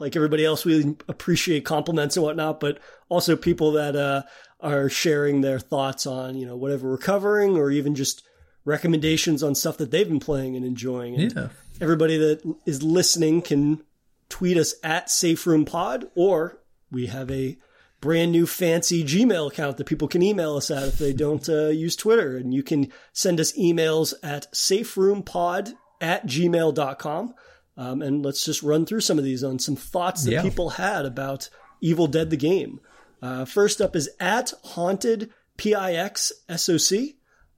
like 0.00 0.14
everybody 0.14 0.44
else, 0.44 0.64
we 0.64 0.96
appreciate 1.08 1.64
compliments 1.64 2.16
and 2.16 2.24
whatnot, 2.24 2.60
but 2.60 2.78
also 3.08 3.36
people 3.36 3.72
that 3.72 3.96
uh, 3.96 4.22
are 4.60 4.90
sharing 4.90 5.40
their 5.40 5.58
thoughts 5.58 6.06
on 6.06 6.36
you 6.36 6.46
know 6.46 6.56
whatever 6.56 6.90
we're 6.90 6.98
covering 6.98 7.56
or 7.56 7.70
even 7.70 7.94
just 7.94 8.22
recommendations 8.64 9.42
on 9.42 9.54
stuff 9.54 9.78
that 9.78 9.90
they've 9.90 10.08
been 10.08 10.20
playing 10.20 10.54
and 10.54 10.64
enjoying. 10.64 11.16
And 11.16 11.32
yeah. 11.34 11.48
Everybody 11.80 12.18
that 12.18 12.56
is 12.66 12.82
listening 12.82 13.40
can 13.40 13.82
tweet 14.28 14.56
us 14.56 14.74
at 14.82 15.10
Safe 15.10 15.46
Room 15.46 15.64
Pod, 15.64 16.10
or 16.14 16.60
we 16.90 17.06
have 17.06 17.30
a 17.30 17.58
brand 18.00 18.32
new 18.32 18.46
fancy 18.46 19.02
Gmail 19.04 19.48
account 19.50 19.76
that 19.76 19.86
people 19.86 20.08
can 20.08 20.22
email 20.22 20.56
us 20.56 20.70
at 20.70 20.88
if 20.88 20.98
they 20.98 21.12
don't 21.12 21.48
uh, 21.48 21.68
use 21.68 21.96
Twitter. 21.96 22.36
And 22.36 22.54
you 22.54 22.62
can 22.62 22.92
send 23.12 23.40
us 23.40 23.52
emails 23.52 24.14
at 24.22 24.50
saferoompod 24.52 25.74
at 26.00 26.26
gmail.com. 26.26 27.34
Um, 27.76 28.02
and 28.02 28.24
let's 28.24 28.44
just 28.44 28.62
run 28.62 28.86
through 28.86 29.00
some 29.00 29.18
of 29.18 29.24
these 29.24 29.44
on 29.44 29.58
some 29.58 29.76
thoughts 29.76 30.24
that 30.24 30.32
yeah. 30.32 30.42
people 30.42 30.70
had 30.70 31.06
about 31.06 31.48
Evil 31.80 32.06
Dead 32.06 32.30
the 32.30 32.36
game. 32.36 32.80
Uh, 33.22 33.44
first 33.44 33.80
up 33.80 33.96
is 33.96 34.10
at 34.20 34.52
Haunted 34.64 35.30
PIX 35.56 36.32
SOC. 36.56 36.98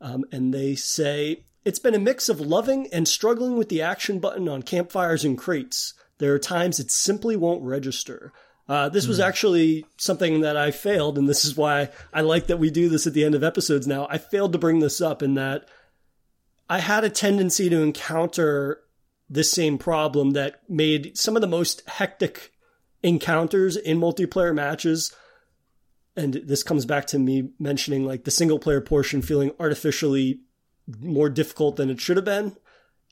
Um, 0.01 0.25
and 0.33 0.53
they 0.53 0.75
say, 0.75 1.45
it's 1.65 1.79
been 1.79 1.95
a 1.95 1.99
mix 1.99 2.29
of 2.29 2.41
loving 2.41 2.89
and 2.93 3.07
struggling 3.07 3.57
with 3.57 3.69
the 3.69 3.83
action 3.83 4.19
button 4.19 4.49
on 4.49 4.63
campfires 4.63 5.25
and 5.25 5.37
crates. 5.37 5.95
There 6.21 6.35
are 6.35 6.39
times 6.39 6.79
it 6.79 6.91
simply 6.91 7.35
won't 7.35 7.65
register. 7.65 8.33
Uh, 8.69 8.89
this 8.89 9.09
was 9.09 9.17
hmm. 9.17 9.25
actually 9.25 9.85
something 9.97 10.43
that 10.43 10.57
I 10.57 10.71
failed, 10.71 11.19
and 11.19 11.29
this 11.29 11.45
is 11.45 11.57
why 11.57 11.89
I 12.13 12.21
like 12.21 12.47
that 12.47 12.59
we 12.59 12.71
do 12.71 12.89
this 12.89 13.07
at 13.07 13.15
the 13.15 13.25
end 13.25 13.35
of 13.35 13.43
episodes 13.43 13.89
now. 13.89 14.07
I 14.09 14.19
failed 14.19 14.53
to 14.53 14.59
bring 14.59 14.79
this 14.79 15.01
up 15.01 15.23
in 15.23 15.35
that 15.35 15.69
I 16.69 16.79
had 16.79 17.03
a 17.03 17.11
tendency 17.11 17.69
to 17.69 17.83
encounter 17.83 18.83
this 19.29 19.51
same 19.51 19.77
problem 19.77 20.31
that 20.33 20.63
made 20.69 21.19
some 21.19 21.37
of 21.37 21.41
the 21.41 21.49
most 21.49 21.83
hectic 21.89 22.53
encounters 23.03 23.77
in 23.77 23.99
multiplayer 23.99 24.55
matches. 24.55 25.13
And 26.17 26.35
this 26.35 26.63
comes 26.63 26.87
back 26.87 27.07
to 27.09 27.19
me 27.19 27.51
mentioning 27.59 28.05
like 28.05 28.23
the 28.23 28.31
single 28.31 28.61
player 28.61 28.81
portion 28.81 29.21
feeling 29.21 29.51
artificially 29.59 30.43
more 31.01 31.29
difficult 31.29 31.75
than 31.75 31.91
it 31.91 32.01
should 32.01 32.17
have 32.17 32.25
been. 32.25 32.57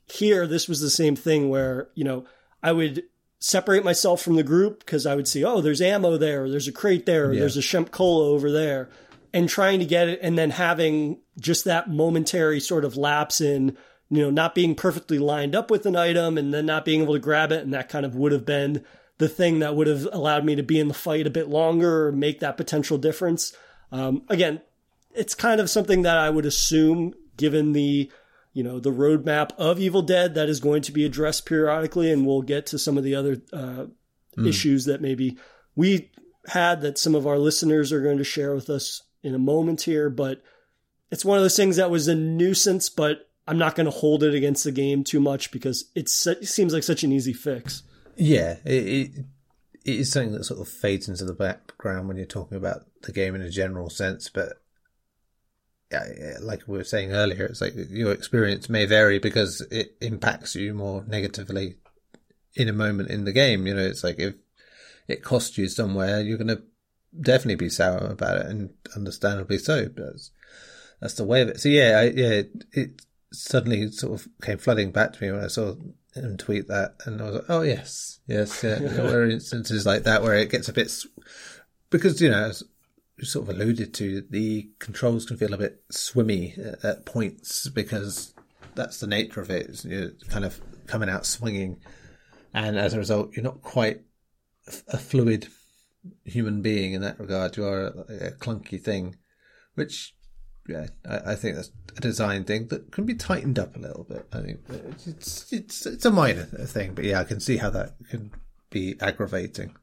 Here, 0.05 0.47
this 0.47 0.69
was 0.69 0.79
the 0.79 0.89
same 0.89 1.17
thing 1.17 1.49
where, 1.49 1.89
you 1.95 2.05
know, 2.05 2.25
I 2.61 2.71
would 2.71 3.03
separate 3.39 3.85
myself 3.85 4.21
from 4.21 4.35
the 4.35 4.43
group 4.43 4.79
because 4.79 5.05
I 5.05 5.15
would 5.15 5.27
see, 5.27 5.43
oh, 5.43 5.61
there's 5.61 5.81
ammo 5.81 6.17
there, 6.17 6.49
there's 6.49 6.67
a 6.67 6.73
crate 6.73 7.05
there, 7.05 7.31
yeah. 7.31 7.39
there's 7.39 7.57
a 7.57 7.61
Shemp 7.61 7.91
Cola 7.91 8.29
over 8.29 8.51
there, 8.51 8.89
and 9.33 9.47
trying 9.47 9.79
to 9.79 9.85
get 9.85 10.09
it, 10.09 10.19
and 10.21 10.37
then 10.37 10.49
having 10.49 11.19
just 11.39 11.65
that 11.65 11.89
momentary 11.89 12.59
sort 12.59 12.83
of 12.83 12.97
lapse 12.97 13.39
in 13.39 13.77
you 14.09 14.23
know, 14.23 14.29
not 14.29 14.55
being 14.55 14.75
perfectly 14.75 15.19
lined 15.19 15.55
up 15.55 15.69
with 15.69 15.85
an 15.85 15.95
item 15.95 16.37
and 16.37 16.53
then 16.53 16.65
not 16.65 16.83
being 16.83 17.01
able 17.01 17.13
to 17.13 17.19
grab 17.19 17.51
it. 17.51 17.63
And 17.63 17.73
that 17.73 17.89
kind 17.89 18.05
of 18.05 18.15
would 18.15 18.31
have 18.31 18.45
been 18.45 18.83
the 19.19 19.29
thing 19.29 19.59
that 19.59 19.75
would 19.75 19.87
have 19.87 20.07
allowed 20.11 20.45
me 20.45 20.55
to 20.55 20.63
be 20.63 20.79
in 20.79 20.87
the 20.87 20.93
fight 20.93 21.27
a 21.27 21.31
bit 21.31 21.47
longer 21.47 22.07
or 22.07 22.11
make 22.11 22.39
that 22.39 22.57
potential 22.57 22.97
difference. 22.97 23.55
Um, 23.91 24.23
again, 24.27 24.61
it's 25.13 25.35
kind 25.35 25.61
of 25.61 25.69
something 25.69 26.03
that 26.03 26.17
I 26.17 26.29
would 26.29 26.45
assume, 26.45 27.13
given 27.37 27.73
the 27.73 28.11
you 28.53 28.63
know 28.63 28.79
the 28.79 28.91
roadmap 28.91 29.51
of 29.57 29.79
Evil 29.79 30.01
Dead, 30.01 30.35
that 30.35 30.49
is 30.49 30.59
going 30.59 30.81
to 30.83 30.91
be 30.91 31.05
addressed 31.05 31.45
periodically, 31.45 32.11
and 32.11 32.25
we'll 32.25 32.41
get 32.41 32.65
to 32.67 32.79
some 32.79 32.97
of 32.97 33.03
the 33.03 33.15
other 33.15 33.41
uh, 33.53 33.85
mm. 34.37 34.47
issues 34.47 34.85
that 34.85 35.01
maybe 35.01 35.37
we 35.75 36.11
had 36.47 36.81
that 36.81 36.97
some 36.97 37.15
of 37.15 37.27
our 37.27 37.37
listeners 37.37 37.91
are 37.91 38.01
going 38.01 38.17
to 38.17 38.23
share 38.23 38.55
with 38.55 38.69
us 38.69 39.03
in 39.23 39.35
a 39.35 39.39
moment 39.39 39.81
here. 39.81 40.09
But 40.09 40.41
it's 41.11 41.25
one 41.25 41.37
of 41.37 41.43
those 41.43 41.57
things 41.57 41.75
that 41.77 41.91
was 41.91 42.07
a 42.07 42.15
nuisance, 42.15 42.89
but 42.89 43.29
I'm 43.47 43.57
not 43.57 43.75
going 43.75 43.85
to 43.85 43.91
hold 43.91 44.23
it 44.23 44.33
against 44.33 44.63
the 44.63 44.71
game 44.71 45.03
too 45.03 45.19
much 45.19 45.51
because 45.51 45.85
it 45.95 46.07
seems 46.09 46.73
like 46.73 46.83
such 46.83 47.03
an 47.03 47.11
easy 47.11 47.33
fix. 47.33 47.83
Yeah, 48.15 48.57
it, 48.65 48.87
it, 48.87 49.11
it 49.85 49.99
is 49.99 50.11
something 50.11 50.33
that 50.33 50.43
sort 50.43 50.59
of 50.59 50.67
fades 50.67 51.07
into 51.07 51.25
the 51.25 51.33
background 51.33 52.07
when 52.07 52.17
you're 52.17 52.25
talking 52.25 52.57
about 52.57 52.85
the 53.03 53.11
game 53.11 53.35
in 53.35 53.41
a 53.41 53.49
general 53.49 53.89
sense. 53.89 54.29
But 54.29 54.61
Uh, 55.91 56.39
like 56.41 56.67
we 56.67 56.77
were 56.77 56.83
saying 56.83 57.13
earlier, 57.13 57.45
it's 57.45 57.61
like 57.61 57.73
your 57.75 58.11
experience 58.11 58.69
may 58.69 58.85
vary 58.85 59.17
because 59.17 59.61
it 59.71 59.95
impacts 60.01 60.55
you 60.55 60.73
more 60.73 61.03
negatively 61.07 61.75
in 62.55 62.67
a 62.67 62.73
moment 62.73 63.09
in 63.09 63.25
the 63.25 63.31
game. 63.31 63.65
You 63.65 63.73
know, 63.73 63.81
it's 63.81 64.03
like 64.03 64.19
if 64.19 64.35
it 65.07 65.23
costs 65.23 65.57
you 65.57 65.67
somewhere, 65.67 66.21
you're 66.21 66.37
going 66.37 66.55
to 66.55 66.61
definitely 67.19 67.55
be 67.55 67.69
sour 67.69 68.05
about 68.05 68.37
it, 68.37 68.45
and 68.45 68.69
understandably 68.95 69.57
so. 69.57 69.85
That's 69.85 70.31
that's 70.99 71.15
the 71.15 71.23
way 71.23 71.41
of 71.41 71.49
it. 71.49 71.59
So 71.59 71.69
yeah, 71.69 71.99
I, 71.99 72.03
yeah, 72.03 72.29
it, 72.29 72.65
it 72.71 73.01
suddenly 73.31 73.89
sort 73.91 74.19
of 74.19 74.27
came 74.41 74.57
flooding 74.57 74.91
back 74.91 75.13
to 75.13 75.23
me 75.23 75.31
when 75.31 75.43
I 75.43 75.47
saw 75.47 75.75
him 76.13 76.37
tweet 76.37 76.67
that, 76.67 76.95
and 77.05 77.21
I 77.21 77.25
was 77.25 77.35
like, 77.35 77.49
oh 77.49 77.61
yes, 77.61 78.19
yes, 78.27 78.63
yeah. 78.63 78.75
there 78.79 79.21
are 79.21 79.29
instances 79.29 79.85
like 79.85 80.03
that 80.03 80.21
where 80.21 80.35
it 80.35 80.51
gets 80.51 80.69
a 80.69 80.73
bit 80.73 80.91
because 81.89 82.21
you 82.21 82.29
know. 82.29 82.51
Sort 83.21 83.49
of 83.49 83.55
alluded 83.55 83.93
to, 83.95 84.21
the 84.29 84.69
controls 84.79 85.25
can 85.25 85.37
feel 85.37 85.53
a 85.53 85.57
bit 85.57 85.83
swimmy 85.91 86.55
at, 86.83 87.05
points 87.05 87.67
because 87.67 88.33
that's 88.75 88.99
the 88.99 89.07
nature 89.07 89.41
of 89.41 89.49
it. 89.49 89.83
You're 89.83 90.11
kind 90.29 90.45
of 90.45 90.59
coming 90.87 91.09
out 91.09 91.25
swinging, 91.25 91.79
and 92.53 92.77
as 92.77 92.93
a 92.93 92.97
result, 92.97 93.35
you're 93.35 93.43
not 93.43 93.61
quite 93.61 94.01
a 94.87 94.97
fluid 94.97 95.47
human 96.23 96.61
being 96.61 96.93
in 96.93 97.01
that 97.01 97.19
regard. 97.19 97.57
You 97.57 97.65
are 97.65 97.87
a, 97.87 98.31
clunky 98.31 98.81
thing, 98.81 99.17
which 99.75 100.15
yeah, 100.67 100.87
I, 101.07 101.31
I, 101.31 101.35
think 101.35 101.55
that's 101.55 101.71
a 101.97 102.01
design 102.01 102.43
thing 102.43 102.67
that 102.67 102.91
can 102.91 103.05
be 103.05 103.15
tightened 103.15 103.59
up 103.59 103.75
a 103.75 103.79
little 103.79 104.03
bit. 104.03 104.27
I 104.31 104.41
think 104.41 104.59
it's 105.05 105.51
it's 105.51 105.85
it's 105.85 106.05
a 106.05 106.11
minor 106.11 106.43
thing, 106.43 106.93
but 106.93 107.05
yeah, 107.05 107.19
I 107.19 107.23
can 107.23 107.39
see 107.39 107.57
how 107.57 107.69
that 107.71 107.95
can 108.09 108.31
be 108.69 108.95
aggravating. 109.01 109.75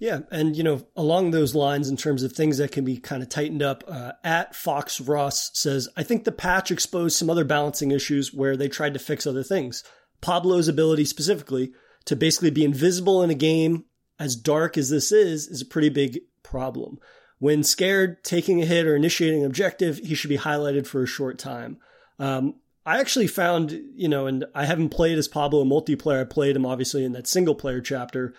Yeah, 0.00 0.20
and 0.30 0.56
you 0.56 0.62
know, 0.62 0.86
along 0.96 1.30
those 1.30 1.54
lines, 1.54 1.90
in 1.90 1.98
terms 1.98 2.22
of 2.22 2.32
things 2.32 2.56
that 2.56 2.72
can 2.72 2.86
be 2.86 2.96
kind 2.96 3.22
of 3.22 3.28
tightened 3.28 3.62
up, 3.62 3.84
uh, 3.86 4.12
at 4.24 4.56
Fox 4.56 4.98
Ross 4.98 5.50
says, 5.52 5.90
I 5.94 6.02
think 6.02 6.24
the 6.24 6.32
patch 6.32 6.70
exposed 6.70 7.16
some 7.16 7.28
other 7.28 7.44
balancing 7.44 7.90
issues 7.90 8.32
where 8.32 8.56
they 8.56 8.68
tried 8.68 8.94
to 8.94 8.98
fix 8.98 9.26
other 9.26 9.42
things. 9.42 9.84
Pablo's 10.22 10.68
ability 10.68 11.04
specifically 11.04 11.72
to 12.06 12.16
basically 12.16 12.50
be 12.50 12.64
invisible 12.64 13.22
in 13.22 13.28
a 13.28 13.34
game 13.34 13.84
as 14.18 14.36
dark 14.36 14.78
as 14.78 14.88
this 14.88 15.12
is 15.12 15.46
is 15.46 15.60
a 15.60 15.66
pretty 15.66 15.90
big 15.90 16.20
problem. 16.42 16.98
When 17.38 17.62
scared, 17.62 18.24
taking 18.24 18.62
a 18.62 18.66
hit, 18.66 18.86
or 18.86 18.96
initiating 18.96 19.40
an 19.40 19.46
objective, 19.46 19.98
he 19.98 20.14
should 20.14 20.30
be 20.30 20.38
highlighted 20.38 20.86
for 20.86 21.02
a 21.02 21.06
short 21.06 21.38
time. 21.38 21.76
Um, 22.18 22.54
I 22.86 23.00
actually 23.00 23.26
found, 23.26 23.78
you 23.94 24.08
know, 24.08 24.26
and 24.26 24.46
I 24.54 24.64
haven't 24.64 24.88
played 24.88 25.18
as 25.18 25.28
Pablo 25.28 25.60
in 25.60 25.68
multiplayer. 25.68 26.22
I 26.22 26.24
played 26.24 26.56
him 26.56 26.64
obviously 26.64 27.04
in 27.04 27.12
that 27.12 27.26
single 27.26 27.54
player 27.54 27.82
chapter. 27.82 28.34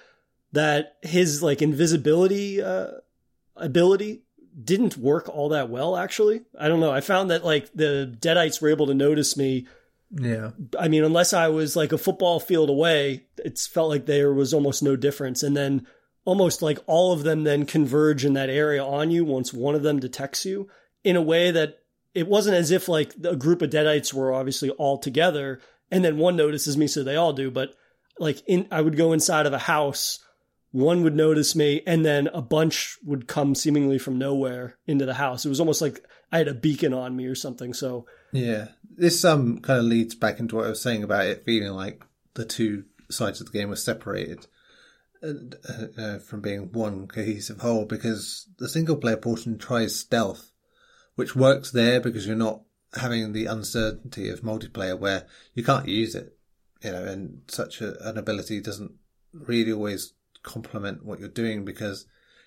That 0.53 0.97
his 1.01 1.41
like 1.41 1.61
invisibility 1.61 2.61
uh, 2.61 2.87
ability 3.55 4.23
didn't 4.61 4.97
work 4.97 5.29
all 5.29 5.49
that 5.49 5.69
well. 5.69 5.95
Actually, 5.95 6.41
I 6.59 6.67
don't 6.67 6.79
know. 6.79 6.91
I 6.91 7.01
found 7.01 7.31
that 7.31 7.45
like 7.45 7.71
the 7.73 8.15
Deadites 8.19 8.61
were 8.61 8.69
able 8.69 8.87
to 8.87 8.93
notice 8.93 9.37
me. 9.37 9.67
Yeah. 10.11 10.51
I 10.77 10.89
mean, 10.89 11.05
unless 11.05 11.31
I 11.31 11.47
was 11.47 11.75
like 11.77 11.93
a 11.93 11.97
football 11.97 12.41
field 12.41 12.69
away, 12.69 13.23
it 13.37 13.57
felt 13.59 13.89
like 13.89 14.05
there 14.05 14.33
was 14.33 14.53
almost 14.53 14.83
no 14.83 14.97
difference. 14.97 15.41
And 15.41 15.55
then 15.55 15.87
almost 16.25 16.61
like 16.61 16.79
all 16.87 17.13
of 17.13 17.23
them 17.23 17.43
then 17.43 17.65
converge 17.65 18.25
in 18.25 18.33
that 18.33 18.49
area 18.49 18.83
on 18.83 19.11
you 19.11 19.25
once 19.25 19.53
one 19.53 19.75
of 19.75 19.83
them 19.83 19.99
detects 19.99 20.45
you 20.45 20.69
in 21.03 21.15
a 21.15 21.21
way 21.21 21.51
that 21.51 21.79
it 22.13 22.27
wasn't 22.27 22.55
as 22.55 22.71
if 22.71 22.87
like 22.87 23.13
a 23.23 23.35
group 23.35 23.61
of 23.61 23.69
deadites 23.69 24.13
were 24.13 24.33
obviously 24.33 24.69
all 24.71 24.97
together 24.97 25.59
and 25.89 26.05
then 26.05 26.17
one 26.17 26.35
notices 26.35 26.77
me 26.77 26.87
so 26.87 27.03
they 27.03 27.15
all 27.15 27.33
do 27.33 27.49
but 27.49 27.73
like 28.19 28.41
in 28.47 28.67
i 28.71 28.79
would 28.79 28.97
go 28.97 29.13
inside 29.13 29.45
of 29.45 29.53
a 29.53 29.57
house 29.57 30.19
one 30.71 31.03
would 31.03 31.15
notice 31.15 31.55
me 31.55 31.81
and 31.85 32.05
then 32.05 32.27
a 32.27 32.41
bunch 32.41 32.97
would 33.03 33.27
come 33.27 33.55
seemingly 33.55 33.97
from 33.97 34.17
nowhere 34.17 34.77
into 34.87 35.05
the 35.05 35.15
house. 35.15 35.45
It 35.45 35.49
was 35.49 35.59
almost 35.59 35.81
like 35.81 36.05
i 36.31 36.37
had 36.37 36.47
a 36.47 36.53
beacon 36.53 36.93
on 36.93 37.15
me 37.15 37.25
or 37.25 37.35
something 37.35 37.73
so. 37.73 38.05
Yeah. 38.31 38.69
This 38.95 39.23
um 39.25 39.59
kind 39.59 39.79
of 39.79 39.85
leads 39.85 40.15
back 40.15 40.39
into 40.39 40.55
what 40.55 40.65
i 40.65 40.69
was 40.69 40.81
saying 40.81 41.03
about 41.03 41.25
it 41.25 41.45
feeling 41.45 41.71
like 41.71 42.03
the 42.33 42.45
two 42.45 42.85
sides 43.09 43.41
of 43.41 43.51
the 43.51 43.57
game 43.57 43.69
were 43.69 43.75
separated 43.75 44.47
uh, 45.23 45.33
uh, 45.97 46.19
from 46.19 46.41
being 46.41 46.71
one 46.71 47.07
cohesive 47.07 47.61
whole 47.61 47.85
because 47.85 48.47
the 48.57 48.67
single 48.67 48.95
player 48.95 49.17
portion 49.17 49.57
tries 49.57 49.99
stealth, 49.99 50.51
which 51.15 51.35
works 51.35 51.71
there 51.71 51.99
because 51.99 52.25
you're 52.25 52.35
not 52.35 52.61
having 52.99 53.31
the 53.31 53.45
uncertainty 53.45 54.29
of 54.29 54.41
multiplayer 54.41 54.97
where 54.97 55.27
you 55.53 55.63
can't 55.63 55.87
use 55.87 56.15
it, 56.15 56.37
you 56.83 56.91
know, 56.91 57.03
and 57.03 57.41
such 57.47 57.81
a, 57.81 58.09
an 58.09 58.17
ability 58.17 58.59
doesn't 58.61 58.93
really 59.31 59.71
always 59.71 60.13
complement 60.43 61.05
what 61.05 61.19
you're 61.19 61.29
doing 61.29 61.65
because 61.65 62.05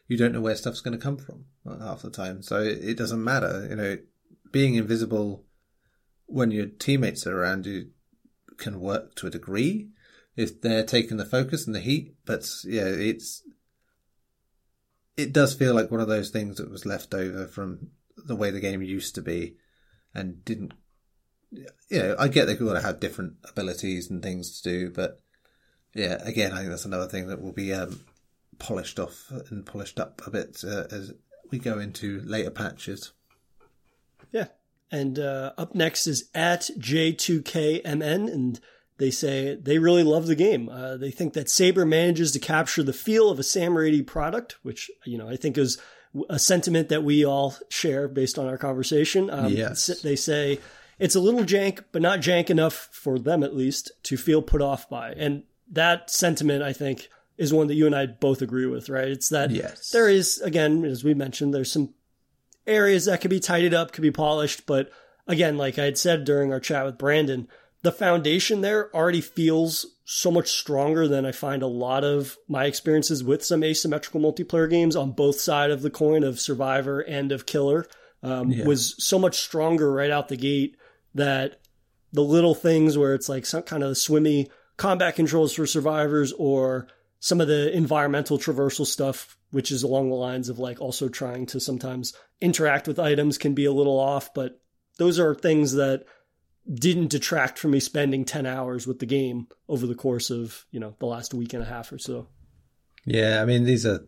you 0.09 0.17
don't 0.17 0.33
know 0.33 0.41
where 0.41 0.57
stuff's 0.57 0.81
going 0.81 0.97
to 0.97 1.03
come 1.03 1.17
from 1.17 1.45
uh, 1.67 1.79
half 1.79 2.03
the 2.03 2.11
time. 2.11 2.43
So 2.43 2.61
it, 2.61 2.79
it 2.83 2.97
doesn't 2.97 3.23
matter, 3.23 3.67
you 3.69 3.77
know, 3.77 3.99
being 4.53 4.75
invisible 4.75 5.45
when 6.27 6.51
your 6.51 6.67
teammates 6.67 7.27
are 7.27 7.39
around 7.39 7.67
you 7.67 7.91
can 8.57 8.81
work 8.81 9.15
to 9.17 9.27
a 9.27 9.31
degree 9.31 9.89
if 10.37 10.61
they're 10.61 10.85
taking 10.85 11.17
the 11.17 11.25
focus 11.25 11.67
and 11.67 11.75
the 11.75 11.81
heat. 11.81 12.15
But 12.25 12.49
yeah, 12.65 12.87
it's 12.87 13.43
it 15.17 15.33
does 15.33 15.55
feel 15.55 15.75
like 15.75 15.91
one 15.91 16.01
of 16.01 16.09
those 16.09 16.31
things 16.31 16.57
that 16.57 16.71
was 16.71 16.87
left 16.87 17.15
over 17.15 17.47
from 17.47 17.91
the 18.17 18.37
way 18.37 18.51
the 18.51 18.61
game 18.61 18.83
used 18.83 19.15
to 19.15 19.23
be, 19.23 19.57
and 20.15 20.45
didn't. 20.45 20.75
You 21.51 21.69
know, 21.91 22.17
I 22.19 22.29
get 22.29 22.47
they've 22.47 22.59
got 22.59 22.75
to 22.75 22.81
have 22.81 22.99
different 22.99 23.35
abilities 23.49 24.11
and 24.11 24.23
things 24.23 24.61
to 24.61 24.71
do, 24.71 24.91
but 24.91 25.23
yeah, 25.95 26.19
again, 26.25 26.53
I 26.53 26.59
think 26.59 26.71
that's 26.71 26.85
another 26.85 27.07
thing 27.07 27.29
that 27.29 27.41
will 27.41 27.53
be 27.53 27.73
um, 27.73 28.01
polished 28.59 28.99
off 28.99 29.31
and 29.51 29.65
polished 29.65 30.01
up 30.01 30.23
a 30.27 30.31
bit 30.31 30.63
uh, 30.65 30.85
as 30.91 31.13
we 31.51 31.59
go 31.59 31.79
into 31.79 32.21
later 32.25 32.51
patches. 32.51 33.13
Yeah. 34.33 34.47
And 34.91 35.19
uh, 35.19 35.53
up 35.57 35.75
next 35.75 36.07
is 36.07 36.29
at 36.35 36.71
J2KMN, 36.79 38.33
and 38.33 38.61
they 38.99 39.11
say 39.11 39.55
they 39.55 39.79
really 39.79 40.03
love 40.03 40.27
the 40.27 40.37
game. 40.37 40.69
Uh, 40.69 40.97
they 40.97 41.11
think 41.11 41.33
that 41.35 41.49
Saber 41.49 41.85
manages 41.85 42.33
to 42.33 42.39
capture 42.39 42.83
the 42.83 42.93
feel 42.93 43.31
of 43.31 43.39
a 43.39 43.43
Sam 43.43 43.73
Raimi 43.73 44.07
product, 44.07 44.57
which 44.63 44.91
you 45.05 45.19
know 45.19 45.29
I 45.29 45.37
think 45.37 45.59
is 45.59 45.79
a 46.29 46.39
sentiment 46.39 46.91
that 46.91 47.03
we 47.03 47.25
all 47.25 47.57
share 47.69 48.07
based 48.07 48.39
on 48.39 48.47
our 48.47 48.59
conversation. 48.59 49.31
Um, 49.31 49.53
yes. 49.53 49.87
They 50.03 50.17
say 50.17 50.61
it's 50.99 51.17
a 51.17 51.21
little 51.21 51.43
jank, 51.43 51.85
but 51.91 52.03
not 52.03 52.21
jank 52.21 52.51
enough 52.51 52.89
for 52.93 53.19
them 53.19 53.43
at 53.43 53.57
least 53.57 53.91
to 54.05 54.17
feel 54.17 54.43
put 54.43 54.63
off 54.63 54.89
by. 54.89 55.11
And 55.13 55.43
that 55.73 56.11
sentiment, 56.11 56.63
I 56.63 56.73
think, 56.73 57.09
is 57.37 57.53
one 57.53 57.67
that 57.67 57.75
you 57.75 57.87
and 57.87 57.95
I 57.95 58.07
both 58.07 58.43
agree 58.43 58.67
with, 58.67 58.89
right? 58.89 59.09
It's 59.09 59.29
that 59.31 59.51
yes. 59.51 59.91
there 59.91 60.09
is, 60.09 60.39
again, 60.41 60.85
as 60.85 61.03
we 61.03 61.15
mentioned, 61.15 61.53
there's 61.53 61.73
some 61.73 61.95
areas 62.67 63.07
that 63.07 63.21
could 63.21 63.31
be 63.31 63.41
tidied 63.41 63.75
up, 63.75 63.93
could 63.93 64.03
be 64.03 64.11
polished, 64.11 64.67
but 64.67 64.91
again, 65.27 65.57
like 65.57 65.79
I 65.79 65.85
had 65.85 65.99
said 65.99 66.25
during 66.25 66.53
our 66.53 66.61
chat 66.61 66.85
with 66.85 66.99
Brandon, 66.99 67.49
the 67.83 67.93
foundation 67.93 68.61
there 68.61 68.95
already 68.95 69.21
feels 69.21 69.87
so 70.07 70.31
much 70.31 70.49
stronger 70.49 71.09
than 71.09 71.27
I 71.27 71.33
find 71.33 71.63
a 71.63 71.67
lot 71.67 72.05
of 72.05 72.37
my 72.49 72.65
experiences 72.65 73.23
with 73.25 73.45
some 73.45 73.63
asymmetrical 73.63 74.21
multiplayer 74.21 74.69
games 74.69 74.97
on 74.97 75.13
both 75.13 75.41
side 75.41 75.71
of 75.71 75.83
the 75.83 75.91
coin 75.91 76.25
of 76.25 76.41
Survivor 76.41 77.01
and 77.01 77.33
of 77.33 77.47
Killer 77.47 77.87
um, 78.23 78.51
yeah. 78.51 78.65
was 78.65 78.95
so 79.05 79.19
much 79.19 79.37
stronger 79.37 79.93
right 79.93 80.11
out 80.11 80.29
the 80.29 80.37
gate 80.37 80.77
that 81.15 81.61
the 82.13 82.23
little 82.23 82.55
things 82.55 82.97
where 82.97 83.15
it's 83.15 83.29
like 83.29 83.45
some 83.45 83.63
kind 83.63 83.83
of 83.83 83.99
swimmy 83.99 84.51
combat 84.77 85.17
controls 85.17 85.53
for 85.55 85.67
survivors 85.67 86.33
or 86.33 86.89
some 87.21 87.41
of 87.41 87.49
the 87.49 87.75
environmental 87.75 88.39
traversal 88.39 88.87
stuff, 88.87 89.37
which 89.51 89.71
is 89.71 89.83
along 89.83 90.11
the 90.11 90.15
lines 90.15 90.49
of 90.49 90.59
like 90.59 90.81
also 90.81 91.09
trying 91.09 91.47
to 91.47 91.61
sometimes 91.61 92.13
interact 92.41 92.87
with 92.87 92.99
items 92.99 93.39
can 93.39 93.55
be 93.55 93.65
a 93.65 93.73
little 93.73 93.99
off, 93.99 94.35
but 94.35 94.61
those 94.99 95.19
are 95.19 95.35
things 95.35 95.73
that 95.73 96.05
didn't 96.73 97.11
detract 97.11 97.59
from 97.59 97.73
me 97.73 97.81
spending 97.81 98.25
10 98.25 98.47
hours 98.47 98.87
with 98.87 98.99
the 98.99 99.07
game 99.07 99.49
over 99.69 99.87
the 99.87 99.95
course 99.95 100.31
of, 100.31 100.65
you 100.71 100.81
know, 100.81 100.95
the 100.99 101.07
last 101.07 101.35
week 101.35 101.53
and 101.53 101.63
a 101.63 101.67
half 101.67 101.93
or 101.93 101.99
so. 101.99 102.29
Yeah, 103.05 103.43
I 103.43 103.45
mean, 103.45 103.65
these 103.65 103.85
are 103.85 104.07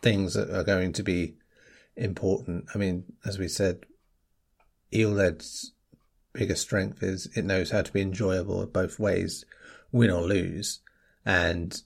things 0.00 0.34
that 0.34 0.50
are 0.50 0.62
going 0.62 0.92
to 0.94 1.02
be 1.02 1.36
important. 1.96 2.66
I 2.74 2.78
mean, 2.78 3.04
as 3.24 3.38
we 3.38 3.48
said, 3.48 3.84
Evil 4.90 5.30
biggest 6.32 6.62
strength 6.62 7.02
is 7.02 7.28
it 7.34 7.44
knows 7.44 7.70
how 7.70 7.82
to 7.82 7.92
be 7.92 8.00
enjoyable 8.00 8.64
both 8.66 9.00
ways, 9.00 9.44
win 9.94 10.10
or 10.10 10.22
lose. 10.22 10.80
And 11.24 11.80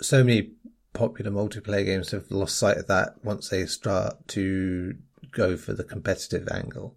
so 0.00 0.22
many 0.22 0.52
popular 0.92 1.30
multiplayer 1.30 1.84
games 1.84 2.10
have 2.10 2.30
lost 2.30 2.56
sight 2.56 2.76
of 2.76 2.86
that 2.86 3.14
once 3.24 3.48
they 3.48 3.66
start 3.66 4.28
to 4.28 4.94
go 5.32 5.56
for 5.56 5.72
the 5.72 5.84
competitive 5.84 6.48
angle. 6.52 6.96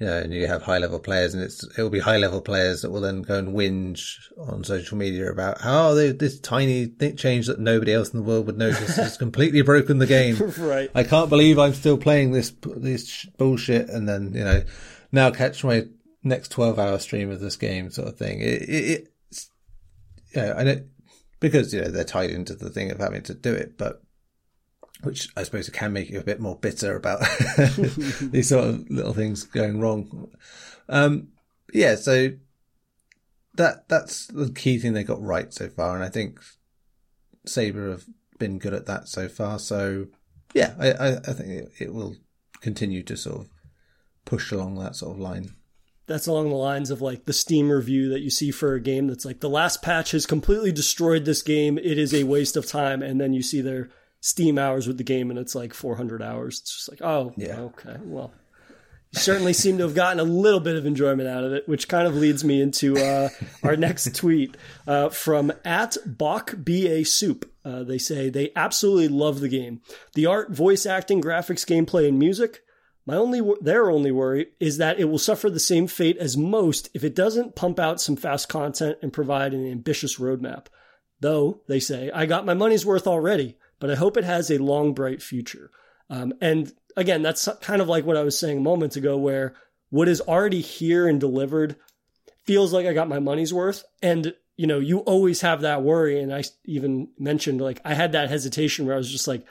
You 0.00 0.06
know, 0.06 0.18
and 0.18 0.32
you 0.34 0.48
have 0.48 0.62
high 0.62 0.78
level 0.78 0.98
players, 0.98 1.34
and 1.34 1.42
it's 1.42 1.62
it 1.62 1.80
will 1.80 1.88
be 1.88 2.00
high 2.00 2.16
level 2.16 2.40
players 2.40 2.82
that 2.82 2.90
will 2.90 3.00
then 3.00 3.22
go 3.22 3.38
and 3.38 3.54
whinge 3.54 4.16
on 4.36 4.64
social 4.64 4.98
media 4.98 5.30
about 5.30 5.60
how 5.60 5.94
they, 5.94 6.10
this 6.10 6.40
tiny 6.40 6.88
change 7.16 7.46
that 7.46 7.60
nobody 7.60 7.92
else 7.92 8.12
in 8.12 8.18
the 8.18 8.24
world 8.24 8.46
would 8.46 8.58
notice 8.58 8.96
has 8.96 9.16
completely 9.24 9.62
broken 9.62 9.98
the 9.98 10.06
game. 10.06 10.36
right. 10.58 10.90
I 10.96 11.04
can't 11.04 11.30
believe 11.30 11.60
I'm 11.60 11.74
still 11.74 11.96
playing 11.96 12.32
this 12.32 12.52
this 12.76 13.24
bullshit, 13.38 13.88
and 13.88 14.08
then 14.08 14.32
you 14.34 14.42
know 14.42 14.64
now 15.12 15.30
catch 15.30 15.62
my 15.62 15.84
next 16.24 16.50
twelve 16.50 16.76
hour 16.76 16.98
stream 16.98 17.30
of 17.30 17.38
this 17.38 17.54
game, 17.54 17.88
sort 17.92 18.08
of 18.08 18.18
thing. 18.18 18.40
It, 18.40 18.62
it, 18.68 19.13
I 20.36 20.62
know 20.62 20.84
because 21.40 21.74
you 21.74 21.82
know 21.82 21.88
they're 21.88 22.04
tied 22.04 22.30
into 22.30 22.54
the 22.54 22.70
thing 22.70 22.90
of 22.90 22.98
having 22.98 23.22
to 23.22 23.34
do 23.34 23.52
it, 23.52 23.76
but 23.76 24.02
which 25.02 25.28
I 25.36 25.42
suppose 25.42 25.68
can 25.68 25.92
make 25.92 26.10
you 26.10 26.18
a 26.18 26.24
bit 26.24 26.40
more 26.40 26.58
bitter 26.58 26.96
about 26.96 27.20
these 28.20 28.48
sort 28.48 28.66
of 28.66 28.90
little 28.90 29.12
things 29.12 29.44
going 29.44 29.80
wrong. 29.80 30.30
Um, 30.88 31.28
yeah, 31.72 31.96
so 31.96 32.30
that 33.54 33.88
that's 33.88 34.26
the 34.28 34.50
key 34.50 34.78
thing 34.78 34.92
they 34.92 35.04
got 35.04 35.22
right 35.22 35.52
so 35.52 35.68
far, 35.68 35.94
and 35.94 36.04
I 36.04 36.08
think 36.08 36.40
Saber 37.46 37.90
have 37.90 38.04
been 38.38 38.58
good 38.58 38.74
at 38.74 38.86
that 38.86 39.08
so 39.08 39.28
far. 39.28 39.58
So 39.58 40.06
yeah, 40.54 40.74
I, 40.78 40.92
I, 40.92 41.08
I 41.16 41.32
think 41.32 41.48
it, 41.48 41.72
it 41.78 41.94
will 41.94 42.16
continue 42.60 43.02
to 43.02 43.16
sort 43.16 43.40
of 43.40 43.50
push 44.24 44.50
along 44.52 44.76
that 44.76 44.96
sort 44.96 45.12
of 45.12 45.20
line 45.20 45.54
that's 46.06 46.26
along 46.26 46.50
the 46.50 46.56
lines 46.56 46.90
of 46.90 47.00
like 47.00 47.24
the 47.24 47.32
Steam 47.32 47.70
review 47.70 48.10
that 48.10 48.20
you 48.20 48.30
see 48.30 48.50
for 48.50 48.74
a 48.74 48.80
game 48.80 49.06
that's 49.06 49.24
like 49.24 49.40
the 49.40 49.48
last 49.48 49.82
patch 49.82 50.10
has 50.10 50.26
completely 50.26 50.72
destroyed 50.72 51.24
this 51.24 51.42
game. 51.42 51.78
It 51.78 51.98
is 51.98 52.12
a 52.12 52.24
waste 52.24 52.56
of 52.56 52.66
time. 52.66 53.02
And 53.02 53.20
then 53.20 53.32
you 53.32 53.42
see 53.42 53.60
their 53.60 53.90
Steam 54.20 54.58
hours 54.58 54.86
with 54.86 54.98
the 54.98 55.04
game 55.04 55.30
and 55.30 55.38
it's 55.38 55.54
like 55.54 55.72
400 55.72 56.22
hours. 56.22 56.60
It's 56.60 56.74
just 56.74 56.90
like, 56.90 57.02
oh, 57.02 57.32
yeah. 57.36 57.58
okay. 57.60 57.96
Well, 58.02 58.32
you 59.12 59.20
certainly 59.20 59.52
seem 59.52 59.78
to 59.78 59.84
have 59.84 59.94
gotten 59.94 60.20
a 60.20 60.24
little 60.24 60.60
bit 60.60 60.76
of 60.76 60.84
enjoyment 60.84 61.28
out 61.28 61.44
of 61.44 61.52
it, 61.52 61.68
which 61.68 61.88
kind 61.88 62.06
of 62.06 62.16
leads 62.16 62.44
me 62.44 62.60
into 62.60 62.98
uh, 62.98 63.28
our 63.62 63.76
next 63.76 64.14
tweet 64.14 64.56
uh, 64.86 65.08
from 65.08 65.52
at 65.64 65.96
Bach 66.04 66.54
BA 66.58 67.04
Soup. 67.04 67.50
Uh, 67.64 67.82
they 67.82 67.96
say 67.96 68.28
they 68.28 68.50
absolutely 68.56 69.08
love 69.08 69.40
the 69.40 69.48
game. 69.48 69.80
The 70.14 70.26
art, 70.26 70.50
voice 70.50 70.84
acting, 70.84 71.22
graphics, 71.22 71.64
gameplay, 71.64 72.08
and 72.08 72.18
music 72.18 72.60
my 73.06 73.16
only 73.16 73.42
their 73.60 73.90
only 73.90 74.10
worry 74.10 74.48
is 74.58 74.78
that 74.78 74.98
it 74.98 75.04
will 75.04 75.18
suffer 75.18 75.50
the 75.50 75.60
same 75.60 75.86
fate 75.86 76.16
as 76.16 76.36
most 76.36 76.88
if 76.94 77.04
it 77.04 77.14
doesn't 77.14 77.54
pump 77.54 77.78
out 77.78 78.00
some 78.00 78.16
fast 78.16 78.48
content 78.48 78.98
and 79.02 79.12
provide 79.12 79.52
an 79.52 79.70
ambitious 79.70 80.18
roadmap. 80.18 80.66
Though 81.20 81.60
they 81.68 81.80
say 81.80 82.10
I 82.12 82.26
got 82.26 82.46
my 82.46 82.54
money's 82.54 82.86
worth 82.86 83.06
already, 83.06 83.56
but 83.78 83.90
I 83.90 83.94
hope 83.94 84.16
it 84.16 84.24
has 84.24 84.50
a 84.50 84.58
long, 84.58 84.94
bright 84.94 85.22
future. 85.22 85.70
Um, 86.08 86.32
and 86.40 86.72
again, 86.96 87.22
that's 87.22 87.48
kind 87.60 87.82
of 87.82 87.88
like 87.88 88.04
what 88.04 88.16
I 88.16 88.22
was 88.22 88.38
saying 88.38 88.62
moments 88.62 88.96
ago, 88.96 89.16
where 89.18 89.54
what 89.90 90.08
is 90.08 90.20
already 90.22 90.60
here 90.60 91.06
and 91.06 91.20
delivered 91.20 91.76
feels 92.44 92.72
like 92.72 92.86
I 92.86 92.94
got 92.94 93.08
my 93.08 93.18
money's 93.18 93.52
worth. 93.52 93.84
And 94.02 94.34
you 94.56 94.66
know, 94.66 94.78
you 94.78 94.98
always 95.00 95.40
have 95.42 95.62
that 95.62 95.82
worry. 95.82 96.20
And 96.20 96.32
I 96.32 96.44
even 96.64 97.08
mentioned 97.18 97.60
like 97.60 97.80
I 97.84 97.94
had 97.94 98.12
that 98.12 98.30
hesitation 98.30 98.86
where 98.86 98.94
I 98.94 98.98
was 98.98 99.10
just 99.10 99.28
like, 99.28 99.44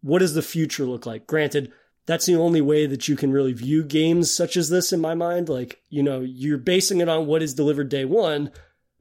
what 0.00 0.20
does 0.20 0.34
the 0.34 0.42
future 0.42 0.84
look 0.84 1.06
like? 1.06 1.26
Granted 1.26 1.72
that's 2.06 2.26
the 2.26 2.36
only 2.36 2.60
way 2.60 2.86
that 2.86 3.08
you 3.08 3.16
can 3.16 3.32
really 3.32 3.52
view 3.52 3.82
games 3.82 4.34
such 4.34 4.56
as 4.56 4.68
this 4.68 4.92
in 4.92 5.00
my 5.00 5.14
mind. 5.14 5.48
Like, 5.48 5.80
you 5.88 6.02
know, 6.02 6.20
you're 6.20 6.58
basing 6.58 7.00
it 7.00 7.08
on 7.08 7.26
what 7.26 7.42
is 7.42 7.54
delivered 7.54 7.88
day 7.88 8.04
one, 8.04 8.50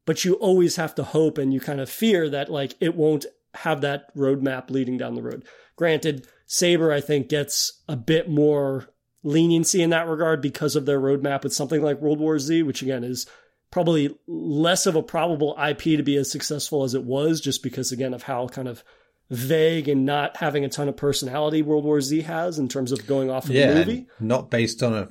but 0.06 0.24
you 0.24 0.36
always 0.36 0.78
have 0.78 0.96
to 0.96 1.04
hope 1.04 1.38
and 1.38 1.54
you 1.54 1.60
kind 1.60 1.82
of 1.82 1.90
fear 1.90 2.30
that 2.30 2.50
like 2.50 2.76
it 2.80 2.96
won't 2.96 3.26
have 3.56 3.82
that 3.82 4.16
roadmap 4.16 4.70
leading 4.70 4.98
down 4.98 5.16
the 5.16 5.22
road. 5.22 5.46
Granted, 5.76 6.28
Saber, 6.46 6.92
I 6.92 7.02
think, 7.02 7.30
gets 7.30 7.82
a 7.88 7.96
bit 7.96 8.30
more 8.30 8.90
leniency 9.24 9.82
in 9.82 9.90
that 9.92 10.08
regard 10.08 10.42
because 10.42 10.76
of 10.76 10.86
their 10.86 11.00
roadmap 11.00 11.44
with 11.44 11.54
something 11.54 11.82
like 11.82 12.02
World 12.02 12.20
War 12.20 12.40
Z, 12.40 12.64
which 12.64 12.82
again 12.82 13.04
is 13.04 13.26
probably 13.72 14.16
less 14.28 14.86
of 14.86 14.96
a 14.96 15.04
probable 15.04 15.58
IP 15.62 15.82
to 15.84 16.04
be 16.04 16.16
as 16.16 16.32
successful 16.32 16.84
as 16.84 16.94
it 16.94 17.04
was, 17.04 17.42
just 17.42 17.64
because 17.64 17.92
again 17.92 18.14
of 18.14 18.24
how 18.24 18.48
kind 18.48 18.68
of 18.68 18.84
vague 19.30 19.88
and 19.88 20.06
not 20.06 20.38
having 20.38 20.64
a 20.66 20.70
ton 20.70 20.90
of 20.90 20.98
personality 20.98 21.62
World 21.62 21.84
War 21.84 22.02
Z 22.02 22.22
has 22.22 22.60
in 22.60 22.68
terms 22.68 22.92
of 22.92 23.08
going 23.08 23.30
off 23.30 23.46
of 23.46 23.52
yeah, 23.52 23.74
the 23.74 23.76
movie. 23.76 24.08
Not 24.20 24.50
based 24.50 24.84
on 24.84 24.94
a 24.94 25.10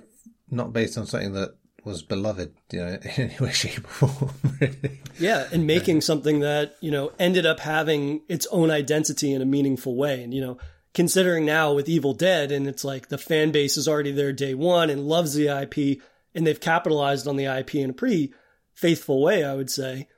not 0.51 0.73
based 0.73 0.99
on 0.99 1.07
something 1.07 1.33
that 1.33 1.57
was 1.85 2.03
beloved, 2.03 2.55
you 2.71 2.79
know, 2.79 2.87
in 3.03 3.31
any 3.31 3.37
way, 3.39 3.53
shape, 3.53 3.85
or 4.03 4.09
form. 4.09 4.31
yeah, 5.19 5.49
and 5.53 5.67
making 5.67 6.01
something 6.01 6.41
that 6.41 6.77
you 6.81 6.91
know 6.91 7.13
ended 7.19 7.47
up 7.47 7.61
having 7.61 8.23
its 8.29 8.47
own 8.51 8.71
identity 8.71 9.33
in 9.33 9.43
a 9.43 9.47
meaningful 9.47 9.97
way, 9.97 10.23
and 10.23 10.33
you 10.33 10.41
know, 10.41 10.59
considering 10.95 11.45
now 11.45 11.73
with 11.73 11.89
Evil 11.89 12.15
Dead, 12.15 12.53
and 12.53 12.67
it's 12.67 12.85
like 12.85 13.09
the 13.09 13.19
fan 13.19 13.51
base 13.51 13.77
is 13.77 13.89
already 13.89 14.13
there 14.13 14.33
day 14.33 14.55
one 14.55 14.91
and 14.91 15.07
loves 15.07 15.35
the 15.35 15.49
IP, 15.49 16.01
and 16.35 16.47
they've 16.47 16.61
capitalized 16.61 17.27
on 17.27 17.37
the 17.37 17.47
IP 17.47 17.77
in 17.77 17.91
a 17.91 17.95
pretty 17.95 18.33
faithful 18.75 19.23
way, 19.23 19.45
I 19.45 19.55
would 19.55 19.71
say, 19.71 20.09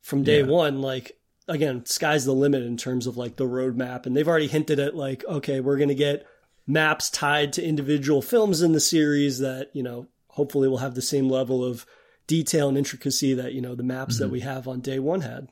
from 0.00 0.22
day 0.22 0.40
yeah. 0.40 0.46
one. 0.46 0.80
Like 0.80 1.17
again, 1.48 1.84
sky's 1.86 2.24
the 2.24 2.32
limit 2.32 2.62
in 2.62 2.76
terms 2.76 3.06
of 3.06 3.16
like 3.16 3.36
the 3.36 3.46
roadmap. 3.46 4.06
And 4.06 4.16
they've 4.16 4.28
already 4.28 4.46
hinted 4.46 4.78
at 4.78 4.94
like, 4.94 5.24
okay, 5.26 5.60
we're 5.60 5.76
going 5.76 5.88
to 5.88 5.94
get 5.94 6.26
maps 6.66 7.10
tied 7.10 7.52
to 7.54 7.64
individual 7.64 8.22
films 8.22 8.62
in 8.62 8.72
the 8.72 8.80
series 8.80 9.38
that, 9.38 9.70
you 9.72 9.82
know, 9.82 10.06
hopefully 10.28 10.68
will 10.68 10.78
have 10.78 10.94
the 10.94 11.02
same 11.02 11.28
level 11.28 11.64
of 11.64 11.86
detail 12.26 12.68
and 12.68 12.78
intricacy 12.78 13.34
that, 13.34 13.54
you 13.54 13.60
know, 13.60 13.74
the 13.74 13.82
maps 13.82 14.16
mm-hmm. 14.16 14.24
that 14.24 14.30
we 14.30 14.40
have 14.40 14.68
on 14.68 14.80
day 14.80 14.98
one 14.98 15.22
had. 15.22 15.48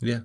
Yeah. 0.00 0.20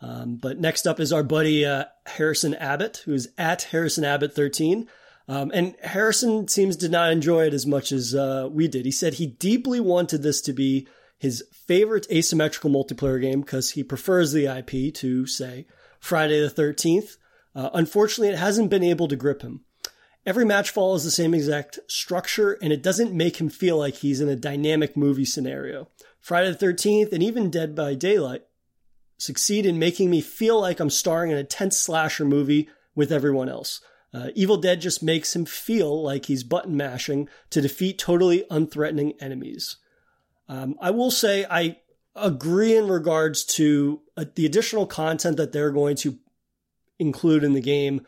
Um, 0.00 0.36
but 0.36 0.58
next 0.58 0.86
up 0.86 0.98
is 0.98 1.12
our 1.12 1.22
buddy 1.22 1.64
uh, 1.64 1.84
Harrison 2.06 2.54
Abbott, 2.54 3.02
who's 3.04 3.28
at 3.38 3.62
Harrison 3.62 4.04
Abbott 4.04 4.34
13. 4.34 4.88
Um, 5.28 5.50
and 5.54 5.74
Harrison 5.82 6.48
seems 6.48 6.76
to 6.78 6.88
not 6.88 7.10
enjoy 7.10 7.46
it 7.46 7.54
as 7.54 7.66
much 7.66 7.92
as 7.92 8.14
uh, 8.14 8.48
we 8.50 8.68
did. 8.68 8.84
He 8.84 8.90
said 8.90 9.14
he 9.14 9.26
deeply 9.26 9.80
wanted 9.80 10.22
this 10.22 10.42
to 10.42 10.52
be 10.52 10.86
his 11.24 11.42
favorite 11.50 12.06
asymmetrical 12.12 12.68
multiplayer 12.68 13.18
game 13.18 13.40
because 13.40 13.70
he 13.70 13.82
prefers 13.82 14.32
the 14.32 14.44
IP 14.44 14.92
to, 14.94 15.26
say, 15.26 15.66
Friday 15.98 16.38
the 16.38 16.50
13th. 16.50 17.16
Uh, 17.54 17.70
unfortunately, 17.72 18.28
it 18.28 18.38
hasn't 18.38 18.68
been 18.68 18.82
able 18.82 19.08
to 19.08 19.16
grip 19.16 19.40
him. 19.40 19.64
Every 20.26 20.44
match 20.44 20.68
follows 20.68 21.02
the 21.02 21.10
same 21.10 21.32
exact 21.32 21.78
structure, 21.88 22.58
and 22.60 22.74
it 22.74 22.82
doesn't 22.82 23.14
make 23.14 23.38
him 23.40 23.48
feel 23.48 23.78
like 23.78 23.94
he's 23.94 24.20
in 24.20 24.28
a 24.28 24.36
dynamic 24.36 24.98
movie 24.98 25.24
scenario. 25.24 25.88
Friday 26.20 26.52
the 26.52 26.66
13th 26.66 27.10
and 27.10 27.22
even 27.22 27.48
Dead 27.48 27.74
by 27.74 27.94
Daylight 27.94 28.42
succeed 29.16 29.64
in 29.64 29.78
making 29.78 30.10
me 30.10 30.20
feel 30.20 30.60
like 30.60 30.78
I'm 30.78 30.90
starring 30.90 31.30
in 31.30 31.38
a 31.38 31.44
tense 31.44 31.78
slasher 31.78 32.26
movie 32.26 32.68
with 32.94 33.10
everyone 33.10 33.48
else. 33.48 33.80
Uh, 34.12 34.28
Evil 34.34 34.58
Dead 34.58 34.82
just 34.82 35.02
makes 35.02 35.34
him 35.34 35.46
feel 35.46 36.02
like 36.02 36.26
he's 36.26 36.44
button 36.44 36.76
mashing 36.76 37.30
to 37.48 37.62
defeat 37.62 37.98
totally 37.98 38.44
unthreatening 38.50 39.14
enemies. 39.20 39.78
Um, 40.48 40.76
I 40.80 40.90
will 40.90 41.10
say 41.10 41.46
I 41.50 41.78
agree 42.14 42.76
in 42.76 42.88
regards 42.88 43.44
to 43.44 44.00
uh, 44.16 44.24
the 44.34 44.46
additional 44.46 44.86
content 44.86 45.36
that 45.36 45.52
they're 45.52 45.72
going 45.72 45.96
to 45.96 46.18
include 46.98 47.44
in 47.44 47.54
the 47.54 47.60
game. 47.60 48.06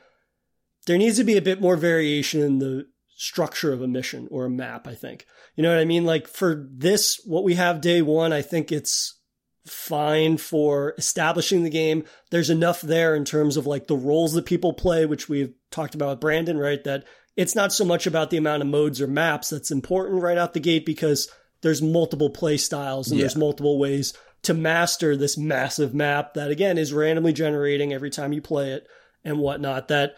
There 0.86 0.98
needs 0.98 1.16
to 1.16 1.24
be 1.24 1.36
a 1.36 1.42
bit 1.42 1.60
more 1.60 1.76
variation 1.76 2.42
in 2.42 2.58
the 2.58 2.86
structure 3.16 3.72
of 3.72 3.82
a 3.82 3.88
mission 3.88 4.28
or 4.30 4.44
a 4.44 4.50
map, 4.50 4.86
I 4.86 4.94
think. 4.94 5.26
You 5.56 5.62
know 5.62 5.70
what 5.70 5.80
I 5.80 5.84
mean? 5.84 6.04
Like 6.04 6.28
for 6.28 6.68
this, 6.70 7.20
what 7.24 7.44
we 7.44 7.54
have 7.54 7.80
day 7.80 8.02
one, 8.02 8.32
I 8.32 8.42
think 8.42 8.70
it's 8.70 9.18
fine 9.66 10.36
for 10.36 10.94
establishing 10.96 11.64
the 11.64 11.70
game. 11.70 12.04
There's 12.30 12.50
enough 12.50 12.80
there 12.82 13.16
in 13.16 13.24
terms 13.24 13.56
of 13.56 13.66
like 13.66 13.86
the 13.86 13.96
roles 13.96 14.34
that 14.34 14.46
people 14.46 14.74
play, 14.74 15.06
which 15.06 15.28
we've 15.28 15.54
talked 15.70 15.94
about 15.94 16.10
with 16.10 16.20
Brandon, 16.20 16.56
right? 16.56 16.82
That 16.84 17.04
it's 17.36 17.54
not 17.54 17.72
so 17.72 17.84
much 17.84 18.06
about 18.06 18.30
the 18.30 18.36
amount 18.36 18.62
of 18.62 18.68
modes 18.68 19.00
or 19.00 19.06
maps 19.06 19.50
that's 19.50 19.70
important 19.70 20.22
right 20.22 20.38
out 20.38 20.54
the 20.54 20.60
gate 20.60 20.86
because 20.86 21.28
there's 21.66 21.82
multiple 21.82 22.30
play 22.30 22.56
styles 22.56 23.08
and 23.08 23.18
yeah. 23.18 23.24
there's 23.24 23.34
multiple 23.34 23.76
ways 23.76 24.14
to 24.42 24.54
master 24.54 25.16
this 25.16 25.36
massive 25.36 25.92
map 25.92 26.34
that 26.34 26.48
again 26.48 26.78
is 26.78 26.92
randomly 26.92 27.32
generating 27.32 27.92
every 27.92 28.08
time 28.08 28.32
you 28.32 28.40
play 28.40 28.70
it 28.70 28.86
and 29.24 29.40
whatnot. 29.40 29.88
That 29.88 30.14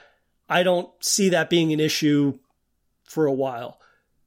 I 0.47 0.62
don't 0.62 0.91
see 1.03 1.31
that 1.31 1.49
being 1.49 1.73
an 1.73 1.81
issue 1.81 2.39
for 3.05 3.25
a 3.25 3.33
while. 3.33 3.81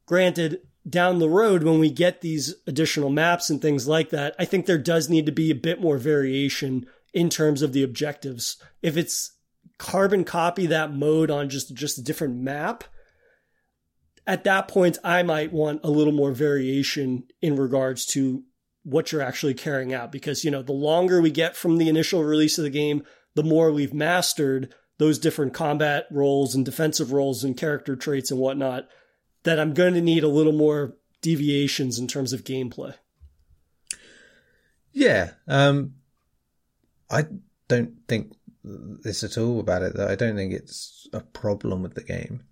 Granted, 0.07 0.61
down 0.89 1.19
the 1.19 1.29
road 1.29 1.61
when 1.61 1.77
we 1.77 1.91
get 1.91 2.21
these 2.21 2.55
additional 2.65 3.11
maps 3.11 3.51
and 3.51 3.61
things 3.61 3.87
like 3.87 4.09
that, 4.09 4.33
I 4.39 4.45
think 4.45 4.65
there 4.65 4.79
does 4.79 5.07
need 5.07 5.27
to 5.27 5.31
be 5.31 5.51
a 5.51 5.55
bit 5.55 5.79
more 5.79 5.99
variation 5.99 6.87
in 7.13 7.29
terms 7.29 7.61
of 7.61 7.71
the 7.71 7.83
objectives. 7.83 8.57
If 8.81 8.97
it's 8.97 9.33
carbon 9.77 10.23
copy 10.23 10.65
that 10.65 10.91
mode 10.91 11.29
on 11.29 11.49
just 11.49 11.75
just 11.75 11.99
a 11.99 12.03
different 12.03 12.37
map, 12.37 12.83
at 14.27 14.43
that 14.43 14.67
point, 14.67 14.97
I 15.03 15.23
might 15.23 15.51
want 15.51 15.81
a 15.83 15.89
little 15.89 16.13
more 16.13 16.31
variation 16.31 17.23
in 17.41 17.55
regards 17.55 18.05
to 18.07 18.43
what 18.83 19.11
you're 19.11 19.21
actually 19.21 19.53
carrying 19.53 19.93
out. 19.93 20.11
Because, 20.11 20.43
you 20.43 20.51
know, 20.51 20.61
the 20.61 20.71
longer 20.71 21.21
we 21.21 21.31
get 21.31 21.55
from 21.55 21.77
the 21.77 21.89
initial 21.89 22.23
release 22.23 22.57
of 22.57 22.63
the 22.63 22.69
game, 22.69 23.03
the 23.35 23.43
more 23.43 23.71
we've 23.71 23.93
mastered 23.93 24.73
those 24.97 25.17
different 25.17 25.53
combat 25.53 26.05
roles 26.11 26.53
and 26.53 26.63
defensive 26.63 27.11
roles 27.11 27.43
and 27.43 27.57
character 27.57 27.95
traits 27.95 28.29
and 28.29 28.39
whatnot. 28.39 28.87
that 29.43 29.59
I'm 29.59 29.73
going 29.73 29.93
to 29.93 30.01
need 30.01 30.23
a 30.23 30.27
little 30.27 30.53
more 30.53 30.95
deviations 31.21 31.99
in 31.99 32.07
terms 32.07 32.33
of 32.33 32.43
gameplay. 32.43 32.93
Yeah, 34.91 35.31
um, 35.47 35.95
I 37.09 37.25
don't 37.67 37.93
think 38.07 38.33
this 38.63 39.23
at 39.23 39.37
all 39.37 39.59
about 39.59 39.83
it. 39.83 39.95
Though 39.95 40.07
I 40.07 40.15
don't 40.15 40.35
think 40.35 40.53
it's 40.53 41.07
a 41.13 41.21
problem 41.21 41.81
with 41.81 41.95
the 41.95 42.03
game. 42.03 42.43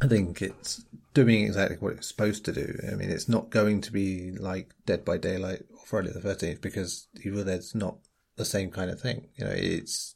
I 0.00 0.06
think 0.06 0.42
it's 0.42 0.84
doing 1.14 1.44
exactly 1.44 1.76
what 1.78 1.94
it's 1.94 2.08
supposed 2.08 2.44
to 2.44 2.52
do. 2.52 2.78
I 2.90 2.94
mean, 2.94 3.10
it's 3.10 3.28
not 3.28 3.50
going 3.50 3.80
to 3.82 3.92
be 3.92 4.32
like 4.32 4.72
Dead 4.86 5.04
by 5.04 5.18
Daylight 5.18 5.62
or 5.72 5.84
Friday 5.86 6.12
the 6.12 6.20
Thirteenth 6.20 6.60
because 6.60 7.08
Evil 7.24 7.44
Dead's 7.44 7.74
not 7.74 7.98
the 8.36 8.44
same 8.44 8.70
kind 8.70 8.90
of 8.90 9.00
thing. 9.00 9.28
You 9.36 9.44
know, 9.44 9.52
it's 9.54 10.14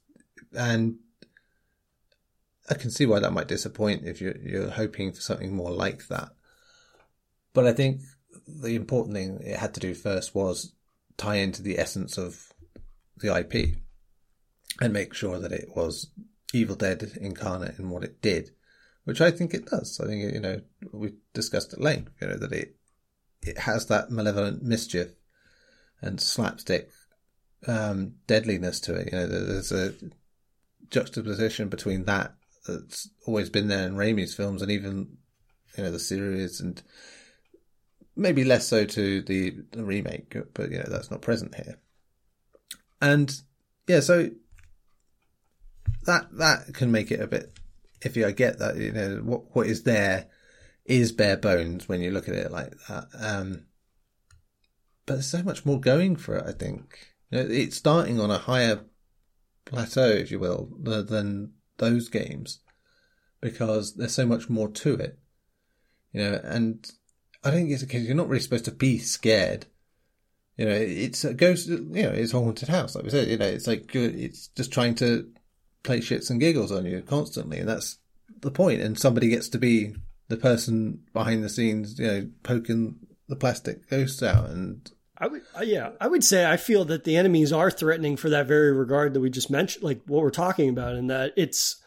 and 0.52 0.98
I 2.70 2.74
can 2.74 2.90
see 2.90 3.06
why 3.06 3.18
that 3.18 3.32
might 3.32 3.48
disappoint 3.48 4.06
if 4.06 4.20
you're 4.20 4.36
you're 4.36 4.70
hoping 4.70 5.12
for 5.12 5.20
something 5.20 5.54
more 5.54 5.72
like 5.72 6.06
that. 6.08 6.30
But 7.52 7.66
I 7.66 7.72
think 7.72 8.02
the 8.46 8.76
important 8.76 9.16
thing 9.16 9.40
it 9.42 9.58
had 9.58 9.74
to 9.74 9.80
do 9.80 9.94
first 9.94 10.34
was 10.34 10.72
tie 11.16 11.36
into 11.36 11.62
the 11.62 11.78
essence 11.78 12.16
of 12.16 12.52
the 13.16 13.36
IP 13.36 13.76
and 14.80 14.92
make 14.92 15.12
sure 15.12 15.38
that 15.38 15.52
it 15.52 15.68
was 15.74 16.10
Evil 16.54 16.76
Dead 16.76 17.12
incarnate 17.20 17.78
in 17.78 17.90
what 17.90 18.04
it 18.04 18.22
did, 18.22 18.50
which 19.04 19.20
I 19.20 19.30
think 19.30 19.54
it 19.54 19.66
does. 19.66 20.00
I 20.00 20.06
think 20.06 20.34
you 20.34 20.40
know 20.40 20.60
we 20.92 21.14
discussed 21.34 21.72
at 21.72 21.80
length, 21.80 22.12
you 22.20 22.28
know 22.28 22.36
that 22.36 22.52
it 22.52 22.76
it 23.42 23.58
has 23.58 23.86
that 23.86 24.10
malevolent 24.10 24.62
mischief 24.62 25.08
and 26.00 26.20
slapstick 26.20 26.90
um, 27.66 28.14
deadliness 28.26 28.80
to 28.80 28.94
it. 28.94 29.12
You 29.12 29.18
know, 29.18 29.26
there's 29.26 29.72
a 29.72 29.94
juxtaposition 30.90 31.68
between 31.68 32.04
that 32.04 32.34
that's 32.66 33.08
always 33.26 33.50
been 33.50 33.68
there 33.68 33.86
in 33.86 33.96
Raimi's 33.96 34.34
films 34.34 34.62
and 34.62 34.70
even 34.70 35.16
you 35.76 35.84
know 35.84 35.90
the 35.90 35.98
series 35.98 36.60
and 36.60 36.82
maybe 38.14 38.44
less 38.44 38.68
so 38.68 38.84
to 38.84 39.22
the, 39.22 39.56
the 39.72 39.84
remake, 39.84 40.36
but 40.54 40.70
you 40.70 40.78
know 40.78 40.86
that's 40.88 41.10
not 41.10 41.22
present 41.22 41.54
here. 41.54 41.78
And 43.00 43.34
yeah, 43.88 44.00
so 44.00 44.30
that 46.04 46.26
that 46.36 46.74
can 46.74 46.92
make 46.92 47.10
it 47.10 47.20
a 47.20 47.26
bit 47.26 47.52
iffy. 48.04 48.24
I 48.24 48.32
get 48.32 48.58
that 48.58 48.76
you 48.76 48.92
know 48.92 49.20
what 49.24 49.54
what 49.54 49.66
is 49.66 49.82
there 49.82 50.26
is 50.84 51.12
bare 51.12 51.36
bones 51.36 51.88
when 51.88 52.00
you 52.00 52.10
look 52.10 52.28
at 52.28 52.34
it 52.34 52.50
like 52.50 52.72
that. 52.88 53.06
Um, 53.18 53.66
but 55.06 55.14
there's 55.14 55.28
so 55.28 55.42
much 55.42 55.64
more 55.64 55.80
going 55.80 56.16
for 56.16 56.36
it. 56.36 56.44
I 56.46 56.52
think 56.52 57.14
you 57.30 57.38
know, 57.38 57.46
it's 57.48 57.76
starting 57.76 58.20
on 58.20 58.30
a 58.30 58.38
higher 58.38 58.84
plateau, 59.64 60.08
if 60.08 60.30
you 60.30 60.38
will, 60.38 60.70
than 60.80 61.52
those 61.78 62.08
games 62.08 62.60
because 63.40 63.94
there's 63.94 64.14
so 64.14 64.26
much 64.26 64.48
more 64.48 64.68
to 64.68 64.94
it. 64.94 65.18
You 66.12 66.22
know, 66.22 66.40
and 66.44 66.90
I 67.44 67.50
think 67.50 67.70
it's 67.70 67.82
because 67.82 68.04
you're 68.04 68.14
not 68.14 68.28
really 68.28 68.42
supposed 68.42 68.66
to 68.66 68.72
be 68.72 68.98
scared. 68.98 69.66
You 70.56 70.66
know, 70.66 70.74
it's 70.74 71.24
a 71.24 71.34
ghost. 71.34 71.68
You 71.68 71.78
know, 71.78 72.10
it's 72.10 72.34
a 72.34 72.38
haunted 72.38 72.68
house, 72.68 72.94
like 72.94 73.04
we 73.04 73.10
said. 73.10 73.28
You 73.28 73.38
know, 73.38 73.46
it's 73.46 73.66
like 73.66 73.94
it's 73.94 74.48
just 74.48 74.72
trying 74.72 74.94
to 74.96 75.30
play 75.82 76.00
shits 76.00 76.30
and 76.30 76.40
giggles 76.40 76.72
on 76.72 76.86
you 76.86 77.02
constantly, 77.02 77.58
and 77.58 77.68
that's 77.68 77.98
the 78.40 78.50
point. 78.50 78.80
And 78.80 78.98
somebody 78.98 79.28
gets 79.28 79.48
to 79.50 79.58
be 79.58 79.94
the 80.28 80.36
person 80.36 81.02
behind 81.12 81.44
the 81.44 81.48
scenes, 81.48 81.98
you 81.98 82.06
know, 82.06 82.28
poking 82.42 82.96
the 83.28 83.36
plastic 83.36 83.88
ghosts 83.88 84.22
out. 84.22 84.50
And 84.50 84.90
I 85.18 85.26
would, 85.26 85.42
uh, 85.56 85.62
yeah, 85.62 85.90
I 86.00 86.08
would 86.08 86.24
say 86.24 86.44
I 86.44 86.56
feel 86.56 86.84
that 86.86 87.04
the 87.04 87.16
enemies 87.16 87.52
are 87.52 87.70
threatening 87.70 88.16
for 88.16 88.30
that 88.30 88.46
very 88.46 88.72
regard 88.72 89.14
that 89.14 89.20
we 89.20 89.30
just 89.30 89.50
mentioned, 89.50 89.84
like 89.84 90.00
what 90.06 90.22
we're 90.22 90.30
talking 90.30 90.68
about, 90.68 90.94
and 90.94 91.10
that 91.10 91.32
it's 91.36 91.82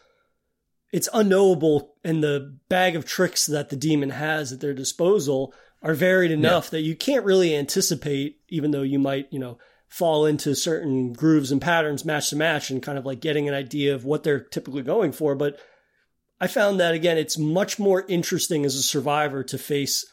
it's 0.92 1.08
unknowable 1.12 1.94
and 2.04 2.22
the 2.22 2.56
bag 2.68 2.96
of 2.96 3.04
tricks 3.04 3.46
that 3.46 3.68
the 3.68 3.76
demon 3.76 4.10
has 4.10 4.52
at 4.52 4.60
their 4.60 4.72
disposal 4.72 5.52
are 5.82 5.94
varied 5.94 6.30
enough 6.30 6.66
yeah. 6.66 6.70
that 6.70 6.82
you 6.82 6.96
can't 6.96 7.24
really 7.24 7.54
anticipate 7.54 8.40
even 8.48 8.70
though 8.70 8.82
you 8.82 8.98
might 8.98 9.26
you 9.30 9.38
know 9.38 9.58
fall 9.88 10.26
into 10.26 10.54
certain 10.54 11.12
grooves 11.12 11.52
and 11.52 11.62
patterns 11.62 12.04
match 12.04 12.30
to 12.30 12.36
match 12.36 12.70
and 12.70 12.82
kind 12.82 12.98
of 12.98 13.06
like 13.06 13.20
getting 13.20 13.48
an 13.48 13.54
idea 13.54 13.94
of 13.94 14.04
what 14.04 14.22
they're 14.22 14.40
typically 14.40 14.82
going 14.82 15.12
for 15.12 15.34
but 15.34 15.58
i 16.40 16.46
found 16.46 16.80
that 16.80 16.94
again 16.94 17.16
it's 17.16 17.38
much 17.38 17.78
more 17.78 18.04
interesting 18.08 18.64
as 18.64 18.74
a 18.74 18.82
survivor 18.82 19.42
to 19.42 19.56
face 19.56 20.04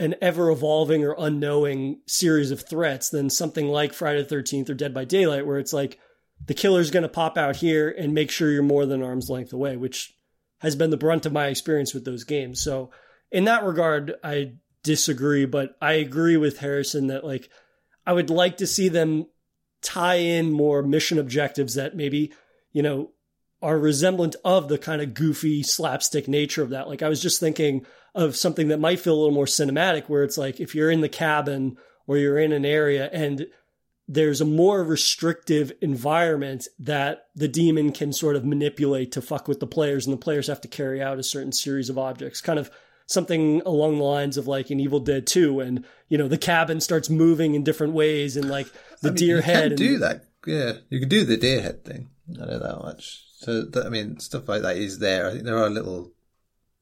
an 0.00 0.14
ever 0.22 0.50
evolving 0.50 1.04
or 1.04 1.16
unknowing 1.18 2.00
series 2.06 2.52
of 2.52 2.66
threats 2.66 3.10
than 3.10 3.28
something 3.28 3.66
like 3.66 3.92
friday 3.92 4.22
the 4.22 4.34
13th 4.34 4.70
or 4.70 4.74
dead 4.74 4.94
by 4.94 5.04
daylight 5.04 5.46
where 5.46 5.58
it's 5.58 5.72
like 5.72 5.98
the 6.46 6.54
killer's 6.54 6.90
going 6.90 7.02
to 7.02 7.08
pop 7.08 7.36
out 7.36 7.56
here 7.56 7.90
and 7.90 8.14
make 8.14 8.30
sure 8.30 8.50
you're 8.50 8.62
more 8.62 8.86
than 8.86 9.02
arm's 9.02 9.30
length 9.30 9.52
away, 9.52 9.76
which 9.76 10.14
has 10.58 10.76
been 10.76 10.90
the 10.90 10.96
brunt 10.96 11.26
of 11.26 11.32
my 11.32 11.46
experience 11.46 11.94
with 11.94 12.04
those 12.04 12.24
games. 12.24 12.60
So 12.60 12.90
in 13.30 13.44
that 13.44 13.64
regard, 13.64 14.14
I 14.22 14.54
disagree, 14.82 15.46
but 15.46 15.76
I 15.80 15.94
agree 15.94 16.36
with 16.36 16.58
Harrison 16.58 17.08
that 17.08 17.24
like 17.24 17.48
I 18.08 18.12
would 18.14 18.30
like 18.30 18.56
to 18.56 18.66
see 18.66 18.88
them 18.88 19.26
tie 19.82 20.16
in 20.16 20.50
more 20.50 20.82
mission 20.82 21.18
objectives 21.18 21.74
that 21.74 21.94
maybe, 21.94 22.32
you 22.72 22.82
know, 22.82 23.10
are 23.60 23.78
resemblant 23.78 24.34
of 24.46 24.68
the 24.68 24.78
kind 24.78 25.02
of 25.02 25.12
goofy 25.12 25.62
slapstick 25.62 26.26
nature 26.26 26.62
of 26.62 26.70
that. 26.70 26.88
Like 26.88 27.02
I 27.02 27.10
was 27.10 27.20
just 27.20 27.38
thinking 27.38 27.84
of 28.14 28.34
something 28.34 28.68
that 28.68 28.80
might 28.80 28.98
feel 28.98 29.12
a 29.12 29.20
little 29.20 29.34
more 29.34 29.44
cinematic 29.44 30.08
where 30.08 30.22
it's 30.22 30.38
like 30.38 30.58
if 30.58 30.74
you're 30.74 30.90
in 30.90 31.02
the 31.02 31.08
cabin 31.10 31.76
or 32.06 32.16
you're 32.16 32.38
in 32.38 32.52
an 32.52 32.64
area 32.64 33.10
and 33.12 33.46
there's 34.08 34.40
a 34.40 34.46
more 34.46 34.82
restrictive 34.82 35.70
environment 35.82 36.66
that 36.78 37.26
the 37.36 37.46
demon 37.46 37.92
can 37.92 38.14
sort 38.14 38.36
of 38.36 38.44
manipulate 38.44 39.12
to 39.12 39.20
fuck 39.20 39.46
with 39.46 39.60
the 39.60 39.66
players, 39.66 40.06
and 40.06 40.14
the 40.14 40.20
players 40.20 40.46
have 40.46 40.62
to 40.62 40.68
carry 40.68 41.02
out 41.02 41.18
a 41.18 41.22
certain 41.22 41.52
series 41.52 41.90
of 41.90 41.98
objects. 41.98 42.40
Kind 42.40 42.58
of 42.58 42.70
something 43.08 43.62
along 43.66 43.98
the 43.98 44.04
lines 44.04 44.36
of 44.36 44.46
like 44.46 44.70
an 44.70 44.78
Evil 44.78 45.00
Dead 45.00 45.26
2, 45.26 45.58
and 45.58 45.84
you 46.08 46.16
know 46.16 46.28
the 46.28 46.38
cabin 46.38 46.80
starts 46.80 47.10
moving 47.10 47.56
in 47.56 47.64
different 47.64 47.94
ways, 47.94 48.36
and 48.36 48.48
like 48.48 48.68
the 49.02 49.08
I 49.08 49.10
mean, 49.10 49.16
deer 49.16 49.36
you 49.36 49.42
head. 49.42 49.70
Can 49.70 49.76
do 49.76 49.98
that, 49.98 50.24
yeah. 50.46 50.72
You 50.88 51.00
can 51.00 51.08
do 51.08 51.24
the 51.24 51.36
deer 51.36 51.60
head 51.60 51.84
thing. 51.84 52.10
I 52.40 52.46
know 52.46 52.58
that 52.58 52.78
much. 52.82 53.24
So 53.38 53.62
that, 53.62 53.86
I 53.86 53.88
mean, 53.88 54.20
stuff 54.20 54.48
like 54.48 54.62
that 54.62 54.76
is 54.76 54.98
there. 54.98 55.26
I 55.26 55.32
think 55.32 55.44
there 55.44 55.58
are 55.58 55.70
little 55.70 56.12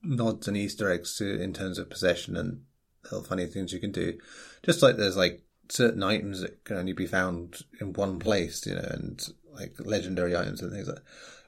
nods 0.02 0.48
and 0.48 0.56
Easter 0.56 0.90
eggs 0.90 1.16
to 1.16 1.40
in 1.40 1.52
terms 1.52 1.78
of 1.78 1.90
possession 1.90 2.36
and 2.36 2.62
little 3.04 3.22
funny 3.22 3.46
things 3.46 3.72
you 3.72 3.80
can 3.80 3.92
do. 3.92 4.18
Just 4.62 4.82
like 4.82 4.96
there's 4.96 5.16
like 5.16 5.42
certain 5.68 6.02
items 6.02 6.40
that 6.40 6.64
can 6.64 6.76
only 6.76 6.92
be 6.92 7.06
found 7.06 7.62
in 7.80 7.92
one 7.92 8.18
place, 8.18 8.66
you 8.66 8.74
know, 8.74 8.86
and 8.90 9.28
like 9.52 9.74
legendary 9.78 10.36
items 10.36 10.60
and 10.60 10.72
things 10.72 10.88
like 10.88 10.96
that, 10.96 11.04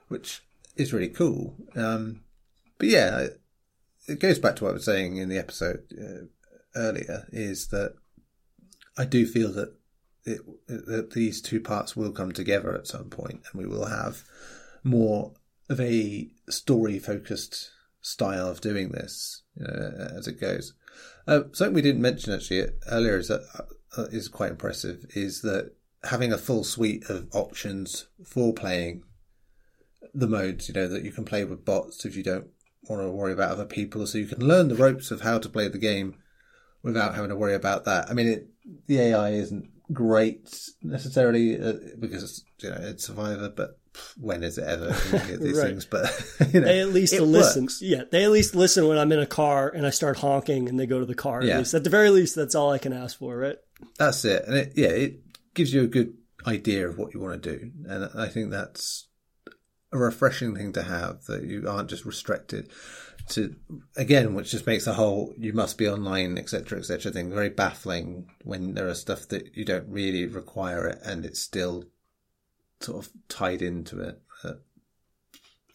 which 0.08 0.42
is 0.76 0.92
really 0.92 1.08
cool. 1.08 1.56
Um, 1.74 2.22
but 2.78 2.88
yeah, 2.88 3.28
it 4.08 4.20
goes 4.20 4.38
back 4.38 4.56
to 4.56 4.64
what 4.64 4.70
I 4.70 4.74
was 4.74 4.84
saying 4.84 5.18
in 5.18 5.28
the 5.28 5.38
episode 5.38 5.82
uh, 6.00 6.26
earlier 6.74 7.26
is 7.30 7.68
that 7.68 7.94
I 8.96 9.04
do 9.04 9.26
feel 9.26 9.52
that 9.52 9.74
it, 10.24 10.40
that 10.66 11.12
these 11.12 11.40
two 11.40 11.60
parts 11.60 11.96
will 11.96 12.10
come 12.10 12.32
together 12.32 12.74
at 12.74 12.86
some 12.86 13.10
point 13.10 13.42
and 13.52 13.62
we 13.62 13.68
will 13.68 13.86
have 13.86 14.24
more 14.82 15.34
of 15.68 15.80
a 15.80 16.28
story 16.48 16.98
focused 16.98 17.70
style 18.00 18.48
of 18.48 18.60
doing 18.60 18.90
this 18.90 19.42
uh, 19.60 20.16
as 20.16 20.26
it 20.26 20.40
goes. 20.40 20.74
Uh, 21.26 21.42
something 21.52 21.74
we 21.74 21.82
didn't 21.82 22.02
mention 22.02 22.32
actually 22.32 22.64
earlier 22.90 23.18
is 23.18 23.28
that 23.28 23.42
uh, 23.96 24.04
is 24.04 24.28
quite 24.28 24.50
impressive 24.50 25.04
is 25.14 25.42
that 25.42 25.72
having 26.04 26.32
a 26.32 26.38
full 26.38 26.64
suite 26.64 27.04
of 27.10 27.28
options 27.32 28.08
for 28.24 28.52
playing 28.52 29.02
the 30.14 30.26
modes, 30.26 30.68
you 30.68 30.74
know, 30.74 30.88
that 30.88 31.04
you 31.04 31.12
can 31.12 31.24
play 31.24 31.44
with 31.44 31.64
bots 31.64 32.04
if 32.04 32.16
you 32.16 32.22
don't 32.22 32.48
want 32.88 33.02
to 33.02 33.10
worry 33.10 33.32
about 33.32 33.50
other 33.50 33.64
people, 33.64 34.06
so 34.06 34.18
you 34.18 34.26
can 34.26 34.46
learn 34.46 34.68
the 34.68 34.74
ropes 34.74 35.10
of 35.10 35.20
how 35.20 35.38
to 35.38 35.48
play 35.48 35.68
the 35.68 35.78
game 35.78 36.16
without 36.82 37.14
having 37.14 37.30
to 37.30 37.36
worry 37.36 37.54
about 37.54 37.84
that. 37.84 38.10
I 38.10 38.14
mean, 38.14 38.28
it, 38.28 38.48
the 38.86 39.00
AI 39.00 39.30
isn't 39.30 39.70
great 39.92 40.70
necessarily 40.82 41.60
uh, 41.60 41.74
because 41.98 42.44
you 42.60 42.70
know 42.70 42.78
it's 42.80 43.06
Survivor, 43.06 43.48
but 43.48 43.78
when 44.16 44.42
is 44.42 44.58
it 44.58 44.64
ever 44.64 44.90
these 45.38 45.58
right. 45.58 45.68
things? 45.68 45.84
But 45.84 46.10
you 46.52 46.60
know, 46.60 46.66
they 46.66 46.80
at 46.80 46.88
least 46.88 47.18
listen. 47.18 47.64
Works. 47.64 47.80
Yeah, 47.82 48.02
they 48.10 48.24
at 48.24 48.30
least 48.30 48.54
listen 48.54 48.86
when 48.86 48.98
I'm 48.98 49.12
in 49.12 49.18
a 49.18 49.26
car 49.26 49.68
and 49.68 49.86
I 49.86 49.90
start 49.90 50.18
honking 50.18 50.68
and 50.68 50.78
they 50.78 50.86
go 50.86 51.00
to 51.00 51.06
the 51.06 51.14
car. 51.14 51.42
Yeah. 51.42 51.54
At 51.54 51.58
least 51.58 51.74
at 51.74 51.84
the 51.84 51.90
very 51.90 52.10
least, 52.10 52.34
that's 52.34 52.54
all 52.54 52.70
I 52.70 52.78
can 52.78 52.92
ask 52.92 53.18
for, 53.18 53.36
right? 53.36 53.56
That's 53.98 54.24
it, 54.24 54.44
and 54.46 54.56
it, 54.56 54.72
yeah, 54.74 54.88
it 54.88 55.20
gives 55.54 55.72
you 55.72 55.82
a 55.82 55.88
good 55.88 56.14
idea 56.46 56.88
of 56.88 56.98
what 56.98 57.14
you 57.14 57.20
want 57.20 57.42
to 57.42 57.58
do, 57.58 57.70
and 57.88 58.10
I 58.14 58.28
think 58.28 58.50
that's 58.50 59.07
a 59.92 59.98
refreshing 59.98 60.54
thing 60.54 60.72
to 60.72 60.82
have 60.82 61.24
that 61.24 61.44
you 61.44 61.68
aren't 61.68 61.90
just 61.90 62.04
restricted 62.04 62.68
to 63.28 63.56
again, 63.96 64.34
which 64.34 64.50
just 64.50 64.66
makes 64.66 64.84
the 64.84 64.94
whole 64.94 65.34
"you 65.36 65.52
must 65.52 65.78
be 65.78 65.88
online" 65.88 66.38
etc. 66.38 66.78
etc. 66.78 67.12
thing 67.12 67.30
very 67.30 67.50
baffling 67.50 68.28
when 68.44 68.74
there 68.74 68.88
are 68.88 68.94
stuff 68.94 69.28
that 69.28 69.56
you 69.56 69.64
don't 69.64 69.88
really 69.88 70.26
require 70.26 70.86
it, 70.86 70.98
and 71.04 71.24
it's 71.24 71.40
still 71.40 71.84
sort 72.80 73.04
of 73.04 73.12
tied 73.28 73.62
into 73.62 74.00
it. 74.00 74.20
Uh, 74.44 74.54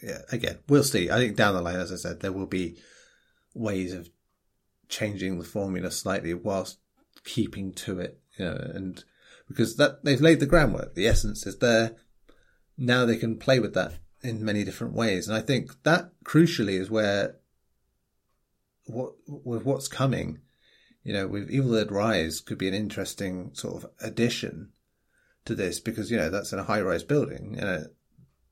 yeah, 0.02 0.20
again, 0.32 0.60
we'll 0.68 0.84
see. 0.84 1.10
I 1.10 1.18
think 1.18 1.36
down 1.36 1.54
the 1.56 1.62
line, 1.62 1.76
as 1.80 1.92
I 1.92 1.96
said, 1.96 2.20
there 2.20 2.32
will 2.32 2.48
be 2.48 2.78
ways 3.54 3.94
of 3.94 4.10
changing 4.90 5.38
the 5.38 5.46
formula 5.46 5.92
slightly 5.92 6.34
whilst 6.34 6.80
keeping 7.24 7.74
to 7.74 8.00
it, 8.00 8.20
you 8.38 8.46
know, 8.46 8.72
and 8.74 9.04
because 9.48 9.76
that 9.78 10.04
they've 10.04 10.22
laid 10.22 10.40
the 10.40 10.46
groundwork, 10.46 10.96
the 10.96 11.08
essence 11.08 11.46
is 11.46 11.58
there. 11.60 11.96
Now 12.78 13.06
they 13.06 13.18
can 13.18 13.38
play 13.38 13.60
with 13.60 13.76
that 13.76 13.94
in 14.24 14.44
many 14.44 14.64
different 14.64 14.94
ways, 14.94 15.28
and 15.28 15.38
I 15.38 15.42
think 15.42 15.84
that 15.84 16.12
crucially 16.24 16.80
is 16.80 16.90
where 16.90 17.36
what 18.86 19.14
with 19.28 19.66
what's 19.66 19.88
coming, 19.88 20.40
you 21.04 21.14
know, 21.14 21.28
with 21.28 21.50
Evil 21.50 21.74
Dead 21.74 21.92
Rise 21.92 22.40
could 22.40 22.58
be 22.58 22.68
an 22.68 22.74
interesting 22.74 23.52
sort 23.54 23.84
of 23.84 23.90
addition 24.02 24.72
to 25.46 25.56
this 25.56 25.80
because 25.80 26.10
you 26.10 26.18
know 26.18 26.30
that's 26.30 26.54
in 26.54 26.60
a 26.60 26.64
high 26.64 26.82
rise 26.82 27.04
building. 27.04 27.56
You 27.56 27.62
know, 27.62 27.84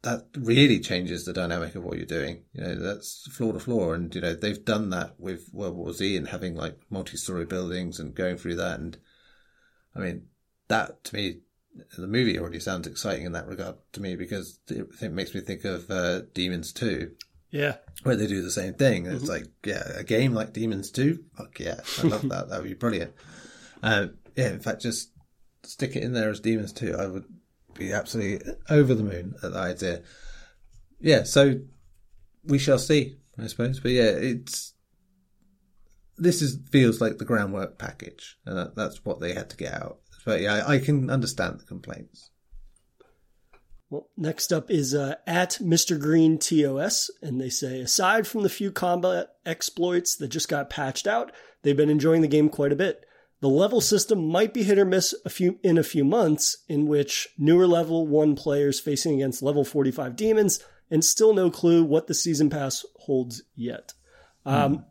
that 0.03 0.25
really 0.37 0.79
changes 0.79 1.25
the 1.25 1.33
dynamic 1.33 1.75
of 1.75 1.83
what 1.83 1.97
you're 1.97 2.05
doing. 2.05 2.43
You 2.53 2.63
know, 2.63 2.75
that's 2.75 3.27
floor 3.31 3.53
to 3.53 3.59
floor, 3.59 3.95
and 3.95 4.13
you 4.13 4.21
know 4.21 4.33
they've 4.33 4.63
done 4.63 4.89
that 4.89 5.19
with 5.19 5.49
World 5.53 5.75
War 5.75 5.93
Z 5.93 6.17
and 6.17 6.27
having 6.29 6.55
like 6.55 6.79
multi-story 6.89 7.45
buildings 7.45 7.99
and 7.99 8.15
going 8.15 8.37
through 8.37 8.55
that. 8.55 8.79
And 8.79 8.97
I 9.95 9.99
mean, 9.99 10.27
that 10.67 11.03
to 11.05 11.15
me, 11.15 11.39
the 11.97 12.07
movie 12.07 12.37
already 12.39 12.59
sounds 12.59 12.87
exciting 12.87 13.25
in 13.25 13.31
that 13.33 13.47
regard 13.47 13.75
to 13.93 14.01
me 14.01 14.15
because 14.15 14.59
it, 14.67 14.87
it 15.01 15.11
makes 15.11 15.33
me 15.33 15.41
think 15.41 15.63
of 15.65 15.89
uh, 15.89 16.21
Demons 16.33 16.73
Two. 16.73 17.11
Yeah, 17.49 17.75
where 18.03 18.15
they 18.15 18.27
do 18.27 18.41
the 18.41 18.51
same 18.51 18.73
thing. 18.73 19.05
It's 19.05 19.23
mm-hmm. 19.23 19.27
like, 19.27 19.47
yeah, 19.65 19.83
a 19.97 20.03
game 20.03 20.33
like 20.33 20.53
Demons 20.53 20.89
2? 20.89 21.21
Fuck 21.37 21.59
yeah, 21.59 21.81
I 21.99 22.07
love 22.07 22.21
that. 22.29 22.49
that 22.49 22.61
would 22.61 22.69
be 22.69 22.73
brilliant. 22.75 23.13
Uh, 23.83 24.07
yeah, 24.37 24.51
in 24.51 24.61
fact, 24.61 24.81
just 24.81 25.11
stick 25.63 25.95
it 25.95 26.03
in 26.03 26.13
there 26.13 26.29
as 26.29 26.39
Demons 26.39 26.71
2. 26.71 26.95
I 26.97 27.07
would 27.07 27.25
be 27.73 27.91
absolutely 27.91 28.53
over 28.69 28.93
the 28.93 29.03
moon 29.03 29.35
at 29.43 29.51
the 29.51 29.59
idea. 29.59 30.01
Yeah, 30.99 31.23
so 31.23 31.59
we 32.43 32.57
shall 32.57 32.79
see, 32.79 33.17
I 33.37 33.47
suppose. 33.47 33.79
But 33.79 33.91
yeah, 33.91 34.11
it's 34.11 34.73
this 36.17 36.41
is 36.41 36.59
feels 36.71 37.01
like 37.01 37.17
the 37.17 37.25
groundwork 37.25 37.77
package, 37.77 38.37
and 38.45 38.57
that, 38.57 38.75
that's 38.75 39.03
what 39.03 39.19
they 39.19 39.33
had 39.33 39.49
to 39.49 39.57
get 39.57 39.73
out. 39.73 39.99
But 40.25 40.41
yeah, 40.41 40.63
I, 40.67 40.79
can 40.79 41.09
understand 41.09 41.59
the 41.59 41.65
complaints. 41.65 42.29
Well, 43.89 44.07
next 44.15 44.53
up 44.53 44.69
is 44.69 44.93
uh, 44.93 45.15
at 45.27 45.57
Mr. 45.61 45.99
Green 45.99 46.37
TOS, 46.37 47.09
and 47.21 47.41
they 47.41 47.49
say 47.49 47.81
aside 47.81 48.27
from 48.27 48.43
the 48.43 48.49
few 48.49 48.71
combat 48.71 49.29
exploits 49.45 50.15
that 50.17 50.29
just 50.29 50.47
got 50.47 50.69
patched 50.69 51.07
out, 51.07 51.31
they've 51.61 51.75
been 51.75 51.89
enjoying 51.89 52.21
the 52.21 52.27
game 52.27 52.49
quite 52.49 52.71
a 52.71 52.77
bit. 52.77 53.05
The 53.41 53.49
level 53.49 53.81
system 53.81 54.27
might 54.27 54.53
be 54.53 54.63
hit 54.63 54.77
or 54.77 54.85
miss 54.85 55.15
a 55.25 55.29
few 55.29 55.59
in 55.63 55.77
a 55.79 55.83
few 55.83 56.05
months, 56.05 56.57
in 56.69 56.85
which 56.85 57.27
newer 57.37 57.67
level 57.67 58.07
one 58.07 58.35
players 58.35 58.79
facing 58.79 59.15
against 59.15 59.41
level 59.41 59.65
45 59.65 60.15
demons, 60.15 60.63
and 60.91 61.03
still 61.03 61.33
no 61.33 61.49
clue 61.49 61.83
what 61.83 62.05
the 62.05 62.13
season 62.13 62.49
pass 62.49 62.85
holds 62.99 63.41
yet. 63.55 63.93
Mm. 64.45 64.51
Um, 64.51 64.85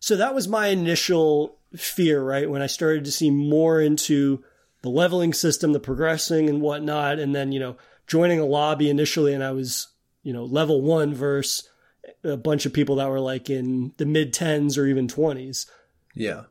so 0.00 0.16
that 0.16 0.34
was 0.34 0.48
my 0.48 0.68
initial 0.68 1.59
fear, 1.76 2.22
right? 2.22 2.50
When 2.50 2.62
I 2.62 2.66
started 2.66 3.04
to 3.04 3.12
see 3.12 3.30
more 3.30 3.80
into 3.80 4.42
the 4.82 4.88
leveling 4.88 5.32
system, 5.32 5.72
the 5.72 5.80
progressing 5.80 6.48
and 6.48 6.60
whatnot. 6.60 7.18
And 7.18 7.34
then, 7.34 7.52
you 7.52 7.60
know, 7.60 7.76
joining 8.06 8.40
a 8.40 8.46
lobby 8.46 8.88
initially 8.88 9.34
and 9.34 9.44
I 9.44 9.52
was, 9.52 9.88
you 10.22 10.32
know, 10.32 10.44
level 10.44 10.82
one 10.82 11.14
versus 11.14 11.68
a 12.24 12.36
bunch 12.36 12.66
of 12.66 12.72
people 12.72 12.96
that 12.96 13.08
were 13.08 13.20
like 13.20 13.50
in 13.50 13.92
the 13.98 14.06
mid 14.06 14.32
tens 14.32 14.78
or 14.78 14.86
even 14.86 15.08
twenties. 15.08 15.66
Yeah. 16.14 16.44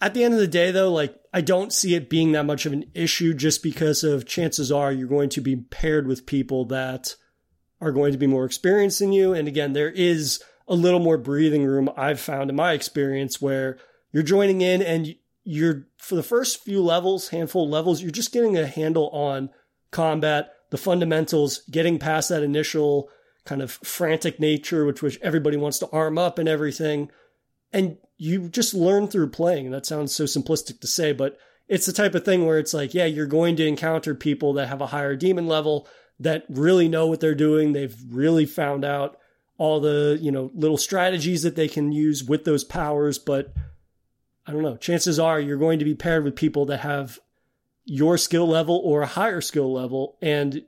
At 0.00 0.14
the 0.14 0.24
end 0.24 0.34
of 0.34 0.40
the 0.40 0.48
day, 0.48 0.70
though, 0.70 0.92
like 0.92 1.14
I 1.32 1.40
don't 1.40 1.72
see 1.72 1.94
it 1.94 2.10
being 2.10 2.32
that 2.32 2.46
much 2.46 2.66
of 2.66 2.72
an 2.72 2.86
issue 2.94 3.34
just 3.34 3.62
because 3.62 4.04
of 4.04 4.26
chances 4.26 4.72
are 4.72 4.92
you're 4.92 5.08
going 5.08 5.28
to 5.30 5.40
be 5.40 5.56
paired 5.56 6.06
with 6.06 6.26
people 6.26 6.64
that 6.66 7.14
are 7.80 7.92
going 7.92 8.12
to 8.12 8.18
be 8.18 8.26
more 8.26 8.44
experienced 8.44 9.00
than 9.00 9.12
you. 9.12 9.32
And 9.32 9.48
again, 9.48 9.72
there 9.72 9.90
is 9.90 10.42
a 10.68 10.74
little 10.74 11.00
more 11.00 11.18
breathing 11.18 11.64
room 11.64 11.90
I've 11.96 12.20
found 12.20 12.48
in 12.48 12.56
my 12.56 12.72
experience 12.72 13.40
where 13.40 13.78
you're 14.12 14.22
joining 14.22 14.60
in 14.60 14.82
and 14.82 15.14
you're 15.44 15.86
for 15.98 16.14
the 16.14 16.22
first 16.22 16.62
few 16.62 16.82
levels, 16.82 17.28
handful 17.28 17.64
of 17.64 17.70
levels, 17.70 18.00
you're 18.00 18.10
just 18.10 18.32
getting 18.32 18.56
a 18.56 18.66
handle 18.66 19.08
on 19.10 19.50
combat, 19.90 20.52
the 20.70 20.78
fundamentals, 20.78 21.62
getting 21.70 21.98
past 21.98 22.28
that 22.28 22.42
initial 22.42 23.08
kind 23.44 23.60
of 23.60 23.72
frantic 23.72 24.38
nature, 24.38 24.84
which 24.84 25.02
which 25.02 25.18
everybody 25.20 25.56
wants 25.56 25.78
to 25.78 25.88
arm 25.90 26.18
up 26.18 26.38
and 26.38 26.48
everything. 26.48 27.10
And 27.72 27.96
you 28.18 28.48
just 28.48 28.74
learn 28.74 29.08
through 29.08 29.30
playing. 29.30 29.70
That 29.70 29.86
sounds 29.86 30.14
so 30.14 30.24
simplistic 30.24 30.80
to 30.80 30.86
say, 30.86 31.12
but 31.12 31.36
it's 31.68 31.86
the 31.86 31.92
type 31.92 32.14
of 32.14 32.24
thing 32.24 32.46
where 32.46 32.58
it's 32.58 32.74
like, 32.74 32.94
yeah, 32.94 33.06
you're 33.06 33.26
going 33.26 33.56
to 33.56 33.66
encounter 33.66 34.14
people 34.14 34.52
that 34.54 34.68
have 34.68 34.80
a 34.80 34.86
higher 34.86 35.16
demon 35.16 35.46
level 35.46 35.88
that 36.20 36.44
really 36.48 36.88
know 36.88 37.06
what 37.06 37.20
they're 37.20 37.34
doing. 37.34 37.72
They've 37.72 37.96
really 38.10 38.46
found 38.46 38.84
out 38.84 39.18
all 39.58 39.80
the, 39.80 40.18
you 40.20 40.30
know, 40.30 40.50
little 40.54 40.76
strategies 40.76 41.42
that 41.42 41.56
they 41.56 41.68
can 41.68 41.90
use 41.90 42.22
with 42.22 42.44
those 42.44 42.62
powers, 42.62 43.18
but 43.18 43.52
I 44.46 44.52
don't 44.52 44.62
know, 44.62 44.76
chances 44.76 45.18
are 45.18 45.40
you're 45.40 45.56
going 45.56 45.78
to 45.78 45.84
be 45.84 45.94
paired 45.94 46.24
with 46.24 46.36
people 46.36 46.66
that 46.66 46.78
have 46.80 47.18
your 47.84 48.18
skill 48.18 48.46
level 48.46 48.80
or 48.84 49.02
a 49.02 49.06
higher 49.06 49.40
skill 49.40 49.72
level. 49.72 50.18
And 50.20 50.62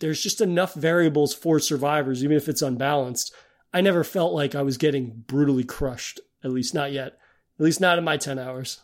there's 0.00 0.22
just 0.22 0.40
enough 0.40 0.74
variables 0.74 1.34
for 1.34 1.58
survivors, 1.58 2.24
even 2.24 2.36
if 2.36 2.48
it's 2.48 2.62
unbalanced. 2.62 3.34
I 3.72 3.80
never 3.80 4.04
felt 4.04 4.32
like 4.32 4.54
I 4.54 4.62
was 4.62 4.76
getting 4.76 5.24
brutally 5.26 5.64
crushed, 5.64 6.20
at 6.42 6.50
least 6.50 6.74
not 6.74 6.92
yet, 6.92 7.18
at 7.58 7.64
least 7.64 7.80
not 7.80 7.98
in 7.98 8.04
my 8.04 8.16
10 8.16 8.38
hours. 8.38 8.80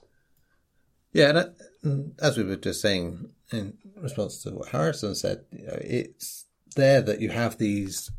Yeah, 1.13 1.31
and 1.31 1.39
uh, 1.39 2.25
as 2.25 2.37
we 2.37 2.45
were 2.45 2.57
just 2.57 2.83
saying 2.83 3.31
in 3.51 3.79
response 3.97 4.43
to 4.43 4.51
what 4.51 4.69
Harrison 4.69 5.15
said, 5.15 5.45
you 5.51 5.67
know, 5.67 5.79
it's 5.81 6.47
there 6.75 7.01
that 7.01 7.21
you 7.21 7.31
have 7.31 7.59
these 7.59 8.11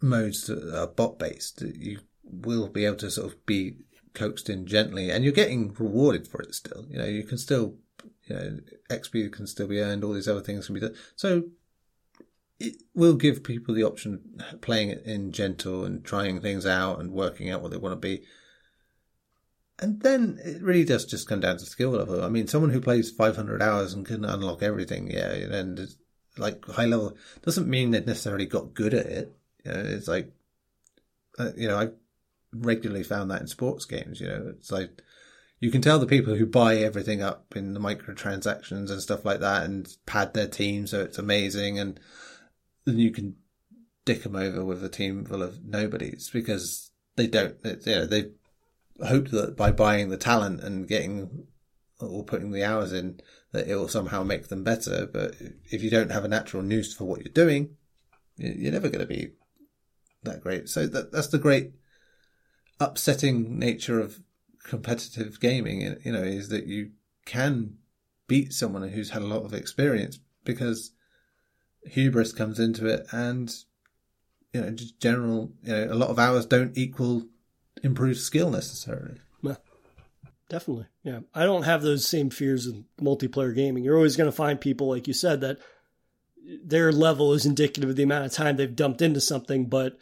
modes 0.00 0.46
that 0.46 0.78
are 0.78 0.86
bot 0.86 1.18
based. 1.18 1.62
You 1.62 2.00
will 2.22 2.68
be 2.68 2.84
able 2.84 2.96
to 2.96 3.10
sort 3.10 3.32
of 3.32 3.46
be 3.46 3.78
coaxed 4.16 4.50
in 4.50 4.66
gently, 4.66 5.10
and 5.10 5.22
you're 5.22 5.32
getting 5.32 5.72
rewarded 5.74 6.26
for 6.26 6.42
it 6.42 6.54
still. 6.54 6.86
You 6.90 6.98
know, 6.98 7.04
you 7.04 7.22
can 7.22 7.38
still, 7.38 7.76
you 8.24 8.34
know, 8.34 8.58
XP 8.90 9.32
can 9.32 9.46
still 9.46 9.68
be 9.68 9.80
earned, 9.80 10.02
all 10.02 10.12
these 10.12 10.28
other 10.28 10.40
things 10.40 10.66
can 10.66 10.74
be 10.74 10.80
done. 10.80 10.96
So 11.14 11.44
it 12.58 12.82
will 12.94 13.14
give 13.14 13.44
people 13.44 13.74
the 13.74 13.84
option 13.84 14.40
of 14.50 14.60
playing 14.60 14.90
it 14.90 15.04
in 15.04 15.30
gentle 15.30 15.84
and 15.84 16.04
trying 16.04 16.40
things 16.40 16.66
out 16.66 16.98
and 16.98 17.12
working 17.12 17.50
out 17.50 17.62
what 17.62 17.70
they 17.70 17.76
want 17.76 17.92
to 17.92 17.96
be. 17.96 18.24
And 19.78 20.00
then 20.00 20.40
it 20.42 20.62
really 20.62 20.84
does 20.84 21.04
just 21.04 21.28
come 21.28 21.40
down 21.40 21.58
to 21.58 21.66
skill 21.66 21.90
level. 21.90 22.24
I 22.24 22.30
mean, 22.30 22.46
someone 22.46 22.70
who 22.70 22.80
plays 22.80 23.10
500 23.10 23.60
hours 23.60 23.92
and 23.92 24.06
can 24.06 24.24
unlock 24.24 24.62
everything, 24.62 25.10
yeah, 25.10 25.32
and 25.32 25.86
like 26.38 26.64
high 26.64 26.86
level 26.86 27.16
doesn't 27.42 27.68
mean 27.68 27.90
they 27.90 28.00
necessarily 28.00 28.46
got 28.46 28.74
good 28.74 28.94
at 28.94 29.06
it. 29.06 29.36
You 29.64 29.72
know, 29.72 29.80
it's 29.80 30.08
like, 30.08 30.32
uh, 31.38 31.50
you 31.56 31.68
know, 31.68 31.78
I 31.78 31.88
regularly 32.52 33.02
found 33.02 33.30
that 33.30 33.40
in 33.40 33.46
sports 33.46 33.84
games. 33.84 34.20
You 34.20 34.28
know, 34.28 34.46
it's 34.56 34.70
like 34.70 35.02
you 35.60 35.70
can 35.70 35.82
tell 35.82 35.98
the 35.98 36.06
people 36.06 36.34
who 36.34 36.46
buy 36.46 36.76
everything 36.76 37.22
up 37.22 37.56
in 37.56 37.74
the 37.74 37.80
microtransactions 37.80 38.90
and 38.90 39.00
stuff 39.00 39.24
like 39.24 39.40
that 39.40 39.64
and 39.64 39.88
pad 40.06 40.34
their 40.34 40.46
team 40.46 40.86
so 40.86 41.00
it's 41.00 41.18
amazing, 41.18 41.78
and 41.78 41.98
then 42.84 42.98
you 42.98 43.10
can 43.10 43.36
dick 44.04 44.22
them 44.22 44.36
over 44.36 44.64
with 44.64 44.84
a 44.84 44.88
team 44.88 45.24
full 45.24 45.42
of 45.42 45.64
nobodies 45.64 46.30
because 46.32 46.90
they 47.16 47.26
don't. 47.26 47.56
You 47.64 47.78
know, 47.86 48.06
they 48.06 48.30
hope 49.06 49.28
that 49.28 49.56
by 49.56 49.70
buying 49.70 50.08
the 50.08 50.16
talent 50.16 50.60
and 50.62 50.88
getting 50.88 51.46
or 52.00 52.24
putting 52.24 52.50
the 52.50 52.64
hours 52.64 52.92
in 52.92 53.20
that 53.52 53.68
it 53.68 53.74
will 53.74 53.88
somehow 53.88 54.22
make 54.22 54.48
them 54.48 54.62
better. 54.62 55.06
But 55.06 55.34
if 55.70 55.82
you 55.82 55.90
don't 55.90 56.12
have 56.12 56.24
a 56.24 56.28
natural 56.28 56.62
nous 56.62 56.94
for 56.94 57.04
what 57.04 57.24
you're 57.24 57.32
doing, 57.32 57.76
you're 58.36 58.72
never 58.72 58.88
going 58.88 59.00
to 59.00 59.06
be 59.06 59.32
that 60.22 60.42
great. 60.42 60.68
So 60.68 60.86
that 60.86 61.12
that's 61.12 61.28
the 61.28 61.38
great 61.38 61.72
upsetting 62.80 63.58
nature 63.58 64.00
of 64.00 64.20
competitive 64.64 65.40
gaming, 65.40 65.96
you 66.02 66.12
know, 66.12 66.22
is 66.22 66.48
that 66.48 66.66
you 66.66 66.90
can 67.24 67.78
beat 68.26 68.52
someone 68.52 68.88
who's 68.88 69.10
had 69.10 69.22
a 69.22 69.26
lot 69.26 69.44
of 69.44 69.54
experience 69.54 70.18
because 70.44 70.92
hubris 71.84 72.32
comes 72.32 72.58
into 72.58 72.86
it 72.86 73.06
and, 73.12 73.54
you 74.52 74.60
know, 74.60 74.70
just 74.70 75.00
general, 75.00 75.52
you 75.62 75.72
know, 75.72 75.92
a 75.92 75.94
lot 75.94 76.10
of 76.10 76.18
hours 76.18 76.46
don't 76.46 76.76
equal 76.76 77.24
improved 77.82 78.18
skill 78.18 78.50
necessarily. 78.50 79.18
Definitely. 80.48 80.86
Yeah. 81.02 81.20
I 81.34 81.44
don't 81.44 81.64
have 81.64 81.82
those 81.82 82.06
same 82.06 82.30
fears 82.30 82.66
in 82.66 82.84
multiplayer 83.00 83.54
gaming. 83.54 83.82
You're 83.82 83.96
always 83.96 84.16
going 84.16 84.30
to 84.30 84.36
find 84.36 84.60
people, 84.60 84.88
like 84.88 85.08
you 85.08 85.14
said, 85.14 85.40
that 85.40 85.58
their 86.64 86.92
level 86.92 87.32
is 87.32 87.44
indicative 87.44 87.90
of 87.90 87.96
the 87.96 88.04
amount 88.04 88.26
of 88.26 88.32
time 88.32 88.56
they've 88.56 88.76
dumped 88.76 89.02
into 89.02 89.20
something, 89.20 89.66
but 89.66 89.98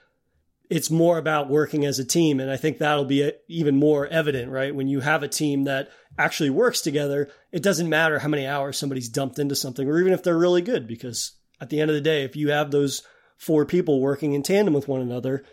it's 0.71 0.91
more 0.91 1.19
about 1.19 1.51
working 1.51 1.85
as 1.85 1.99
a 1.99 2.05
team. 2.05 2.41
And 2.41 2.51
I 2.51 2.57
think 2.57 2.79
that'll 2.79 3.05
be 3.05 3.31
even 3.49 3.77
more 3.77 4.07
evident, 4.07 4.51
right? 4.51 4.75
When 4.75 4.89
you 4.89 5.01
have 5.01 5.23
a 5.23 5.29
team 5.29 5.65
that 5.65 5.91
actually 6.19 6.51
works 6.51 6.81
together, 6.81 7.31
it 7.53 7.63
doesn't 7.63 7.89
matter 7.89 8.19
how 8.19 8.29
many 8.29 8.47
hours 8.47 8.79
somebody's 8.79 9.09
dumped 9.09 9.39
into 9.39 9.55
something 9.55 9.89
or 9.89 10.01
even 10.01 10.13
if 10.13 10.23
they're 10.23 10.39
really 10.39 10.63
good, 10.63 10.87
because 10.87 11.33
at 11.61 11.71
the 11.71 11.81
end 11.81 11.91
of 11.91 11.95
the 11.95 12.01
day, 12.01 12.25
if 12.25 12.35
you 12.37 12.51
have 12.51 12.71
those 12.71 13.03
four 13.37 13.67
people 13.67 14.01
working 14.01 14.33
in 14.33 14.43
tandem 14.43 14.75
with 14.75 14.89
one 14.89 15.01
another, 15.01 15.45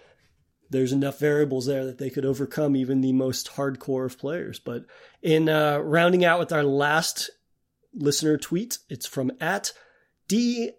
there's 0.70 0.94
enough 0.94 1.20
variables 1.20 1.66
there 1.66 1.86
that 1.86 1.98
they 1.98 2.10
could 2.10 2.26
overcome 2.26 2.76
even 2.76 3.02
the 3.02 3.12
most 3.12 3.52
hardcore 3.56 4.06
of 4.06 4.18
players. 4.18 4.60
But 4.60 4.86
in 5.22 5.50
uh, 5.50 5.80
rounding 5.80 6.24
out 6.24 6.40
with 6.40 6.54
our 6.54 6.64
last 6.64 7.30
listener 7.94 8.38
tweet, 8.38 8.78
it's 8.90 9.06
from 9.06 9.32
at 9.42 9.74
D 10.30 10.72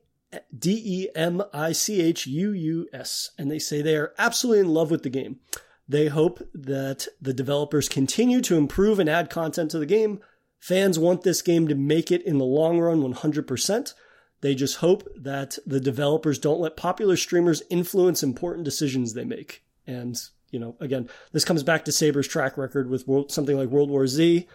D 0.56 0.82
E 0.84 1.08
M 1.14 1.42
I 1.52 1.72
C 1.72 2.00
H 2.00 2.26
U 2.26 2.52
U 2.52 2.88
S, 2.92 3.30
and 3.38 3.50
they 3.50 3.58
say 3.58 3.82
they 3.82 3.96
are 3.96 4.14
absolutely 4.18 4.60
in 4.60 4.68
love 4.68 4.90
with 4.90 5.02
the 5.02 5.10
game. 5.10 5.40
They 5.88 6.08
hope 6.08 6.40
that 6.54 7.06
the 7.20 7.34
developers 7.34 7.88
continue 7.88 8.40
to 8.42 8.56
improve 8.56 8.98
and 8.98 9.08
add 9.08 9.30
content 9.30 9.70
to 9.72 9.78
the 9.78 9.86
game. 9.86 10.20
Fans 10.58 10.98
want 10.98 11.22
this 11.22 11.42
game 11.42 11.66
to 11.68 11.74
make 11.74 12.10
it 12.12 12.22
in 12.22 12.38
the 12.38 12.44
long 12.44 12.78
run 12.78 13.02
100%. 13.02 13.94
They 14.42 14.54
just 14.54 14.76
hope 14.76 15.08
that 15.16 15.58
the 15.66 15.80
developers 15.80 16.38
don't 16.38 16.60
let 16.60 16.76
popular 16.76 17.16
streamers 17.16 17.62
influence 17.68 18.22
important 18.22 18.64
decisions 18.64 19.12
they 19.12 19.24
make. 19.24 19.64
And 19.86 20.20
you 20.50 20.60
know, 20.60 20.76
again, 20.80 21.08
this 21.32 21.44
comes 21.44 21.62
back 21.62 21.84
to 21.86 21.92
Saber's 21.92 22.28
track 22.28 22.56
record 22.56 22.88
with 22.88 23.08
world, 23.08 23.32
something 23.32 23.56
like 23.56 23.68
World 23.68 23.90
War 23.90 24.06
Z, 24.06 24.46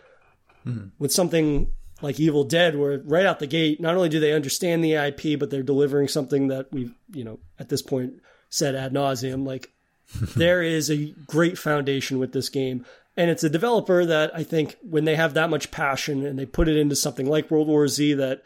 mm-hmm. 0.66 0.88
with 1.00 1.12
something 1.12 1.74
like 2.02 2.20
Evil 2.20 2.44
Dead, 2.44 2.78
where 2.78 3.02
right 3.06 3.26
out 3.26 3.40
the 3.40 3.48
gate, 3.48 3.82
not 3.82 3.96
only 3.96 4.10
do 4.10 4.20
they 4.20 4.34
understand 4.34 4.84
the 4.84 4.94
IP, 4.94 5.40
but 5.40 5.50
they're 5.50 5.64
delivering 5.64 6.08
something 6.08 6.48
that 6.50 6.72
we've, 6.72 6.94
you 7.14 7.24
know, 7.24 7.40
at 7.60 7.70
this 7.70 7.82
point 7.82 8.22
said 8.50 8.76
ad 8.76 8.94
nauseum. 8.94 9.46
Like, 9.46 9.72
there 10.36 10.62
is 10.62 10.90
a 10.90 11.14
great 11.26 11.58
foundation 11.58 12.20
with 12.20 12.34
this 12.34 12.50
game. 12.50 12.86
And 13.16 13.32
it's 13.32 13.44
a 13.44 13.50
developer 13.50 14.06
that 14.06 14.36
I 14.36 14.44
think 14.44 14.78
when 14.82 15.06
they 15.06 15.16
have 15.16 15.34
that 15.34 15.50
much 15.50 15.72
passion 15.72 16.24
and 16.24 16.38
they 16.38 16.46
put 16.46 16.68
it 16.68 16.78
into 16.78 16.96
something 16.96 17.28
like 17.28 17.50
World 17.50 17.68
War 17.68 17.88
Z 17.88 18.14
that 18.14 18.44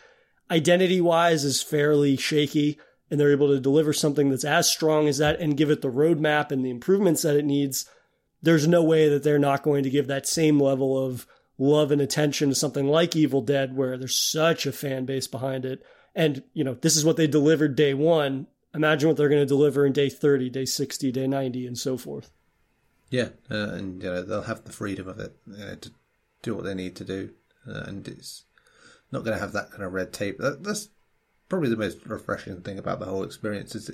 identity 0.49 1.01
wise 1.01 1.43
is 1.43 1.61
fairly 1.61 2.15
shaky, 2.15 2.79
and 3.09 3.19
they're 3.19 3.31
able 3.31 3.49
to 3.49 3.59
deliver 3.59 3.91
something 3.91 4.29
that's 4.29 4.45
as 4.45 4.71
strong 4.71 5.09
as 5.09 5.17
that 5.17 5.41
and 5.41 5.57
give 5.57 5.69
it 5.69 5.81
the 5.81 5.91
roadmap 5.91 6.51
and 6.51 6.63
the 6.63 6.69
improvements 6.69 7.23
that 7.23 7.35
it 7.35 7.43
needs, 7.43 7.85
there's 8.41 8.67
no 8.67 8.81
way 8.81 9.09
that 9.09 9.23
they're 9.23 9.37
not 9.37 9.63
going 9.63 9.83
to 9.83 9.89
give 9.89 10.07
that 10.07 10.25
same 10.25 10.59
level 10.59 10.97
of 10.97 11.27
love 11.61 11.91
and 11.91 12.01
attention 12.01 12.49
to 12.49 12.55
something 12.55 12.87
like 12.87 13.15
Evil 13.15 13.41
Dead, 13.41 13.77
where 13.77 13.97
there's 13.97 14.19
such 14.19 14.65
a 14.65 14.71
fan 14.71 15.05
base 15.05 15.27
behind 15.27 15.63
it. 15.63 15.85
And, 16.15 16.43
you 16.53 16.63
know, 16.63 16.73
this 16.73 16.97
is 16.97 17.05
what 17.05 17.17
they 17.17 17.27
delivered 17.27 17.75
day 17.75 17.93
one. 17.93 18.47
Imagine 18.73 19.09
what 19.09 19.17
they're 19.17 19.29
going 19.29 19.41
to 19.41 19.45
deliver 19.45 19.85
in 19.85 19.93
day 19.93 20.09
30, 20.09 20.49
day 20.49 20.65
60, 20.65 21.11
day 21.11 21.27
90, 21.27 21.67
and 21.67 21.77
so 21.77 21.97
forth. 21.97 22.31
Yeah, 23.09 23.29
uh, 23.49 23.73
and 23.73 24.01
you 24.01 24.09
know, 24.09 24.21
they'll 24.23 24.41
have 24.43 24.63
the 24.63 24.71
freedom 24.71 25.07
of 25.07 25.19
it 25.19 25.35
you 25.45 25.57
know, 25.57 25.75
to 25.75 25.91
do 26.41 26.55
what 26.55 26.63
they 26.63 26.73
need 26.73 26.95
to 26.95 27.03
do. 27.03 27.31
Uh, 27.67 27.83
and 27.85 28.07
it's 28.07 28.45
not 29.11 29.23
going 29.23 29.35
to 29.35 29.41
have 29.41 29.53
that 29.53 29.69
kind 29.71 29.83
of 29.83 29.93
red 29.93 30.13
tape. 30.13 30.39
That, 30.39 30.63
that's 30.63 30.89
probably 31.47 31.69
the 31.69 31.77
most 31.77 32.05
refreshing 32.05 32.61
thing 32.61 32.79
about 32.79 32.99
the 32.99 33.05
whole 33.05 33.23
experience 33.23 33.75
is 33.75 33.91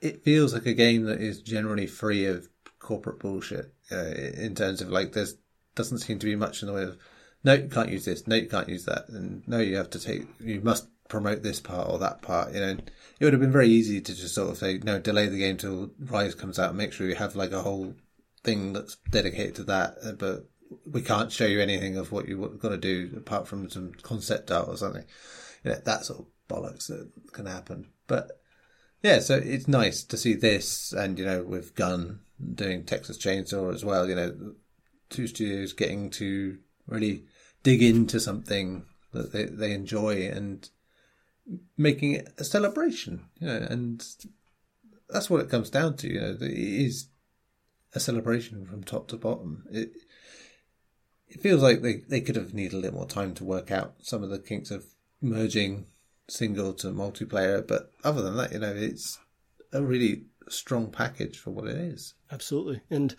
it 0.00 0.24
feels 0.24 0.52
like 0.52 0.66
a 0.66 0.74
game 0.74 1.04
that 1.04 1.20
is 1.20 1.40
generally 1.40 1.86
free 1.86 2.26
of 2.26 2.48
corporate 2.80 3.20
bullshit 3.20 3.72
uh, 3.90 4.08
in 4.08 4.54
terms 4.54 4.80
of 4.82 4.90
like 4.90 5.12
there's 5.12 5.36
doesn't 5.76 5.98
seem 5.98 6.18
to 6.18 6.26
be 6.26 6.36
much 6.36 6.62
in 6.62 6.68
the 6.68 6.74
way 6.74 6.82
of 6.82 6.98
no 7.44 7.54
you 7.54 7.68
can't 7.68 7.90
use 7.90 8.04
this 8.04 8.26
no 8.26 8.34
you 8.34 8.48
can't 8.48 8.68
use 8.68 8.84
that 8.84 9.08
and 9.08 9.46
no 9.46 9.58
you 9.58 9.76
have 9.76 9.90
to 9.90 10.00
take 10.00 10.22
you 10.40 10.60
must 10.60 10.88
promote 11.08 11.42
this 11.42 11.60
part 11.60 11.88
or 11.88 11.98
that 11.98 12.20
part 12.20 12.52
you 12.52 12.60
know 12.60 12.76
it 13.20 13.24
would 13.24 13.32
have 13.32 13.40
been 13.40 13.52
very 13.52 13.68
easy 13.68 14.00
to 14.00 14.14
just 14.14 14.34
sort 14.34 14.50
of 14.50 14.58
say 14.58 14.78
no 14.78 14.98
delay 14.98 15.28
the 15.28 15.38
game 15.38 15.56
till 15.56 15.90
rise 16.00 16.34
comes 16.34 16.58
out 16.58 16.70
and 16.70 16.78
make 16.78 16.92
sure 16.92 17.06
you 17.06 17.14
have 17.14 17.36
like 17.36 17.52
a 17.52 17.62
whole 17.62 17.94
thing 18.42 18.72
that's 18.72 18.96
dedicated 19.10 19.54
to 19.54 19.62
that 19.62 19.94
uh, 20.04 20.12
but 20.12 20.48
we 20.90 21.00
can't 21.00 21.30
show 21.30 21.46
you 21.46 21.60
anything 21.60 21.96
of 21.96 22.10
what 22.10 22.26
you're 22.26 22.48
going 22.48 22.72
to 22.72 22.76
do 22.76 23.16
apart 23.16 23.46
from 23.46 23.70
some 23.70 23.92
concept 24.02 24.50
art 24.50 24.68
or 24.68 24.76
something 24.76 25.04
you 25.66 25.72
know, 25.72 25.78
that 25.84 26.04
sort 26.04 26.20
of 26.20 26.26
bollocks 26.48 26.86
that 26.88 27.10
can 27.32 27.46
happen. 27.46 27.88
But 28.06 28.40
yeah, 29.02 29.18
so 29.18 29.36
it's 29.36 29.68
nice 29.68 30.04
to 30.04 30.16
see 30.16 30.34
this, 30.34 30.92
and 30.92 31.18
you 31.18 31.24
know, 31.24 31.42
with 31.42 31.74
Gun 31.74 32.20
doing 32.54 32.84
Texas 32.84 33.18
Chainsaw 33.18 33.74
as 33.74 33.84
well. 33.84 34.08
You 34.08 34.14
know, 34.14 34.54
two 35.10 35.26
studios 35.26 35.72
getting 35.72 36.10
to 36.10 36.58
really 36.86 37.24
dig 37.62 37.82
into 37.82 38.20
something 38.20 38.84
that 39.12 39.32
they 39.32 39.44
they 39.44 39.72
enjoy 39.72 40.28
and 40.28 40.68
making 41.76 42.12
it 42.12 42.28
a 42.38 42.44
celebration. 42.44 43.26
You 43.40 43.46
know, 43.48 43.66
and 43.70 44.04
that's 45.08 45.30
what 45.30 45.40
it 45.40 45.50
comes 45.50 45.70
down 45.70 45.96
to. 45.98 46.08
You 46.08 46.20
know, 46.20 46.36
it 46.40 46.42
is 46.42 47.08
a 47.94 48.00
celebration 48.00 48.66
from 48.66 48.84
top 48.84 49.08
to 49.08 49.16
bottom. 49.16 49.64
It 49.70 49.92
it 51.28 51.42
feels 51.42 51.62
like 51.62 51.82
they, 51.82 51.96
they 52.08 52.20
could 52.20 52.36
have 52.36 52.54
needed 52.54 52.74
a 52.74 52.78
little 52.78 52.98
more 52.98 53.06
time 53.06 53.34
to 53.34 53.44
work 53.44 53.70
out 53.70 53.96
some 54.00 54.22
of 54.22 54.30
the 54.30 54.38
kinks 54.38 54.70
of 54.70 54.84
merging 55.20 55.86
single 56.28 56.72
to 56.74 56.88
multiplayer. 56.88 57.66
But 57.66 57.92
other 58.04 58.22
than 58.22 58.36
that, 58.36 58.52
you 58.52 58.60
know, 58.60 58.72
it's 58.74 59.18
a 59.72 59.82
really 59.82 60.24
strong 60.48 60.90
package 60.90 61.38
for 61.38 61.50
what 61.50 61.66
it 61.66 61.76
is. 61.76 62.14
Absolutely. 62.30 62.80
And 62.90 63.16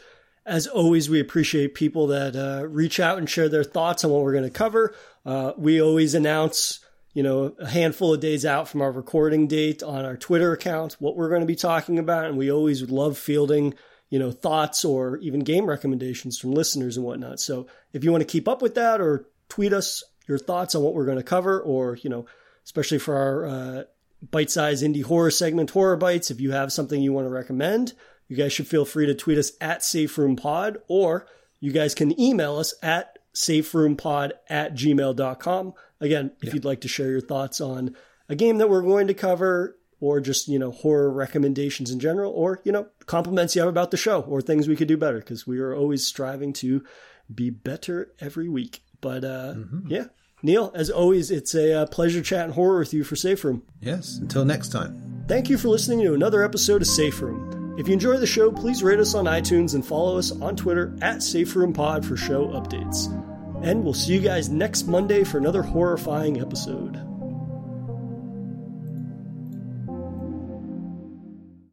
as 0.47 0.65
always, 0.65 1.09
we 1.09 1.19
appreciate 1.19 1.75
people 1.75 2.07
that 2.07 2.35
uh, 2.35 2.65
reach 2.67 2.99
out 2.99 3.17
and 3.17 3.29
share 3.29 3.49
their 3.49 3.65
thoughts 3.65 4.05
on 4.05 4.11
what 4.11 4.23
we're 4.23 4.31
going 4.31 4.45
to 4.45 4.49
cover. 4.49 4.95
Uh, 5.25 5.51
we 5.57 5.81
always 5.81 6.15
announce, 6.15 6.79
you 7.13 7.21
know, 7.21 7.53
a 7.59 7.67
handful 7.67 8.13
of 8.13 8.21
days 8.21 8.45
out 8.45 8.69
from 8.69 8.81
our 8.81 8.91
recording 8.91 9.47
date 9.47 9.83
on 9.83 10.05
our 10.05 10.15
Twitter 10.15 10.53
account 10.53 10.93
what 10.99 11.17
we're 11.17 11.27
going 11.27 11.41
to 11.41 11.47
be 11.47 11.55
talking 11.55 11.99
about, 11.99 12.25
and 12.25 12.37
we 12.37 12.49
always 12.49 12.89
love 12.89 13.17
fielding, 13.17 13.73
you 14.09 14.17
know, 14.17 14.31
thoughts 14.31 14.85
or 14.85 15.17
even 15.17 15.41
game 15.41 15.65
recommendations 15.65 16.39
from 16.39 16.53
listeners 16.53 16.95
and 16.95 17.05
whatnot. 17.05 17.41
So 17.41 17.67
if 17.91 18.05
you 18.05 18.11
want 18.11 18.21
to 18.21 18.25
keep 18.25 18.47
up 18.47 18.61
with 18.61 18.75
that, 18.75 19.01
or 19.01 19.25
tweet 19.49 19.73
us 19.73 20.01
your 20.29 20.37
thoughts 20.37 20.75
on 20.75 20.81
what 20.81 20.93
we're 20.93 21.05
going 21.05 21.17
to 21.17 21.23
cover, 21.23 21.59
or 21.59 21.97
you 21.97 22.09
know, 22.09 22.25
especially 22.63 22.99
for 22.99 23.15
our 23.15 23.45
uh, 23.45 23.83
bite 24.31 24.49
size 24.49 24.81
indie 24.81 25.03
horror 25.03 25.31
segment, 25.31 25.71
Horror 25.71 25.97
Bites. 25.97 26.31
If 26.31 26.39
you 26.39 26.51
have 26.51 26.71
something 26.71 27.01
you 27.01 27.11
want 27.11 27.25
to 27.25 27.31
recommend, 27.31 27.93
you 28.27 28.35
guys 28.35 28.53
should 28.53 28.67
feel 28.67 28.85
free 28.85 29.05
to 29.05 29.15
tweet 29.15 29.37
us 29.37 29.51
at 29.61 29.81
SafeRoomPod 29.81 30.77
or 30.87 31.27
you 31.59 31.71
guys 31.71 31.95
can 31.95 32.19
email 32.19 32.57
us 32.57 32.73
at 32.83 33.17
saferoompod 33.33 34.31
at 34.49 34.73
gmail.com. 34.73 35.73
Again, 36.01 36.31
if 36.41 36.49
yeah. 36.49 36.53
you'd 36.55 36.65
like 36.65 36.81
to 36.81 36.87
share 36.87 37.09
your 37.09 37.21
thoughts 37.21 37.61
on 37.61 37.95
a 38.29 38.35
game 38.35 38.57
that 38.57 38.69
we're 38.69 38.81
going 38.81 39.07
to 39.07 39.13
cover 39.13 39.77
or 39.99 40.19
just, 40.19 40.47
you 40.47 40.59
know, 40.59 40.71
horror 40.71 41.11
recommendations 41.11 41.89
in 41.89 41.99
general 41.99 42.31
or, 42.33 42.59
you 42.63 42.71
know, 42.71 42.87
compliments 43.05 43.55
you 43.55 43.61
have 43.61 43.69
about 43.69 43.91
the 43.91 43.97
show 43.97 44.21
or 44.21 44.41
things 44.41 44.67
we 44.67 44.75
could 44.75 44.87
do 44.87 44.97
better 44.97 45.19
because 45.19 45.47
we 45.47 45.59
are 45.59 45.75
always 45.75 46.05
striving 46.05 46.53
to 46.53 46.83
be 47.33 47.49
better 47.49 48.11
every 48.19 48.49
week. 48.49 48.81
But 49.01 49.23
uh, 49.23 49.53
mm-hmm. 49.55 49.87
yeah, 49.87 50.05
Neil, 50.43 50.71
as 50.75 50.89
always, 50.89 51.31
it's 51.31 51.55
a 51.55 51.81
uh, 51.81 51.85
pleasure 51.87 52.21
chatting 52.21 52.53
horror 52.53 52.79
with 52.79 52.93
you 52.93 53.03
for 53.03 53.15
Safe 53.15 53.43
Room. 53.43 53.63
Yes, 53.79 54.17
until 54.17 54.45
next 54.45 54.69
time. 54.69 55.23
Thank 55.27 55.49
you 55.49 55.57
for 55.57 55.67
listening 55.67 56.01
to 56.01 56.13
another 56.13 56.43
episode 56.43 56.81
of 56.81 56.87
Safe 56.87 57.21
Room. 57.21 57.56
If 57.77 57.87
you 57.87 57.93
enjoy 57.93 58.17
the 58.17 58.25
show, 58.25 58.51
please 58.51 58.81
rate 58.81 58.99
us 58.99 59.13
on 59.13 59.25
iTunes 59.25 59.75
and 59.75 59.85
follow 59.85 60.17
us 60.17 60.31
on 60.31 60.55
Twitter 60.55 60.97
at 61.03 61.17
SafeRoomPod 61.17 62.03
for 62.03 62.17
show 62.17 62.47
updates. 62.47 63.05
And 63.63 63.83
we'll 63.83 63.93
see 63.93 64.13
you 64.13 64.19
guys 64.19 64.49
next 64.49 64.87
Monday 64.87 65.23
for 65.23 65.37
another 65.37 65.61
horrifying 65.61 66.41
episode. 66.41 66.95